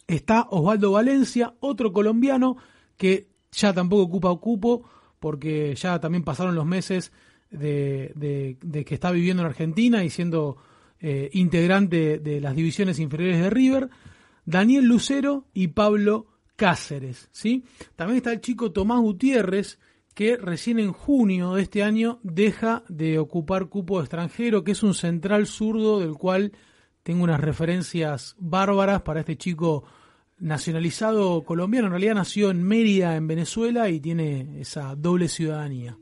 Está 0.07 0.47
Osvaldo 0.51 0.93
Valencia, 0.93 1.55
otro 1.61 1.93
colombiano 1.93 2.57
que 2.97 3.29
ya 3.53 3.73
tampoco 3.73 4.03
ocupa 4.03 4.37
cupo 4.41 4.85
porque 5.19 5.75
ya 5.75 6.01
también 6.01 6.25
pasaron 6.25 6.55
los 6.55 6.67
meses 6.67 7.13
de, 7.51 8.57
que 8.87 8.95
está 8.95 9.11
viviendo 9.11 9.43
en 9.43 9.49
Argentina 9.49 10.03
y 10.03 10.11
siendo 10.11 10.57
eh, 11.01 11.29
integrante 11.33 12.19
de 12.19 12.41
las 12.41 12.57
divisiones 12.57 12.99
inferiores 12.99 13.41
de 13.41 13.51
River, 13.51 13.91
Daniel 14.45 14.85
Lucero 14.85 15.47
y 15.53 15.69
Pablo 15.69 16.27
Cáceres. 16.57 17.29
¿sí? 17.33 17.65
También 17.97 18.19
está 18.19 18.33
el 18.33 18.41
chico 18.41 18.73
Tomás 18.73 19.01
Gutiérrez, 19.01 19.79
que 20.21 20.37
recién 20.37 20.79
en 20.79 20.93
junio 20.93 21.55
de 21.55 21.63
este 21.63 21.83
año 21.83 22.21
deja 22.23 22.83
de 22.91 23.19
ocupar 23.19 23.71
cupo 23.71 24.01
extranjero, 24.01 24.65
que 24.65 24.73
es 24.73 24.83
un 24.83 24.93
central 24.93 25.47
zurdo 25.47 25.99
del 25.99 26.13
cual 26.13 26.53
tengo 27.03 27.25
unas 27.25 27.41
referencias 27.41 28.37
bárbaras 28.39 29.01
para 29.01 29.21
este 29.21 29.39
chico 29.39 29.85
nacionalizado 30.39 31.43
colombiano, 31.43 31.87
en 31.87 31.93
realidad 31.93 32.17
nació 32.17 32.51
en 32.51 32.63
Mérida, 32.63 33.17
en 33.17 33.29
Venezuela, 33.29 33.89
y 33.89 33.99
tiene 33.99 34.61
esa 34.61 34.95
doble 34.95 35.27
ciudadanía. 35.27 35.97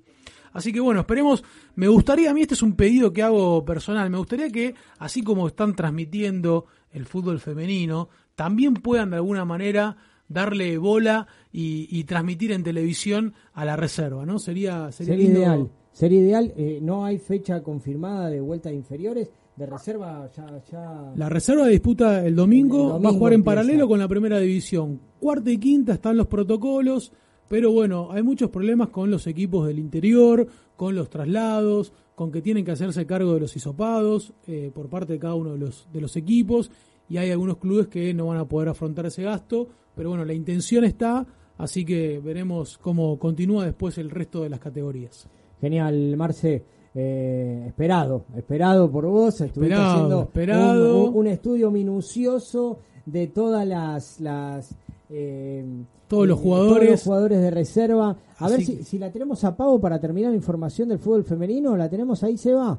Así 0.53 0.73
que 0.73 0.81
bueno, 0.81 0.99
esperemos, 0.99 1.45
me 1.77 1.86
gustaría, 1.86 2.32
a 2.32 2.35
mí 2.35 2.40
este 2.40 2.55
es 2.55 2.62
un 2.62 2.74
pedido 2.74 3.12
que 3.12 3.23
hago 3.23 3.65
personal, 3.65 4.11
me 4.11 4.19
gustaría 4.19 4.51
que, 4.51 4.74
así 4.99 5.23
como 5.23 5.47
están 5.47 5.77
transmitiendo 5.77 6.66
el 6.90 7.07
fútbol 7.07 7.39
femenino, 7.39 8.09
también 8.35 8.74
puedan 8.74 9.11
de 9.11 9.16
alguna 9.19 9.45
manera 9.45 9.97
darle 10.27 10.77
bola 10.77 11.28
y, 11.60 12.05
transmitir 12.05 12.52
en 12.52 12.62
televisión 12.62 13.35
a 13.52 13.64
la 13.64 13.74
reserva, 13.74 14.24
¿no? 14.24 14.39
Sería, 14.39 14.93
sería, 14.93 15.16
ideal. 15.16 15.68
Sería 15.90 16.20
ideal, 16.20 16.52
eh, 16.56 16.78
no 16.80 17.05
hay 17.05 17.18
fecha 17.18 17.64
confirmada 17.64 18.30
de 18.30 18.40
vuelta 18.40 18.68
de 18.68 18.76
inferiores, 18.76 19.32
de 19.56 19.66
reserva 19.66 20.30
ya, 20.36 21.12
La 21.16 21.28
reserva 21.28 21.66
disputa 21.66 22.24
el 22.24 22.36
domingo, 22.36 23.01
va 23.01 23.10
a 23.10 23.12
jugar 23.12 23.32
en 23.32 23.43
paralelo 23.43 23.89
con 23.89 23.98
la 23.98 24.06
primera 24.06 24.39
división. 24.39 25.01
Cuarta 25.18 25.51
y 25.51 25.59
quinta 25.59 25.94
están 25.94 26.16
los 26.16 26.28
protocolos, 26.28 27.10
pero 27.48 27.72
bueno, 27.72 28.12
hay 28.12 28.22
muchos 28.22 28.51
problemas 28.51 28.90
con 28.90 29.10
los 29.10 29.26
equipos 29.26 29.66
del 29.66 29.80
interior, 29.80 30.47
con 30.76 30.94
los 30.94 31.10
traslados, 31.10 31.93
con 32.14 32.30
que 32.30 32.40
tienen 32.40 32.64
que 32.64 32.70
hacerse 32.70 33.05
cargo 33.05 33.35
de 33.35 33.40
los 33.40 33.56
hisopados 33.56 34.32
eh, 34.47 34.70
por 34.72 34.89
parte 34.89 35.14
de 35.14 35.18
cada 35.18 35.35
uno 35.35 35.55
de 35.55 35.59
los, 35.59 35.89
de 35.93 36.01
los 36.01 36.14
equipos 36.14 36.70
y 37.09 37.16
hay 37.16 37.30
algunos 37.30 37.56
clubes 37.56 37.89
que 37.89 38.12
no 38.14 38.26
van 38.26 38.39
a 38.39 38.44
poder 38.44 38.68
afrontar 38.68 39.06
ese 39.06 39.22
gasto, 39.22 39.68
pero 39.97 40.10
bueno, 40.10 40.24
la 40.24 40.35
intención 40.35 40.85
está, 40.85 41.26
así 41.59 41.85
que 41.85 42.18
veremos 42.18 42.78
cómo 42.78 43.18
continúa 43.18 43.66
después 43.66 43.98
el 43.98 44.10
resto 44.10 44.43
de 44.43 44.48
las 44.48 44.60
categorías. 44.60 45.28
Genial, 45.60 46.16
Marce. 46.16 46.64
Eh, 46.94 47.64
esperado, 47.68 48.24
esperado 48.35 48.90
por 48.90 49.06
vos. 49.06 49.40
Estuviste 49.40 49.74
haciendo 49.74 50.22
esperado. 50.22 51.10
Un, 51.10 51.26
estudio 51.26 51.70
minucioso 51.70 52.78
de 53.05 53.28
todas 53.28 53.66
las, 53.66 54.20
las 54.20 54.74
eh, 55.10 55.64
todos 56.09 56.26
los 56.26 56.40
jugadores 56.40 57.05
jugadores 57.05 57.40
de 57.40 57.51
reserva. 57.51 58.16
A 58.39 58.48
ver 58.48 58.64
si, 58.64 58.82
si, 58.82 58.98
la 58.98 59.12
tenemos 59.12 59.44
a 59.44 59.56
Pau 59.56 59.80
para 59.80 60.01
terminar 60.01 60.30
la 60.30 60.36
información 60.36 60.89
del 60.89 60.98
fútbol 60.98 61.24
femenino. 61.24 61.76
¿La 61.76 61.89
tenemos 61.89 62.22
ahí, 62.24 62.36
Seba? 62.36 62.78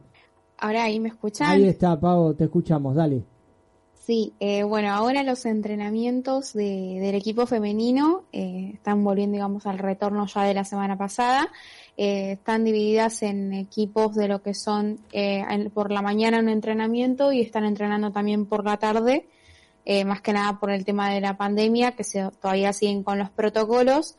Ahora 0.58 0.84
ahí 0.84 1.00
me 1.00 1.10
escuchan. 1.10 1.50
Ahí 1.50 1.68
está, 1.68 1.98
Pau, 2.00 2.34
te 2.34 2.46
escuchamos, 2.46 2.96
dale. 2.96 3.24
Sí, 4.00 4.34
eh, 4.40 4.64
bueno, 4.64 4.92
ahora 4.92 5.24
los 5.24 5.46
entrenamientos 5.46 6.54
del 6.54 7.14
equipo 7.16 7.46
femenino 7.46 8.24
eh, 8.32 8.72
están 8.74 9.04
volviendo, 9.04 9.36
digamos, 9.36 9.68
al 9.68 9.78
retorno 9.78 10.26
ya 10.26 10.44
de 10.44 10.54
la 10.54 10.64
semana 10.64 10.98
pasada. 10.98 11.50
Eh, 11.98 12.32
están 12.32 12.64
divididas 12.64 13.22
en 13.24 13.54
equipos 13.54 14.16
de 14.16 14.30
lo 14.30 14.42
que 14.42 14.54
son 14.54 15.00
por 15.74 15.92
la 15.92 16.02
mañana 16.02 16.40
un 16.40 16.50
entrenamiento 16.50 17.32
y 17.34 17.42
están 17.42 17.66
entrenando 17.66 18.12
también 18.12 18.46
por 18.46 18.64
la 18.64 18.78
tarde, 18.78 19.28
más 20.06 20.22
que 20.22 20.34
nada 20.34 20.60
por 20.60 20.72
el 20.72 20.86
tema 20.86 21.12
de 21.12 21.20
la 21.22 21.38
pandemia, 21.38 21.92
que 21.92 22.04
se, 22.04 22.32
todavía 22.42 22.74
siguen 22.74 23.04
con 23.04 23.20
los 23.20 23.30
protocolos. 23.30 24.16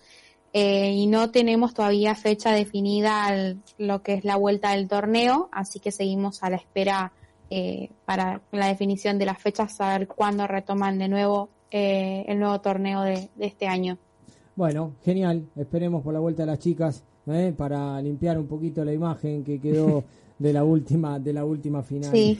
y 0.52 1.06
no 1.06 1.30
tenemos 1.30 1.74
todavía 1.74 2.14
fecha 2.14 2.52
definida 2.52 3.24
al, 3.24 3.58
lo 3.78 4.02
que 4.02 4.14
es 4.14 4.24
la 4.24 4.36
vuelta 4.36 4.72
del 4.72 4.88
torneo, 4.88 5.48
así 5.52 5.80
que 5.80 5.90
seguimos 5.90 6.42
a 6.42 6.50
la 6.50 6.56
espera 6.56 7.12
eh, 7.50 7.90
para 8.04 8.40
la 8.52 8.68
definición 8.68 9.18
de 9.18 9.26
las 9.26 9.38
fechas, 9.38 9.72
saber 9.72 10.06
cuándo 10.06 10.46
retoman 10.46 10.98
de 10.98 11.08
nuevo 11.08 11.48
eh, 11.70 12.24
el 12.28 12.38
nuevo 12.38 12.60
torneo 12.60 13.02
de, 13.02 13.28
este 13.38 13.66
año. 13.66 13.98
Bueno, 14.56 14.92
genial. 15.04 15.48
Esperemos 15.56 16.02
por 16.02 16.14
la 16.14 16.20
vuelta 16.20 16.42
de 16.42 16.46
las 16.46 16.58
chicas 16.58 17.04
¿eh? 17.26 17.52
para 17.56 18.00
limpiar 18.00 18.38
un 18.38 18.46
poquito 18.46 18.84
la 18.84 18.92
imagen 18.92 19.44
que 19.44 19.60
quedó 19.60 20.04
de 20.38 20.52
la 20.52 20.64
última 20.64 21.18
de 21.18 21.32
la 21.32 21.44
última 21.44 21.82
final. 21.82 22.10
Sí. 22.10 22.38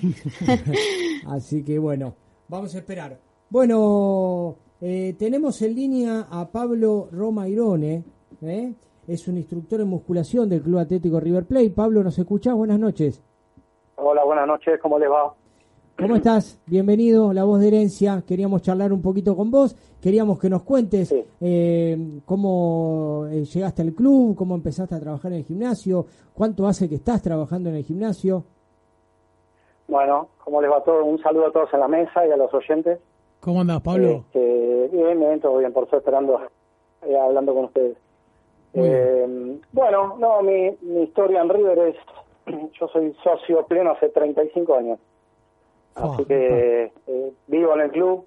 Así 1.26 1.62
que 1.62 1.78
bueno, 1.78 2.14
vamos 2.48 2.74
a 2.74 2.78
esperar. 2.78 3.18
Bueno, 3.50 4.56
Eh, 4.82 5.14
tenemos 5.18 5.60
en 5.60 5.74
línea 5.74 6.26
a 6.30 6.50
Pablo 6.50 7.10
Roma 7.12 7.46
Irone, 7.46 8.02
¿eh? 8.40 8.72
es 9.06 9.28
un 9.28 9.36
instructor 9.36 9.82
en 9.82 9.88
musculación 9.88 10.48
del 10.48 10.62
Club 10.62 10.78
Atlético 10.78 11.20
River 11.20 11.44
Plate. 11.44 11.70
Pablo, 11.70 12.02
¿nos 12.02 12.18
escuchás? 12.18 12.54
Buenas 12.54 12.80
noches. 12.80 13.20
Hola, 14.02 14.24
buenas 14.24 14.46
noches, 14.46 14.80
¿cómo 14.80 14.98
les 14.98 15.10
va? 15.10 15.34
¿Cómo 15.98 16.16
estás? 16.16 16.58
Bienvenido, 16.64 17.34
La 17.34 17.44
Voz 17.44 17.60
de 17.60 17.68
Herencia. 17.68 18.22
Queríamos 18.26 18.62
charlar 18.62 18.94
un 18.94 19.02
poquito 19.02 19.36
con 19.36 19.50
vos. 19.50 19.76
Queríamos 20.00 20.40
que 20.40 20.48
nos 20.48 20.62
cuentes 20.62 21.14
eh, 21.38 22.20
cómo 22.24 23.26
eh, 23.30 23.44
llegaste 23.44 23.82
al 23.82 23.92
club, 23.92 24.34
cómo 24.34 24.54
empezaste 24.54 24.94
a 24.94 25.00
trabajar 25.00 25.32
en 25.32 25.38
el 25.38 25.44
gimnasio, 25.44 26.06
cuánto 26.32 26.66
hace 26.66 26.88
que 26.88 26.94
estás 26.94 27.20
trabajando 27.20 27.68
en 27.68 27.76
el 27.76 27.84
gimnasio. 27.84 28.44
Bueno, 29.86 30.28
¿cómo 30.42 30.62
les 30.62 30.70
va 30.70 30.82
todo? 30.82 31.04
Un 31.04 31.20
saludo 31.20 31.48
a 31.48 31.52
todos 31.52 31.68
en 31.74 31.80
la 31.80 31.88
mesa 31.88 32.26
y 32.26 32.30
a 32.30 32.38
los 32.38 32.54
oyentes. 32.54 32.98
¿Cómo 33.40 33.60
andas, 33.60 33.82
Pablo? 33.82 34.24
Este, 34.32 34.88
bien, 34.92 35.20
bien, 35.20 35.40
todo 35.40 35.58
bien, 35.58 35.74
por 35.74 35.86
eso 35.86 35.98
esperando, 35.98 36.40
eh, 37.02 37.18
hablando 37.18 37.54
con 37.54 37.64
ustedes. 37.66 37.98
Eh, 38.72 39.58
bueno, 39.72 40.16
no, 40.18 40.40
mi, 40.40 40.70
mi 40.80 41.02
historia 41.02 41.42
en 41.42 41.50
River 41.50 41.78
es, 41.88 41.96
yo 42.80 42.88
soy 42.88 43.14
socio 43.22 43.64
pleno 43.66 43.92
hace 43.92 44.08
35 44.08 44.74
años. 44.74 44.98
Así 45.94 46.24
que 46.24 46.92
eh, 47.06 47.32
vivo 47.48 47.74
en 47.74 47.80
el 47.80 47.90
club, 47.90 48.24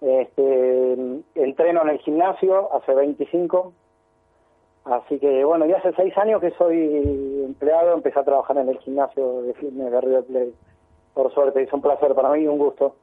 este, 0.00 1.22
entreno 1.34 1.82
en 1.82 1.88
el 1.90 1.98
gimnasio 1.98 2.74
hace 2.74 2.94
25. 2.94 3.72
Así 4.84 5.18
que 5.18 5.44
bueno, 5.44 5.66
ya 5.66 5.76
hace 5.76 5.92
seis 5.94 6.16
años 6.16 6.40
que 6.40 6.50
soy 6.52 7.44
empleado, 7.44 7.94
empecé 7.94 8.18
a 8.18 8.24
trabajar 8.24 8.56
en 8.56 8.70
el 8.70 8.78
gimnasio 8.78 9.42
de 9.42 9.54
fitness 9.54 9.92
de 9.92 10.00
River 10.00 10.24
Plate. 10.24 10.52
Por 11.14 11.32
suerte, 11.34 11.62
es 11.62 11.72
un 11.72 11.82
placer 11.82 12.14
para 12.14 12.30
mí 12.30 12.42
y 12.42 12.46
un 12.46 12.58
gusto. 12.58 12.94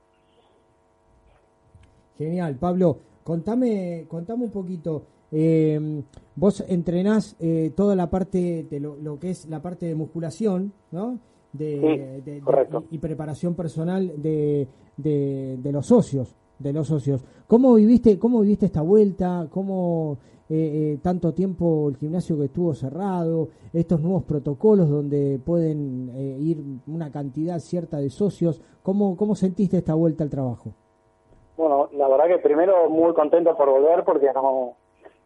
Genial, 2.17 2.55
Pablo. 2.55 2.97
Contame, 3.23 4.05
contame 4.07 4.45
un 4.45 4.51
poquito. 4.51 5.03
Eh, 5.31 6.03
vos 6.35 6.63
entrenás 6.67 7.35
eh, 7.39 7.71
toda 7.75 7.95
la 7.95 8.09
parte 8.09 8.65
de 8.69 8.79
lo, 8.79 9.19
que 9.19 9.31
es 9.31 9.47
la 9.47 9.61
parte 9.61 9.85
de 9.85 9.95
musculación, 9.95 10.73
¿no? 10.91 11.19
De, 11.53 12.21
de, 12.25 12.41
y, 12.91 12.97
preparación 12.97 13.55
personal 13.55 14.11
de, 14.21 14.67
de, 14.97 15.71
los 15.71 15.87
socios, 15.87 16.35
de 16.59 16.73
los 16.73 16.87
socios. 16.87 17.23
¿Cómo 17.47 17.75
viviste, 17.75 18.19
cómo 18.19 18.41
viviste 18.41 18.65
esta 18.65 18.81
vuelta? 18.81 19.47
¿Cómo 19.49 20.17
eh, 20.49 20.93
eh, 20.93 20.99
tanto 21.01 21.33
tiempo 21.33 21.87
el 21.89 21.95
gimnasio 21.97 22.37
que 22.37 22.45
estuvo 22.45 22.73
cerrado? 22.73 23.49
Estos 23.73 24.01
nuevos 24.01 24.23
protocolos 24.23 24.89
donde 24.89 25.39
pueden 25.43 26.09
eh, 26.13 26.37
ir 26.39 26.61
una 26.87 27.11
cantidad 27.11 27.59
cierta 27.59 27.97
de 27.97 28.09
socios. 28.09 28.61
¿Cómo, 28.83 29.15
cómo 29.15 29.35
sentiste 29.35 29.77
esta 29.77 29.93
vuelta 29.93 30.23
al 30.23 30.29
trabajo? 30.29 30.71
Bueno, 31.57 31.87
la 31.93 32.09
verdad 32.09 32.27
que 32.27 32.39
primero 32.39 32.89
muy 32.89 33.13
contento 33.13 33.55
por 33.55 33.69
volver 33.69 34.03
porque 34.03 34.27
no, 34.33 34.75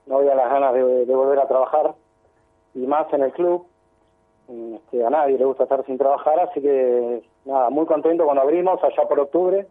no 0.10 0.18
había 0.18 0.36
las 0.36 0.50
ganas 0.50 0.74
de, 0.74 1.06
volver 1.06 1.40
a 1.40 1.48
trabajar 1.48 1.94
y 2.74 2.80
más 2.80 3.12
en 3.14 3.24
el 3.24 3.32
club. 3.32 3.66
Este, 4.50 5.06
a 5.06 5.10
nadie 5.12 5.38
le 5.38 5.46
gusta 5.46 5.64
estar 5.64 5.86
sin 5.86 6.00
trabajar, 6.00 6.40
así 6.40 6.60
que 6.60 7.22
nada, 7.46 7.70
muy 7.70 7.86
contento 7.86 8.26
cuando 8.26 8.42
abrimos 8.42 8.84
allá 8.84 9.08
por 9.08 9.20
octubre 9.20 9.68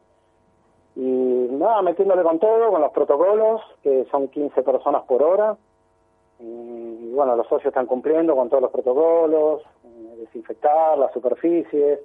y 0.95 1.01
nada, 1.51 1.83
metiéndole 1.83 2.23
con 2.23 2.39
todo, 2.39 2.71
con 2.71 2.81
los 2.81 2.93
protocolos, 2.93 3.61
que 3.83 4.05
son 4.13 4.29
15 4.29 4.63
personas 4.63 5.03
por 5.03 5.23
hora. 5.25 5.57
Y 6.39 7.11
bueno, 7.13 7.35
los 7.35 7.49
socios 7.49 7.67
están 7.67 7.87
cumpliendo 7.87 8.37
con 8.37 8.49
todos 8.49 8.63
los 8.63 8.71
protocolos, 8.71 9.63
desinfectar 10.19 10.97
las 10.97 11.13
superficies, 11.13 11.99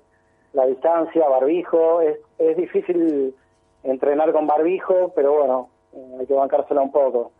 la 0.53 0.65
distancia, 0.65 1.29
barbijo. 1.29 2.01
Es, 2.01 2.17
es 2.39 2.57
difícil 2.57 3.35
entrenar 3.83 4.31
con 4.33 4.47
barbijo, 4.47 5.11
pero 5.15 5.33
bueno, 5.33 5.69
eh, 5.93 6.17
hay 6.19 6.25
que 6.25 6.33
bancársela 6.33 6.81
un 6.81 6.91
poco. 6.91 7.31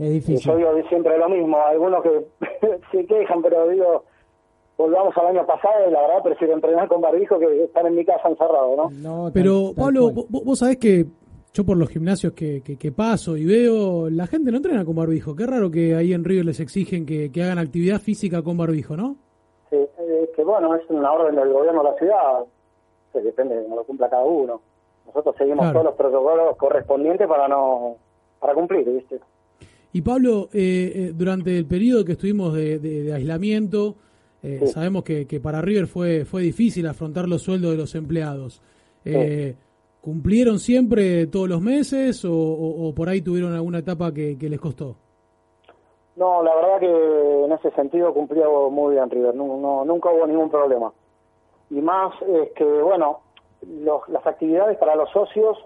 Es 0.00 0.10
difícil. 0.10 0.50
Yo 0.50 0.56
digo 0.56 0.88
siempre 0.88 1.18
lo 1.18 1.28
mismo, 1.28 1.58
algunos 1.60 2.02
que 2.02 2.24
se 2.90 3.04
quejan, 3.04 3.42
pero 3.42 3.68
digo, 3.68 4.04
volvamos 4.78 5.14
al 5.18 5.26
año 5.26 5.46
pasado 5.46 5.86
y 5.86 5.92
la 5.92 6.00
verdad 6.00 6.22
prefiero 6.24 6.54
entrenar 6.54 6.88
con 6.88 7.02
barbijo 7.02 7.38
que 7.38 7.64
estar 7.64 7.86
en 7.86 7.96
mi 7.96 8.04
casa 8.06 8.30
encerrado, 8.30 8.90
¿no? 8.90 9.30
pero 9.34 9.74
Pablo, 9.76 10.10
vos, 10.10 10.58
sabés 10.58 10.78
que 10.78 11.04
yo 11.52 11.66
por 11.66 11.76
los 11.76 11.90
gimnasios 11.90 12.32
que, 12.32 12.62
que, 12.62 12.92
paso 12.92 13.36
y 13.36 13.44
veo, 13.44 14.08
la 14.08 14.26
gente 14.26 14.50
no 14.50 14.56
entrena 14.56 14.86
con 14.86 14.96
barbijo. 14.96 15.36
Qué 15.36 15.46
raro 15.46 15.70
que 15.70 15.94
ahí 15.94 16.14
en 16.14 16.24
Río 16.24 16.44
les 16.44 16.60
exigen 16.60 17.04
que, 17.04 17.30
hagan 17.42 17.58
actividad 17.58 18.00
física 18.00 18.42
con 18.42 18.56
barbijo, 18.56 18.96
¿no? 18.96 19.16
Sí, 19.68 19.76
es 19.76 20.30
que 20.34 20.44
bueno, 20.44 20.74
es 20.76 20.88
una 20.88 21.12
orden 21.12 21.36
del 21.36 21.52
gobierno 21.52 21.82
de 21.82 21.90
la 21.90 21.96
ciudad, 21.96 22.44
se 23.12 23.20
depende 23.20 23.54
de 23.54 23.64
cómo 23.64 23.76
lo 23.76 23.84
cumpla 23.84 24.08
cada 24.08 24.24
uno. 24.24 24.62
Nosotros 25.04 25.34
seguimos 25.36 25.70
todos 25.72 25.84
los 25.84 25.94
protocolos 25.94 26.56
correspondientes 26.56 27.28
para 27.28 27.48
no 27.48 27.96
para 28.38 28.54
cumplir, 28.54 28.88
¿viste? 28.88 29.20
Y 29.92 30.02
Pablo, 30.02 30.48
eh, 30.52 30.92
eh, 30.94 31.12
durante 31.14 31.56
el 31.56 31.66
periodo 31.66 32.04
que 32.04 32.12
estuvimos 32.12 32.54
de, 32.54 33.12
aislamiento, 33.14 33.96
eh, 34.42 34.66
sabemos 34.66 35.02
que, 35.02 35.40
para 35.42 35.60
River 35.60 35.86
fue, 35.86 36.24
fue 36.24 36.42
difícil 36.42 36.86
afrontar 36.86 37.28
los 37.28 37.42
sueldos 37.42 37.72
de 37.72 37.76
los 37.76 37.94
empleados. 37.94 38.62
¿Cumplieron 40.00 40.58
siempre 40.58 41.26
todos 41.26 41.48
los 41.48 41.60
meses 41.60 42.24
o, 42.26 42.92
por 42.96 43.08
ahí 43.08 43.20
tuvieron 43.20 43.52
alguna 43.52 43.80
etapa 43.80 44.14
que, 44.14 44.36
les 44.40 44.60
costó? 44.60 44.96
No, 46.16 46.42
la 46.42 46.54
verdad 46.54 46.80
que 46.80 47.44
en 47.44 47.52
ese 47.52 47.70
sentido 47.72 48.12
cumplió 48.14 48.70
muy 48.70 48.94
bien 48.94 49.10
River, 49.10 49.34
no, 49.34 49.84
nunca 49.84 50.10
hubo 50.10 50.26
ningún 50.26 50.50
problema. 50.50 50.92
Y 51.70 51.80
más 51.80 52.14
es 52.22 52.50
que, 52.52 52.64
bueno, 52.64 53.20
las 54.08 54.26
actividades 54.26 54.78
para 54.78 54.96
los 54.96 55.10
socios, 55.10 55.58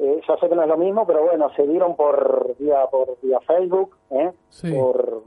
eh, 0.00 0.20
ya 0.26 0.36
sé 0.38 0.48
que 0.48 0.56
no 0.56 0.62
es 0.62 0.68
lo 0.68 0.78
mismo, 0.78 1.06
pero 1.06 1.22
bueno, 1.24 1.50
se 1.54 1.66
dieron 1.66 1.94
por 1.94 2.56
vía, 2.58 2.86
por 2.90 3.18
vía 3.22 3.38
Facebook, 3.40 3.96
¿eh? 4.10 4.32
por, 4.74 5.22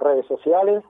redes 0.00 0.26
sociales. 0.26 0.84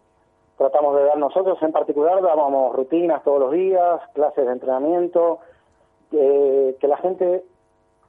Tratamos 0.58 0.96
de 0.96 1.04
dar 1.04 1.16
nosotros 1.16 1.56
en 1.62 1.72
particular, 1.72 2.20
dábamos 2.20 2.74
rutinas 2.74 3.22
todos 3.22 3.40
los 3.40 3.52
días, 3.52 4.00
clases 4.12 4.44
de 4.44 4.52
entrenamiento, 4.52 5.38
que 6.10 6.76
la 6.82 6.96
gente 6.98 7.44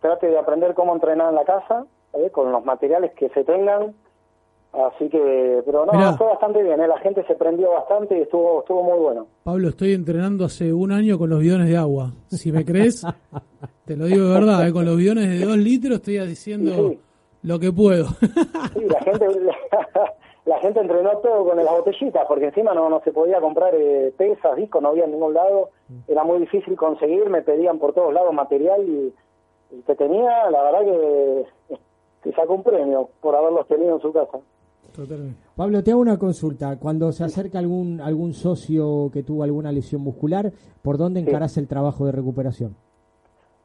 trate 0.02 0.28
de 0.28 0.38
aprender 0.38 0.74
cómo 0.74 0.94
entrenar 0.94 1.30
en 1.30 1.36
la 1.36 1.46
casa, 1.46 1.86
¿eh? 2.14 2.30
con 2.32 2.52
los 2.52 2.66
materiales 2.66 3.14
que 3.14 3.30
se 3.30 3.44
tengan, 3.44 3.94
Así 4.72 5.10
que, 5.10 5.64
pero 5.66 5.84
no, 5.88 6.18
fue 6.18 6.28
bastante 6.28 6.62
bien, 6.62 6.80
¿eh? 6.80 6.88
la 6.88 7.00
gente 7.00 7.26
se 7.26 7.34
prendió 7.34 7.72
bastante 7.72 8.20
y 8.20 8.22
estuvo 8.22 8.60
estuvo 8.60 8.84
muy 8.84 9.00
bueno. 9.00 9.26
Pablo, 9.44 9.70
estoy 9.70 9.94
entrenando 9.94 10.46
hace 10.46 10.72
un 10.72 10.92
año 10.92 11.18
con 11.18 11.32
los 11.32 11.40
bidones 11.40 11.70
de 11.70 11.76
agua. 11.76 12.14
Si 12.28 12.52
me 12.52 12.64
crees, 12.64 13.04
te 13.90 13.98
lo 13.98 14.06
digo 14.06 14.28
de 14.28 14.34
verdad, 14.36 14.68
¿eh? 14.68 14.72
con 14.72 14.86
los 14.86 14.96
bidones 14.98 15.28
de 15.28 15.44
dos 15.44 15.58
litros 15.58 15.96
estoy 15.96 16.20
diciendo 16.20 16.94
lo 17.42 17.60
que 17.60 17.74
puedo. 17.74 18.06
sí, 18.76 18.86
la 18.86 19.00
gente, 19.00 19.26
la, 20.46 20.60
gente 20.60 20.80
entrenó 20.80 21.18
todo 21.18 21.44
con 21.46 21.58
las 21.58 21.72
botellitas, 21.72 22.24
porque 22.28 22.46
encima 22.46 22.76
no, 22.76 22.88
no 22.88 23.02
se 23.02 23.12
podía 23.12 23.42
comprar 23.42 23.74
eh, 23.74 24.14
pesas, 24.16 24.56
discos, 24.58 24.84
no 24.84 24.90
había 24.90 25.06
en 25.06 25.14
ningún 25.14 25.34
lado, 25.34 25.72
era 26.08 26.24
muy 26.24 26.38
difícil 26.38 26.76
conseguir, 26.76 27.32
me 27.32 27.42
pedían 27.42 27.80
por 27.80 27.94
todos 27.94 28.14
lados 28.14 28.32
material 28.32 28.88
y, 28.88 29.12
y 29.76 29.82
que 29.82 29.96
tenía, 29.96 30.52
la 30.52 30.62
verdad 30.62 30.82
que, 30.82 31.46
que 32.22 32.32
sacó 32.34 32.54
un 32.54 32.64
premio 32.64 33.10
por 33.22 33.36
haberlos 33.36 33.68
tenido 33.68 33.96
en 33.96 34.02
su 34.04 34.14
casa. 34.14 34.38
Pablo, 35.56 35.84
te 35.84 35.92
hago 35.92 36.02
una 36.02 36.20
consulta. 36.20 36.78
Cuando 36.78 37.12
se 37.12 37.24
acerca 37.24 37.58
algún 37.58 38.02
algún 38.02 38.34
socio 38.34 39.10
que 39.12 39.24
tuvo 39.24 39.42
alguna 39.42 39.72
lesión 39.72 40.04
muscular, 40.04 40.52
¿por 40.84 41.00
dónde 41.00 41.22
encarás 41.22 41.58
el 41.58 41.68
trabajo 41.68 42.06
de 42.06 42.12
recuperación? 42.12 42.76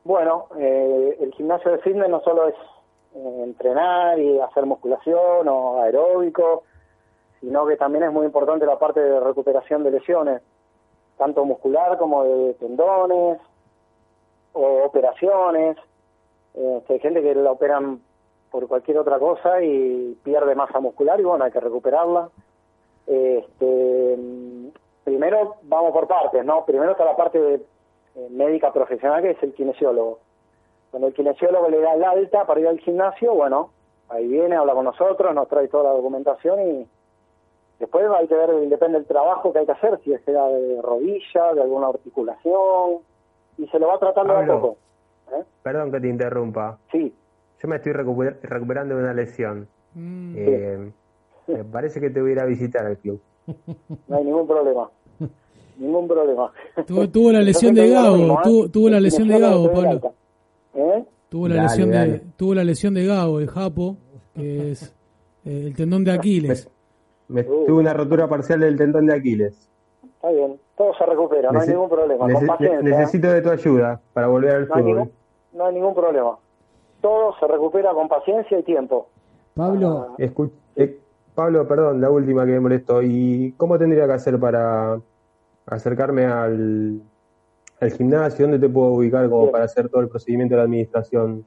Bueno, 0.05 0.49
eh, 0.59 1.17
el 1.19 1.33
gimnasio 1.33 1.71
de 1.71 1.79
fitness 1.79 2.11
no 2.11 2.21
solo 2.21 2.49
es 2.49 2.55
eh, 3.15 3.41
entrenar 3.43 4.19
y 4.19 4.39
hacer 4.39 4.67
musculación 4.67 5.49
o 5.49 5.81
aeróbico, 5.81 6.65
sino 7.41 7.67
que 7.67 7.77
también 7.77 8.05
es 8.05 8.13
muy 8.13 8.27
importante 8.27 8.67
la 8.67 8.79
parte 8.79 9.01
de 9.01 9.19
recuperación 9.19 9.83
de 9.83 9.93
lesiones, 9.93 10.43
tanto 11.17 11.47
muscular 11.47 11.97
como 11.97 12.23
de 12.23 12.53
tendones 12.55 13.41
o 14.53 14.83
operaciones. 14.85 15.79
Eh, 16.53 16.83
hay 16.87 16.99
gente 17.01 17.23
que 17.23 17.35
la 17.35 17.53
operan 17.53 18.03
por 18.51 18.69
cualquier 18.69 18.99
otra 18.99 19.19
cosa 19.19 19.63
y 19.63 20.19
pierde 20.23 20.55
masa 20.55 20.81
muscular 20.81 21.19
y 21.19 21.25
bueno, 21.25 21.45
hay 21.45 21.51
que 21.51 21.61
recuperarla. 21.61 22.29
Este, 23.07 24.19
primero 25.03 25.57
vamos 25.63 25.93
por 25.93 26.07
partes, 26.07 26.45
¿no? 26.45 26.67
Primero 26.67 26.93
está 26.93 27.07
la 27.07 27.17
parte 27.17 27.41
de, 27.41 27.61
eh, 28.17 28.29
médica 28.31 28.73
profesional 28.73 29.23
que 29.23 29.31
es 29.31 29.43
el 29.43 29.53
kinesiólogo. 29.55 30.21
Cuando 30.91 31.09
el 31.09 31.15
kinesiólogo 31.15 31.69
le 31.69 31.81
da 31.81 31.95
el 31.95 32.05
alta 32.05 32.47
para 32.47 32.61
ir 32.61 32.69
al 32.69 32.79
gimnasio, 32.79 33.35
bueno, 33.35 33.71
ahí 34.09 34.29
viene, 34.29 34.57
habla 34.57 34.75
con 34.75 34.85
nosotros, 34.85 35.35
nos 35.35 35.49
trae 35.49 35.69
toda 35.69 35.85
la 35.85 35.91
documentación 35.91 36.61
y 36.61 36.89
después 37.81 38.07
hay 38.17 38.29
que 38.29 38.35
ver, 38.35 38.51
depende 38.69 38.99
del 38.99 39.07
trabajo 39.07 39.53
que 39.53 39.59
hay 39.59 39.67
que 39.67 39.73
hacer, 39.73 39.99
si 40.05 40.13
es 40.13 40.23
sea 40.25 40.47
de 40.47 40.81
rodilla, 40.83 41.55
de 41.55 41.63
alguna 41.63 41.89
articulación, 41.89 43.01
y 43.59 43.67
se 43.69 43.79
lo 43.79 43.89
va 43.89 43.99
tratando 43.99 44.37
a 44.37 44.47
poco. 44.47 44.77
¿eh? 45.33 45.43
Perdón 45.63 45.91
que 45.91 46.01
te 46.01 46.09
interrumpa. 46.09 46.79
Sí. 46.93 47.13
Yo 47.61 47.69
me 47.69 47.77
estoy 47.77 47.93
recuperando 47.93 48.97
de 48.97 49.03
una 49.03 49.15
lesión. 49.15 49.67
Mm. 49.95 50.35
Eh, 50.37 50.93
me 51.47 51.65
parece 51.65 52.01
que 52.01 52.11
te 52.11 52.21
voy 52.21 52.31
a 52.31 52.33
ir 52.33 52.41
a 52.41 52.47
visitar 52.47 52.87
al 52.87 52.99
club. 52.99 53.21
No 54.09 54.17
hay 54.17 54.25
ningún 54.25 54.47
problema. 54.47 54.91
Ningún 55.79 56.07
problema. 56.09 56.53
Tuvo, 57.13 57.33
la 57.33 57.41
lesión 57.41 57.75
de 57.75 57.89
Gabo, 57.91 58.41
tuvo, 58.71 58.89
la 58.89 59.01
lesión 59.01 59.29
de 59.29 59.39
Gabo, 59.39 59.73
Pablo. 59.73 60.01
¿Eh? 60.75 61.05
Tuvo 61.29 61.49
la, 61.49 61.57
Dale, 61.57 61.69
lesión 61.69 61.91
de, 61.91 62.23
tuvo 62.37 62.55
la 62.55 62.65
lesión 62.65 62.95
de 62.95 63.07
Gago, 63.07 63.41
el 63.41 63.49
Japo, 63.49 63.97
que 64.35 64.71
es 64.73 64.95
eh, 65.45 65.65
el 65.67 65.75
tendón 65.75 66.05
de 66.05 66.13
Aquiles. 66.13 66.69
Me 67.29 67.43
tuve 67.43 67.73
una 67.73 67.93
rotura 67.93 68.29
parcial 68.29 68.61
del 68.61 68.77
tendón 68.77 69.07
de 69.07 69.15
Aquiles. 69.15 69.69
Está 70.05 70.31
bien, 70.31 70.59
todo 70.77 70.93
se 70.97 71.05
recupera, 71.07 71.51
no 71.51 71.61
hay 71.61 71.69
ningún 71.69 71.89
problema. 71.89 72.27
nece- 72.27 72.35
Con 72.39 72.47
paciencia. 72.47 72.79
¿eh? 72.79 72.83
necesito 72.83 73.29
de 73.33 73.43
tu 73.43 73.51
ayuda 73.51 74.01
para 74.13 74.27
volver 74.29 74.51
al 74.55 74.69
No 74.69 74.75
hay, 74.75 74.83
fútbol. 74.83 74.95
ningún, 74.97 75.13
no 75.55 75.67
hay 75.67 75.75
ningún 75.75 75.95
problema. 75.95 76.39
Todo 77.01 77.35
se 77.41 77.47
recupera 77.49 77.93
con 77.93 78.09
paciencia 78.09 78.59
y 78.59 78.63
tiempo. 78.63 79.09
Pablo, 79.55 80.15
Escu- 80.19 80.51
eh, 80.77 80.99
Pablo, 81.35 81.67
perdón, 81.67 82.01
la 82.01 82.11
última 82.11 82.45
que 82.47 82.53
me 82.53 82.61
molestó. 82.61 83.03
¿Y 83.03 83.53
cómo 83.57 83.77
tendría 83.79 84.07
que 84.07 84.13
hacer 84.13 84.39
para 84.39 84.99
acercarme 85.67 86.27
al, 86.27 87.01
al 87.81 87.91
gimnasio? 87.93 88.47
¿Dónde 88.47 88.59
te 88.59 88.73
puedo 88.73 88.89
ubicar 88.93 89.29
como 89.29 89.43
Bien. 89.43 89.53
para 89.53 89.65
hacer 89.65 89.89
todo 89.89 90.01
el 90.01 90.09
procedimiento 90.09 90.55
de 90.55 90.59
la 90.59 90.65
administración? 90.65 91.45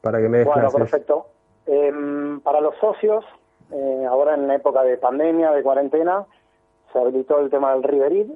Para 0.00 0.20
que 0.20 0.28
me 0.28 0.38
des 0.38 0.46
Bueno, 0.46 0.60
clases. 0.62 0.80
perfecto. 0.80 1.26
Em, 1.66 2.40
para 2.40 2.60
los 2.60 2.74
socios, 2.76 3.24
eh, 3.72 4.06
ahora 4.08 4.34
en 4.34 4.50
época 4.50 4.82
de 4.82 4.96
pandemia, 4.98 5.50
de 5.52 5.62
cuarentena, 5.62 6.26
se 6.92 6.98
habilitó 6.98 7.40
el 7.40 7.50
tema 7.50 7.72
del 7.72 7.82
Riverid 7.82 8.30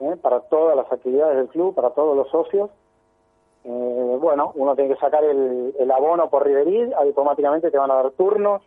eh, 0.00 0.16
para 0.20 0.40
todas 0.40 0.76
las 0.76 0.90
actividades 0.92 1.36
del 1.36 1.48
club, 1.48 1.74
para 1.74 1.90
todos 1.90 2.16
los 2.16 2.28
socios. 2.28 2.70
Eh, 3.64 4.18
bueno, 4.20 4.52
uno 4.54 4.74
tiene 4.76 4.94
que 4.94 5.00
sacar 5.00 5.24
el, 5.24 5.74
el 5.78 5.90
abono 5.90 6.28
por 6.28 6.44
Riverid, 6.44 6.92
automáticamente 6.92 7.70
te 7.70 7.78
van 7.78 7.90
a 7.90 7.94
dar 7.94 8.10
turnos, 8.12 8.62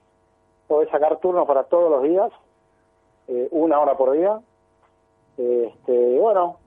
podés 0.67 0.89
sacar 0.89 1.17
turnos 1.19 1.45
para 1.47 1.63
todos 1.65 1.89
los 1.91 2.03
días, 2.03 2.31
eh, 3.27 3.47
una 3.51 3.79
hora 3.79 3.95
por 3.95 4.11
día. 4.11 4.39
Este, 5.39 6.19
bueno, 6.19 6.57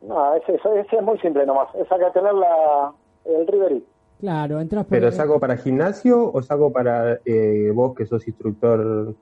nada, 0.00 0.36
ese, 0.38 0.54
ese- 0.56 0.80
ese 0.80 0.96
es 0.96 1.02
muy 1.02 1.18
simple 1.20 1.46
nomás, 1.46 1.72
es 1.76 1.86
sacar 1.86 2.12
tener 2.12 2.34
la, 2.34 2.92
el 3.24 3.46
Riverid. 3.46 3.82
claro, 4.18 4.60
entras 4.60 4.84
por 4.86 4.90
¿Pero 4.98 5.12
saco 5.12 5.38
para 5.38 5.56
gimnasio 5.56 6.30
o 6.32 6.42
saco 6.42 6.72
para 6.72 7.20
eh, 7.24 7.70
vos 7.72 7.94
que 7.94 8.04
sos 8.06 8.26
instructor? 8.26 9.14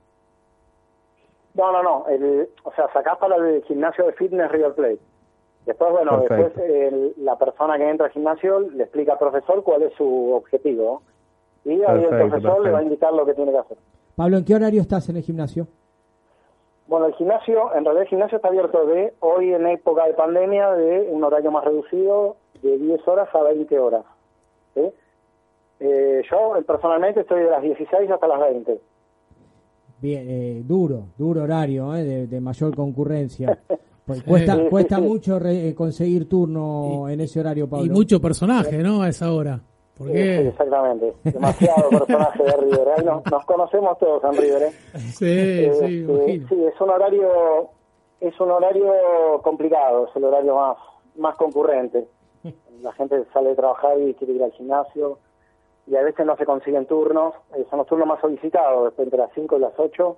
No, 1.55 1.73
no, 1.73 1.82
no. 1.82 2.07
El, 2.09 2.48
o 2.65 2.73
sea, 2.73 2.90
sacás 2.93 3.19
para 3.19 3.36
el 3.36 3.62
gimnasio 3.65 4.07
de 4.07 4.12
fitness 4.12 4.51
River 4.51 4.73
Plate. 4.74 5.01
Después, 5.66 5.90
bueno, 5.93 6.20
Perfecto. 6.23 6.35
después 6.61 6.70
el- 6.70 7.15
la 7.19 7.36
persona 7.36 7.77
que 7.77 7.90
entra 7.90 8.07
al 8.07 8.12
gimnasio 8.12 8.61
le 8.61 8.82
explica 8.85 9.12
al 9.12 9.19
profesor 9.19 9.62
cuál 9.62 9.82
es 9.82 9.93
su 9.94 10.32
objetivo. 10.32 11.02
Y 11.65 11.73
ahí 11.73 11.81
el 11.82 12.09
Perfecto, 12.09 12.28
profesor 12.28 12.62
le 12.62 12.70
va 12.70 12.78
a 12.78 12.82
indicar 12.82 13.12
lo 13.12 13.27
que 13.27 13.35
tiene 13.35 13.52
que 13.52 13.59
hacer. 13.59 13.77
Pablo, 14.16 14.39
¿en 14.39 14.44
qué 14.44 14.55
horario 14.55 14.81
estás 14.81 15.07
en 15.11 15.16
el 15.16 15.23
gimnasio? 15.23 15.66
Bueno, 16.91 17.07
el 17.07 17.15
gimnasio, 17.15 17.73
en 17.77 17.85
realidad 17.85 18.03
el 18.03 18.09
gimnasio 18.09 18.37
está 18.37 18.49
abierto 18.49 18.85
de 18.85 19.15
hoy 19.21 19.55
en 19.55 19.65
época 19.69 20.07
de 20.07 20.15
pandemia 20.15 20.73
de 20.73 21.09
un 21.09 21.23
horario 21.23 21.53
más 21.53 21.65
reducido 21.65 22.35
de 22.62 22.77
10 22.79 23.07
horas 23.07 23.29
a 23.33 23.43
20 23.45 23.79
horas. 23.79 24.05
¿sí? 24.75 24.83
Eh, 25.79 26.23
yo 26.29 26.53
personalmente 26.67 27.21
estoy 27.21 27.45
de 27.45 27.51
las 27.51 27.62
16 27.62 28.11
hasta 28.11 28.27
las 28.27 28.41
20. 28.41 28.81
Bien, 30.01 30.27
eh, 30.29 30.62
duro, 30.65 31.05
duro 31.17 31.43
horario, 31.45 31.95
eh, 31.95 32.03
de, 32.03 32.27
de 32.27 32.41
mayor 32.41 32.75
concurrencia. 32.75 33.57
Pues 34.07 34.25
cuesta 34.25 34.59
cuesta 34.69 34.97
sí. 34.97 35.03
mucho 35.03 35.39
re- 35.39 35.69
eh, 35.69 35.75
conseguir 35.77 36.29
turno 36.29 37.09
en 37.09 37.21
ese 37.21 37.39
horario, 37.39 37.69
Pablo. 37.69 37.87
Y 37.87 37.91
mucho 37.91 38.21
personaje, 38.21 38.79
¿no? 38.79 39.03
A 39.03 39.09
esa 39.11 39.33
hora. 39.33 39.61
Sí, 40.06 40.18
exactamente. 40.18 41.12
Demasiado 41.24 41.90
personaje 41.90 42.43
de 42.43 42.56
River. 42.56 42.89
Ahí 42.97 43.05
nos, 43.05 43.24
nos 43.31 43.44
conocemos 43.44 43.98
todos 43.98 44.24
en 44.24 44.36
River. 44.36 44.62
¿eh? 44.62 44.72
sí, 44.98 45.27
Eh, 45.28 45.72
sí, 45.78 46.06
eh, 46.09 46.47
sí, 46.48 46.64
es 46.64 46.81
un 46.81 46.90
horario 46.90 47.70
es 48.20 48.39
un 48.39 48.51
horario 48.51 48.93
complicado, 49.43 50.09
es 50.09 50.16
el 50.16 50.24
horario 50.24 50.55
más 50.55 50.77
más 51.16 51.36
concurrente. 51.36 52.06
La 52.82 52.93
gente 52.93 53.24
sale 53.32 53.51
de 53.51 53.56
trabajar 53.56 54.01
y 54.01 54.14
quiere 54.14 54.32
ir 54.35 54.43
al 54.43 54.52
gimnasio 54.52 55.18
y 55.86 55.97
a 55.97 56.02
veces 56.02 56.24
no 56.24 56.36
se 56.36 56.47
consiguen 56.47 56.86
turnos, 56.86 57.35
son 57.68 57.78
los 57.78 57.86
turnos 57.86 58.09
más 58.09 58.20
solicitados, 58.20 58.85
después 58.85 59.06
entre 59.06 59.18
las 59.18 59.31
5 59.35 59.56
y 59.56 59.60
las 59.60 59.72
8, 59.77 60.16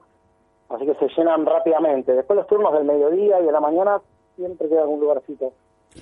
así 0.69 0.87
que 0.87 0.95
se 0.95 1.09
llenan 1.17 1.47
rápidamente. 1.47 2.13
Después 2.13 2.37
los 2.37 2.47
turnos 2.47 2.73
del 2.73 2.85
mediodía 2.85 3.41
y 3.41 3.47
de 3.47 3.53
la 3.53 3.61
mañana 3.61 4.01
siempre 4.37 4.69
queda 4.69 4.83
algún 4.83 5.01
lugarcito. 5.01 5.53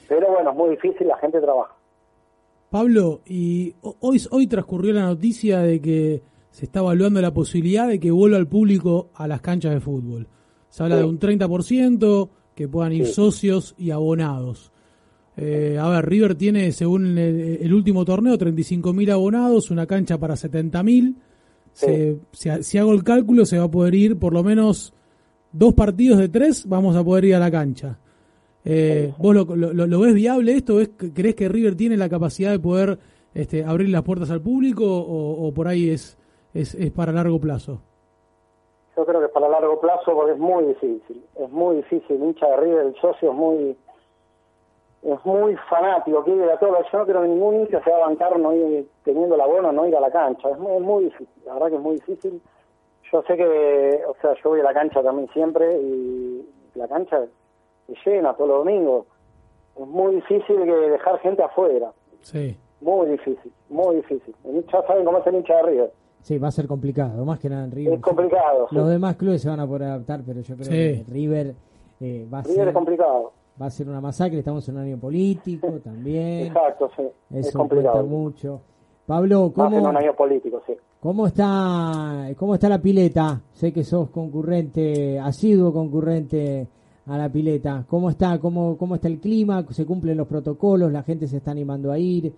Pero 0.09 0.29
bueno, 0.33 0.51
es 0.51 0.57
muy 0.57 0.71
difícil, 0.71 1.09
la 1.09 1.17
gente 1.19 1.41
trabaja. 1.41 1.75
Pablo, 2.71 3.21
y 3.27 3.75
ho- 3.83 3.97
hoy, 4.01 4.23
hoy 4.31 4.47
transcurrió 4.47 4.93
la 4.93 5.03
noticia 5.07 5.59
de 5.61 5.81
que 5.81 6.23
se 6.51 6.65
está 6.67 6.81
evaluando 6.81 7.21
la 7.21 7.33
posibilidad 7.35 7.89
de 7.89 7.99
que 8.01 8.11
vuelva 8.11 8.39
el 8.39 8.47
público 8.47 9.11
a 9.15 9.27
las 9.29 9.41
canchas 9.41 9.75
de 9.75 9.81
fútbol. 9.81 10.29
Se 10.69 10.83
habla 10.83 10.97
Sí. 10.97 11.03
de 11.03 11.09
un 11.09 11.19
30%, 11.19 12.31
que 12.55 12.69
puedan 12.69 12.93
ir 12.93 13.07
Sí. 13.07 13.13
socios 13.15 13.75
y 13.79 13.91
abonados. 13.91 14.71
Eh, 15.37 15.79
a 15.81 15.89
ver, 15.89 16.07
River 16.09 16.35
tiene, 16.35 16.71
según 16.73 17.17
el, 17.19 17.59
el 17.61 17.73
último 17.75 18.05
torneo, 18.05 18.37
35.000 18.37 19.11
abonados, 19.11 19.71
una 19.71 19.87
cancha 19.87 20.19
para 20.19 20.37
70.000. 20.37 21.17
Se, 21.73 22.19
si, 22.33 22.51
si 22.63 22.79
hago 22.79 22.93
el 22.93 23.03
cálculo, 23.05 23.47
se 23.47 23.59
va 23.59 23.65
a 23.65 23.71
poder 23.71 23.95
ir 23.95 24.19
por 24.19 24.33
lo 24.35 24.43
menos 24.43 24.93
dos 25.53 25.73
partidos 25.75 26.19
de 26.19 26.29
tres, 26.29 26.67
vamos 26.69 26.95
a 26.97 27.03
poder 27.05 27.25
ir 27.27 27.35
a 27.37 27.39
la 27.41 27.51
cancha. 27.51 27.99
Eh, 28.65 29.13
¿Vos 29.19 29.35
lo, 29.35 29.45
lo- 29.87 30.01
ves 30.01 30.15
viable 30.15 30.53
esto? 30.53 30.77
¿Ves, 30.77 30.91
¿Crees 31.15 31.35
que 31.35 31.49
River 31.49 31.77
tiene 31.77 31.97
la 31.97 32.09
capacidad 32.09 32.51
de 32.51 32.59
poder 32.59 32.99
este, 33.35 33.65
abrir 33.65 33.89
las 33.89 34.03
puertas 34.03 34.31
al 34.31 34.43
público 34.43 34.85
o, 34.87 35.53
por 35.55 35.67
ahí 35.69 35.91
es, 35.91 36.19
es, 36.53 36.75
es 36.75 36.91
para 36.91 37.13
largo 37.13 37.41
plazo? 37.41 37.81
Yo 38.97 39.07
creo 39.07 39.21
que 39.21 39.29
para 39.29 39.49
largo 39.49 39.81
plazo 39.81 40.13
porque 40.13 40.33
es 40.33 40.39
muy 40.39 40.65
difícil, 40.67 41.25
es 41.37 41.51
muy 41.51 41.77
difícil, 41.77 42.23
hincha 42.23 42.47
de 42.49 42.57
River, 42.59 42.87
el 42.87 42.95
socio 43.01 43.31
es 43.31 43.37
muy 43.37 43.77
es 45.03 45.25
muy 45.25 45.57
fanático, 45.71 46.23
quiere 46.25 46.45
ir 46.45 46.51
a 46.51 46.59
todo, 46.59 46.77
yo 46.93 46.99
no 46.99 47.07
creo 47.07 47.23
que 47.23 47.29
ningún 47.29 47.61
hincha 47.61 47.83
se 47.83 47.91
va 47.91 47.97
a 47.97 48.07
bancar 48.09 48.39
no 48.39 48.53
ir, 48.55 48.87
teniendo 49.03 49.35
el 49.35 49.41
abono, 49.41 49.73
no 49.73 49.87
ir 49.87 49.97
a 49.97 50.01
la 50.01 50.11
cancha, 50.11 50.51
es 50.51 50.59
muy, 50.59 50.75
es 50.77 50.83
muy 50.83 51.05
difícil, 51.05 51.43
la 51.47 51.55
verdad 51.55 51.69
que 51.71 51.77
es 51.77 51.81
muy 51.81 51.95
difícil. 51.95 52.43
Yo 53.11 53.23
sé 53.23 53.37
que, 53.37 54.01
o 54.07 54.15
sea, 54.21 54.35
yo 54.45 54.51
voy 54.51 54.61
a 54.61 54.65
la 54.65 54.75
cancha 54.75 55.03
también 55.03 55.29
siempre 55.33 55.81
y 55.81 56.47
la 56.75 56.87
cancha 56.87 57.25
llena 58.05 58.35
todos 58.35 58.49
los 58.51 58.59
domingos. 58.65 59.07
Es 59.81 59.87
muy 59.87 60.17
difícil 60.17 60.57
que 60.65 60.73
dejar 60.91 61.19
gente 61.21 61.43
afuera, 61.43 61.93
Sí. 62.21 62.57
muy 62.81 63.09
difícil, 63.11 63.53
muy 63.69 63.97
difícil. 63.97 64.35
Hincha, 64.45 64.83
saben 64.87 65.05
cómo 65.05 65.19
es 65.19 65.27
el 65.27 65.37
hincha 65.37 65.55
de 65.57 65.63
River. 65.63 65.93
Sí, 66.23 66.37
va 66.39 66.49
a 66.49 66.51
ser 66.51 66.67
complicado, 66.67 67.25
más 67.25 67.39
que 67.39 67.49
nada 67.49 67.65
en 67.65 67.71
River. 67.71 67.95
Es 67.95 68.01
complicado, 68.01 68.67
sí. 68.69 68.77
Los 68.77 68.89
demás 68.91 69.17
clubes 69.17 69.41
se 69.41 69.49
van 69.49 69.61
a 69.61 69.67
poder 69.67 69.85
adaptar, 69.85 70.21
pero 70.27 70.41
yo 70.41 70.55
creo 70.55 70.67
Sí. 70.67 70.71
que 70.73 71.05
River 71.11 71.55
eh, 72.01 72.27
va, 72.33 72.39
a 72.41 72.43
River 72.43 72.57
ser, 72.57 72.69
es 72.69 72.75
complicado. 72.75 73.33
va 73.61 73.67
a 73.67 73.71
ser 73.71 73.89
una 73.89 74.01
masacre. 74.03 74.39
Estamos 74.39 74.69
en 74.69 74.77
un 74.77 74.83
año 74.83 74.99
político 74.99 75.69
también. 75.85 76.47
Exacto, 76.49 76.91
sí. 76.97 77.03
es 77.31 77.47
Eso 77.49 77.59
complicado. 77.59 77.93
cuesta 77.95 78.11
mucho. 78.11 78.61
Pablo, 79.07 79.47
en 79.47 79.53
¿cómo, 79.53 79.89
un 79.89 79.97
año 79.97 80.15
político, 80.15 80.63
sí. 80.67 80.75
¿cómo, 81.01 81.27
está, 81.27 82.29
¿cómo 82.37 82.55
está 82.55 82.69
la 82.69 82.81
pileta? 82.81 83.41
Sé 83.53 83.73
que 83.73 83.83
sos 83.83 84.11
concurrente, 84.11 85.19
asiduo 85.19 85.73
concurrente 85.73 86.69
a 87.07 87.19
la 87.19 87.29
pileta. 87.29 87.85
¿Cómo 87.89 88.11
está, 88.11 88.39
cómo, 88.41 88.77
cómo 88.77 88.95
está 88.95 89.09
el 89.09 89.21
clima? 89.21 89.65
¿Se 89.71 89.87
cumplen 89.87 90.17
los 90.17 90.27
protocolos? 90.27 90.93
¿La 90.93 91.03
gente 91.03 91.27
se 91.27 91.39
está 91.39 91.51
animando 91.51 91.91
a 91.91 91.99
ir? 91.99 92.33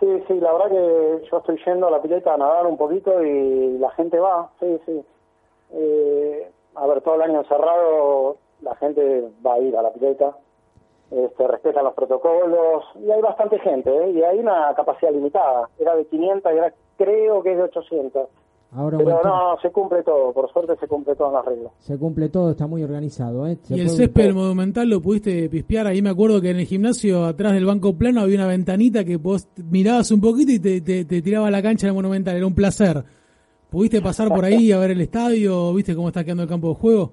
Sí, 0.00 0.08
sí, 0.26 0.34
la 0.40 0.52
verdad 0.52 0.70
que 0.70 1.28
yo 1.30 1.38
estoy 1.38 1.60
yendo 1.64 1.86
a 1.86 1.90
la 1.90 2.02
pileta 2.02 2.34
a 2.34 2.36
nadar 2.36 2.66
un 2.66 2.76
poquito 2.76 3.22
y 3.22 3.78
la 3.78 3.90
gente 3.92 4.18
va, 4.18 4.50
sí, 4.58 4.80
sí. 4.84 5.00
Eh, 5.74 6.50
a 6.74 6.86
ver, 6.86 7.02
todo 7.02 7.14
el 7.14 7.22
año 7.22 7.38
encerrado, 7.40 8.36
la 8.62 8.74
gente 8.76 9.28
va 9.46 9.54
a 9.54 9.58
ir 9.60 9.76
a 9.76 9.82
la 9.82 9.92
pileta, 9.92 10.36
este, 11.12 11.46
respetan 11.46 11.84
los 11.84 11.94
protocolos 11.94 12.84
y 12.96 13.10
hay 13.10 13.20
bastante 13.20 13.58
gente, 13.60 13.96
¿eh? 13.96 14.10
y 14.10 14.22
hay 14.22 14.38
una 14.38 14.74
capacidad 14.74 15.12
limitada. 15.12 15.68
Era 15.78 15.94
de 15.94 16.06
500 16.06 16.52
y 16.52 16.56
ahora 16.56 16.74
creo 16.96 17.42
que 17.42 17.52
es 17.52 17.58
de 17.58 17.64
800. 17.64 18.28
Ahora 18.74 18.96
Pero 18.96 19.20
no, 19.22 19.58
se 19.60 19.70
cumple 19.70 20.02
todo, 20.02 20.32
por 20.32 20.50
suerte 20.50 20.76
se 20.80 20.88
cumple 20.88 21.14
todas 21.14 21.34
las 21.34 21.44
reglas. 21.44 21.72
se 21.78 21.98
cumple 21.98 22.30
todo, 22.30 22.52
está 22.52 22.66
muy 22.66 22.82
organizado. 22.82 23.46
¿eh? 23.46 23.58
Se 23.62 23.76
¿Y 23.76 23.80
el 23.80 23.90
césped 23.90 24.22
del 24.22 24.34
Monumental 24.34 24.88
lo 24.88 25.02
pudiste 25.02 25.50
pispear? 25.50 25.86
Ahí 25.86 26.00
me 26.00 26.08
acuerdo 26.08 26.40
que 26.40 26.50
en 26.50 26.58
el 26.58 26.64
gimnasio, 26.64 27.26
atrás 27.26 27.52
del 27.52 27.66
banco 27.66 27.92
plano, 27.92 28.22
había 28.22 28.36
una 28.38 28.46
ventanita 28.46 29.04
que 29.04 29.18
vos 29.18 29.46
mirabas 29.70 30.10
un 30.10 30.22
poquito 30.22 30.52
y 30.52 30.58
te, 30.58 30.80
te, 30.80 31.04
te 31.04 31.20
tiraba 31.20 31.48
a 31.48 31.50
la 31.50 31.60
cancha 31.60 31.86
del 31.86 31.94
Monumental. 31.94 32.34
Era 32.34 32.46
un 32.46 32.54
placer. 32.54 33.04
¿Pudiste 33.68 34.00
pasar 34.00 34.28
por 34.28 34.44
ahí 34.44 34.72
a 34.72 34.78
ver 34.78 34.92
el 34.92 35.00
estadio? 35.02 35.74
¿Viste 35.74 35.94
cómo 35.94 36.08
está 36.08 36.24
quedando 36.24 36.42
el 36.44 36.48
campo 36.48 36.68
de 36.68 36.74
juego? 36.74 37.12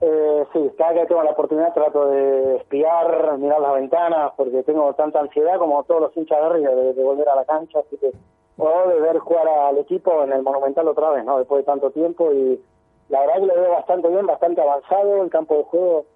Eh, 0.00 0.44
sí, 0.52 0.60
cada 0.76 0.94
que 0.94 1.06
tengo 1.06 1.22
la 1.22 1.30
oportunidad 1.30 1.72
trato 1.74 2.06
de 2.06 2.56
espiar, 2.56 3.38
mirar 3.38 3.60
las 3.60 3.74
ventanas, 3.74 4.32
porque 4.36 4.62
tengo 4.64 4.92
tanta 4.94 5.20
ansiedad 5.20 5.58
como 5.58 5.82
todos 5.84 6.02
los 6.02 6.16
hinchas 6.16 6.38
de 6.40 6.48
River 6.50 6.74
de, 6.76 6.92
de 6.94 7.02
volver 7.04 7.28
a 7.28 7.36
la 7.36 7.44
cancha, 7.44 7.78
así 7.78 7.96
que, 7.96 8.10
o 8.58 8.88
de 8.88 9.00
ver 9.00 9.18
jugar 9.18 9.48
al 9.48 9.78
equipo 9.78 10.22
en 10.24 10.32
el 10.32 10.42
Monumental 10.42 10.88
otra 10.88 11.10
vez, 11.10 11.24
¿no? 11.24 11.38
Después 11.38 11.60
de 11.60 11.64
tanto 11.64 11.90
tiempo 11.90 12.32
y 12.32 12.60
la 13.08 13.20
verdad 13.20 13.34
que 13.40 13.46
lo 13.46 13.54
veo 13.54 13.70
bastante 13.72 14.08
bien, 14.08 14.26
bastante 14.26 14.60
avanzado, 14.60 15.22
el 15.22 15.30
campo 15.30 15.56
de 15.56 15.64
juego, 15.64 16.06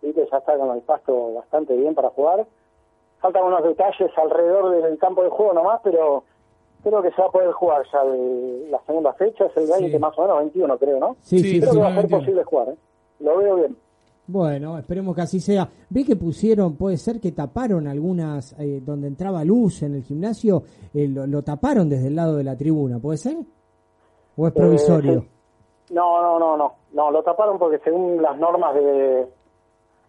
sí 0.00 0.12
que 0.12 0.26
ya 0.30 0.38
está 0.38 0.58
con 0.58 0.74
el 0.74 0.82
pasto 0.82 1.34
bastante 1.34 1.76
bien 1.76 1.94
para 1.94 2.10
jugar. 2.10 2.46
Faltan 3.20 3.44
unos 3.44 3.64
detalles 3.64 4.10
alrededor 4.18 4.82
del 4.82 4.98
campo 4.98 5.22
de 5.22 5.30
juego 5.30 5.54
nomás, 5.54 5.80
pero 5.82 6.24
creo 6.82 7.02
que 7.02 7.10
se 7.12 7.22
va 7.22 7.28
a 7.28 7.32
poder 7.32 7.52
jugar 7.52 7.82
ya 7.90 8.04
de 8.04 8.68
la 8.70 8.80
segunda 8.84 9.12
fecha, 9.14 9.46
es 9.46 9.56
el 9.56 9.66
20 9.66 9.98
más 9.98 10.18
o 10.18 10.22
menos, 10.22 10.38
21 10.38 10.78
creo, 10.78 10.98
¿no? 10.98 11.16
Sí, 11.22 11.38
sí, 11.38 11.60
creo 11.60 11.72
sí. 11.72 11.78
que 11.78 11.82
va 11.82 11.88
a 11.88 11.94
ser 11.94 12.10
posible 12.10 12.44
jugar, 12.44 12.68
¿eh? 12.70 12.76
Lo 13.20 13.38
veo 13.38 13.56
bien. 13.56 13.76
Bueno, 14.28 14.76
esperemos 14.78 15.14
que 15.14 15.22
así 15.22 15.40
sea. 15.40 15.68
Vi 15.88 16.04
que 16.04 16.16
pusieron, 16.16 16.74
puede 16.76 16.96
ser 16.96 17.20
que 17.20 17.32
taparon 17.32 17.86
algunas, 17.86 18.54
eh, 18.58 18.80
donde 18.84 19.06
entraba 19.06 19.44
luz 19.44 19.82
en 19.82 19.94
el 19.94 20.02
gimnasio, 20.02 20.64
eh, 20.92 21.06
lo, 21.06 21.26
lo, 21.26 21.42
taparon 21.42 21.88
desde 21.88 22.08
el 22.08 22.16
lado 22.16 22.36
de 22.36 22.44
la 22.44 22.56
tribuna, 22.56 22.98
¿puede 22.98 23.18
ser? 23.18 23.36
¿O 24.36 24.46
es 24.48 24.52
provisorio? 24.52 25.12
Eh, 25.18 25.22
sí. 25.88 25.94
No, 25.94 26.20
no, 26.20 26.38
no, 26.40 26.56
no, 26.56 26.74
no, 26.92 27.10
lo 27.12 27.22
taparon 27.22 27.58
porque 27.58 27.78
según 27.84 28.20
las 28.20 28.36
normas 28.38 28.74
de, 28.74 29.26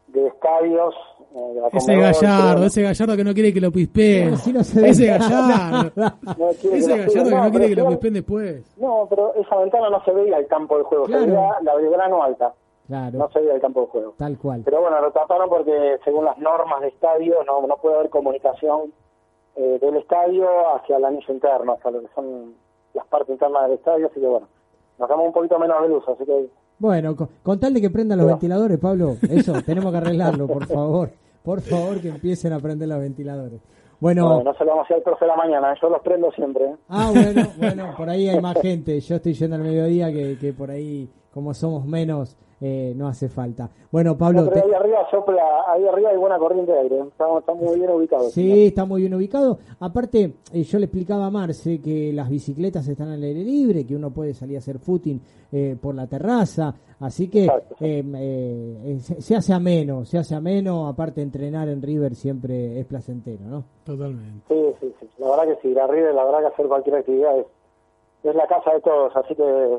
de 0.08 0.28
estadios... 0.28 0.96
Eh, 1.36 1.62
ese 1.74 1.96
gallardo, 1.96 2.66
ese 2.66 2.82
gallardo 2.82 3.16
que 3.16 3.24
no 3.24 3.34
quiere 3.36 3.54
que 3.54 3.62
lo 3.62 3.72
pispeen. 3.72 4.32
no 4.54 4.62
ese 4.62 5.06
gallardo. 5.06 5.92
No 6.38 6.50
ese 6.50 6.98
gallardo 6.98 7.30
que 7.30 7.36
no 7.36 7.52
quiere 7.52 7.70
que 7.70 7.76
lo 7.76 7.90
pispeen 7.90 8.14
después. 8.16 8.76
No, 8.78 9.06
pero 9.08 9.36
esa 9.36 9.58
ventana 9.58 9.92
no 9.92 10.04
se 10.04 10.12
veía 10.12 10.38
el 10.38 10.48
campo 10.48 10.80
de 10.80 10.84
juego, 10.86 11.06
Claro. 11.06 11.24
se 11.24 11.30
veía 11.30 11.52
la 11.62 11.76
Belgrano 11.76 12.24
alta. 12.24 12.54
Claro, 12.88 13.20
No 13.20 13.30
se 13.32 13.40
veía 13.40 13.54
el 13.56 13.62
campo 13.62 13.82
de 13.82 13.88
juego. 13.88 14.14
tal 14.18 14.38
cual. 14.38 14.62
Pero 14.64 14.82
bueno, 14.82 15.02
lo 15.02 15.12
taparon 15.12 15.50
porque 15.50 15.98
según 16.06 16.26
las 16.26 16.38
normas 16.38 16.82
de 16.82 16.88
estadio 16.88 17.44
no, 17.46 17.66
no 17.68 17.78
puede 17.78 17.96
haber 17.98 18.10
comunicación 18.10 18.94
eh, 19.56 19.78
del 19.82 19.98
estadio 19.98 20.48
hacia 20.76 20.98
el 20.98 21.06
anillo 21.06 21.34
interno, 21.34 21.74
hacia 21.74 21.92
lo 21.92 22.02
que 22.02 22.08
son 22.16 22.54
las 22.94 23.06
partes 23.08 23.30
internas 23.30 23.64
del 23.64 23.74
estadio, 23.74 24.08
así 24.08 24.20
que 24.20 24.28
bueno, 24.28 24.48
nos 24.98 25.10
damos 25.10 25.26
un 25.28 25.34
poquito 25.34 25.60
menos 25.60 25.82
de 25.82 25.90
luz, 25.90 26.04
así 26.08 26.26
que 26.26 26.50
Bueno, 26.80 27.16
con, 27.16 27.28
con 27.44 27.60
tal 27.60 27.74
de 27.74 27.82
que 27.82 27.90
prendan 27.90 28.20
los 28.20 28.28
ventiladores, 28.28 28.80
Pablo, 28.80 29.16
eso, 29.30 29.54
tenemos 29.66 29.92
que 29.92 29.98
arreglarlo, 29.98 30.48
por 30.48 30.66
favor. 30.66 31.10
Por 31.44 31.62
favor, 31.62 32.02
que 32.02 32.10
empiecen 32.10 32.52
a 32.54 32.60
prender 32.60 32.90
los 32.90 33.00
ventiladores. 33.00 33.62
Bueno, 34.00 34.30
no, 34.30 34.44
no 34.44 34.54
se 34.54 34.64
lo 34.64 34.72
vamos 34.72 34.84
a 34.84 34.86
hacer 34.86 34.98
al 34.98 35.04
profe 35.04 35.26
de 35.26 35.30
la 35.32 35.38
mañana, 35.38 35.74
yo 35.82 35.90
los 35.90 36.02
prendo 36.02 36.32
siempre. 36.34 36.66
¿eh? 36.66 36.76
ah, 36.90 37.10
bueno, 37.14 37.42
bueno, 37.58 37.94
por 37.98 38.10
ahí 38.10 38.28
hay 38.30 38.40
más 38.42 38.60
gente. 38.62 39.00
Yo 39.00 39.16
estoy 39.16 39.34
yendo 39.34 39.56
al 39.56 39.64
mediodía 39.64 40.12
que, 40.12 40.38
que 40.38 40.54
por 40.54 40.70
ahí, 40.70 41.10
como 41.34 41.54
somos 41.54 41.86
menos, 41.86 42.36
eh, 42.62 42.94
no 42.96 43.08
hace 43.08 43.30
falta. 43.30 43.70
Bueno, 43.92 44.18
Pablo, 44.18 44.42
No, 44.44 44.50
pero 44.50 44.62
te- 44.62 44.68
ahí 44.68 44.74
arriba 44.74 45.00
sopla, 45.12 45.44
ahí 45.68 45.86
arriba 45.88 46.10
hay 46.10 46.18
buena 46.18 46.38
corriente 46.40 46.72
de 46.72 46.80
aire, 46.80 47.00
estamos, 47.08 47.40
estamos 47.42 47.64
muy 47.64 47.78
bien 47.80 47.92
ubicados. 47.92 48.32
Sí, 48.32 48.68
está 48.68 48.86
muy 48.86 49.02
bien 49.02 49.14
ubicado. 49.14 49.60
Aparte, 49.80 50.34
eh, 50.54 50.64
yo 50.64 50.80
le 50.80 50.86
explicaba 50.86 51.26
a 51.28 51.30
Marce 51.32 51.80
que 51.82 52.12
las 52.14 52.30
bicicletas 52.30 52.88
están 52.88 53.10
al 53.10 53.22
aire 53.24 53.44
libre, 53.44 53.86
que 53.86 53.96
uno 53.96 54.12
puede 54.12 54.34
salir 54.34 54.56
a 54.56 54.60
hacer 54.60 54.80
footing 54.80 55.22
eh, 55.52 55.78
por 55.82 55.96
la 55.96 56.08
terraza, 56.08 56.74
así 57.00 57.30
que 57.30 57.46
eh, 57.46 57.50
eh, 57.80 58.04
eh, 58.86 59.00
se, 59.00 59.22
se 59.22 59.36
hace 59.36 59.54
ameno, 59.54 60.04
se 60.06 60.18
hace 60.18 60.36
ameno. 60.36 60.88
Aparte, 60.88 61.22
entrenar 61.22 61.70
en 61.70 61.82
River 61.82 62.16
siempre 62.16 62.80
es 62.80 62.86
placentero, 62.86 63.46
¿no? 63.46 63.64
Totalmente. 63.86 64.44
Sí, 64.50 64.56
sí, 64.82 64.94
sí, 65.00 65.08
la 65.20 65.30
verdad 65.30 65.44
que 65.56 65.62
sí, 65.62 65.74
la 65.74 65.88
River, 65.88 66.14
la 66.14 66.26
verdad 66.26 66.40
que 66.40 66.48
hacer 66.48 66.68
cualquier 66.68 66.96
actividad 66.98 67.38
es, 67.40 67.46
es 68.24 68.36
la 68.36 68.48
casa 68.48 68.74
de 68.74 68.82
todos, 68.82 69.16
así 69.16 69.36
que 69.36 69.78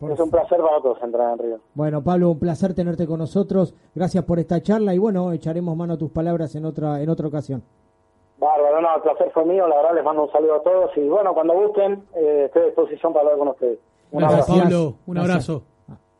es 0.00 0.20
un 0.20 0.30
placer 0.30 0.58
para 0.58 0.80
todos 0.80 1.02
entrar 1.02 1.32
en 1.32 1.38
River. 1.38 1.60
Bueno, 1.74 2.02
Pablo, 2.02 2.30
un 2.30 2.38
placer 2.38 2.74
tenerte 2.74 3.06
con 3.06 3.18
nosotros. 3.18 3.74
Gracias 3.94 4.24
por 4.24 4.38
esta 4.38 4.60
charla 4.62 4.94
y 4.94 4.98
bueno, 4.98 5.32
echaremos 5.32 5.76
mano 5.76 5.94
a 5.94 5.98
tus 5.98 6.10
palabras 6.10 6.54
en 6.54 6.64
otra 6.64 7.00
en 7.00 7.08
otra 7.08 7.26
ocasión. 7.28 7.62
Bárbaro, 8.38 8.80
no, 8.80 8.96
el 8.96 9.02
placer 9.02 9.30
fue 9.32 9.44
mío, 9.46 9.66
la 9.66 9.76
verdad 9.76 9.94
les 9.94 10.04
mando 10.04 10.24
un 10.24 10.32
saludo 10.32 10.56
a 10.56 10.62
todos 10.62 10.90
y 10.96 11.08
bueno, 11.08 11.32
cuando 11.32 11.54
gusten, 11.54 12.04
eh, 12.14 12.44
estoy 12.46 12.62
a 12.62 12.66
disposición 12.66 13.12
para 13.12 13.24
hablar 13.24 13.38
con 13.38 13.48
ustedes. 13.48 13.78
Un 14.10 14.20
Gracias, 14.20 14.48
abrazo. 14.50 14.62
Pablo. 14.62 14.94
Un 15.06 15.14
Gracias. 15.14 15.48
abrazo. 15.48 15.62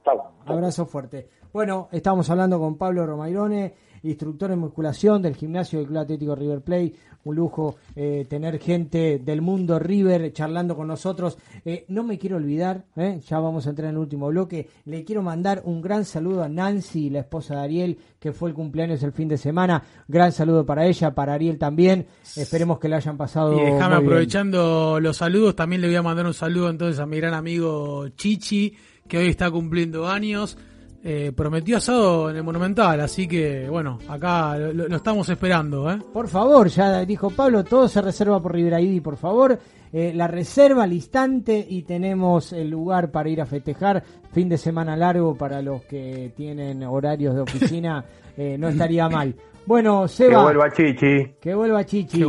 Chao. 0.04 0.24
Abrazo 0.46 0.86
fuerte. 0.86 1.28
Bueno, 1.52 1.88
estamos 1.92 2.28
hablando 2.30 2.58
con 2.58 2.76
Pablo 2.76 3.06
Romairone, 3.06 3.74
instructor 4.04 4.50
en 4.50 4.58
musculación 4.58 5.22
del 5.22 5.34
gimnasio 5.34 5.78
del 5.78 5.88
Club 5.88 5.98
Atlético 5.98 6.34
River 6.34 6.60
Plate. 6.60 6.94
Un 7.24 7.36
lujo 7.36 7.76
eh, 7.96 8.26
tener 8.28 8.58
gente 8.58 9.18
del 9.18 9.40
mundo 9.40 9.78
River 9.78 10.32
charlando 10.32 10.76
con 10.76 10.86
nosotros. 10.86 11.38
Eh, 11.64 11.86
no 11.88 12.04
me 12.04 12.18
quiero 12.18 12.36
olvidar, 12.36 12.84
eh, 12.96 13.20
ya 13.26 13.38
vamos 13.38 13.66
a 13.66 13.70
entrar 13.70 13.88
en 13.88 13.94
el 13.94 14.00
último 14.00 14.28
bloque. 14.28 14.68
Le 14.84 15.04
quiero 15.04 15.22
mandar 15.22 15.62
un 15.64 15.80
gran 15.80 16.04
saludo 16.04 16.42
a 16.42 16.48
Nancy, 16.48 17.08
la 17.08 17.20
esposa 17.20 17.56
de 17.56 17.60
Ariel, 17.62 17.98
que 18.20 18.32
fue 18.32 18.50
el 18.50 18.54
cumpleaños 18.54 19.02
el 19.02 19.12
fin 19.12 19.28
de 19.28 19.38
semana. 19.38 19.82
Gran 20.06 20.32
saludo 20.32 20.66
para 20.66 20.86
ella, 20.86 21.14
para 21.14 21.32
Ariel 21.32 21.58
también. 21.58 22.06
Esperemos 22.36 22.78
que 22.78 22.90
la 22.90 22.96
hayan 22.96 23.16
pasado. 23.16 23.54
Y 23.54 23.56
déjame 23.56 23.72
muy 23.72 23.88
bien. 23.88 24.06
aprovechando 24.06 25.00
los 25.00 25.16
saludos, 25.16 25.56
también 25.56 25.80
le 25.80 25.88
voy 25.88 25.96
a 25.96 26.02
mandar 26.02 26.26
un 26.26 26.34
saludo 26.34 26.68
entonces 26.68 27.00
a 27.00 27.06
mi 27.06 27.16
gran 27.16 27.32
amigo 27.32 28.08
Chichi, 28.08 28.74
que 29.08 29.16
hoy 29.16 29.28
está 29.28 29.50
cumpliendo 29.50 30.06
años. 30.06 30.58
Eh, 31.06 31.32
prometió 31.36 31.76
asado 31.76 32.30
en 32.30 32.36
el 32.36 32.42
Monumental, 32.42 32.98
así 33.00 33.28
que 33.28 33.68
bueno, 33.68 33.98
acá 34.08 34.56
lo, 34.56 34.88
lo 34.88 34.96
estamos 34.96 35.28
esperando. 35.28 35.90
¿eh? 35.92 35.98
Por 36.14 36.28
favor, 36.28 36.68
ya 36.68 37.04
dijo 37.04 37.28
Pablo, 37.28 37.62
todo 37.62 37.86
se 37.88 38.00
reserva 38.00 38.40
por 38.40 38.54
River 38.54 38.80
ID, 38.82 39.02
por 39.02 39.18
favor. 39.18 39.58
Eh, 39.92 40.12
la 40.14 40.26
reserva 40.28 40.84
al 40.84 40.94
instante 40.94 41.64
y 41.68 41.82
tenemos 41.82 42.54
el 42.54 42.70
lugar 42.70 43.10
para 43.10 43.28
ir 43.28 43.42
a 43.42 43.46
festejar. 43.46 44.02
Fin 44.32 44.48
de 44.48 44.56
semana 44.56 44.96
largo 44.96 45.36
para 45.36 45.60
los 45.60 45.82
que 45.84 46.32
tienen 46.34 46.82
horarios 46.84 47.34
de 47.34 47.42
oficina, 47.42 48.02
eh, 48.38 48.56
no 48.58 48.68
estaría 48.68 49.06
mal. 49.10 49.34
Bueno, 49.66 50.02
Que 50.04 50.08
Seba, 50.08 50.42
vuelva 50.42 50.72
Chichi. 50.72 51.34
que 51.38 51.54
vuelva 51.54 51.84
Chichi. 51.84 52.24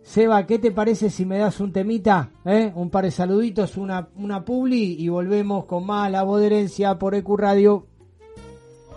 Seba, 0.00 0.46
¿qué 0.46 0.58
te 0.58 0.70
parece 0.70 1.10
si 1.10 1.26
me 1.26 1.36
das 1.36 1.60
un 1.60 1.70
temita? 1.70 2.30
eh? 2.46 2.72
Un 2.74 2.88
par 2.88 3.04
de 3.04 3.10
saluditos, 3.10 3.76
una, 3.76 4.08
una 4.16 4.42
publi 4.44 4.96
y 4.98 5.08
volvemos 5.10 5.66
con 5.66 5.84
más 5.84 6.10
La 6.10 6.22
Voz 6.22 6.40
de 6.40 6.46
Herencia 6.46 6.98
por 6.98 7.14
EQ 7.14 7.36
Radio. 7.36 7.86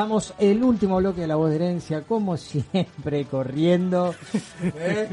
Comenzamos 0.00 0.34
el 0.38 0.62
último 0.62 0.96
bloque 0.96 1.22
de 1.22 1.26
La 1.26 1.36
Voz 1.36 1.50
de 1.50 1.56
Herencia, 1.56 2.02
como 2.02 2.36
siempre, 2.38 3.26
corriendo. 3.26 4.14
¿Eh? 4.62 5.08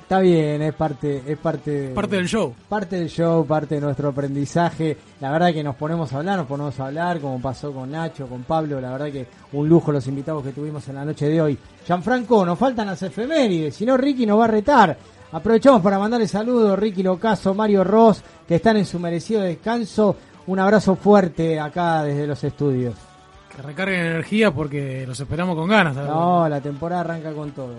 Está 0.00 0.18
bien, 0.20 0.62
es 0.62 0.74
parte, 0.74 1.22
es 1.26 1.38
parte, 1.38 1.92
parte 1.94 2.16
del 2.16 2.26
show. 2.26 2.54
Parte 2.68 2.96
del 2.96 3.08
show, 3.08 3.46
parte 3.46 3.74
de 3.76 3.80
nuestro 3.82 4.08
aprendizaje. 4.08 4.96
La 5.20 5.30
verdad 5.30 5.52
que 5.52 5.62
nos 5.62 5.76
ponemos 5.76 6.12
a 6.12 6.18
hablar, 6.18 6.38
nos 6.38 6.46
ponemos 6.46 6.80
a 6.80 6.86
hablar, 6.86 7.20
como 7.20 7.40
pasó 7.40 7.72
con 7.72 7.90
Nacho, 7.90 8.26
con 8.26 8.42
Pablo. 8.42 8.80
La 8.80 8.90
verdad 8.90 9.12
que 9.12 9.26
un 9.52 9.68
lujo 9.68 9.92
los 9.92 10.06
invitados 10.08 10.42
que 10.42 10.52
tuvimos 10.52 10.88
en 10.88 10.94
la 10.96 11.04
noche 11.04 11.28
de 11.28 11.40
hoy. 11.40 11.58
Gianfranco, 11.86 12.44
nos 12.44 12.58
faltan 12.58 12.86
las 12.86 13.02
efemérides, 13.02 13.76
si 13.76 13.84
no 13.84 13.96
Ricky 13.96 14.26
nos 14.26 14.40
va 14.40 14.44
a 14.46 14.48
retar. 14.48 14.96
Aprovechamos 15.32 15.82
para 15.82 15.98
mandarle 15.98 16.26
saludos, 16.26 16.78
Ricky 16.78 17.02
Locaso, 17.02 17.54
Mario 17.54 17.84
Ross, 17.84 18.22
que 18.48 18.56
están 18.56 18.78
en 18.78 18.86
su 18.86 18.98
merecido 18.98 19.42
descanso. 19.42 20.16
Un 20.46 20.58
abrazo 20.58 20.96
fuerte 20.96 21.60
acá 21.60 22.02
desde 22.02 22.26
los 22.26 22.42
estudios. 22.42 23.09
Que 23.54 23.62
recarguen 23.62 24.00
energía 24.00 24.50
porque 24.52 25.04
los 25.06 25.18
esperamos 25.18 25.56
con 25.56 25.68
ganas. 25.68 25.96
No, 25.96 26.48
la 26.48 26.60
temporada 26.60 27.00
arranca 27.00 27.32
con 27.32 27.50
todo. 27.50 27.74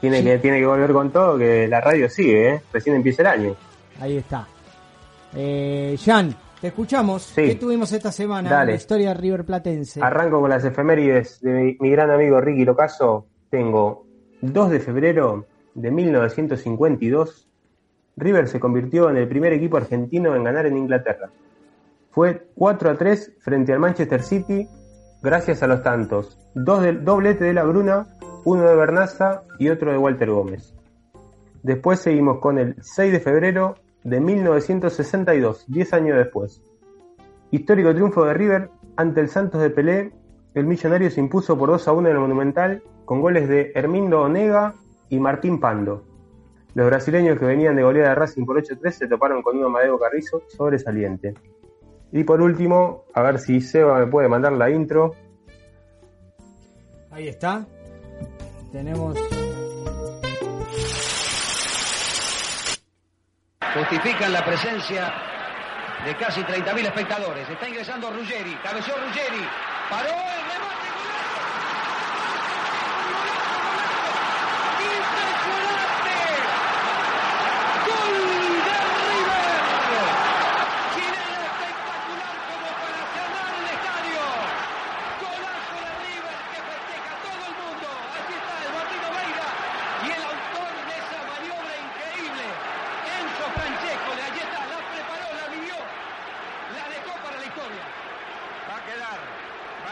Tiene, 0.00 0.22
que, 0.22 0.38
tiene 0.38 0.60
que 0.60 0.66
volver 0.66 0.92
con 0.92 1.10
todo, 1.10 1.36
que 1.36 1.68
la 1.68 1.80
radio 1.80 2.08
sigue, 2.08 2.54
¿eh? 2.54 2.62
recién 2.72 2.96
empieza 2.96 3.22
el 3.22 3.28
año. 3.28 3.56
Ahí 4.00 4.16
está. 4.16 4.46
Eh, 5.34 5.98
Jan, 6.02 6.34
te 6.60 6.68
escuchamos. 6.68 7.32
¿Qué 7.34 7.56
tuvimos 7.56 7.92
esta 7.92 8.10
semana 8.10 8.62
en 8.62 8.66
la 8.68 8.74
historia 8.74 9.12
River 9.12 9.44
Platense? 9.44 10.00
Arranco 10.00 10.40
con 10.40 10.48
las 10.48 10.64
efemérides 10.64 11.40
de 11.40 11.52
mi, 11.52 11.76
mi 11.80 11.90
gran 11.90 12.10
amigo 12.10 12.40
Ricky 12.40 12.64
Locaso. 12.64 13.26
Tengo 13.50 14.06
2 14.40 14.70
de 14.70 14.80
febrero 14.80 15.46
de 15.74 15.90
1952. 15.90 17.48
River 18.16 18.48
se 18.48 18.60
convirtió 18.60 19.10
en 19.10 19.16
el 19.16 19.28
primer 19.28 19.52
equipo 19.52 19.76
argentino 19.76 20.34
en 20.34 20.44
ganar 20.44 20.66
en 20.66 20.76
Inglaterra. 20.76 21.30
Fue 22.10 22.48
4 22.56 22.90
a 22.90 22.94
3 22.96 23.36
frente 23.40 23.72
al 23.72 23.78
Manchester 23.78 24.22
City 24.22 24.68
gracias 25.22 25.62
a 25.62 25.68
los 25.68 25.82
tantos. 25.82 26.38
Dos 26.54 26.82
del 26.82 27.04
doblete 27.04 27.44
de 27.44 27.54
la 27.54 27.62
Bruna, 27.62 28.08
uno 28.44 28.64
de 28.64 28.74
Bernaza 28.74 29.42
y 29.58 29.68
otro 29.68 29.92
de 29.92 29.98
Walter 29.98 30.30
Gómez. 30.30 30.74
Después 31.62 32.00
seguimos 32.00 32.38
con 32.38 32.58
el 32.58 32.74
6 32.80 33.12
de 33.12 33.20
febrero 33.20 33.76
de 34.02 34.20
1962, 34.20 35.66
10 35.68 35.92
años 35.92 36.18
después. 36.18 36.62
Histórico 37.52 37.94
triunfo 37.94 38.24
de 38.24 38.34
River 38.34 38.70
ante 38.96 39.20
el 39.20 39.28
Santos 39.28 39.60
de 39.60 39.70
Pelé. 39.70 40.12
El 40.54 40.66
millonario 40.66 41.10
se 41.10 41.20
impuso 41.20 41.56
por 41.56 41.68
2 41.68 41.86
a 41.86 41.92
1 41.92 42.08
en 42.08 42.14
el 42.14 42.20
Monumental 42.20 42.82
con 43.04 43.20
goles 43.20 43.48
de 43.48 43.70
Hermindo 43.74 44.22
Onega 44.22 44.74
y 45.10 45.20
Martín 45.20 45.60
Pando. 45.60 46.04
Los 46.74 46.86
brasileños 46.86 47.38
que 47.38 47.44
venían 47.44 47.76
de 47.76 47.82
goleada 47.82 48.10
de 48.10 48.14
Racing 48.16 48.46
por 48.46 48.60
8-3 48.60 48.90
se 48.90 49.08
toparon 49.08 49.42
con 49.42 49.58
un 49.58 49.64
Amadeo 49.64 49.98
Carrizo 49.98 50.42
sobresaliente. 50.48 51.34
Y 52.12 52.24
por 52.24 52.42
último, 52.42 53.04
a 53.14 53.22
ver 53.22 53.38
si 53.38 53.60
Seba 53.60 53.98
me 53.98 54.06
puede 54.06 54.28
mandar 54.28 54.52
la 54.52 54.70
intro. 54.70 55.14
Ahí 57.10 57.28
está. 57.28 57.64
Tenemos. 58.72 59.16
Justifican 63.74 64.32
la 64.32 64.44
presencia 64.44 65.12
de 66.04 66.16
casi 66.16 66.40
30.000 66.42 66.86
espectadores. 66.86 67.48
Está 67.48 67.68
ingresando 67.68 68.10
Ruggeri. 68.10 68.54
Cabeció 68.62 68.94
Ruggeri. 68.94 69.44
Paró 69.88 70.39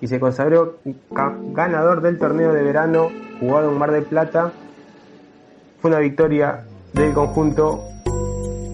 y 0.00 0.08
se 0.08 0.20
consagró 0.20 0.78
ganador 1.10 2.02
del 2.02 2.18
torneo 2.18 2.52
de 2.52 2.62
verano 2.62 3.10
jugado 3.40 3.70
en 3.70 3.78
Mar 3.78 3.92
del 3.92 4.04
Plata. 4.04 4.52
Fue 5.80 5.90
una 5.90 6.00
victoria 6.00 6.64
del 6.92 7.12
conjunto 7.12 7.82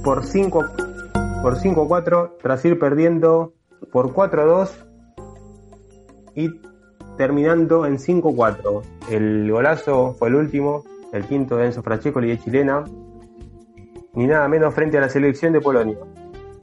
por 0.05 0.25
5 0.25 0.65
por 1.43 1.57
5 1.57 1.89
4 1.89 2.37
tras 2.43 2.65
ir 2.65 2.79
perdiendo 2.79 3.55
por 3.93 4.13
4 4.13 4.47
2 4.47 4.87
y 6.35 6.61
terminando 7.17 7.87
en 7.87 7.99
5 7.99 8.35
4. 8.35 8.83
El 9.11 9.51
golazo 9.51 10.15
fue 10.19 10.29
el 10.29 10.35
último 10.37 10.85
el 11.13 11.25
quinto 11.25 11.57
de 11.57 11.67
Enzo 11.67 11.83
Francescoli 11.83 12.29
de 12.29 12.39
chilena, 12.39 12.85
ni 14.15 14.27
nada 14.27 14.47
menos 14.49 14.75
frente 14.75 14.99
a 14.99 15.01
la 15.01 15.09
selección 15.09 15.53
de 15.53 15.61
Polonia. 15.61 15.99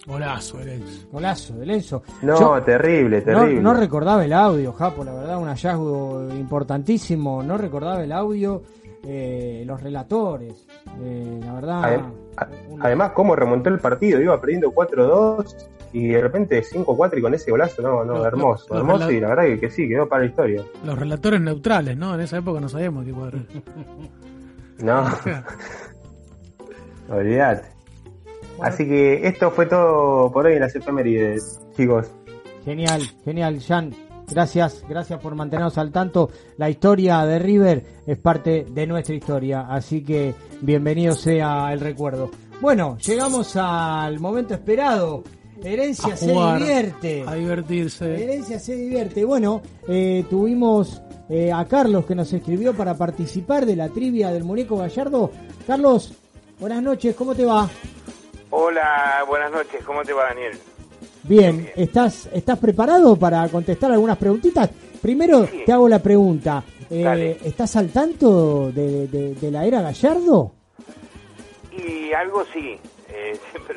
Golazo 0.07 0.59
de 0.59 0.75
Enzo. 0.75 1.07
Golazo 1.11 1.53
de 1.55 1.73
Enzo. 1.73 2.01
No, 2.21 2.63
terrible, 2.63 3.21
terrible. 3.21 3.61
No, 3.61 3.73
recordaba 3.73 4.23
el 4.23 4.31
audio, 4.31 4.71
Japo, 4.71 5.03
la 5.03 5.13
verdad, 5.13 5.37
un 5.37 5.49
hallazgo 5.49 6.29
importantísimo. 6.31 7.43
No 7.43 7.57
recordaba 7.57 8.01
el 8.01 8.13
audio, 8.13 8.63
eh, 9.03 9.63
los 9.67 9.83
relatores, 9.83 10.65
eh, 11.01 11.39
la 11.43 11.53
verdad. 11.53 12.01
Además, 12.79 13.11
cómo 13.11 13.35
remontó 13.35 13.69
el 13.69 13.79
partido, 13.79 14.21
iba 14.21 14.39
perdiendo 14.39 14.71
4-2 14.71 15.67
y 15.91 16.07
de 16.07 16.21
repente 16.21 16.63
5-4 16.63 17.17
y 17.17 17.21
con 17.21 17.33
ese 17.33 17.51
golazo, 17.51 17.81
no, 17.81 18.05
no, 18.05 18.25
hermoso, 18.25 18.77
hermoso 18.77 19.11
y 19.11 19.19
la 19.19 19.29
verdad 19.29 19.43
que, 19.43 19.59
que, 19.59 19.69
sí, 19.69 19.89
quedó 19.89 20.07
para 20.07 20.23
la 20.23 20.29
historia. 20.29 20.63
Los 20.85 20.97
relatores 20.97 21.41
neutrales, 21.41 21.97
¿no? 21.97 22.15
En 22.15 22.21
esa 22.21 22.37
época 22.37 22.61
no 22.61 22.69
sabíamos 22.69 23.03
qué 23.03 23.13
poder. 23.13 23.45
No. 24.79 25.05
Olvídate. 27.09 27.76
Así 28.61 28.87
que 28.87 29.27
esto 29.27 29.51
fue 29.51 29.65
todo 29.65 30.31
por 30.31 30.45
hoy 30.45 30.53
en 30.53 30.61
las 30.61 30.75
efemérides, 30.75 31.59
chicos. 31.75 32.07
Genial, 32.65 33.01
genial, 33.23 33.59
Jan. 33.61 33.93
Gracias, 34.29 34.83
gracias 34.89 35.21
por 35.21 35.35
mantenernos 35.35 35.77
al 35.77 35.91
tanto. 35.91 36.29
La 36.57 36.69
historia 36.69 37.25
de 37.25 37.39
River 37.39 37.83
es 38.05 38.17
parte 38.17 38.65
de 38.69 38.85
nuestra 38.85 39.15
historia, 39.15 39.67
así 39.69 40.03
que 40.03 40.33
bienvenido 40.61 41.13
sea 41.13 41.71
el 41.71 41.79
recuerdo. 41.79 42.29
Bueno, 42.59 42.97
llegamos 42.97 43.55
al 43.55 44.19
momento 44.19 44.53
esperado. 44.53 45.23
Herencia 45.63 46.17
se 46.17 46.33
divierte. 46.33 47.23
A 47.25 47.35
divertirse. 47.35 48.21
Herencia 48.21 48.59
se 48.59 48.75
divierte. 48.75 49.23
Bueno, 49.23 49.61
eh, 49.87 50.25
tuvimos 50.29 51.01
eh, 51.29 51.51
a 51.51 51.63
Carlos 51.65 52.05
que 52.05 52.15
nos 52.15 52.31
escribió 52.33 52.73
para 52.75 52.95
participar 52.95 53.65
de 53.65 53.75
la 53.75 53.89
trivia 53.89 54.31
del 54.31 54.43
muñeco 54.43 54.77
Gallardo. 54.77 55.31
Carlos, 55.65 56.13
buenas 56.59 56.83
noches, 56.83 57.15
¿cómo 57.15 57.33
te 57.33 57.45
va? 57.45 57.69
Hola, 58.49 59.25
buenas 59.27 59.51
noches, 59.51 59.83
¿cómo 59.83 60.03
te 60.03 60.13
va 60.13 60.25
Daniel? 60.29 60.57
Bien, 61.23 61.69
¿estás, 61.75 62.29
¿estás 62.31 62.57
preparado 62.57 63.17
para 63.17 63.47
contestar 63.49 63.91
algunas 63.91 64.17
preguntitas? 64.17 64.69
Primero 65.01 65.47
te 65.65 65.71
hago 65.71 65.89
la 65.89 65.99
pregunta, 65.99 66.63
eh, 66.89 67.37
¿estás 67.43 67.75
al 67.75 67.89
tanto 67.89 68.71
de, 68.71 69.35
la 69.51 69.65
era 69.65 69.81
Gallardo? 69.81 70.53
Y 71.73 72.13
algo 72.13 72.45
sí, 72.53 72.79
eh, 73.09 73.37
siempre 73.51 73.75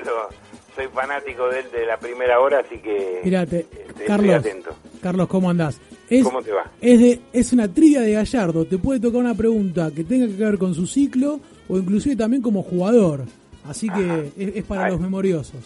soy 0.77 0.87
fanático 0.95 1.49
de 1.49 1.61
él 1.61 1.67
de 1.73 1.87
la 1.87 1.99
primera 1.99 2.41
hora, 2.41 2.61
así 2.61 2.79
que 2.79 3.23
Mirate, 3.25 3.67
Carlos, 4.07 4.37
atento. 4.37 4.71
Carlos, 5.03 5.27
¿cómo 5.27 5.51
andás? 5.51 5.81
¿Cómo 6.23 6.43
te 6.43 6.53
va? 6.53 6.71
Es, 6.81 7.01
de, 7.01 7.21
es 7.33 7.53
una 7.53 7.73
trivia 7.73 8.01
de 8.01 8.13
Gallardo. 8.13 8.65
Te 8.65 8.79
puede 8.79 8.99
tocar 8.99 9.21
una 9.21 9.35
pregunta 9.35 9.91
que 9.95 10.03
tenga 10.03 10.27
que 10.27 10.45
ver 10.45 10.59
con 10.59 10.75
su 10.75 10.87
ciclo 10.87 11.39
o 11.69 11.77
inclusive 11.77 12.17
también 12.17 12.43
como 12.43 12.63
jugador. 12.63 13.27
Así 13.65 13.89
que 13.89 14.33
es, 14.37 14.65
para 14.65 14.89
los 14.91 15.01
memoriosos. 15.01 15.61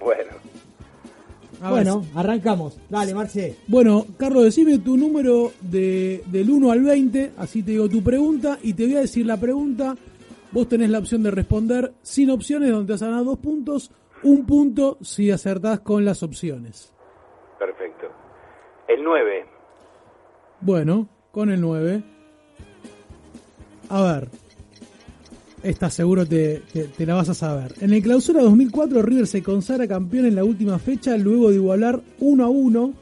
Bueno. 0.00 0.32
bueno, 1.70 2.04
arrancamos. 2.14 2.78
Dale, 2.88 3.14
Marce. 3.14 3.56
Bueno, 3.66 4.06
Carlos, 4.18 4.44
decime 4.44 4.78
tu 4.78 4.96
número 4.96 5.52
de, 5.60 6.22
del 6.26 6.50
1 6.50 6.70
al 6.70 6.82
20, 6.82 7.32
así 7.38 7.62
te 7.62 7.72
digo 7.72 7.88
tu 7.88 8.02
pregunta 8.02 8.58
y 8.62 8.74
te 8.74 8.84
voy 8.84 8.96
a 8.96 9.00
decir 9.00 9.26
la 9.26 9.36
pregunta. 9.36 9.96
Vos 10.52 10.68
tenés 10.68 10.90
la 10.90 10.98
opción 10.98 11.22
de 11.22 11.30
responder 11.30 11.92
sin 12.02 12.30
opciones, 12.30 12.70
donde 12.70 12.86
te 12.86 12.92
vas 12.92 13.02
a 13.02 13.06
ganar 13.06 13.24
dos 13.24 13.38
puntos, 13.38 13.90
un 14.22 14.46
punto 14.46 14.98
si 15.02 15.30
acertás 15.30 15.80
con 15.80 16.04
las 16.04 16.22
opciones. 16.22 16.92
Perfecto. 17.58 18.06
El 18.86 19.02
9. 19.02 19.46
Bueno, 20.60 21.08
con 21.32 21.50
el 21.50 21.60
9. 21.60 22.02
A 23.88 24.02
ver. 24.02 24.43
Esta 25.64 25.88
seguro 25.90 26.26
te, 26.26 26.62
te- 26.72 26.84
te 26.88 27.06
la 27.06 27.14
vas 27.14 27.30
a 27.30 27.34
saber. 27.34 27.74
En 27.80 27.92
el 27.94 28.02
clausura 28.02 28.42
2004, 28.42 29.00
River 29.02 29.26
se 29.26 29.42
consagra 29.42 29.88
campeón 29.88 30.26
en 30.26 30.34
la 30.36 30.44
última 30.44 30.78
fecha 30.78 31.16
luego 31.16 31.48
de 31.48 31.56
igualar 31.56 32.00
1 32.20 32.44
a 32.44 32.48
1 32.48 32.92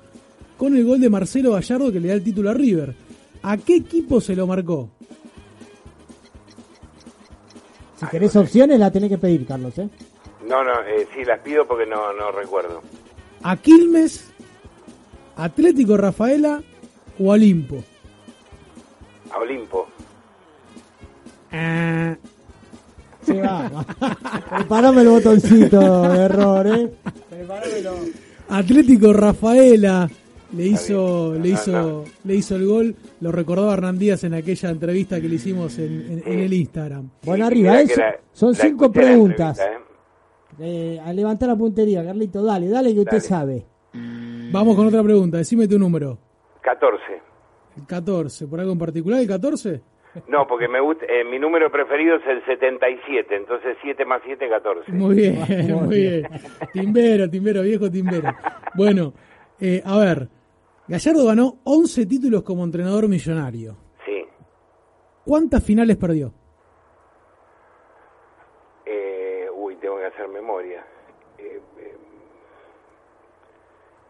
con 0.57 0.77
el 0.77 0.85
gol 0.85 1.01
de 1.01 1.11
Marcelo 1.11 1.51
Gallardo 1.53 1.91
que 1.93 1.99
le 1.99 2.09
da 2.09 2.15
el 2.15 2.23
título 2.23 2.51
a 2.51 2.55
River. 2.55 2.95
¿A 3.43 3.57
qué 3.57 3.75
equipo 3.77 4.21
se 4.21 4.37
lo 4.37 4.47
marcó? 4.47 4.89
Si 7.99 8.07
querés 8.07 8.35
opciones, 8.37 8.79
la 8.79 8.91
tenés 8.91 9.09
que 9.11 9.19
pedir, 9.19 9.45
Carlos, 9.47 9.77
¿eh? 9.79 9.89
No, 10.49 10.63
no, 10.63 10.73
eh, 10.87 11.07
sí, 11.15 11.25
las 11.25 11.41
pido 11.41 11.67
porque 11.67 11.87
no, 11.87 12.13
no 12.13 12.31
recuerdo. 12.33 12.81
¿A 13.43 13.57
Quilmes, 13.57 14.31
Atlético 15.37 15.97
Rafaela 15.97 16.63
o 17.19 17.31
Olimpo? 17.31 17.83
A 19.33 19.39
Olimpo. 19.39 19.89
Ah, 21.53 22.17
Sí, 23.23 23.33
va. 23.39 23.71
Preparame 24.57 25.03
el 25.03 25.09
botoncito 25.09 26.03
de 26.09 26.19
error, 26.23 26.67
¿eh? 26.67 26.93
Preparámelo. 27.31 27.95
Atlético 28.49 29.13
Rafaela 29.13 30.11
le 30.57 30.67
hizo, 30.67 31.35
le 31.35 31.49
hizo, 31.51 32.05
le 32.25 32.35
hizo 32.35 32.57
el 32.57 32.67
gol. 32.67 32.97
Lo 33.21 33.33
recordaba 33.33 33.73
Hernán 33.75 33.99
Díaz 33.99 34.25
en 34.25 34.35
aquella 34.35 34.71
entrevista 34.71 35.21
que 35.21 35.29
le 35.29 35.37
hicimos 35.37 35.79
en, 35.79 36.23
en- 36.27 36.33
en 36.33 36.39
el 36.41 36.53
Instagram. 36.53 37.09
Bueno, 37.25 37.47
arriba, 37.47 37.81
¿eh? 37.81 37.89
Son 38.33 38.53
la 38.53 38.59
cinco 38.59 38.91
preguntas. 38.93 39.59
¿eh? 39.61 39.63
Eh, 40.59 41.01
a 41.03 41.13
levantar 41.13 41.49
la 41.49 41.57
puntería, 41.57 42.05
Carlito, 42.05 42.43
dale, 42.45 42.69
dale 42.69 42.93
que 42.93 43.01
usted 43.01 43.13
Dale. 43.13 43.21
sabe. 43.23 43.67
Vamos 44.53 44.77
con 44.77 44.87
otra 44.87 45.03
pregunta. 45.03 45.39
Decime 45.39 45.67
tu 45.67 45.79
número. 45.79 46.19
14. 46.63 47.03
El 47.79 47.87
14. 47.87 48.47
¿Por 48.47 48.61
algo 48.61 48.73
en 48.73 48.79
particular 48.79 49.21
el 49.21 49.27
14? 49.27 49.81
No, 50.29 50.47
porque 50.47 50.69
me 50.69 50.81
gusta, 50.81 51.07
eh, 51.07 51.25
mi 51.25 51.39
número 51.39 51.71
preferido 51.71 52.17
es 52.17 52.27
el 52.27 52.45
77, 52.45 53.35
entonces 53.35 53.77
7 53.83 54.05
más 54.05 54.21
7, 54.25 54.49
14. 54.49 54.93
Muy 54.93 55.15
bien, 55.15 55.75
muy 55.87 55.97
bien. 55.97 56.29
Timbero, 56.73 57.31
timbero, 57.31 57.63
viejo 57.63 57.91
timbero. 57.91 58.31
Bueno, 58.75 59.15
eh, 59.61 59.83
a 59.85 59.99
ver. 59.99 60.29
Gallardo 60.89 61.27
ganó 61.27 61.59
11 61.65 62.07
títulos 62.07 62.43
como 62.43 62.65
entrenador 62.65 63.09
millonario. 63.09 63.77
Sí. 64.05 64.27
¿Cuántas 65.25 65.65
finales 65.65 65.97
perdió? 65.97 66.35
Eh, 68.85 69.49
uy, 69.55 69.77
tengo 69.77 69.99
que 69.99 70.07
hacer 70.07 70.29
memoria. 70.29 70.85
Eh, 71.39 71.61
eh, 71.79 71.97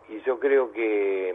y 0.08 0.20
yo 0.22 0.40
creo 0.40 0.72
que 0.72 1.34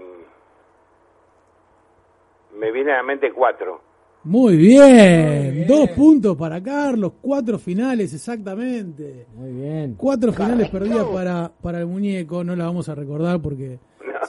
mm, 2.53 2.59
me 2.59 2.71
viene 2.71 2.91
a 2.93 2.97
la 2.97 3.03
mente 3.03 3.31
4. 3.31 3.86
Muy 4.27 4.57
bien. 4.57 5.65
Dos 5.67 5.89
puntos 5.91 6.35
para 6.35 6.61
Carlos, 6.61 7.13
cuatro 7.21 7.57
finales 7.57 8.13
exactamente. 8.13 9.25
Muy 9.33 9.51
bien. 9.53 9.95
Cuatro 9.97 10.33
finales 10.33 10.69
perdidas 10.69 11.05
para, 11.05 11.49
para 11.61 11.79
el 11.79 11.85
muñeco, 11.87 12.43
no 12.43 12.53
las 12.53 12.67
vamos 12.67 12.89
a 12.89 12.95
recordar 12.95 13.41
porque 13.41 13.79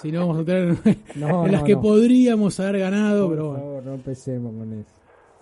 si 0.01 0.13
no 0.13 0.21
vamos 0.21 0.43
a 0.43 0.45
tener 0.45 0.77
No, 1.17 1.45
en 1.47 1.51
las 1.53 1.63
no, 1.63 1.67
que 1.67 1.75
no. 1.75 1.83
podríamos 1.83 2.61
haber 2.61 2.79
ganado, 2.79 3.27
Por 3.27 3.35
pero 3.37 3.49
bueno. 3.49 3.65
favor, 3.65 3.83
no 3.87 3.95
empecemos 3.95 4.55
con 4.57 4.73
eso. 4.73 4.91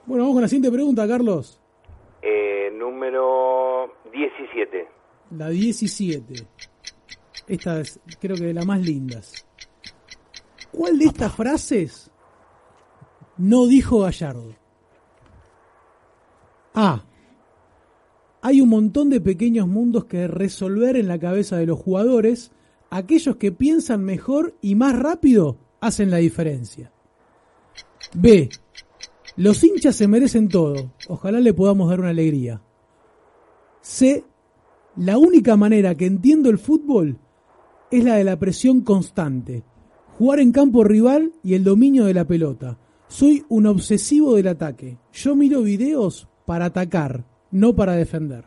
Bueno, 0.07 0.23
vamos 0.25 0.35
con 0.37 0.43
la 0.43 0.49
siguiente 0.49 0.73
pregunta, 0.75 1.07
Carlos. 1.07 1.61
Eh, 2.23 2.71
número 2.79 3.93
17. 4.11 4.89
La 5.37 5.51
17. 5.51 6.35
Esta 7.47 7.81
es, 7.81 8.01
creo 8.19 8.37
que 8.37 8.45
de 8.45 8.55
las 8.55 8.65
más 8.65 8.81
lindas. 8.81 9.47
¿Cuál 10.73 10.99
de 10.99 11.05
estas 11.05 11.35
frases 11.35 12.11
no 13.39 13.67
dijo 13.67 14.01
Gallardo? 14.01 14.55
A. 16.75 17.05
Hay 18.43 18.61
un 18.61 18.69
montón 18.69 19.11
de 19.11 19.21
pequeños 19.21 19.67
mundos 19.67 20.05
que 20.05 20.29
resolver 20.29 20.97
en 20.97 21.09
la 21.09 21.19
cabeza 21.19 21.57
de 21.57 21.67
los 21.67 21.79
jugadores. 21.79 22.53
Aquellos 22.91 23.37
que 23.37 23.51
piensan 23.51 24.05
mejor 24.05 24.55
y 24.61 24.75
más 24.75 24.97
rápido 24.97 25.57
hacen 25.81 26.11
la 26.11 26.19
diferencia. 26.19 26.93
B. 28.15 28.49
Los 29.37 29.63
hinchas 29.65 29.97
se 29.97 30.07
merecen 30.07 30.49
todo. 30.49 30.93
Ojalá 31.09 31.41
le 31.41 31.53
podamos 31.53 31.91
dar 31.91 32.01
una 32.01 32.11
alegría. 32.11 32.63
C. 33.81 34.25
La 34.97 35.19
única 35.19 35.57
manera 35.57 35.95
que 35.95 36.07
entiendo 36.07 36.49
el 36.49 36.59
fútbol 36.59 37.19
es 37.91 38.05
la 38.05 38.15
de 38.17 38.25
la 38.25 38.39
presión 38.39 38.81
constante. 38.81 39.63
Jugar 40.19 40.41
en 40.41 40.53
campo 40.53 40.85
rival 40.85 41.33
y 41.43 41.55
el 41.55 41.65
dominio 41.65 42.05
de 42.05 42.15
la 42.15 42.27
pelota. 42.27 42.79
Soy 43.09 43.45
un 43.49 43.67
obsesivo 43.67 44.35
del 44.35 44.49
ataque. 44.49 44.99
Yo 45.13 45.35
miro 45.35 45.63
videos 45.63 46.29
para 46.45 46.67
atacar, 46.67 47.25
no 47.51 47.75
para 47.75 47.93
defender. 47.93 48.45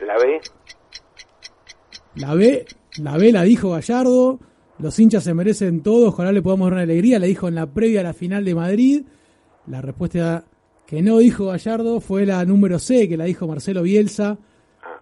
La 0.00 0.18
B. 0.18 0.40
La 2.16 2.34
B, 2.34 2.66
la 2.98 3.16
B 3.16 3.32
la 3.32 3.42
dijo 3.42 3.70
Gallardo. 3.70 4.40
Los 4.78 4.98
hinchas 4.98 5.24
se 5.24 5.34
merecen 5.34 5.82
todo. 5.82 6.08
Ojalá 6.08 6.32
le 6.32 6.42
podamos 6.42 6.66
dar 6.66 6.74
una 6.74 6.82
alegría. 6.82 7.18
La 7.18 7.26
dijo 7.26 7.48
en 7.48 7.54
la 7.54 7.66
previa 7.66 8.00
a 8.00 8.04
la 8.04 8.12
final 8.12 8.44
de 8.44 8.54
Madrid. 8.54 9.02
La 9.66 9.80
respuesta 9.80 10.44
que 10.86 11.02
no 11.02 11.18
dijo 11.18 11.46
Gallardo 11.46 12.00
fue 12.00 12.26
la 12.26 12.44
número 12.44 12.78
C, 12.78 13.08
que 13.08 13.16
la 13.16 13.24
dijo 13.24 13.46
Marcelo 13.46 13.82
Bielsa, 13.82 14.36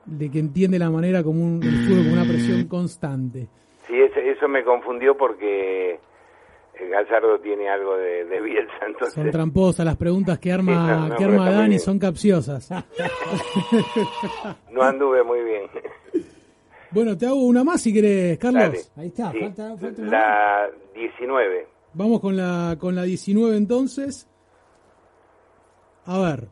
de 0.07 0.31
que 0.31 0.39
entiende 0.39 0.79
la 0.79 0.91
manera 0.91 1.23
como 1.23 1.43
un, 1.43 1.63
el 1.63 1.87
fútbol 1.87 2.05
como 2.05 2.13
una 2.13 2.25
presión 2.25 2.65
constante. 2.67 3.49
Sí, 3.87 3.95
eso, 4.01 4.49
me 4.49 4.63
confundió 4.65 5.17
porque 5.17 5.99
Gallardo 6.89 7.39
tiene 7.41 7.69
algo 7.69 7.97
de, 7.97 8.25
de 8.25 8.41
Bielsa, 8.41 8.73
entonces... 8.87 9.15
Son 9.15 9.31
tramposas 9.31 9.85
las 9.87 9.97
preguntas 9.97 10.39
que 10.39 10.53
arma, 10.53 10.73
Sí, 10.73 10.79
no, 11.01 11.09
no, 11.09 11.17
que 11.17 11.25
arma 11.25 11.51
Dani, 11.51 11.79
son 11.79 11.99
capciosas. 11.99 12.71
No 14.71 14.83
anduve 14.83 15.23
muy 15.23 15.41
bien. 15.43 15.63
bueno, 16.91 17.17
te 17.17 17.27
hago 17.27 17.43
una 17.45 17.63
más 17.65 17.81
si 17.83 17.93
querés, 17.93 18.39
Carlos. 18.39 18.63
Dale. 18.63 18.81
Ahí 18.97 19.09
está, 19.09 19.31
Sí. 19.33 19.41
falta, 19.41 19.77
falta 19.77 20.03
una 20.03 20.11
La 20.11 20.71
19. 20.95 21.67
Vamos 21.95 22.21
con 22.21 22.37
la, 22.37 22.77
con 22.79 22.95
la 22.95 23.03
19 23.03 23.57
entonces. 23.57 24.29
A 26.07 26.19
ver, 26.19 26.49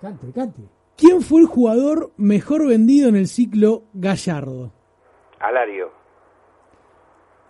Cante, 0.00 0.32
cante. 0.32 0.62
¿quién 0.96 1.20
fue 1.22 1.40
el 1.42 1.46
jugador 1.46 2.10
mejor 2.16 2.66
vendido 2.66 3.08
en 3.08 3.16
el 3.16 3.26
ciclo 3.28 3.82
Gallardo? 3.92 4.72
Alario. 5.38 5.90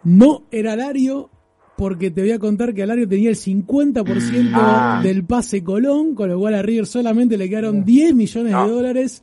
No 0.04 0.42
era 0.50 0.72
Alario, 0.74 1.30
porque 1.76 2.10
te 2.10 2.20
voy 2.22 2.32
a 2.32 2.38
contar 2.38 2.74
que 2.74 2.82
Alario 2.82 3.08
tenía 3.08 3.30
el 3.30 3.36
50% 3.36 4.50
Ah. 4.54 5.00
del 5.02 5.24
pase 5.24 5.62
Colón, 5.64 6.14
con 6.14 6.28
lo 6.28 6.38
cual 6.38 6.54
a 6.54 6.62
River 6.62 6.86
solamente 6.86 7.36
le 7.38 7.48
quedaron 7.48 7.84
10 7.84 8.14
millones 8.14 8.52
No. 8.52 8.66
de 8.66 8.72
dólares. 8.72 9.22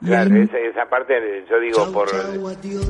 Claro, 0.00 0.36
el- 0.36 0.42
esa, 0.44 0.58
esa 0.58 0.88
parte 0.88 1.12
yo 1.50 1.58
digo 1.58 1.92
por... 1.92 2.06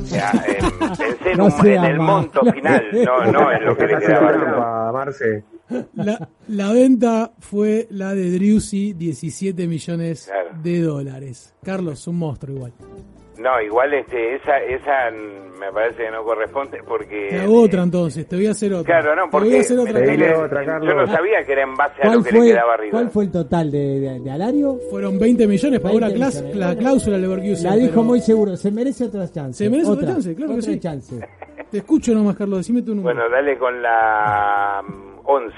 ya, 0.04 0.30
pensé 0.78 1.30
en, 1.30 1.36
No 1.38 1.44
un- 1.46 1.50
se 1.52 1.74
en 1.74 1.84
el 1.84 1.98
monto 1.98 2.40
final, 2.52 2.84
no, 3.04 3.32
no 3.32 3.50
en 3.52 3.64
lo 3.64 3.76
que 3.76 3.86
le 3.86 3.98
quedaba. 3.98 4.32
trampa, 4.32 4.92
Marce. 4.92 5.44
la, 5.94 6.28
la 6.48 6.72
venta 6.72 7.32
fue 7.38 7.86
la 7.90 8.14
de 8.14 8.30
Driussi, 8.30 8.92
17 8.92 9.66
millones 9.66 10.26
Claro. 10.26 10.50
de 10.62 10.80
dólares. 10.82 11.54
Carlos, 11.62 12.06
un 12.08 12.16
monstruo 12.16 12.56
igual. 12.56 12.72
No, 13.38 13.60
igual 13.62 13.94
este, 13.94 14.34
esa, 14.36 14.58
esa 14.58 15.10
mm, 15.10 15.58
me 15.60 15.72
parece 15.72 16.04
que 16.04 16.10
no 16.10 16.24
corresponde 16.24 16.78
porque... 16.86 17.28
Te 17.30 17.40
hago 17.40 17.62
otra 17.62 17.82
entonces, 17.84 18.26
te 18.26 18.36
voy 18.36 18.46
a 18.46 18.50
hacer 18.50 18.72
otra. 18.74 19.00
Claro, 19.00 19.14
no, 19.16 19.22
Te 19.22 19.30
voy 19.30 19.30
porque 19.30 19.56
a 19.56 19.60
hacer 19.60 19.78
otra. 19.78 19.92
Carlos. 20.04 20.18
yo 20.28 20.64
Carlos. 20.66 20.94
no 20.96 21.06
sabía 21.16 21.44
que 21.44 21.52
era 21.52 21.62
en 21.62 21.74
base 21.74 21.94
a 22.00 22.02
¿Cuál 22.02 22.18
lo 22.18 22.24
que 22.24 22.32
le 22.32 22.38
fue, 22.38 22.46
quedaba 22.48 22.74
arriba. 22.74 22.90
¿Cuál 22.92 23.10
fue 23.10 23.24
el 23.24 23.30
total 23.30 23.70
de, 23.70 24.00
de, 24.00 24.20
de 24.20 24.30
Alario? 24.30 24.78
Fueron 24.90 25.18
20 25.18 25.46
millones, 25.46 25.80
pagó 25.80 26.00
la, 26.00 26.08
20 26.08 26.20
clas- 26.24 26.34
millones. 26.42 26.56
la 26.56 26.76
cláusula 26.76 27.16
de 27.16 27.22
Leverkusen. 27.22 27.64
La 27.64 27.76
dijo 27.76 27.90
pero- 27.90 28.02
muy 28.02 28.20
seguro, 28.20 28.56
se 28.56 28.70
merece 28.72 29.04
otra 29.04 29.28
chance. 29.30 29.64
Se 29.64 29.70
merece 29.70 29.90
otra 29.90 30.06
chance, 30.08 30.34
claro 30.34 30.52
que 30.54 30.58
otra 30.58 30.72
sí. 30.72 30.80
chance. 30.80 31.28
Te 31.70 31.78
escucho 31.78 32.14
nomás, 32.14 32.36
Carlos, 32.36 32.58
decime 32.60 32.82
tu 32.82 32.94
número. 32.94 33.14
Bueno, 33.14 33.30
dale 33.30 33.56
con 33.58 33.80
la 33.82 34.82
mm, 34.86 35.20
11. 35.24 35.54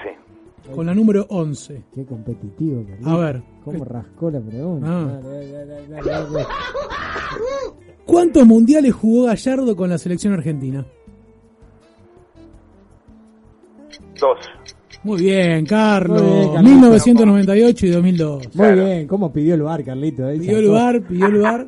Con 0.75 0.85
la 0.85 0.93
número 0.93 1.25
11. 1.29 1.81
Qué 1.95 2.05
competitivo, 2.05 2.83
Carlito. 2.87 3.09
A 3.09 3.17
ver. 3.17 3.41
¿Cómo 3.63 3.85
rascó 3.85 4.31
la 4.31 4.39
pregunta? 4.39 4.87
Ah. 4.89 5.19
Dale, 5.23 5.51
dale, 5.51 5.65
dale, 5.65 5.87
dale, 5.87 6.11
dale. 6.11 6.45
¿Cuántos 8.05 8.45
mundiales 8.45 8.93
jugó 8.93 9.25
Gallardo 9.25 9.75
con 9.75 9.89
la 9.89 9.97
selección 9.97 10.33
argentina? 10.33 10.85
Dos. 14.19 14.37
Muy 15.03 15.23
bien, 15.23 15.65
Carlos. 15.65 16.21
Muy 16.21 16.31
bien, 16.31 16.53
Carlito. 16.53 16.75
1998 16.75 17.85
y 17.85 17.89
2002. 17.89 18.55
Muy 18.55 18.73
bien, 18.73 19.07
¿cómo 19.07 19.33
pidió 19.33 19.55
el 19.55 19.63
bar, 19.63 19.83
Carlito? 19.83 20.25
Ahí 20.25 20.39
Pidió 20.39 20.57
el 20.59 20.65
lugar, 20.65 21.01
pidió 21.07 21.25
el 21.25 21.33
lugar. 21.33 21.67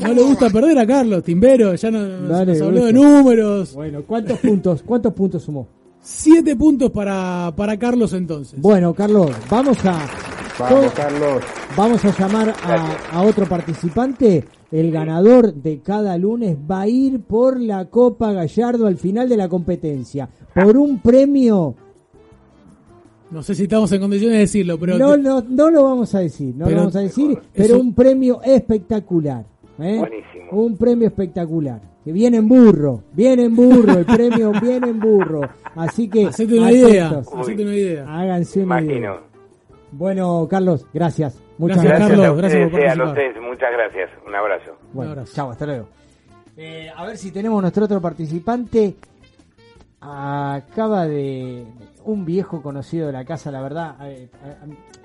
No 0.00 0.12
le 0.12 0.22
gusta 0.22 0.50
perder 0.50 0.78
a 0.78 0.86
Carlos, 0.86 1.22
Timbero, 1.22 1.74
ya 1.74 1.90
no, 1.90 2.00
nos, 2.00 2.28
Dale, 2.28 2.52
nos 2.52 2.62
habló 2.62 2.84
de 2.84 2.92
números. 2.92 3.74
Bueno, 3.74 4.02
¿cuántos 4.06 4.38
puntos? 4.38 4.82
¿Cuántos 4.82 5.14
puntos 5.14 5.42
sumó? 5.42 5.68
Siete 6.02 6.56
puntos 6.56 6.90
para, 6.90 7.52
para 7.56 7.78
Carlos 7.78 8.12
entonces. 8.12 8.60
Bueno, 8.60 8.92
Carlos, 8.92 9.30
vamos 9.48 9.78
a 9.84 10.06
Vamos, 10.58 10.92
Carlos. 10.92 11.42
vamos 11.76 12.04
a 12.04 12.18
llamar 12.18 12.54
a, 12.64 12.96
a 13.12 13.22
otro 13.22 13.46
participante 13.46 14.44
el 14.70 14.90
ganador 14.92 15.52
de 15.52 15.80
cada 15.80 16.16
lunes 16.16 16.56
va 16.70 16.82
a 16.82 16.88
ir 16.88 17.20
por 17.22 17.60
la 17.60 17.86
Copa 17.86 18.32
Gallardo 18.32 18.86
al 18.86 18.96
final 18.96 19.28
de 19.28 19.36
la 19.36 19.48
competencia, 19.48 20.28
por 20.54 20.76
un 20.76 21.00
premio 21.00 21.74
no 23.30 23.44
sé 23.44 23.54
si 23.54 23.62
estamos 23.62 23.92
en 23.92 24.00
condiciones 24.00 24.34
de 24.34 24.40
decirlo, 24.40 24.76
pero... 24.78 24.98
No, 24.98 25.16
no, 25.16 25.40
no 25.48 25.70
lo 25.70 25.84
vamos 25.84 26.12
a 26.16 26.18
decir, 26.18 26.52
no 26.56 26.68
lo 26.68 26.76
vamos 26.76 26.96
a 26.96 27.00
decir, 27.00 27.38
pero 27.54 27.78
un 27.78 27.94
premio 27.94 28.42
espectacular. 28.42 29.44
¿eh? 29.78 29.98
Buenísimo. 29.98 30.50
Un 30.50 30.76
premio 30.76 31.06
espectacular. 31.06 31.80
Que 32.04 32.12
viene 32.12 32.38
en 32.38 32.48
burro, 32.48 33.04
viene 33.12 33.44
en 33.44 33.54
burro, 33.54 33.98
el 33.98 34.04
premio 34.04 34.50
viene 34.60 34.88
en 34.88 34.98
burro. 34.98 35.42
Así 35.76 36.08
que... 36.08 36.26
Hacete 36.26 36.58
una 36.58 36.72
idea, 36.72 37.22
hacete 37.36 37.62
una 37.62 37.74
idea. 37.76 38.04
Háganse 38.20 38.64
una 38.64 38.80
Imagino. 38.80 38.98
idea. 38.98 39.29
Bueno, 39.92 40.46
Carlos, 40.48 40.86
gracias. 40.92 41.38
Muchas 41.58 41.82
Gracias, 41.82 41.98
gracias. 41.98 42.18
Carlos, 42.18 42.36
gracias 42.36 42.70
por 42.70 42.80
a 42.80 43.14
tres, 43.14 43.36
muchas 43.42 43.72
gracias. 43.72 44.10
Un 44.26 44.34
abrazo. 44.34 44.70
Bueno, 44.92 45.24
chao, 45.24 45.50
hasta 45.50 45.66
luego. 45.66 45.88
Eh, 46.56 46.90
a 46.94 47.04
ver 47.06 47.16
si 47.16 47.30
tenemos 47.32 47.60
nuestro 47.60 47.84
otro 47.84 48.00
participante. 48.00 48.94
Acaba 50.00 51.06
de 51.06 51.66
un 52.04 52.24
viejo 52.24 52.62
conocido 52.62 53.06
de 53.08 53.12
la 53.12 53.24
casa, 53.24 53.50
la 53.50 53.60
verdad. 53.60 53.96
eh, 54.08 54.28
eh, 54.44 54.56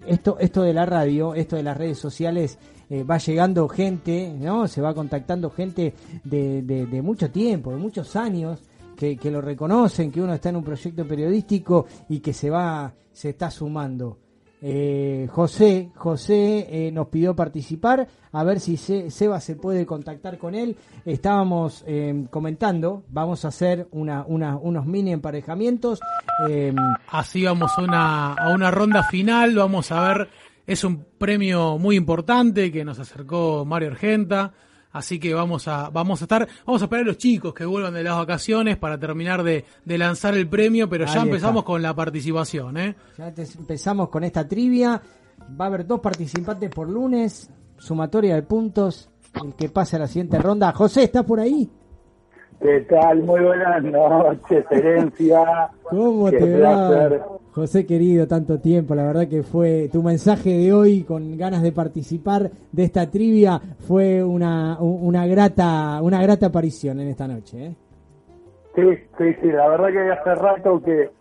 esto, 0.08 0.38
esto 0.40 0.62
de 0.62 0.74
la 0.74 0.86
radio, 0.86 1.34
esto 1.34 1.56
de 1.56 1.64
las 1.64 1.76
redes 1.76 1.98
sociales, 1.98 2.58
eh, 2.90 3.04
va 3.04 3.18
llegando 3.18 3.68
gente, 3.68 4.34
¿no? 4.40 4.68
Se 4.68 4.80
va 4.82 4.94
contactando 4.94 5.50
gente 5.50 5.94
de, 6.24 6.62
de, 6.62 6.86
de 6.86 7.02
mucho 7.02 7.30
tiempo, 7.32 7.72
de 7.72 7.78
muchos 7.78 8.16
años, 8.16 8.62
que, 8.96 9.18
que 9.18 9.32
lo 9.32 9.42
reconocen, 9.42 10.12
que 10.12 10.22
uno 10.22 10.34
está 10.34 10.50
en 10.50 10.58
un 10.58 10.64
proyecto 10.64 11.06
periodístico 11.06 11.88
y 12.08 12.20
que 12.20 12.32
se 12.34 12.50
va, 12.50 12.94
se 13.12 13.30
está 13.32 13.50
sumando. 13.52 14.20
Eh, 14.68 15.28
José, 15.32 15.92
José 15.96 16.88
eh, 16.88 16.92
nos 16.92 17.10
pidió 17.10 17.36
participar, 17.36 18.08
a 18.32 18.44
ver 18.44 18.60
si 18.60 18.78
Se- 18.78 19.12
Seba 19.12 19.40
se 19.40 19.56
puede 19.56 19.86
contactar 19.86 20.40
con 20.40 20.56
él. 20.56 20.76
Estábamos 21.06 21.84
eh, 21.86 22.26
comentando, 22.32 23.04
vamos 23.10 23.46
a 23.46 23.50
hacer 23.50 23.88
unos 23.92 24.86
mini 24.88 25.12
emparejamientos. 25.14 26.00
eh, 26.50 26.74
Así 27.12 27.44
vamos 27.44 27.78
una, 27.78 28.34
a 28.34 28.50
una 28.56 28.72
ronda 28.72 29.04
final, 29.04 29.54
vamos 29.54 29.92
a 29.92 30.02
ver, 30.08 30.30
es 30.66 30.84
un 30.84 31.06
premio 31.20 31.78
muy 31.78 31.96
importante 31.96 32.72
que 32.72 32.84
nos 32.84 32.98
acercó 32.98 33.66
Mario 33.66 33.90
Argenta, 33.92 34.52
así 34.98 35.20
que 35.20 35.34
vamos 35.34 35.68
a, 35.68 35.90
vamos 35.90 36.22
a 36.22 36.26
estar, 36.26 36.48
vamos 36.66 36.82
a 36.82 36.86
esperar 36.86 37.04
a 37.04 37.08
los 37.08 37.18
chicos 37.18 37.54
que 37.54 37.66
vuelvan 37.66 37.94
de 37.94 38.04
las 38.04 38.16
vacaciones 38.18 38.78
para 38.78 38.98
terminar 38.98 39.44
de, 39.44 39.66
de 39.86 39.98
lanzar 39.98 40.34
el 40.34 40.48
premio, 40.48 40.90
pero 40.90 41.06
ya 41.06 41.22
empezamos 41.22 41.62
está. 41.62 41.66
con 41.68 41.82
la 41.82 41.94
participación, 41.94 42.78
¿eh? 42.78 42.96
ya 43.18 43.34
te- 43.34 43.44
empezamos 43.58 44.10
con 44.10 44.24
esta 44.24 44.48
trivia. 44.48 45.02
Va 45.60 45.66
a 45.66 45.68
haber 45.68 45.86
dos 45.86 46.00
participantes 46.00 46.70
por 46.70 46.90
lunes, 46.90 47.50
sumatoria 47.78 48.36
de 48.36 48.44
puntos. 48.44 49.10
El 49.44 49.54
que 49.54 49.68
pase 49.70 49.98
a 49.98 50.00
la 50.00 50.08
siguiente 50.08 50.40
ronda. 50.40 50.72
José, 50.72 51.04
¿estás 51.04 51.26
por 51.26 51.42
ahí? 51.42 51.70
¿Qué 52.62 52.88
tal? 52.90 53.22
Muy 53.24 53.42
buenas 53.42 53.84
noches, 53.84 54.66
Herencia. 54.72 55.70
¿Cómo 55.90 56.30
Qué 56.32 56.38
te 56.38 56.60
va? 56.62 56.90
José 57.56 57.86
querido, 57.86 58.28
tanto 58.28 58.60
tiempo, 58.60 58.96
la 58.96 59.06
verdad 59.06 59.30
que 59.30 59.42
fue 59.42 59.88
tu 59.90 60.04
mensaje 60.04 60.50
de 60.50 60.74
hoy 60.74 61.04
con 61.04 61.38
ganas 61.38 61.64
de 61.64 61.72
participar 61.72 62.52
de 62.74 62.84
esta 62.84 63.10
trivia 63.10 63.62
fue 63.88 64.22
una, 64.22 64.78
una 64.82 65.26
grata 65.26 66.02
una 66.02 66.22
grata 66.22 66.48
aparición 66.48 67.00
en 67.00 67.08
esta 67.08 67.30
noche. 67.30 67.68
¿eh? 67.68 67.76
Sí, 68.76 68.82
sí, 69.18 69.36
sí, 69.42 69.52
la 69.54 69.70
verdad 69.70 69.88
que 69.88 70.12
hace 70.12 70.36
rato 70.36 70.82
que, 70.84 71.12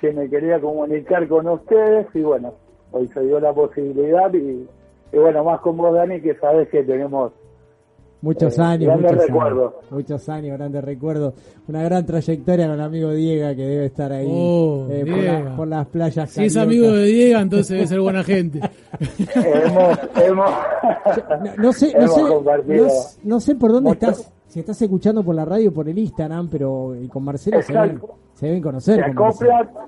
que 0.00 0.12
me 0.12 0.30
quería 0.30 0.58
comunicar 0.58 1.28
con 1.28 1.46
ustedes 1.46 2.06
y 2.14 2.22
bueno, 2.22 2.54
hoy 2.92 3.10
se 3.12 3.20
dio 3.20 3.38
la 3.38 3.52
posibilidad 3.52 4.32
y, 4.32 4.66
y 5.12 5.18
bueno, 5.18 5.44
más 5.44 5.60
con 5.60 5.76
vos, 5.76 5.94
Dani, 5.94 6.22
que 6.22 6.34
sabes 6.36 6.70
que 6.70 6.84
tenemos 6.84 7.32
Muchos 8.22 8.56
Eh, 8.56 8.62
años, 8.62 8.86
grandes 8.86 9.12
muchos 9.12 9.26
recuerdos. 9.26 9.72
años, 9.74 9.90
muchos 9.90 10.28
años, 10.28 10.56
grandes 10.56 10.84
recuerdos, 10.84 11.34
una 11.66 11.82
gran 11.82 12.06
trayectoria 12.06 12.66
con 12.66 12.74
el 12.76 12.80
amigo 12.80 13.10
Diego 13.10 13.48
que 13.56 13.62
debe 13.66 13.86
estar 13.86 14.12
ahí 14.12 14.28
Oh, 14.30 14.86
eh, 14.88 15.04
por, 15.04 15.20
Diego. 15.20 15.44
la- 15.44 15.56
por 15.56 15.68
las 15.68 15.86
playas. 15.88 16.30
Si 16.30 16.44
es 16.44 16.56
amigo 16.56 16.90
de 16.92 17.04
Diego, 17.06 17.40
entonces 17.40 17.68
debe 17.68 17.86
ser 17.88 18.00
buena 18.00 18.22
gente. 18.22 18.60
hemos, 19.34 19.98
hemos, 20.24 20.50
No, 21.44 21.62
no 21.64 21.72
sé, 21.72 21.92
no 21.98 22.06
sé, 22.08 22.22
no, 22.22 22.86
no 23.24 23.40
sé 23.40 23.54
por 23.56 23.72
dónde 23.72 23.90
mucho. 23.90 24.10
estás, 24.10 24.32
si 24.46 24.60
estás 24.60 24.80
escuchando 24.80 25.24
por 25.24 25.34
la 25.34 25.44
radio 25.44 25.70
o 25.70 25.72
por 25.72 25.88
el 25.88 25.98
Instagram, 25.98 26.48
pero 26.48 26.94
y 26.94 27.08
con 27.08 27.24
Marcelo 27.24 27.60
se 27.60 27.72
deben, 27.72 27.90
Exacto. 27.90 28.14
se 28.34 28.46
deben 28.46 28.62
conocer. 28.62 29.04
se 29.04 29.14
con 29.14 29.24
Marcelo. 29.26 29.54
acopla 29.56 29.86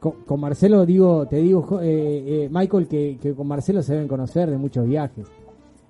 Con, 0.00 0.12
con 0.26 0.40
Marcelo 0.40 0.86
digo, 0.86 1.26
te 1.26 1.36
digo, 1.36 1.78
eh, 1.82 2.44
eh, 2.44 2.48
Michael, 2.50 2.88
que, 2.88 3.18
que 3.20 3.34
con 3.34 3.46
Marcelo 3.46 3.82
se 3.82 3.92
deben 3.92 4.08
conocer 4.08 4.50
de 4.50 4.56
muchos 4.56 4.86
viajes. 4.86 5.26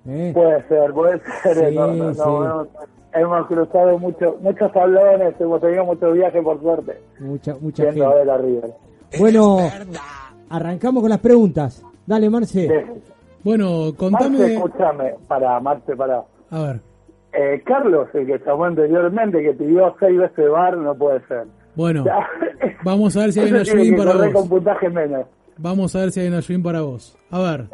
¿Eh? 0.07 0.31
Puede 0.33 0.67
ser, 0.67 0.93
puede 0.93 1.21
ser. 1.43 1.69
Sí, 1.69 1.75
no, 1.75 1.87
no, 1.87 2.03
no, 2.05 2.13
sí. 2.13 2.21
hemos, 2.21 2.67
hemos 3.13 3.47
cruzado 3.47 3.99
mucho, 3.99 4.37
muchos 4.41 4.71
tablones, 4.71 5.35
hemos 5.39 5.61
tenido 5.61 5.85
muchos 5.85 6.13
viajes 6.13 6.43
por 6.43 6.61
suerte. 6.61 6.97
Mucha, 7.19 7.55
mucha 7.59 7.83
Yendo 7.85 8.07
a 8.07 8.11
gente. 8.13 8.19
ver 8.25 8.29
a 8.29 8.37
River. 8.37 8.71
Bueno, 9.19 9.57
arrancamos 10.49 11.01
con 11.01 11.09
las 11.09 11.19
preguntas. 11.19 11.83
Dale, 12.05 12.29
Marce. 12.29 12.67
Bueno, 13.43 13.85
Marce, 13.85 13.97
contame... 13.97 14.53
escúchame, 14.53 15.15
para 15.27 15.59
Marce, 15.59 15.95
para. 15.95 16.23
A 16.51 16.59
ver, 16.61 16.79
Eh, 17.33 17.61
Carlos, 17.65 18.07
el 18.13 18.25
que 18.27 18.39
llamó 18.45 18.65
anteriormente, 18.65 19.41
que 19.41 19.53
pidió 19.53 19.95
seis 19.99 20.17
veces 20.17 20.49
bar, 20.49 20.77
no 20.77 20.93
puede 20.95 21.25
ser. 21.27 21.45
bueno, 21.75 22.03
vamos 22.83 23.15
a 23.15 23.21
ver 23.21 23.31
si 23.33 23.39
hay 23.39 23.51
una 23.93 23.97
para 23.97 24.13
vos. 24.31 24.49
menos. 24.93 25.25
Vamos 25.57 25.95
a 25.95 25.99
ver 25.99 26.11
si 26.11 26.19
hay 26.19 26.27
una 26.27 26.41
para 26.63 26.81
vos. 26.81 27.17
A 27.29 27.39
ver, 27.39 27.67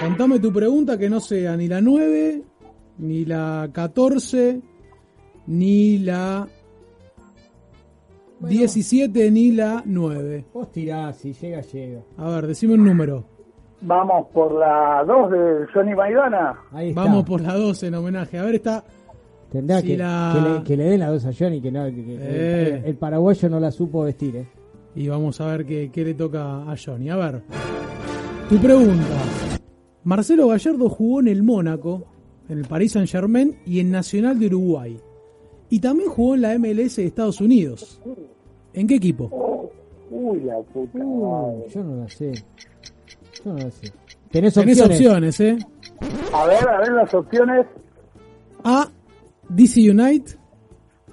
contame 0.00 0.38
tu 0.38 0.52
pregunta 0.52 0.98
que 0.98 1.08
no 1.10 1.20
sea 1.20 1.56
ni 1.56 1.66
la 1.68 1.80
9, 1.80 2.42
ni 2.98 3.24
la 3.24 3.68
14, 3.72 4.60
ni 5.46 5.98
la 5.98 6.46
17, 8.40 9.30
ni 9.30 9.52
la 9.52 9.82
9. 9.84 10.44
Vos 10.52 10.70
tirás, 10.72 11.16
si 11.18 11.32
llega, 11.32 11.60
llega. 11.60 12.00
A 12.16 12.30
ver, 12.30 12.46
decime 12.46 12.74
un 12.74 12.84
número. 12.84 13.24
Vamos 13.82 14.26
por 14.32 14.52
la 14.52 15.02
2 15.06 15.30
de 15.30 15.66
Johnny 15.72 15.94
Maidana. 15.94 16.54
Ahí 16.72 16.90
está. 16.90 17.02
Vamos 17.04 17.24
por 17.24 17.40
la 17.40 17.54
12 17.54 17.86
en 17.86 17.94
homenaje. 17.94 18.38
A 18.38 18.44
ver, 18.44 18.56
está... 18.56 18.84
Tendrá 19.50 19.80
si 19.80 19.88
que, 19.88 19.96
la- 19.96 20.32
que 20.34 20.40
le, 20.48 20.62
que 20.62 20.76
le 20.76 20.90
den 20.90 21.00
la 21.00 21.08
dos 21.10 21.24
a 21.26 21.32
Johnny, 21.36 21.60
que 21.60 21.72
no, 21.72 21.84
que- 21.86 22.04
que- 22.04 22.18
Eh. 22.20 22.68
el, 22.78 22.84
el 22.84 22.96
paraguayo 22.96 23.48
no 23.48 23.58
la 23.58 23.72
supo 23.72 24.02
vestir. 24.04 24.36
¿eh? 24.36 24.46
Y 24.94 25.08
vamos 25.08 25.40
a 25.40 25.46
ver 25.46 25.66
qué, 25.66 25.90
qué 25.92 26.04
le 26.04 26.14
toca 26.14 26.70
a 26.70 26.74
Johnny. 26.76 27.10
A 27.10 27.16
ver, 27.16 27.42
tu 28.48 28.58
pregunta. 28.58 29.02
Marcelo 30.04 30.48
Gallardo 30.48 30.88
jugó 30.88 31.20
en 31.20 31.28
el 31.28 31.42
Mónaco, 31.42 32.04
en 32.48 32.58
el 32.58 32.64
Paris 32.66 32.92
Saint 32.92 33.08
Germain 33.08 33.58
y 33.66 33.80
en 33.80 33.90
Nacional 33.90 34.38
de 34.38 34.46
Uruguay. 34.46 34.98
Y 35.68 35.78
también 35.80 36.08
jugó 36.10 36.34
en 36.34 36.42
la 36.42 36.58
MLS 36.58 36.96
de 36.96 37.06
Estados 37.06 37.40
Unidos. 37.40 38.00
¿En 38.72 38.86
qué 38.86 38.96
equipo? 38.96 39.70
Uy, 40.10 40.40
la 40.40 40.58
puta 40.60 40.98
Uy, 40.98 41.22
madre. 41.22 41.66
yo 41.72 41.84
no 41.84 41.96
la 42.02 42.08
sé. 42.08 42.32
Yo 43.44 43.52
no 43.52 43.58
la 43.58 43.70
sé. 43.70 43.92
Tenés 44.30 44.54
Tenés 44.54 44.80
opciones. 44.80 44.96
opciones, 44.96 45.40
¿eh? 45.40 45.58
A 46.32 46.46
ver, 46.46 46.68
a 46.68 46.78
ver 46.80 46.92
las 46.92 47.14
opciones. 47.14 47.66
A. 48.64 48.88
DC 49.48 49.90
United. 49.90 50.36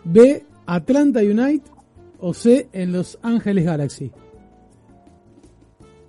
B. 0.04 0.44
Atlanta 0.66 1.20
United. 1.20 1.70
O 2.20 2.34
C. 2.34 2.68
En 2.74 2.92
Los 2.94 3.20
Ángeles 3.22 3.66
Galaxy. 3.66 4.12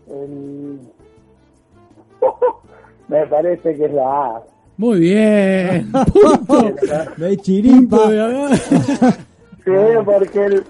El- 0.08 0.80
Me 3.08 3.26
parece 3.26 3.74
que 3.74 3.84
es 3.86 3.92
la 3.92 4.02
A. 4.26 4.42
Muy 4.76 5.00
bien. 5.00 5.90
Punto. 6.46 6.72
De 7.16 7.36
chiripa. 7.38 7.96
Punto 7.96 8.10
de 8.10 8.20
acá. 8.22 9.18
Sí, 9.64 9.74
porque 10.02 10.46
el, 10.46 10.62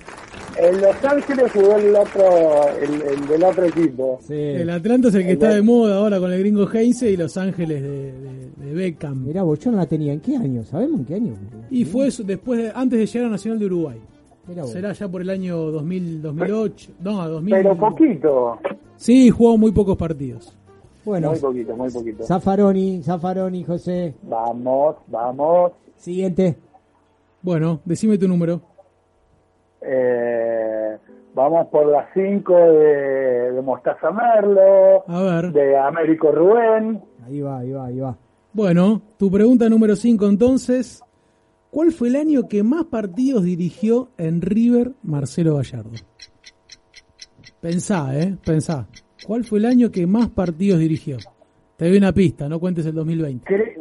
en 0.61 0.81
Los 0.81 1.05
Ángeles 1.05 1.53
jugó 1.53 1.77
el 1.77 1.95
otro, 1.95 2.69
el, 2.83 3.01
el 3.03 3.29
del 3.29 3.45
otro 3.45 3.65
equipo. 3.65 4.19
Sí. 4.27 4.35
El 4.35 4.69
Atlanta 4.71 5.07
es 5.07 5.15
el 5.15 5.25
que 5.25 5.33
está 5.33 5.51
de 5.51 5.63
moda 5.63 5.99
ahora 5.99 6.19
con 6.19 6.33
el 6.33 6.41
gringo 6.41 6.69
Heinze 6.69 7.09
y 7.13 7.17
Los 7.17 7.37
Ángeles 7.37 7.81
de, 7.81 8.13
de- 8.13 8.49
de 8.67 8.75
Beckham. 8.75 9.25
Mirá, 9.25 9.45
vos, 9.45 9.61
yo 9.61 9.71
no 9.71 9.77
la 9.77 9.87
tenía. 9.87 10.13
¿En 10.13 10.19
qué 10.19 10.35
año? 10.37 10.65
¿Sabemos 10.65 10.99
en 10.99 11.07
qué 11.07 11.15
año? 11.15 11.35
Y 11.71 11.85
fue 11.85 12.09
después, 12.25 12.61
de- 12.61 12.73
antes 12.75 12.99
de 12.99 13.07
llegar 13.07 13.29
a 13.29 13.31
Nacional 13.31 13.61
de 13.61 13.67
Uruguay. 13.67 13.99
Será 14.65 14.93
ya 14.95 15.07
por 15.07 15.21
el 15.23 15.31
año 15.31 15.57
2000, 15.71 16.21
2008. 16.23 16.91
No, 17.01 17.29
2000. 17.29 17.55
Pero 17.55 17.77
poquito. 17.77 18.59
Sí, 18.97 19.31
jugó 19.31 19.57
muy 19.59 19.71
pocos 19.71 19.97
partidos. 19.97 20.57
Bueno, 21.05 21.31
Muy 21.31 21.39
poquito, 21.39 21.77
muy 21.77 21.91
poquito. 21.91 22.25
Zafaroni, 22.25 23.03
Zafaroni, 23.03 23.65
José. 23.65 24.15
Vamos, 24.23 24.97
vamos. 25.07 25.73
Siguiente. 25.97 26.57
Bueno, 27.43 27.81
decime 27.85 28.19
tu 28.19 28.29
número. 28.29 28.61
Eh, 29.81 30.99
vamos 31.35 31.67
por 31.69 31.87
las 31.87 32.07
5 32.15 32.55
de, 32.55 33.53
de 33.53 33.63
Mostaza 33.63 34.11
Merlo, 34.11 35.05
A 35.09 35.23
ver. 35.23 35.53
de 35.53 35.77
Américo 35.79 36.31
Rubén. 36.33 37.03
Ahí 37.25 37.41
va, 37.41 37.59
ahí 37.59 37.71
va, 37.73 37.87
ahí 37.87 37.99
va. 38.01 38.17
Bueno, 38.53 39.01
tu 39.19 39.31
pregunta 39.31 39.69
número 39.69 39.95
5 39.97 40.27
entonces. 40.27 41.03
¿Cuál 41.71 41.93
fue 41.93 42.09
el 42.09 42.17
año 42.17 42.49
que 42.49 42.63
más 42.63 42.85
partidos 42.87 43.45
dirigió 43.45 44.09
en 44.17 44.41
River 44.41 44.93
Marcelo 45.03 45.57
Gallardo? 45.57 45.91
Pensá, 47.61 48.19
¿eh? 48.19 48.37
Pensá. 48.45 48.87
¿Cuál 49.27 49.45
fue 49.45 49.59
el 49.59 49.67
año 49.67 49.91
que 49.91 50.07
más 50.07 50.29
partidos 50.31 50.79
dirigió? 50.81 51.17
Te 51.77 51.89
doy 51.89 51.99
una 51.99 52.13
pista, 52.13 52.49
no 52.49 52.59
cuentes 52.59 52.87
el 52.87 52.95
2020. 52.95 53.45
Cre- 53.47 53.75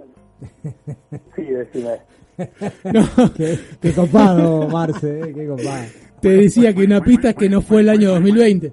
Sí, 1.35 1.41
decime. 1.43 1.97
No. 2.93 3.33
qué, 3.35 3.57
qué 3.81 3.91
copado, 3.93 4.67
Marce, 4.67 5.19
eh, 5.21 5.33
qué 5.33 5.47
copado. 5.47 5.85
Te 6.21 6.29
decía 6.29 6.73
que 6.73 6.83
una 6.83 7.01
pista 7.01 7.29
es 7.29 7.35
que 7.35 7.49
no 7.49 7.61
fue 7.61 7.81
el 7.81 7.89
año 7.89 8.09
2020. 8.11 8.71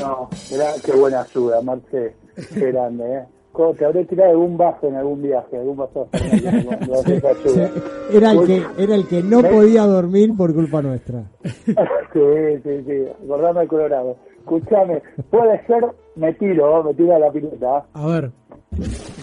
No, 0.00 0.28
era, 0.52 0.72
qué 0.84 0.92
buena 0.92 1.22
ayuda, 1.22 1.60
Marce. 1.62 2.14
Qué 2.54 2.72
grande, 2.72 3.04
¿eh? 3.04 3.22
¿Cómo 3.52 3.74
te 3.74 3.84
habré 3.84 4.04
tirado 4.06 4.30
algún 4.30 4.56
vaso 4.56 4.88
en 4.88 4.94
algún 4.96 5.20
viaje, 5.22 5.56
algún 5.58 5.76
vaso 5.76 6.08
ayuda. 6.12 7.70
Era 8.12 8.32
el 8.32 8.46
que, 8.46 8.62
era 8.78 8.94
el 8.94 9.06
que 9.06 9.22
no 9.22 9.42
¿Ves? 9.42 9.52
podía 9.52 9.82
dormir 9.82 10.30
por 10.36 10.54
culpa 10.54 10.80
nuestra. 10.82 11.30
sí, 11.44 12.20
sí, 12.64 12.70
sí, 12.86 12.92
acordame 13.24 13.62
el 13.62 13.68
Colorado. 13.68 14.16
Escuchame, 14.46 15.02
puede 15.30 15.64
ser, 15.66 15.84
me 16.16 16.32
tiro, 16.34 16.82
me 16.82 16.94
tiro 16.94 17.14
a 17.14 17.18
la 17.20 17.30
pilota. 17.30 17.86
A 17.94 18.06
ver. 18.06 18.30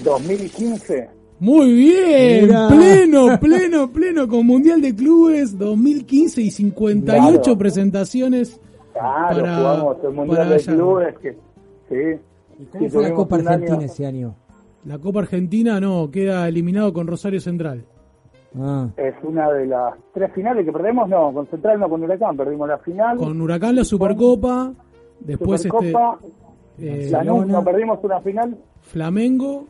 2015. 0.04 1.10
Muy 1.42 1.72
bien, 1.74 2.46
Mirá. 2.48 2.68
pleno, 2.68 3.28
pleno, 3.42 3.92
pleno, 3.92 4.28
con 4.28 4.46
Mundial 4.46 4.82
de 4.82 4.96
Clubes 4.96 5.58
2015 5.58 6.42
y 6.42 6.52
58 6.52 7.42
Claro. 7.42 7.58
presentaciones. 7.58 8.60
Claro, 8.94 9.42
para- 9.42 9.56
jugamos 9.58 9.98
el 10.04 10.12
Mundial 10.14 10.50
de. 10.50 10.58
Clubes. 10.60 11.18
Que, 11.20 11.32
sí. 11.90 12.22
¿Cómo 12.74 12.84
Sí, 12.86 12.90
fue 12.90 13.04
la 13.04 13.14
Copa 13.14 13.38
año- 13.38 13.50
Argentina 13.50 13.86
ese 13.86 14.06
año? 14.06 14.36
La 14.86 14.98
Copa 15.00 15.20
Argentina 15.20 15.80
no, 15.80 16.10
queda 16.12 16.48
eliminado 16.48 16.92
con 16.92 17.08
Rosario 17.08 17.40
Central. 17.40 17.86
Ah, 18.60 18.88
Es 18.98 19.14
una 19.24 19.50
de 19.52 19.68
las 19.68 19.94
tres 20.14 20.32
finales 20.34 20.66
que 20.66 20.72
perdemos, 20.74 21.08
no, 21.08 21.32
con 21.32 21.48
Central 21.48 21.80
no, 21.80 21.88
con 21.88 22.04
Huracán, 22.04 22.36
perdimos 22.36 22.68
la 22.68 22.80
final. 22.80 23.16
Con 23.18 23.40
Huracán 23.40 23.76
la 23.76 23.84
Supercopa, 23.86 24.74
después 25.20 25.62
Supercopa, 25.62 26.20
este 26.78 27.08
eh, 27.08 27.10
Lanús, 27.12 27.48
no 27.48 27.64
perdimos 27.64 28.00
una 28.04 28.20
final. 28.22 28.58
Flamengo, 28.82 29.66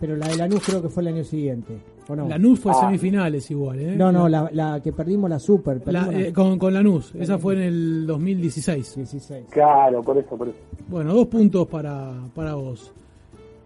pero 0.00 0.16
la 0.16 0.28
de 0.28 0.36
Lanús 0.36 0.62
creo 0.64 0.82
que 0.82 0.88
fue 0.88 1.02
el 1.02 1.08
año 1.08 1.24
siguiente. 1.24 1.78
¿o 2.08 2.14
no? 2.14 2.28
Lanús 2.28 2.60
fue 2.60 2.70
Ah. 2.72 2.80
semifinales 2.82 3.50
igual, 3.50 3.80
¿eh? 3.80 3.96
No, 3.96 4.12
no, 4.12 4.28
la, 4.28 4.48
la 4.52 4.80
que 4.80 4.92
perdimos 4.92 5.28
la 5.28 5.40
Super. 5.40 5.80
Perdimos 5.80 6.12
la- 6.14 6.20
eh, 6.20 6.32
con, 6.32 6.56
con 6.58 6.72
Lanús, 6.72 7.12
esa 7.16 7.36
fue 7.38 7.54
en 7.54 7.62
el 7.62 8.06
2016. 8.06 8.94
16. 8.96 9.46
Claro, 9.50 10.02
por 10.02 10.16
eso, 10.16 10.36
por 10.36 10.48
eso. 10.48 10.58
Bueno, 10.88 11.12
dos 11.12 11.26
puntos 11.26 11.66
para, 11.66 12.12
para 12.34 12.54
vos. 12.54 12.92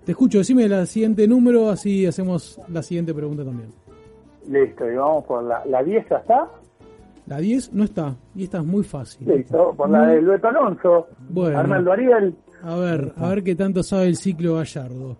Te 0.06 0.12
escucho, 0.12 0.38
decime 0.38 0.64
el 0.64 0.86
siguiente 0.86 1.28
número, 1.28 1.68
así 1.68 2.06
hacemos 2.06 2.58
la 2.68 2.82
siguiente 2.82 3.12
pregunta 3.12 3.44
también. 3.44 3.68
Listo, 4.48 4.90
y 4.90 4.94
vamos 4.96 5.24
por 5.26 5.44
la, 5.44 5.62
la 5.66 5.82
10 5.82 6.06
ya 6.08 6.16
está. 6.16 6.48
La 7.30 7.38
10 7.38 7.74
no 7.74 7.84
está, 7.84 8.16
y 8.34 8.42
esta 8.42 8.58
es 8.58 8.64
muy 8.64 8.82
fácil. 8.82 9.28
Listo, 9.28 9.72
por 9.76 9.88
la 9.88 10.04
del 10.08 10.26
Beto 10.26 10.48
Alonso. 10.48 11.06
Bueno. 11.28 11.60
Arnaldo 11.60 11.92
Ariel. 11.92 12.34
A 12.60 12.74
ver, 12.74 13.12
a 13.16 13.28
ver 13.28 13.44
qué 13.44 13.54
tanto 13.54 13.84
sabe 13.84 14.08
el 14.08 14.16
ciclo 14.16 14.56
Gallardo. 14.56 15.16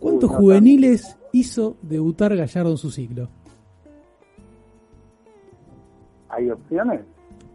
¿Cuántos 0.00 0.30
Uy, 0.30 0.34
no 0.34 0.40
juveniles 0.40 1.18
hizo 1.32 1.76
debutar 1.82 2.34
Gallardo 2.34 2.70
en 2.70 2.76
su 2.78 2.90
ciclo? 2.90 3.28
¿Hay 6.30 6.50
opciones? 6.50 7.02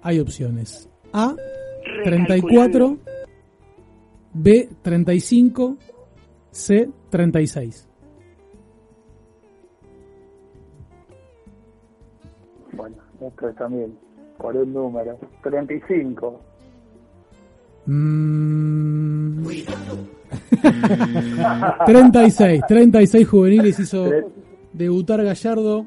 Hay 0.03 0.19
opciones. 0.19 0.87
A, 1.11 1.35
34, 2.03 2.99
B, 4.35 4.69
35, 4.83 5.75
C, 6.51 6.91
36. 7.09 7.89
Bueno, 12.73 13.06
esto 13.22 13.49
es 13.49 13.56
también 13.56 13.98
por 14.38 14.56
un 14.56 14.73
número. 14.73 15.18
35. 15.44 16.39
Mm. 17.85 19.48
36, 21.85 22.61
36 22.68 23.27
juveniles 23.27 23.80
hizo 23.80 24.10
debutar 24.73 25.23
Gallardo 25.23 25.85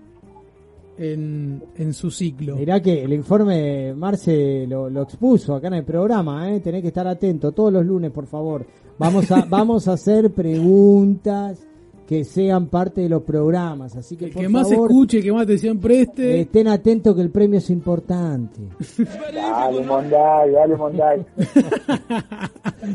en, 0.99 1.63
en 1.77 1.95
su 1.95 2.11
ciclo. 2.11 2.57
Mirá 2.57 2.81
que 2.81 3.05
el 3.05 3.13
informe 3.13 3.95
Marce 3.95 4.67
lo, 4.67 4.91
lo 4.91 5.03
expuso 5.03 5.55
acá 5.55 5.69
en 5.69 5.75
el 5.75 5.85
programa, 5.85 6.51
¿eh? 6.51 6.61
tenés 6.61 6.83
que 6.83 6.89
estar 6.89 7.07
atento 7.07 7.53
todos 7.53 7.73
los 7.73 7.85
lunes, 7.85 8.11
por 8.11 8.27
favor. 8.27 8.67
Vamos 8.99 9.31
a, 9.31 9.45
vamos 9.49 9.89
a 9.89 9.93
hacer 9.93 10.33
preguntas 10.33 11.67
que 12.11 12.25
sean 12.25 12.67
parte 12.67 13.03
de 13.03 13.09
los 13.09 13.23
programas, 13.23 13.95
así 13.95 14.17
que 14.17 14.25
El 14.25 14.31
por 14.33 14.43
que 14.43 14.49
más 14.49 14.69
favor, 14.69 14.91
escuche, 14.91 15.23
que 15.23 15.31
más 15.31 15.45
atención 15.45 15.79
preste. 15.79 16.41
estén 16.41 16.67
atentos 16.67 17.15
que 17.15 17.23
el 17.23 17.31
premio 17.31 17.59
es 17.59 17.71
importante. 17.71 18.63
Dale, 19.33 19.85
Monday, 19.85 20.51
dale, 20.51 20.77
Monday. 20.77 21.25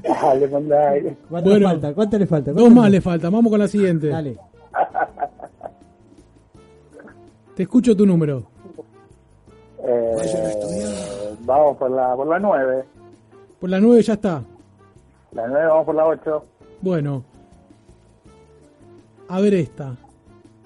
dale, 0.04 0.48
Monday. 0.50 1.18
¿Cuánto 1.30 1.50
Bueno, 1.50 1.60
le 1.60 1.66
falta? 1.66 1.94
¿Cuánto 1.94 2.20
le 2.20 2.26
falta? 2.28 2.52
Dos 2.52 2.62
¿Cuánto 2.62 2.82
más 2.82 2.92
le 2.92 3.00
falta, 3.00 3.30
vamos 3.30 3.50
con 3.50 3.60
la 3.62 3.70
siguiente. 3.70 4.10
Dale. 4.10 4.38
Te 7.56 7.64
escucho 7.64 7.96
tu 7.96 8.06
número. 8.06 8.44
Eh, 9.82 11.36
vamos 11.46 11.78
por 11.78 11.90
la, 11.90 12.14
por 12.18 12.28
la 12.28 12.38
9. 12.38 12.84
Por 13.62 13.70
la 13.70 13.80
9 13.80 14.02
ya 14.02 14.14
está. 14.16 14.44
La 15.32 15.48
9, 15.48 15.68
vamos 15.68 15.86
por 15.86 15.96
la 15.96 16.06
8. 16.06 16.44
Bueno. 16.82 17.24
A 19.28 19.42
ver 19.42 19.54
esta. 19.56 19.98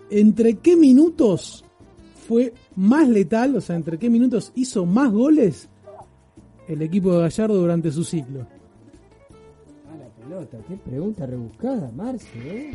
¿Entre 0.10 0.56
qué 0.56 0.76
minutos 0.76 1.64
fue 2.27 2.53
más 2.76 3.07
letal? 3.07 3.56
O 3.56 3.61
sea, 3.61 3.76
¿entre 3.76 3.98
qué 3.98 4.10
minutos 4.10 4.52
hizo 4.56 4.86
más 4.86 5.11
goles 5.11 5.69
el 6.68 6.81
equipo 6.81 7.14
de 7.14 7.22
Gallardo 7.22 7.56
durante 7.56 7.91
su 7.91 8.03
ciclo? 8.03 8.45
Ah, 9.88 9.95
la 9.98 10.10
pelota, 10.23 10.57
qué 10.68 10.76
pregunta 10.76 11.26
rebuscada, 11.26 11.91
Marce, 11.95 12.27
¿eh? 12.36 12.73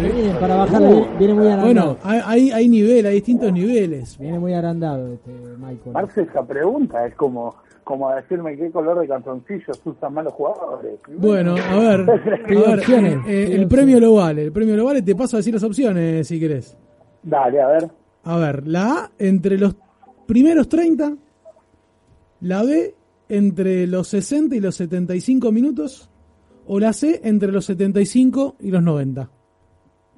Viene 0.00 0.34
para 0.40 0.56
bajarla, 0.56 0.88
viene, 0.88 1.18
viene 1.18 1.34
muy 1.34 1.46
agrandado. 1.46 1.66
Bueno, 1.66 1.96
hay, 2.02 2.20
hay, 2.24 2.50
hay 2.50 2.68
nivel, 2.68 3.06
hay 3.06 3.14
distintos 3.14 3.52
niveles. 3.52 4.18
Viene 4.18 4.38
muy 4.38 4.52
agrandado 4.52 5.12
este 5.12 5.32
Michael. 5.58 5.92
Marce, 5.92 6.22
esa 6.22 6.44
pregunta 6.44 7.06
es 7.06 7.14
como, 7.14 7.54
como 7.84 8.10
decirme 8.10 8.56
qué 8.56 8.70
color 8.70 8.98
de 9.00 9.08
calzoncillos 9.08 9.80
usan 9.84 10.14
más 10.14 10.24
los 10.24 10.32
jugadores. 10.32 10.98
Bueno, 11.16 11.52
a 11.52 11.78
ver, 11.78 12.00
a 12.00 12.76
ver, 12.76 13.20
eh, 13.28 13.54
el 13.54 13.68
premio 13.68 14.00
lo 14.00 14.14
vale, 14.14 14.42
el 14.42 14.52
premio 14.52 14.76
lo 14.76 14.86
vale, 14.86 15.02
te 15.02 15.14
paso 15.14 15.36
a 15.36 15.38
decir 15.38 15.54
las 15.54 15.62
opciones 15.62 16.26
si 16.26 16.40
querés. 16.40 16.76
Dale, 17.22 17.60
a 17.60 17.68
ver. 17.68 17.90
A 18.24 18.36
ver, 18.38 18.66
la 18.66 18.92
A 18.92 19.10
entre 19.18 19.58
los 19.58 19.76
primeros 20.26 20.68
30, 20.68 21.14
la 22.40 22.62
B 22.62 22.94
entre 23.28 23.86
los 23.86 24.08
60 24.08 24.56
y 24.56 24.60
los 24.60 24.74
75 24.76 25.52
minutos, 25.52 26.10
o 26.66 26.78
la 26.78 26.92
C 26.92 27.20
entre 27.24 27.52
los 27.52 27.66
75 27.66 28.56
y 28.60 28.70
los 28.70 28.82
90. 28.82 29.30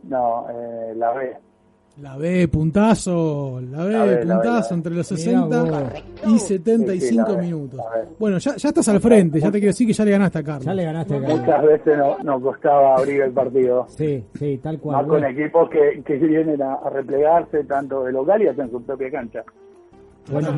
No, 0.04 0.46
eh, 0.50 0.94
la 0.96 1.12
B. 1.12 1.36
La 2.02 2.14
B, 2.18 2.46
puntazo, 2.48 3.58
la 3.70 3.84
B, 3.84 3.92
La 3.92 4.04
B, 4.04 4.10
la 4.10 4.16
B, 4.16 4.16
puntazo 4.26 4.50
la 4.50 4.60
B. 4.68 4.74
entre 4.74 4.94
los 4.94 5.10
Mirá 5.12 5.22
60 5.22 5.62
vos. 5.62 5.72
y 6.26 6.38
75 6.38 7.00
Sí, 7.00 7.08
sí, 7.08 7.16
la 7.16 7.38
minutos. 7.42 7.76
la. 7.78 8.04
Bueno, 8.18 8.36
ya, 8.38 8.54
ya 8.56 8.68
estás 8.68 8.88
al 8.88 9.00
frente, 9.00 9.40
ya 9.40 9.46
te 9.50 9.58
quiero 9.58 9.68
decir 9.68 9.86
que 9.86 9.92
ya 9.94 10.04
le 10.04 10.10
ganaste 10.10 10.38
a 10.38 10.42
Carlos. 10.42 10.64
Ya 10.66 10.74
le 10.74 10.84
ganaste 10.84 11.16
acá. 11.16 11.28
Muchas 11.28 11.62
veces 11.64 11.96
no- 11.98 12.18
nos 12.22 12.42
costaba 12.42 12.96
abrir 12.96 13.22
el 13.22 13.32
partido. 13.32 13.86
Sí, 13.88 14.22
sí, 14.38 14.58
tal 14.62 14.78
cual. 14.78 14.98
Más 14.98 15.06
con 15.06 15.24
equipos 15.24 15.70
que, 15.70 16.02
que 16.04 16.14
vienen 16.18 16.60
a, 16.60 16.74
a 16.74 16.90
replegarse 16.90 17.64
tanto 17.64 18.04
de 18.04 18.12
local 18.12 18.42
y 18.42 18.48
hasta 18.48 18.64
en 18.64 18.70
su 18.72 18.82
propia 18.82 19.10
cancha. 19.10 19.42
bueno, 20.30 20.50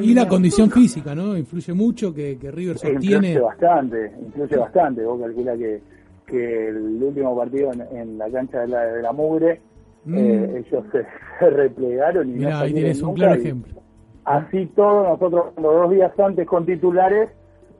Y 0.00 0.14
la 0.14 0.26
condición 0.26 0.68
física, 0.68 1.14
¿no? 1.14 1.36
Influye 1.36 1.72
mucho 1.74 2.12
que, 2.12 2.36
que 2.38 2.50
River 2.50 2.74
Influye 2.76 2.94
sostiene. 2.94 3.38
bastante, 3.38 4.12
influye 4.26 4.56
bastante. 4.56 5.04
Vos 5.04 5.20
calculás 5.20 5.58
que, 5.58 5.80
que 6.26 6.68
el 6.70 7.00
último 7.04 7.36
partido 7.36 7.70
en, 7.72 7.82
en 7.96 8.18
la 8.18 8.28
cancha 8.30 8.62
de 8.62 8.66
la, 8.66 8.80
de 8.84 9.00
la 9.02 9.12
Mugre, 9.12 9.60
Mm. 10.04 10.16
eh, 10.16 10.64
ellos 10.66 10.84
se, 10.92 11.06
se 11.38 11.50
replegaron 11.50 12.28
y 12.28 12.32
Mirá, 12.34 12.50
no 12.50 12.56
ahí 12.56 12.60
salieron 12.70 12.74
tienes 12.74 13.02
un 13.02 13.14
claro 13.14 13.34
y 13.36 13.38
ejemplo. 13.38 13.82
Así 14.24 14.66
todo, 14.76 15.02
nosotros 15.04 15.46
los 15.56 15.74
dos 15.74 15.90
días 15.90 16.12
antes 16.18 16.46
con 16.46 16.64
titulares 16.64 17.30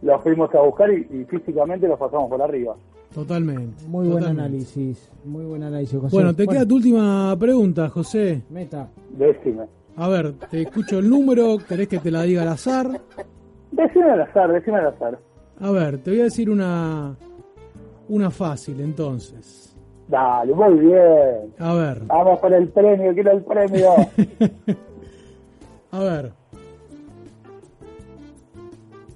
los 0.02 0.20
fuimos 0.22 0.52
a 0.54 0.60
buscar 0.60 0.92
y, 0.92 1.06
y 1.10 1.24
físicamente 1.24 1.86
los 1.86 1.98
pasamos 1.98 2.28
por 2.28 2.42
arriba. 2.42 2.74
Totalmente. 3.14 3.84
muy 3.86 4.08
buen 4.08 4.24
análisis, 4.24 5.10
muy 5.24 5.44
buen 5.44 5.62
análisis, 5.62 5.98
José. 6.00 6.16
Bueno, 6.16 6.34
te 6.34 6.46
queda 6.46 6.66
tu 6.66 6.76
última 6.76 7.36
pregunta, 7.38 7.88
José. 7.90 8.42
Meta. 8.50 8.88
Decime. 9.10 9.66
A 9.96 10.08
ver, 10.08 10.32
te 10.50 10.62
escucho 10.62 10.98
el 10.98 11.10
número, 11.10 11.58
¿querés 11.68 11.88
que 11.88 11.98
te 11.98 12.10
la 12.10 12.22
diga 12.22 12.42
al 12.42 12.48
azar? 12.48 12.88
Decime 13.70 14.10
al 14.10 14.22
azar, 14.22 14.50
decime 14.50 14.78
al 14.78 14.86
azar. 14.86 15.18
A 15.60 15.70
ver, 15.70 15.98
te 15.98 16.10
voy 16.10 16.20
a 16.20 16.24
decir 16.24 16.48
una 16.48 17.14
una 18.08 18.30
fácil 18.30 18.80
entonces. 18.80 19.61
Dale, 20.12 20.52
muy 20.52 20.78
bien. 20.78 21.54
A 21.58 21.72
ver, 21.72 22.02
Vamos 22.04 22.38
por 22.38 22.52
el 22.52 22.68
premio, 22.68 23.14
quiero 23.14 23.32
el 23.32 23.42
premio. 23.42 23.92
a 25.90 26.00
ver. 26.00 26.32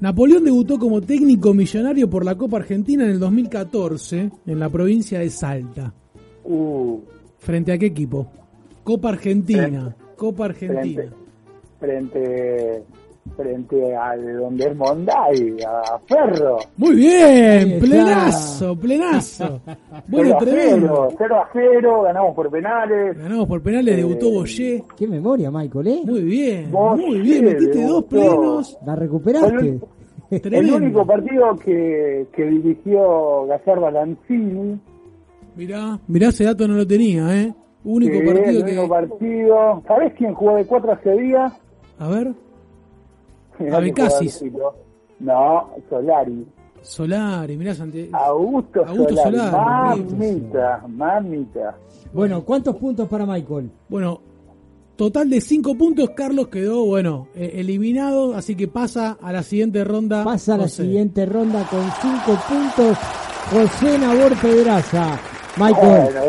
Napoleón 0.01 0.45
debutó 0.45 0.79
como 0.79 1.03
técnico 1.03 1.53
millonario 1.53 2.09
por 2.09 2.25
la 2.25 2.35
Copa 2.35 2.57
Argentina 2.57 3.05
en 3.05 3.11
el 3.11 3.21
2014 3.21 4.31
en 4.47 4.59
la 4.59 4.71
provincia 4.71 5.19
de 5.19 5.29
Salta. 5.29 5.93
uh, 6.45 6.99
¿Frente 7.41 7.73
a 7.73 7.79
qué 7.79 7.87
equipo? 7.87 8.29
Copa 8.83 9.11
Argentina. 9.11 9.95
Copa 10.17 10.47
Argentina. 10.47 11.13
frente, 11.79 12.17
frente 12.19 12.85
frente 13.37 13.95
al 13.97 14.37
donde 14.39 14.67
es 14.67 14.77
Monday, 14.77 15.57
a 15.67 15.99
Ferro. 16.07 16.59
Muy 16.77 16.97
bien, 16.97 17.79
plenazo, 17.81 18.77
plenazo. 18.77 19.61
Bueno, 20.09 20.37
0 20.39 20.39
a 20.39 20.45
0, 20.45 21.09
0 21.19 21.37
a 21.37 21.49
0, 21.53 22.03
ganamos 22.03 22.35
por 22.35 22.51
penales. 22.51 23.19
Ganamos 23.19 23.49
por 23.49 23.61
penales, 23.63 23.97
debutó 23.97 24.27
Eh, 24.29 24.33
Boyé. 24.35 24.85
Qué 24.97 25.09
memoria, 25.09 25.51
Michael, 25.51 25.87
¿eh? 25.89 26.01
Muy 26.05 26.23
bien, 26.23 26.71
muy 26.71 27.21
bien, 27.21 27.45
metiste 27.45 27.83
dos 27.83 28.09
debutó. 28.09 28.09
plenos. 28.09 28.79
La 28.87 28.95
recuperaste. 28.95 29.81
El 30.31 30.41
Tremendo. 30.43 30.77
único 30.77 31.07
partido 31.07 31.57
que, 31.57 32.27
que 32.35 32.45
dirigió 32.45 33.47
Gallardo 33.47 33.91
Lanzini. 33.91 34.79
Mirá, 35.57 35.99
mirá, 36.07 36.29
ese 36.29 36.45
dato 36.45 36.69
no 36.69 36.75
lo 36.75 36.87
tenía, 36.87 37.35
¿eh? 37.43 37.55
Único 37.85 38.13
que 38.19 38.27
partido 38.27 38.51
el 38.51 38.65
que... 38.65 38.73
único 38.73 38.89
partido. 38.89 39.83
¿Sabés 39.87 40.13
quién 40.19 40.35
jugó 40.35 40.57
de 40.57 40.67
4 40.67 40.93
ese 41.01 41.13
día? 41.23 41.53
A 41.99 42.09
ver, 42.09 42.33
Mirá 43.59 43.77
A 43.77 43.81
que 43.81 43.87
Becasis. 43.87 44.39
jugadorcito. 44.41 44.75
No, 45.21 45.71
Solari. 45.89 46.47
Solari, 46.83 47.57
mirá, 47.57 47.75
Santi... 47.75 48.09
Augusto, 48.13 48.85
Augusto 48.87 49.17
Solari. 49.17 49.37
Solari, 49.39 50.03
Mamita, 50.05 50.85
mamita. 50.89 51.77
Bueno, 52.13 52.45
¿cuántos 52.45 52.77
puntos 52.77 53.09
para 53.09 53.27
Michael? 53.27 53.71
Bueno, 53.89 54.21
total 54.95 55.29
de 55.31 55.41
cinco 55.41 55.75
puntos, 55.75 56.11
Carlos 56.11 56.49
quedó, 56.49 56.85
bueno, 56.85 57.29
eh, 57.35 57.53
eliminado, 57.55 58.35
así 58.35 58.55
que 58.55 58.69
pasa 58.69 59.17
a 59.21 59.33
la 59.33 59.43
siguiente 59.43 59.83
ronda. 59.85 60.23
Pasa 60.23 60.55
a 60.55 60.59
la 60.59 60.63
José. 60.65 60.85
siguiente 60.85 61.27
ronda 61.27 61.67
con 61.69 61.83
cinco 62.01 62.39
puntos. 62.49 62.99
José 63.51 63.99
Nabor 63.99 64.41
Pedraza. 64.41 65.19
Michael, 65.57 66.05
Bueno, 66.13 66.21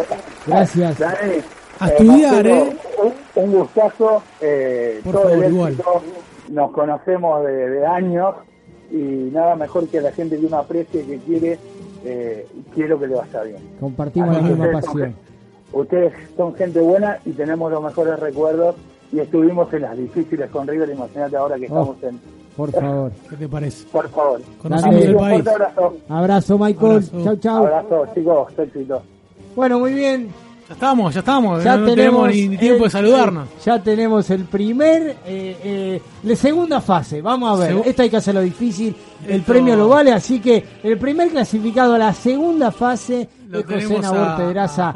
gracias. 0.48 1.02
A 1.02 1.14
eh, 1.26 1.44
estudiar, 1.82 2.34
Marcelo, 2.46 2.56
¿eh? 2.56 2.78
Un, 3.36 3.44
un 3.44 3.52
gustazo. 3.60 4.24
Eh, 4.42 5.02
Por 5.04 5.14
todo 5.14 5.24
favor, 5.30 5.44
el 5.46 5.54
igual. 5.54 5.78
Nos 6.50 6.72
conocemos 6.72 7.44
de, 7.46 7.52
de 7.70 7.86
años 7.86 8.36
y 8.92 8.96
nada 9.34 9.56
mejor 9.56 9.88
que 9.88 10.00
la 10.02 10.12
gente 10.12 10.40
que 10.40 10.46
uno 10.46 10.58
aprecie, 10.58 11.06
que 11.06 11.18
quiere, 11.20 11.60
eh, 12.06 12.48
quiero 12.74 12.98
que 13.00 13.08
le 13.08 13.16
vaya 13.16 13.44
bien. 13.44 13.58
Compartimos 13.80 14.30
Así 14.30 14.42
la 14.42 14.48
misma 14.50 14.66
ustedes 14.66 14.86
son 14.86 14.94
pasión. 14.94 15.16
Ustedes 15.74 16.14
son 16.38 16.56
gente 16.56 16.80
buena 16.80 17.18
y 17.26 17.32
tenemos 17.32 17.72
los 17.72 17.84
mejores 17.84 18.20
recuerdos 18.20 18.76
y 19.12 19.20
estuvimos 19.20 19.72
en 19.74 19.82
las 19.82 19.98
difíciles 19.98 20.50
con 20.50 20.66
River. 20.68 20.90
Imagínate 20.90 21.36
ahora 21.36 21.56
que 21.58 21.68
Oh. 21.70 21.82
estamos 21.94 22.04
en. 22.04 22.20
Por 22.56 22.72
favor. 22.72 23.12
¿Qué 23.30 23.36
te 23.36 23.48
parece? 23.50 23.86
Por 23.92 24.10
favor. 24.10 24.42
Conocemos 24.62 24.96
Dale. 24.96 25.06
el 25.06 25.16
Un 25.16 25.22
país. 25.22 25.44
fuerte 25.44 25.50
abrazo. 25.52 25.98
Abrazo, 26.10 26.58
Michael. 26.58 26.92
Abrazo. 26.92 27.24
Chau, 27.24 27.36
chau. 27.36 27.58
Abrazo, 27.68 28.06
chicos. 28.16 28.54
Éxito. 28.58 29.02
Bueno, 29.56 29.80
muy 29.80 29.94
bien. 29.94 30.30
Ya 30.68 30.74
estamos, 30.74 31.14
ya 31.14 31.20
estamos, 31.22 31.64
Ya 31.64 31.78
no, 31.78 31.86
no 31.86 31.90
tenemos, 31.96 32.28
tenemos 32.28 32.50
ni 32.52 32.58
tiempo 32.58 32.78
el- 32.78 32.84
de 32.84 32.90
saludarnos. 32.90 33.48
Ya 33.66 33.82
tenemos 33.82 34.30
el 34.32 34.44
primer, 34.44 35.16
eh, 35.26 35.58
eh, 35.64 36.02
la 36.24 36.36
segunda 36.36 36.82
fase. 36.82 37.22
Vamos 37.22 37.58
a 37.58 37.64
ver. 37.74 37.82
Esto 37.86 38.02
hay 38.02 38.10
que 38.10 38.18
hacerlo 38.18 38.42
difícil. 38.42 38.94
El 39.26 39.40
Esto- 39.40 39.54
premio 39.54 39.78
lo 39.78 39.88
vale, 39.88 40.12
así 40.12 40.40
que 40.42 40.62
el 40.84 40.98
primer 40.98 41.30
clasificado 41.30 41.94
a 41.94 41.98
la 41.98 42.14
segunda 42.14 42.72
fase 42.72 43.30
Lo 43.48 43.60
es 43.60 43.66
José 43.66 44.00
Nabor 44.00 44.36
Pedraza. 44.36 44.94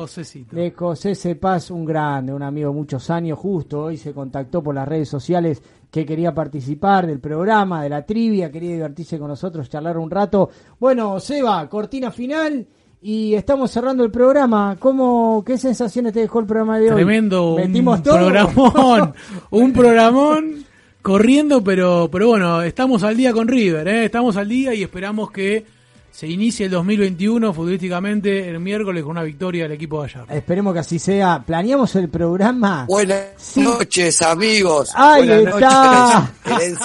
de 0.52 0.72
José 0.72 1.16
Cepaz, 1.16 1.72
un 1.72 1.86
grande, 1.86 2.34
un 2.34 2.44
amigo 2.44 2.70
de 2.70 2.76
muchos 2.76 3.10
años, 3.10 3.40
justo 3.40 3.84
hoy 3.84 3.96
se 3.96 4.12
contactó 4.14 4.62
por 4.62 4.76
las 4.76 4.86
redes 4.86 5.08
sociales 5.08 5.62
que 5.90 6.06
quería 6.06 6.34
participar 6.34 7.08
del 7.08 7.20
programa, 7.22 7.82
de 7.84 7.90
la 7.90 8.06
trivia, 8.06 8.52
quería 8.52 8.74
divertirse 8.74 9.18
con 9.18 9.30
nosotros, 9.30 9.70
charlar 9.70 9.98
un 9.98 10.12
rato. 10.12 10.50
Bueno, 10.80 11.18
Seba, 11.22 11.68
cortina 11.70 12.12
final 12.12 12.66
y 13.02 13.34
estamos 13.34 13.72
cerrando 13.72 14.04
el 14.04 14.12
programa. 14.12 14.76
¿Cómo, 14.80 15.44
qué 15.46 15.58
sensaciones 15.58 16.14
te 16.14 16.20
dejó 16.20 16.40
el 16.40 16.46
programa 16.46 16.78
de 16.78 16.90
hoy? 16.90 16.96
Tremendo, 16.96 17.56
Metimos 17.58 17.98
un 17.98 18.04
todo. 18.04 18.18
programón, 18.18 19.14
un 19.50 19.74
programón 19.74 20.66
corriendo, 21.02 21.64
pero, 21.64 22.10
pero 22.12 22.28
bueno, 22.28 22.62
estamos 22.62 23.02
al 23.04 23.18
día 23.18 23.34
con 23.34 23.48
River, 23.48 23.88
¿eh? 23.88 24.06
estamos 24.06 24.38
al 24.38 24.48
día 24.48 24.74
y 24.76 24.84
esperamos 24.84 25.32
que 25.32 25.66
se 26.12 26.28
inicie 26.28 26.66
el 26.66 26.72
2021 26.72 27.54
futbolísticamente 27.54 28.50
el 28.50 28.60
miércoles 28.60 29.02
con 29.04 29.12
una 29.12 29.24
victoria 29.24 29.64
del 29.64 29.72
equipo 29.74 30.02
de 30.04 30.10
Gallardo. 30.10 30.34
Esperemos 30.34 30.74
que 30.74 30.80
así 30.80 31.00
sea. 31.00 31.42
Planeamos 31.46 31.96
el 31.96 32.10
programa. 32.10 32.86
Buenas 32.88 33.26
Sí. 33.38 33.62
noches, 33.62 34.22
amigos. 34.22 34.92
Ahí 34.96 35.26
Buenas 35.28 35.54
está. 35.56 36.32
noches. 36.46 36.78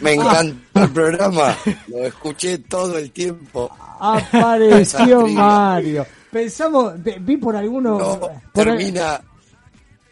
Me 0.00 0.14
encantó 0.14 0.82
el 0.84 0.90
programa. 0.90 1.56
Lo 1.88 2.04
escuché 2.04 2.58
todo 2.58 2.96
el 2.98 3.10
tiempo. 3.10 3.70
Apareció. 4.00 5.26
Mario. 5.28 6.06
Pensamos, 6.30 6.92
vi 7.20 7.36
por 7.36 7.56
alguno. 7.56 7.98
No 7.98 8.20
por- 8.20 8.30
termina, 8.52 9.20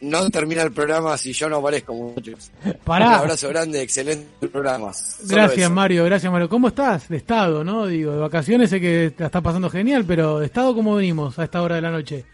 no 0.00 0.30
termina 0.30 0.62
el 0.62 0.72
programa 0.72 1.16
si 1.16 1.32
yo 1.32 1.48
no 1.48 1.56
aparezco, 1.56 1.94
muchachos. 1.94 2.50
Pará. 2.84 3.08
Un 3.08 3.14
abrazo 3.14 3.48
grande, 3.48 3.82
excelente 3.82 4.48
programa. 4.48 4.92
Solo 4.92 5.28
Gracias 5.28 5.58
eso. 5.58 5.70
Mario, 5.70 6.04
gracias 6.04 6.30
Mario. 6.32 6.48
¿Cómo 6.48 6.68
estás? 6.68 7.08
De 7.08 7.16
estado, 7.16 7.64
¿no? 7.64 7.86
Digo, 7.86 8.12
de 8.12 8.18
vacaciones 8.18 8.70
sé 8.70 8.80
que 8.80 9.12
te 9.16 9.22
la 9.22 9.26
estás 9.26 9.42
pasando 9.42 9.70
genial, 9.70 10.04
pero 10.06 10.38
de 10.38 10.46
estado 10.46 10.74
¿cómo 10.74 10.94
venimos 10.96 11.38
a 11.38 11.44
esta 11.44 11.62
hora 11.62 11.76
de 11.76 11.80
la 11.82 11.90
noche? 11.90 12.24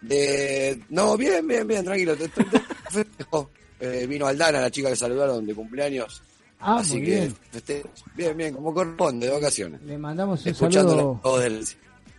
De- 0.00 0.80
no, 0.90 1.16
bien, 1.16 1.46
bien, 1.46 1.66
bien, 1.66 1.84
tranquilo. 1.84 2.16
te- 2.16 2.28
te- 2.28 2.44
te- 2.44 2.60
festejo. 2.90 3.50
Eh, 3.80 4.06
vino 4.08 4.26
Aldana, 4.26 4.60
la 4.60 4.70
chica 4.70 4.88
que 4.90 4.96
saludaron 4.96 5.44
de 5.46 5.54
cumpleaños. 5.54 6.22
Ah, 6.60 6.76
Así 6.78 6.98
muy 6.98 7.04
que 7.06 7.10
bien. 7.10 7.34
bien, 8.14 8.36
bien, 8.36 8.54
como 8.54 8.72
corresponde, 8.72 9.26
de 9.26 9.32
vacaciones. 9.32 9.82
Le 9.82 9.98
mandamos 9.98 10.42
un 10.44 10.48
Escuchando 10.52 10.90
saludo. 10.90 11.20
la 11.24 11.30
voz 11.30 11.42
del 11.42 11.66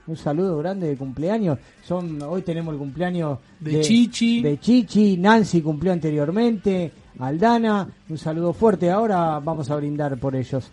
Un 0.06 0.18
saludo 0.18 0.58
grande 0.58 0.88
de 0.88 0.98
cumpleaños. 0.98 1.58
Son 1.88 2.22
hoy 2.24 2.42
tenemos 2.42 2.74
el 2.74 2.80
cumpleaños 2.80 3.40
De 3.60 3.80
Chichi. 3.82 4.42
De 4.42 4.60
Chichi, 4.60 5.18
Nancy 5.18 5.62
cumplió 5.62 5.94
anteriormente, 5.94 6.92
Aldana, 7.20 7.88
un 8.10 8.18
saludo 8.18 8.52
fuerte. 8.54 8.92
Ahora 8.92 9.40
vamos 9.40 9.70
a 9.70 9.76
brindar 9.78 10.18
por 10.18 10.36
ellos. 10.36 10.70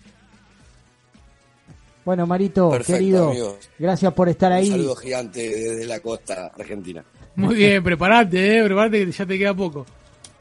Bueno, 2.04 2.26
Marito, 2.26 2.70
Perfecto, 2.70 2.98
querido, 2.98 3.56
gracias 3.78 4.12
por 4.14 4.28
estar 4.28 4.50
Un 4.50 4.58
ahí. 4.58 4.70
saludo 4.70 4.96
gigante 4.96 5.48
desde 5.48 5.86
la 5.86 6.00
costa 6.00 6.50
argentina. 6.58 7.04
Muy 7.36 7.54
bien, 7.54 7.84
prepárate, 7.84 8.58
eh, 8.58 8.64
prepárate 8.64 9.04
que 9.06 9.12
ya 9.12 9.26
te 9.26 9.38
queda 9.38 9.54
poco. 9.54 9.86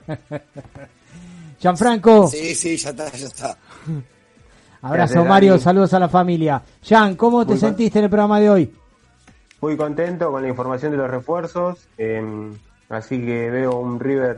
Gianfranco, 1.60 2.28
Sí, 2.30 2.56
sí, 2.56 2.78
ya 2.78 2.90
está, 2.90 3.12
ya 3.12 3.28
está. 3.28 3.48
abrazo 4.82 5.14
Gracias, 5.14 5.26
Mario, 5.28 5.60
saludos 5.60 5.94
a 5.94 6.00
la 6.00 6.08
familia. 6.10 6.64
Jan, 6.84 7.16
¿cómo 7.16 7.46
te 7.46 7.58
sentiste 7.58 8.00
en 8.00 8.06
el 8.06 8.10
programa 8.10 8.40
de 8.40 8.50
hoy? 8.50 8.72
Muy 9.62 9.76
contento 9.76 10.32
con 10.32 10.42
la 10.42 10.48
información 10.48 10.92
de 10.92 10.98
los 10.98 11.10
refuerzos, 11.10 11.88
eh, 11.98 12.22
así 12.90 13.20
que 13.24 13.50
veo 13.50 13.78
un 13.80 14.00
River 14.00 14.38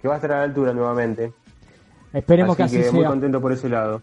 que 0.00 0.08
va 0.08 0.14
a 0.14 0.16
estar 0.18 0.32
a 0.32 0.36
la 0.38 0.42
altura 0.44 0.72
nuevamente. 0.72 1.32
Esperemos 2.12 2.56
que 2.56 2.62
así 2.62 2.76
así 2.76 2.84
que 2.86 2.92
muy 2.92 3.00
sea. 3.00 3.10
contento 3.10 3.40
por 3.40 3.52
ese 3.52 3.68
lado. 3.68 4.02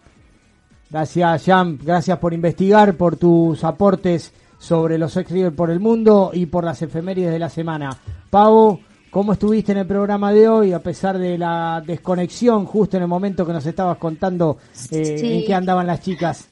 Gracias, 0.89 1.45
Jan. 1.45 1.79
Gracias 1.81 2.17
por 2.17 2.33
investigar, 2.33 2.95
por 2.95 3.15
tus 3.15 3.63
aportes 3.63 4.33
sobre 4.57 4.97
los 4.97 5.15
ex 5.15 5.31
River 5.31 5.55
por 5.55 5.71
el 5.71 5.79
mundo 5.79 6.31
y 6.33 6.45
por 6.47 6.65
las 6.65 6.81
efemérides 6.81 7.31
de 7.31 7.39
la 7.39 7.49
semana. 7.49 7.95
Pavo, 8.29 8.81
¿cómo 9.09 9.31
estuviste 9.33 9.71
en 9.71 9.77
el 9.79 9.87
programa 9.87 10.33
de 10.33 10.49
hoy 10.49 10.73
a 10.73 10.79
pesar 10.79 11.17
de 11.17 11.37
la 11.37 11.81
desconexión 11.85 12.65
justo 12.65 12.97
en 12.97 13.03
el 13.03 13.09
momento 13.09 13.45
que 13.45 13.53
nos 13.53 13.65
estabas 13.65 13.97
contando 13.97 14.57
eh, 14.91 15.17
Sí. 15.17 15.33
en 15.39 15.45
qué 15.45 15.53
andaban 15.53 15.87
las 15.87 16.01
chicas? 16.01 16.49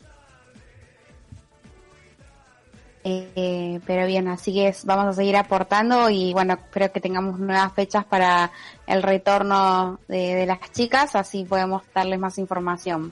Eh, 3.03 3.79
pero 3.87 4.05
bien, 4.07 4.27
así 4.27 4.53
que 4.53 4.67
es- 4.67 4.83
vamos 4.85 5.05
a 5.05 5.13
seguir 5.13 5.37
aportando 5.37 6.09
y 6.09 6.33
bueno, 6.33 6.57
creo 6.69 6.91
que 6.91 6.99
tengamos 6.99 7.39
nuevas 7.39 7.71
fechas 7.73 8.03
para 8.05 8.51
el 8.87 9.01
retorno 9.03 9.99
de, 10.07 10.35
de 10.35 10.45
las 10.45 10.59
chicas, 10.73 11.15
así 11.15 11.45
podemos 11.45 11.81
darles 11.95 12.19
más 12.19 12.37
información. 12.37 13.11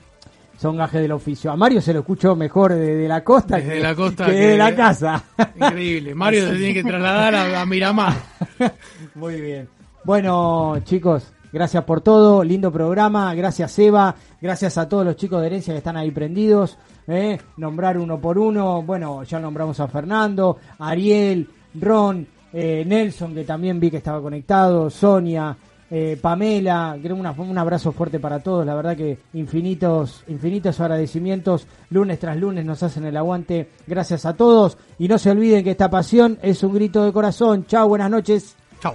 Son 0.58 0.76
gajes 0.76 1.00
del 1.00 1.12
oficio. 1.12 1.52
A 1.52 1.56
Mario 1.56 1.80
se 1.80 1.92
lo 1.94 2.00
escuchó 2.00 2.34
mejor 2.34 2.74
de, 2.74 2.96
de 2.96 3.08
la 3.08 3.22
costa 3.22 3.56
Desde 3.58 3.74
que, 3.74 3.80
la 3.80 3.94
costa 3.94 4.26
que 4.26 4.32
que- 4.32 4.38
de 4.48 4.58
la 4.58 4.74
casa. 4.74 5.22
Increíble. 5.54 6.14
Mario 6.14 6.48
se 6.48 6.56
tiene 6.56 6.74
que 6.74 6.82
trasladar 6.82 7.34
a, 7.34 7.60
a 7.60 7.64
Miramar. 7.66 8.14
Muy 9.14 9.40
bien. 9.40 9.68
Bueno, 10.04 10.78
chicos, 10.84 11.32
gracias 11.52 11.84
por 11.84 12.00
todo. 12.00 12.42
Lindo 12.42 12.72
programa. 12.72 13.32
Gracias, 13.34 13.78
Eva. 13.78 14.14
Gracias 14.40 14.76
a 14.78 14.88
todos 14.88 15.04
los 15.04 15.16
chicos 15.16 15.40
de 15.40 15.46
herencia 15.46 15.72
que 15.74 15.78
están 15.78 15.96
ahí 15.96 16.10
prendidos. 16.10 16.76
¿Eh? 17.08 17.38
Nombrar 17.56 17.98
uno 17.98 18.20
por 18.20 18.38
uno. 18.38 18.82
Bueno, 18.82 19.24
ya 19.24 19.40
nombramos 19.40 19.80
a 19.80 19.88
Fernando, 19.88 20.58
Ariel, 20.78 21.48
Ron, 21.80 22.26
eh, 22.52 22.84
Nelson, 22.86 23.34
que 23.34 23.44
también 23.44 23.80
vi 23.80 23.90
que 23.90 23.96
estaba 23.98 24.20
conectado, 24.22 24.88
Sonia. 24.90 25.56
eh, 25.90 26.18
Pamela, 26.20 26.98
una- 27.12 27.30
un 27.30 27.56
abrazo 27.56 27.92
fuerte 27.92 28.20
para 28.20 28.40
todos, 28.40 28.66
la 28.66 28.74
verdad 28.74 28.94
que 28.94 29.16
infinitos, 29.32 30.22
infinitos 30.28 30.78
agradecimientos, 30.80 31.66
lunes 31.88 32.18
tras 32.18 32.36
lunes 32.36 32.62
nos 32.66 32.82
hacen 32.82 33.06
el 33.06 33.16
aguante, 33.16 33.70
gracias 33.86 34.26
a 34.26 34.34
todos 34.34 34.76
y 34.98 35.08
no 35.08 35.16
se 35.16 35.30
olviden 35.30 35.64
que 35.64 35.70
esta 35.70 35.88
pasión 35.88 36.38
es 36.42 36.62
un 36.62 36.74
grito 36.74 37.02
de 37.04 37.10
corazón, 37.14 37.64
chao, 37.66 37.88
buenas 37.88 38.10
noches. 38.10 38.54
Chao. 38.80 38.94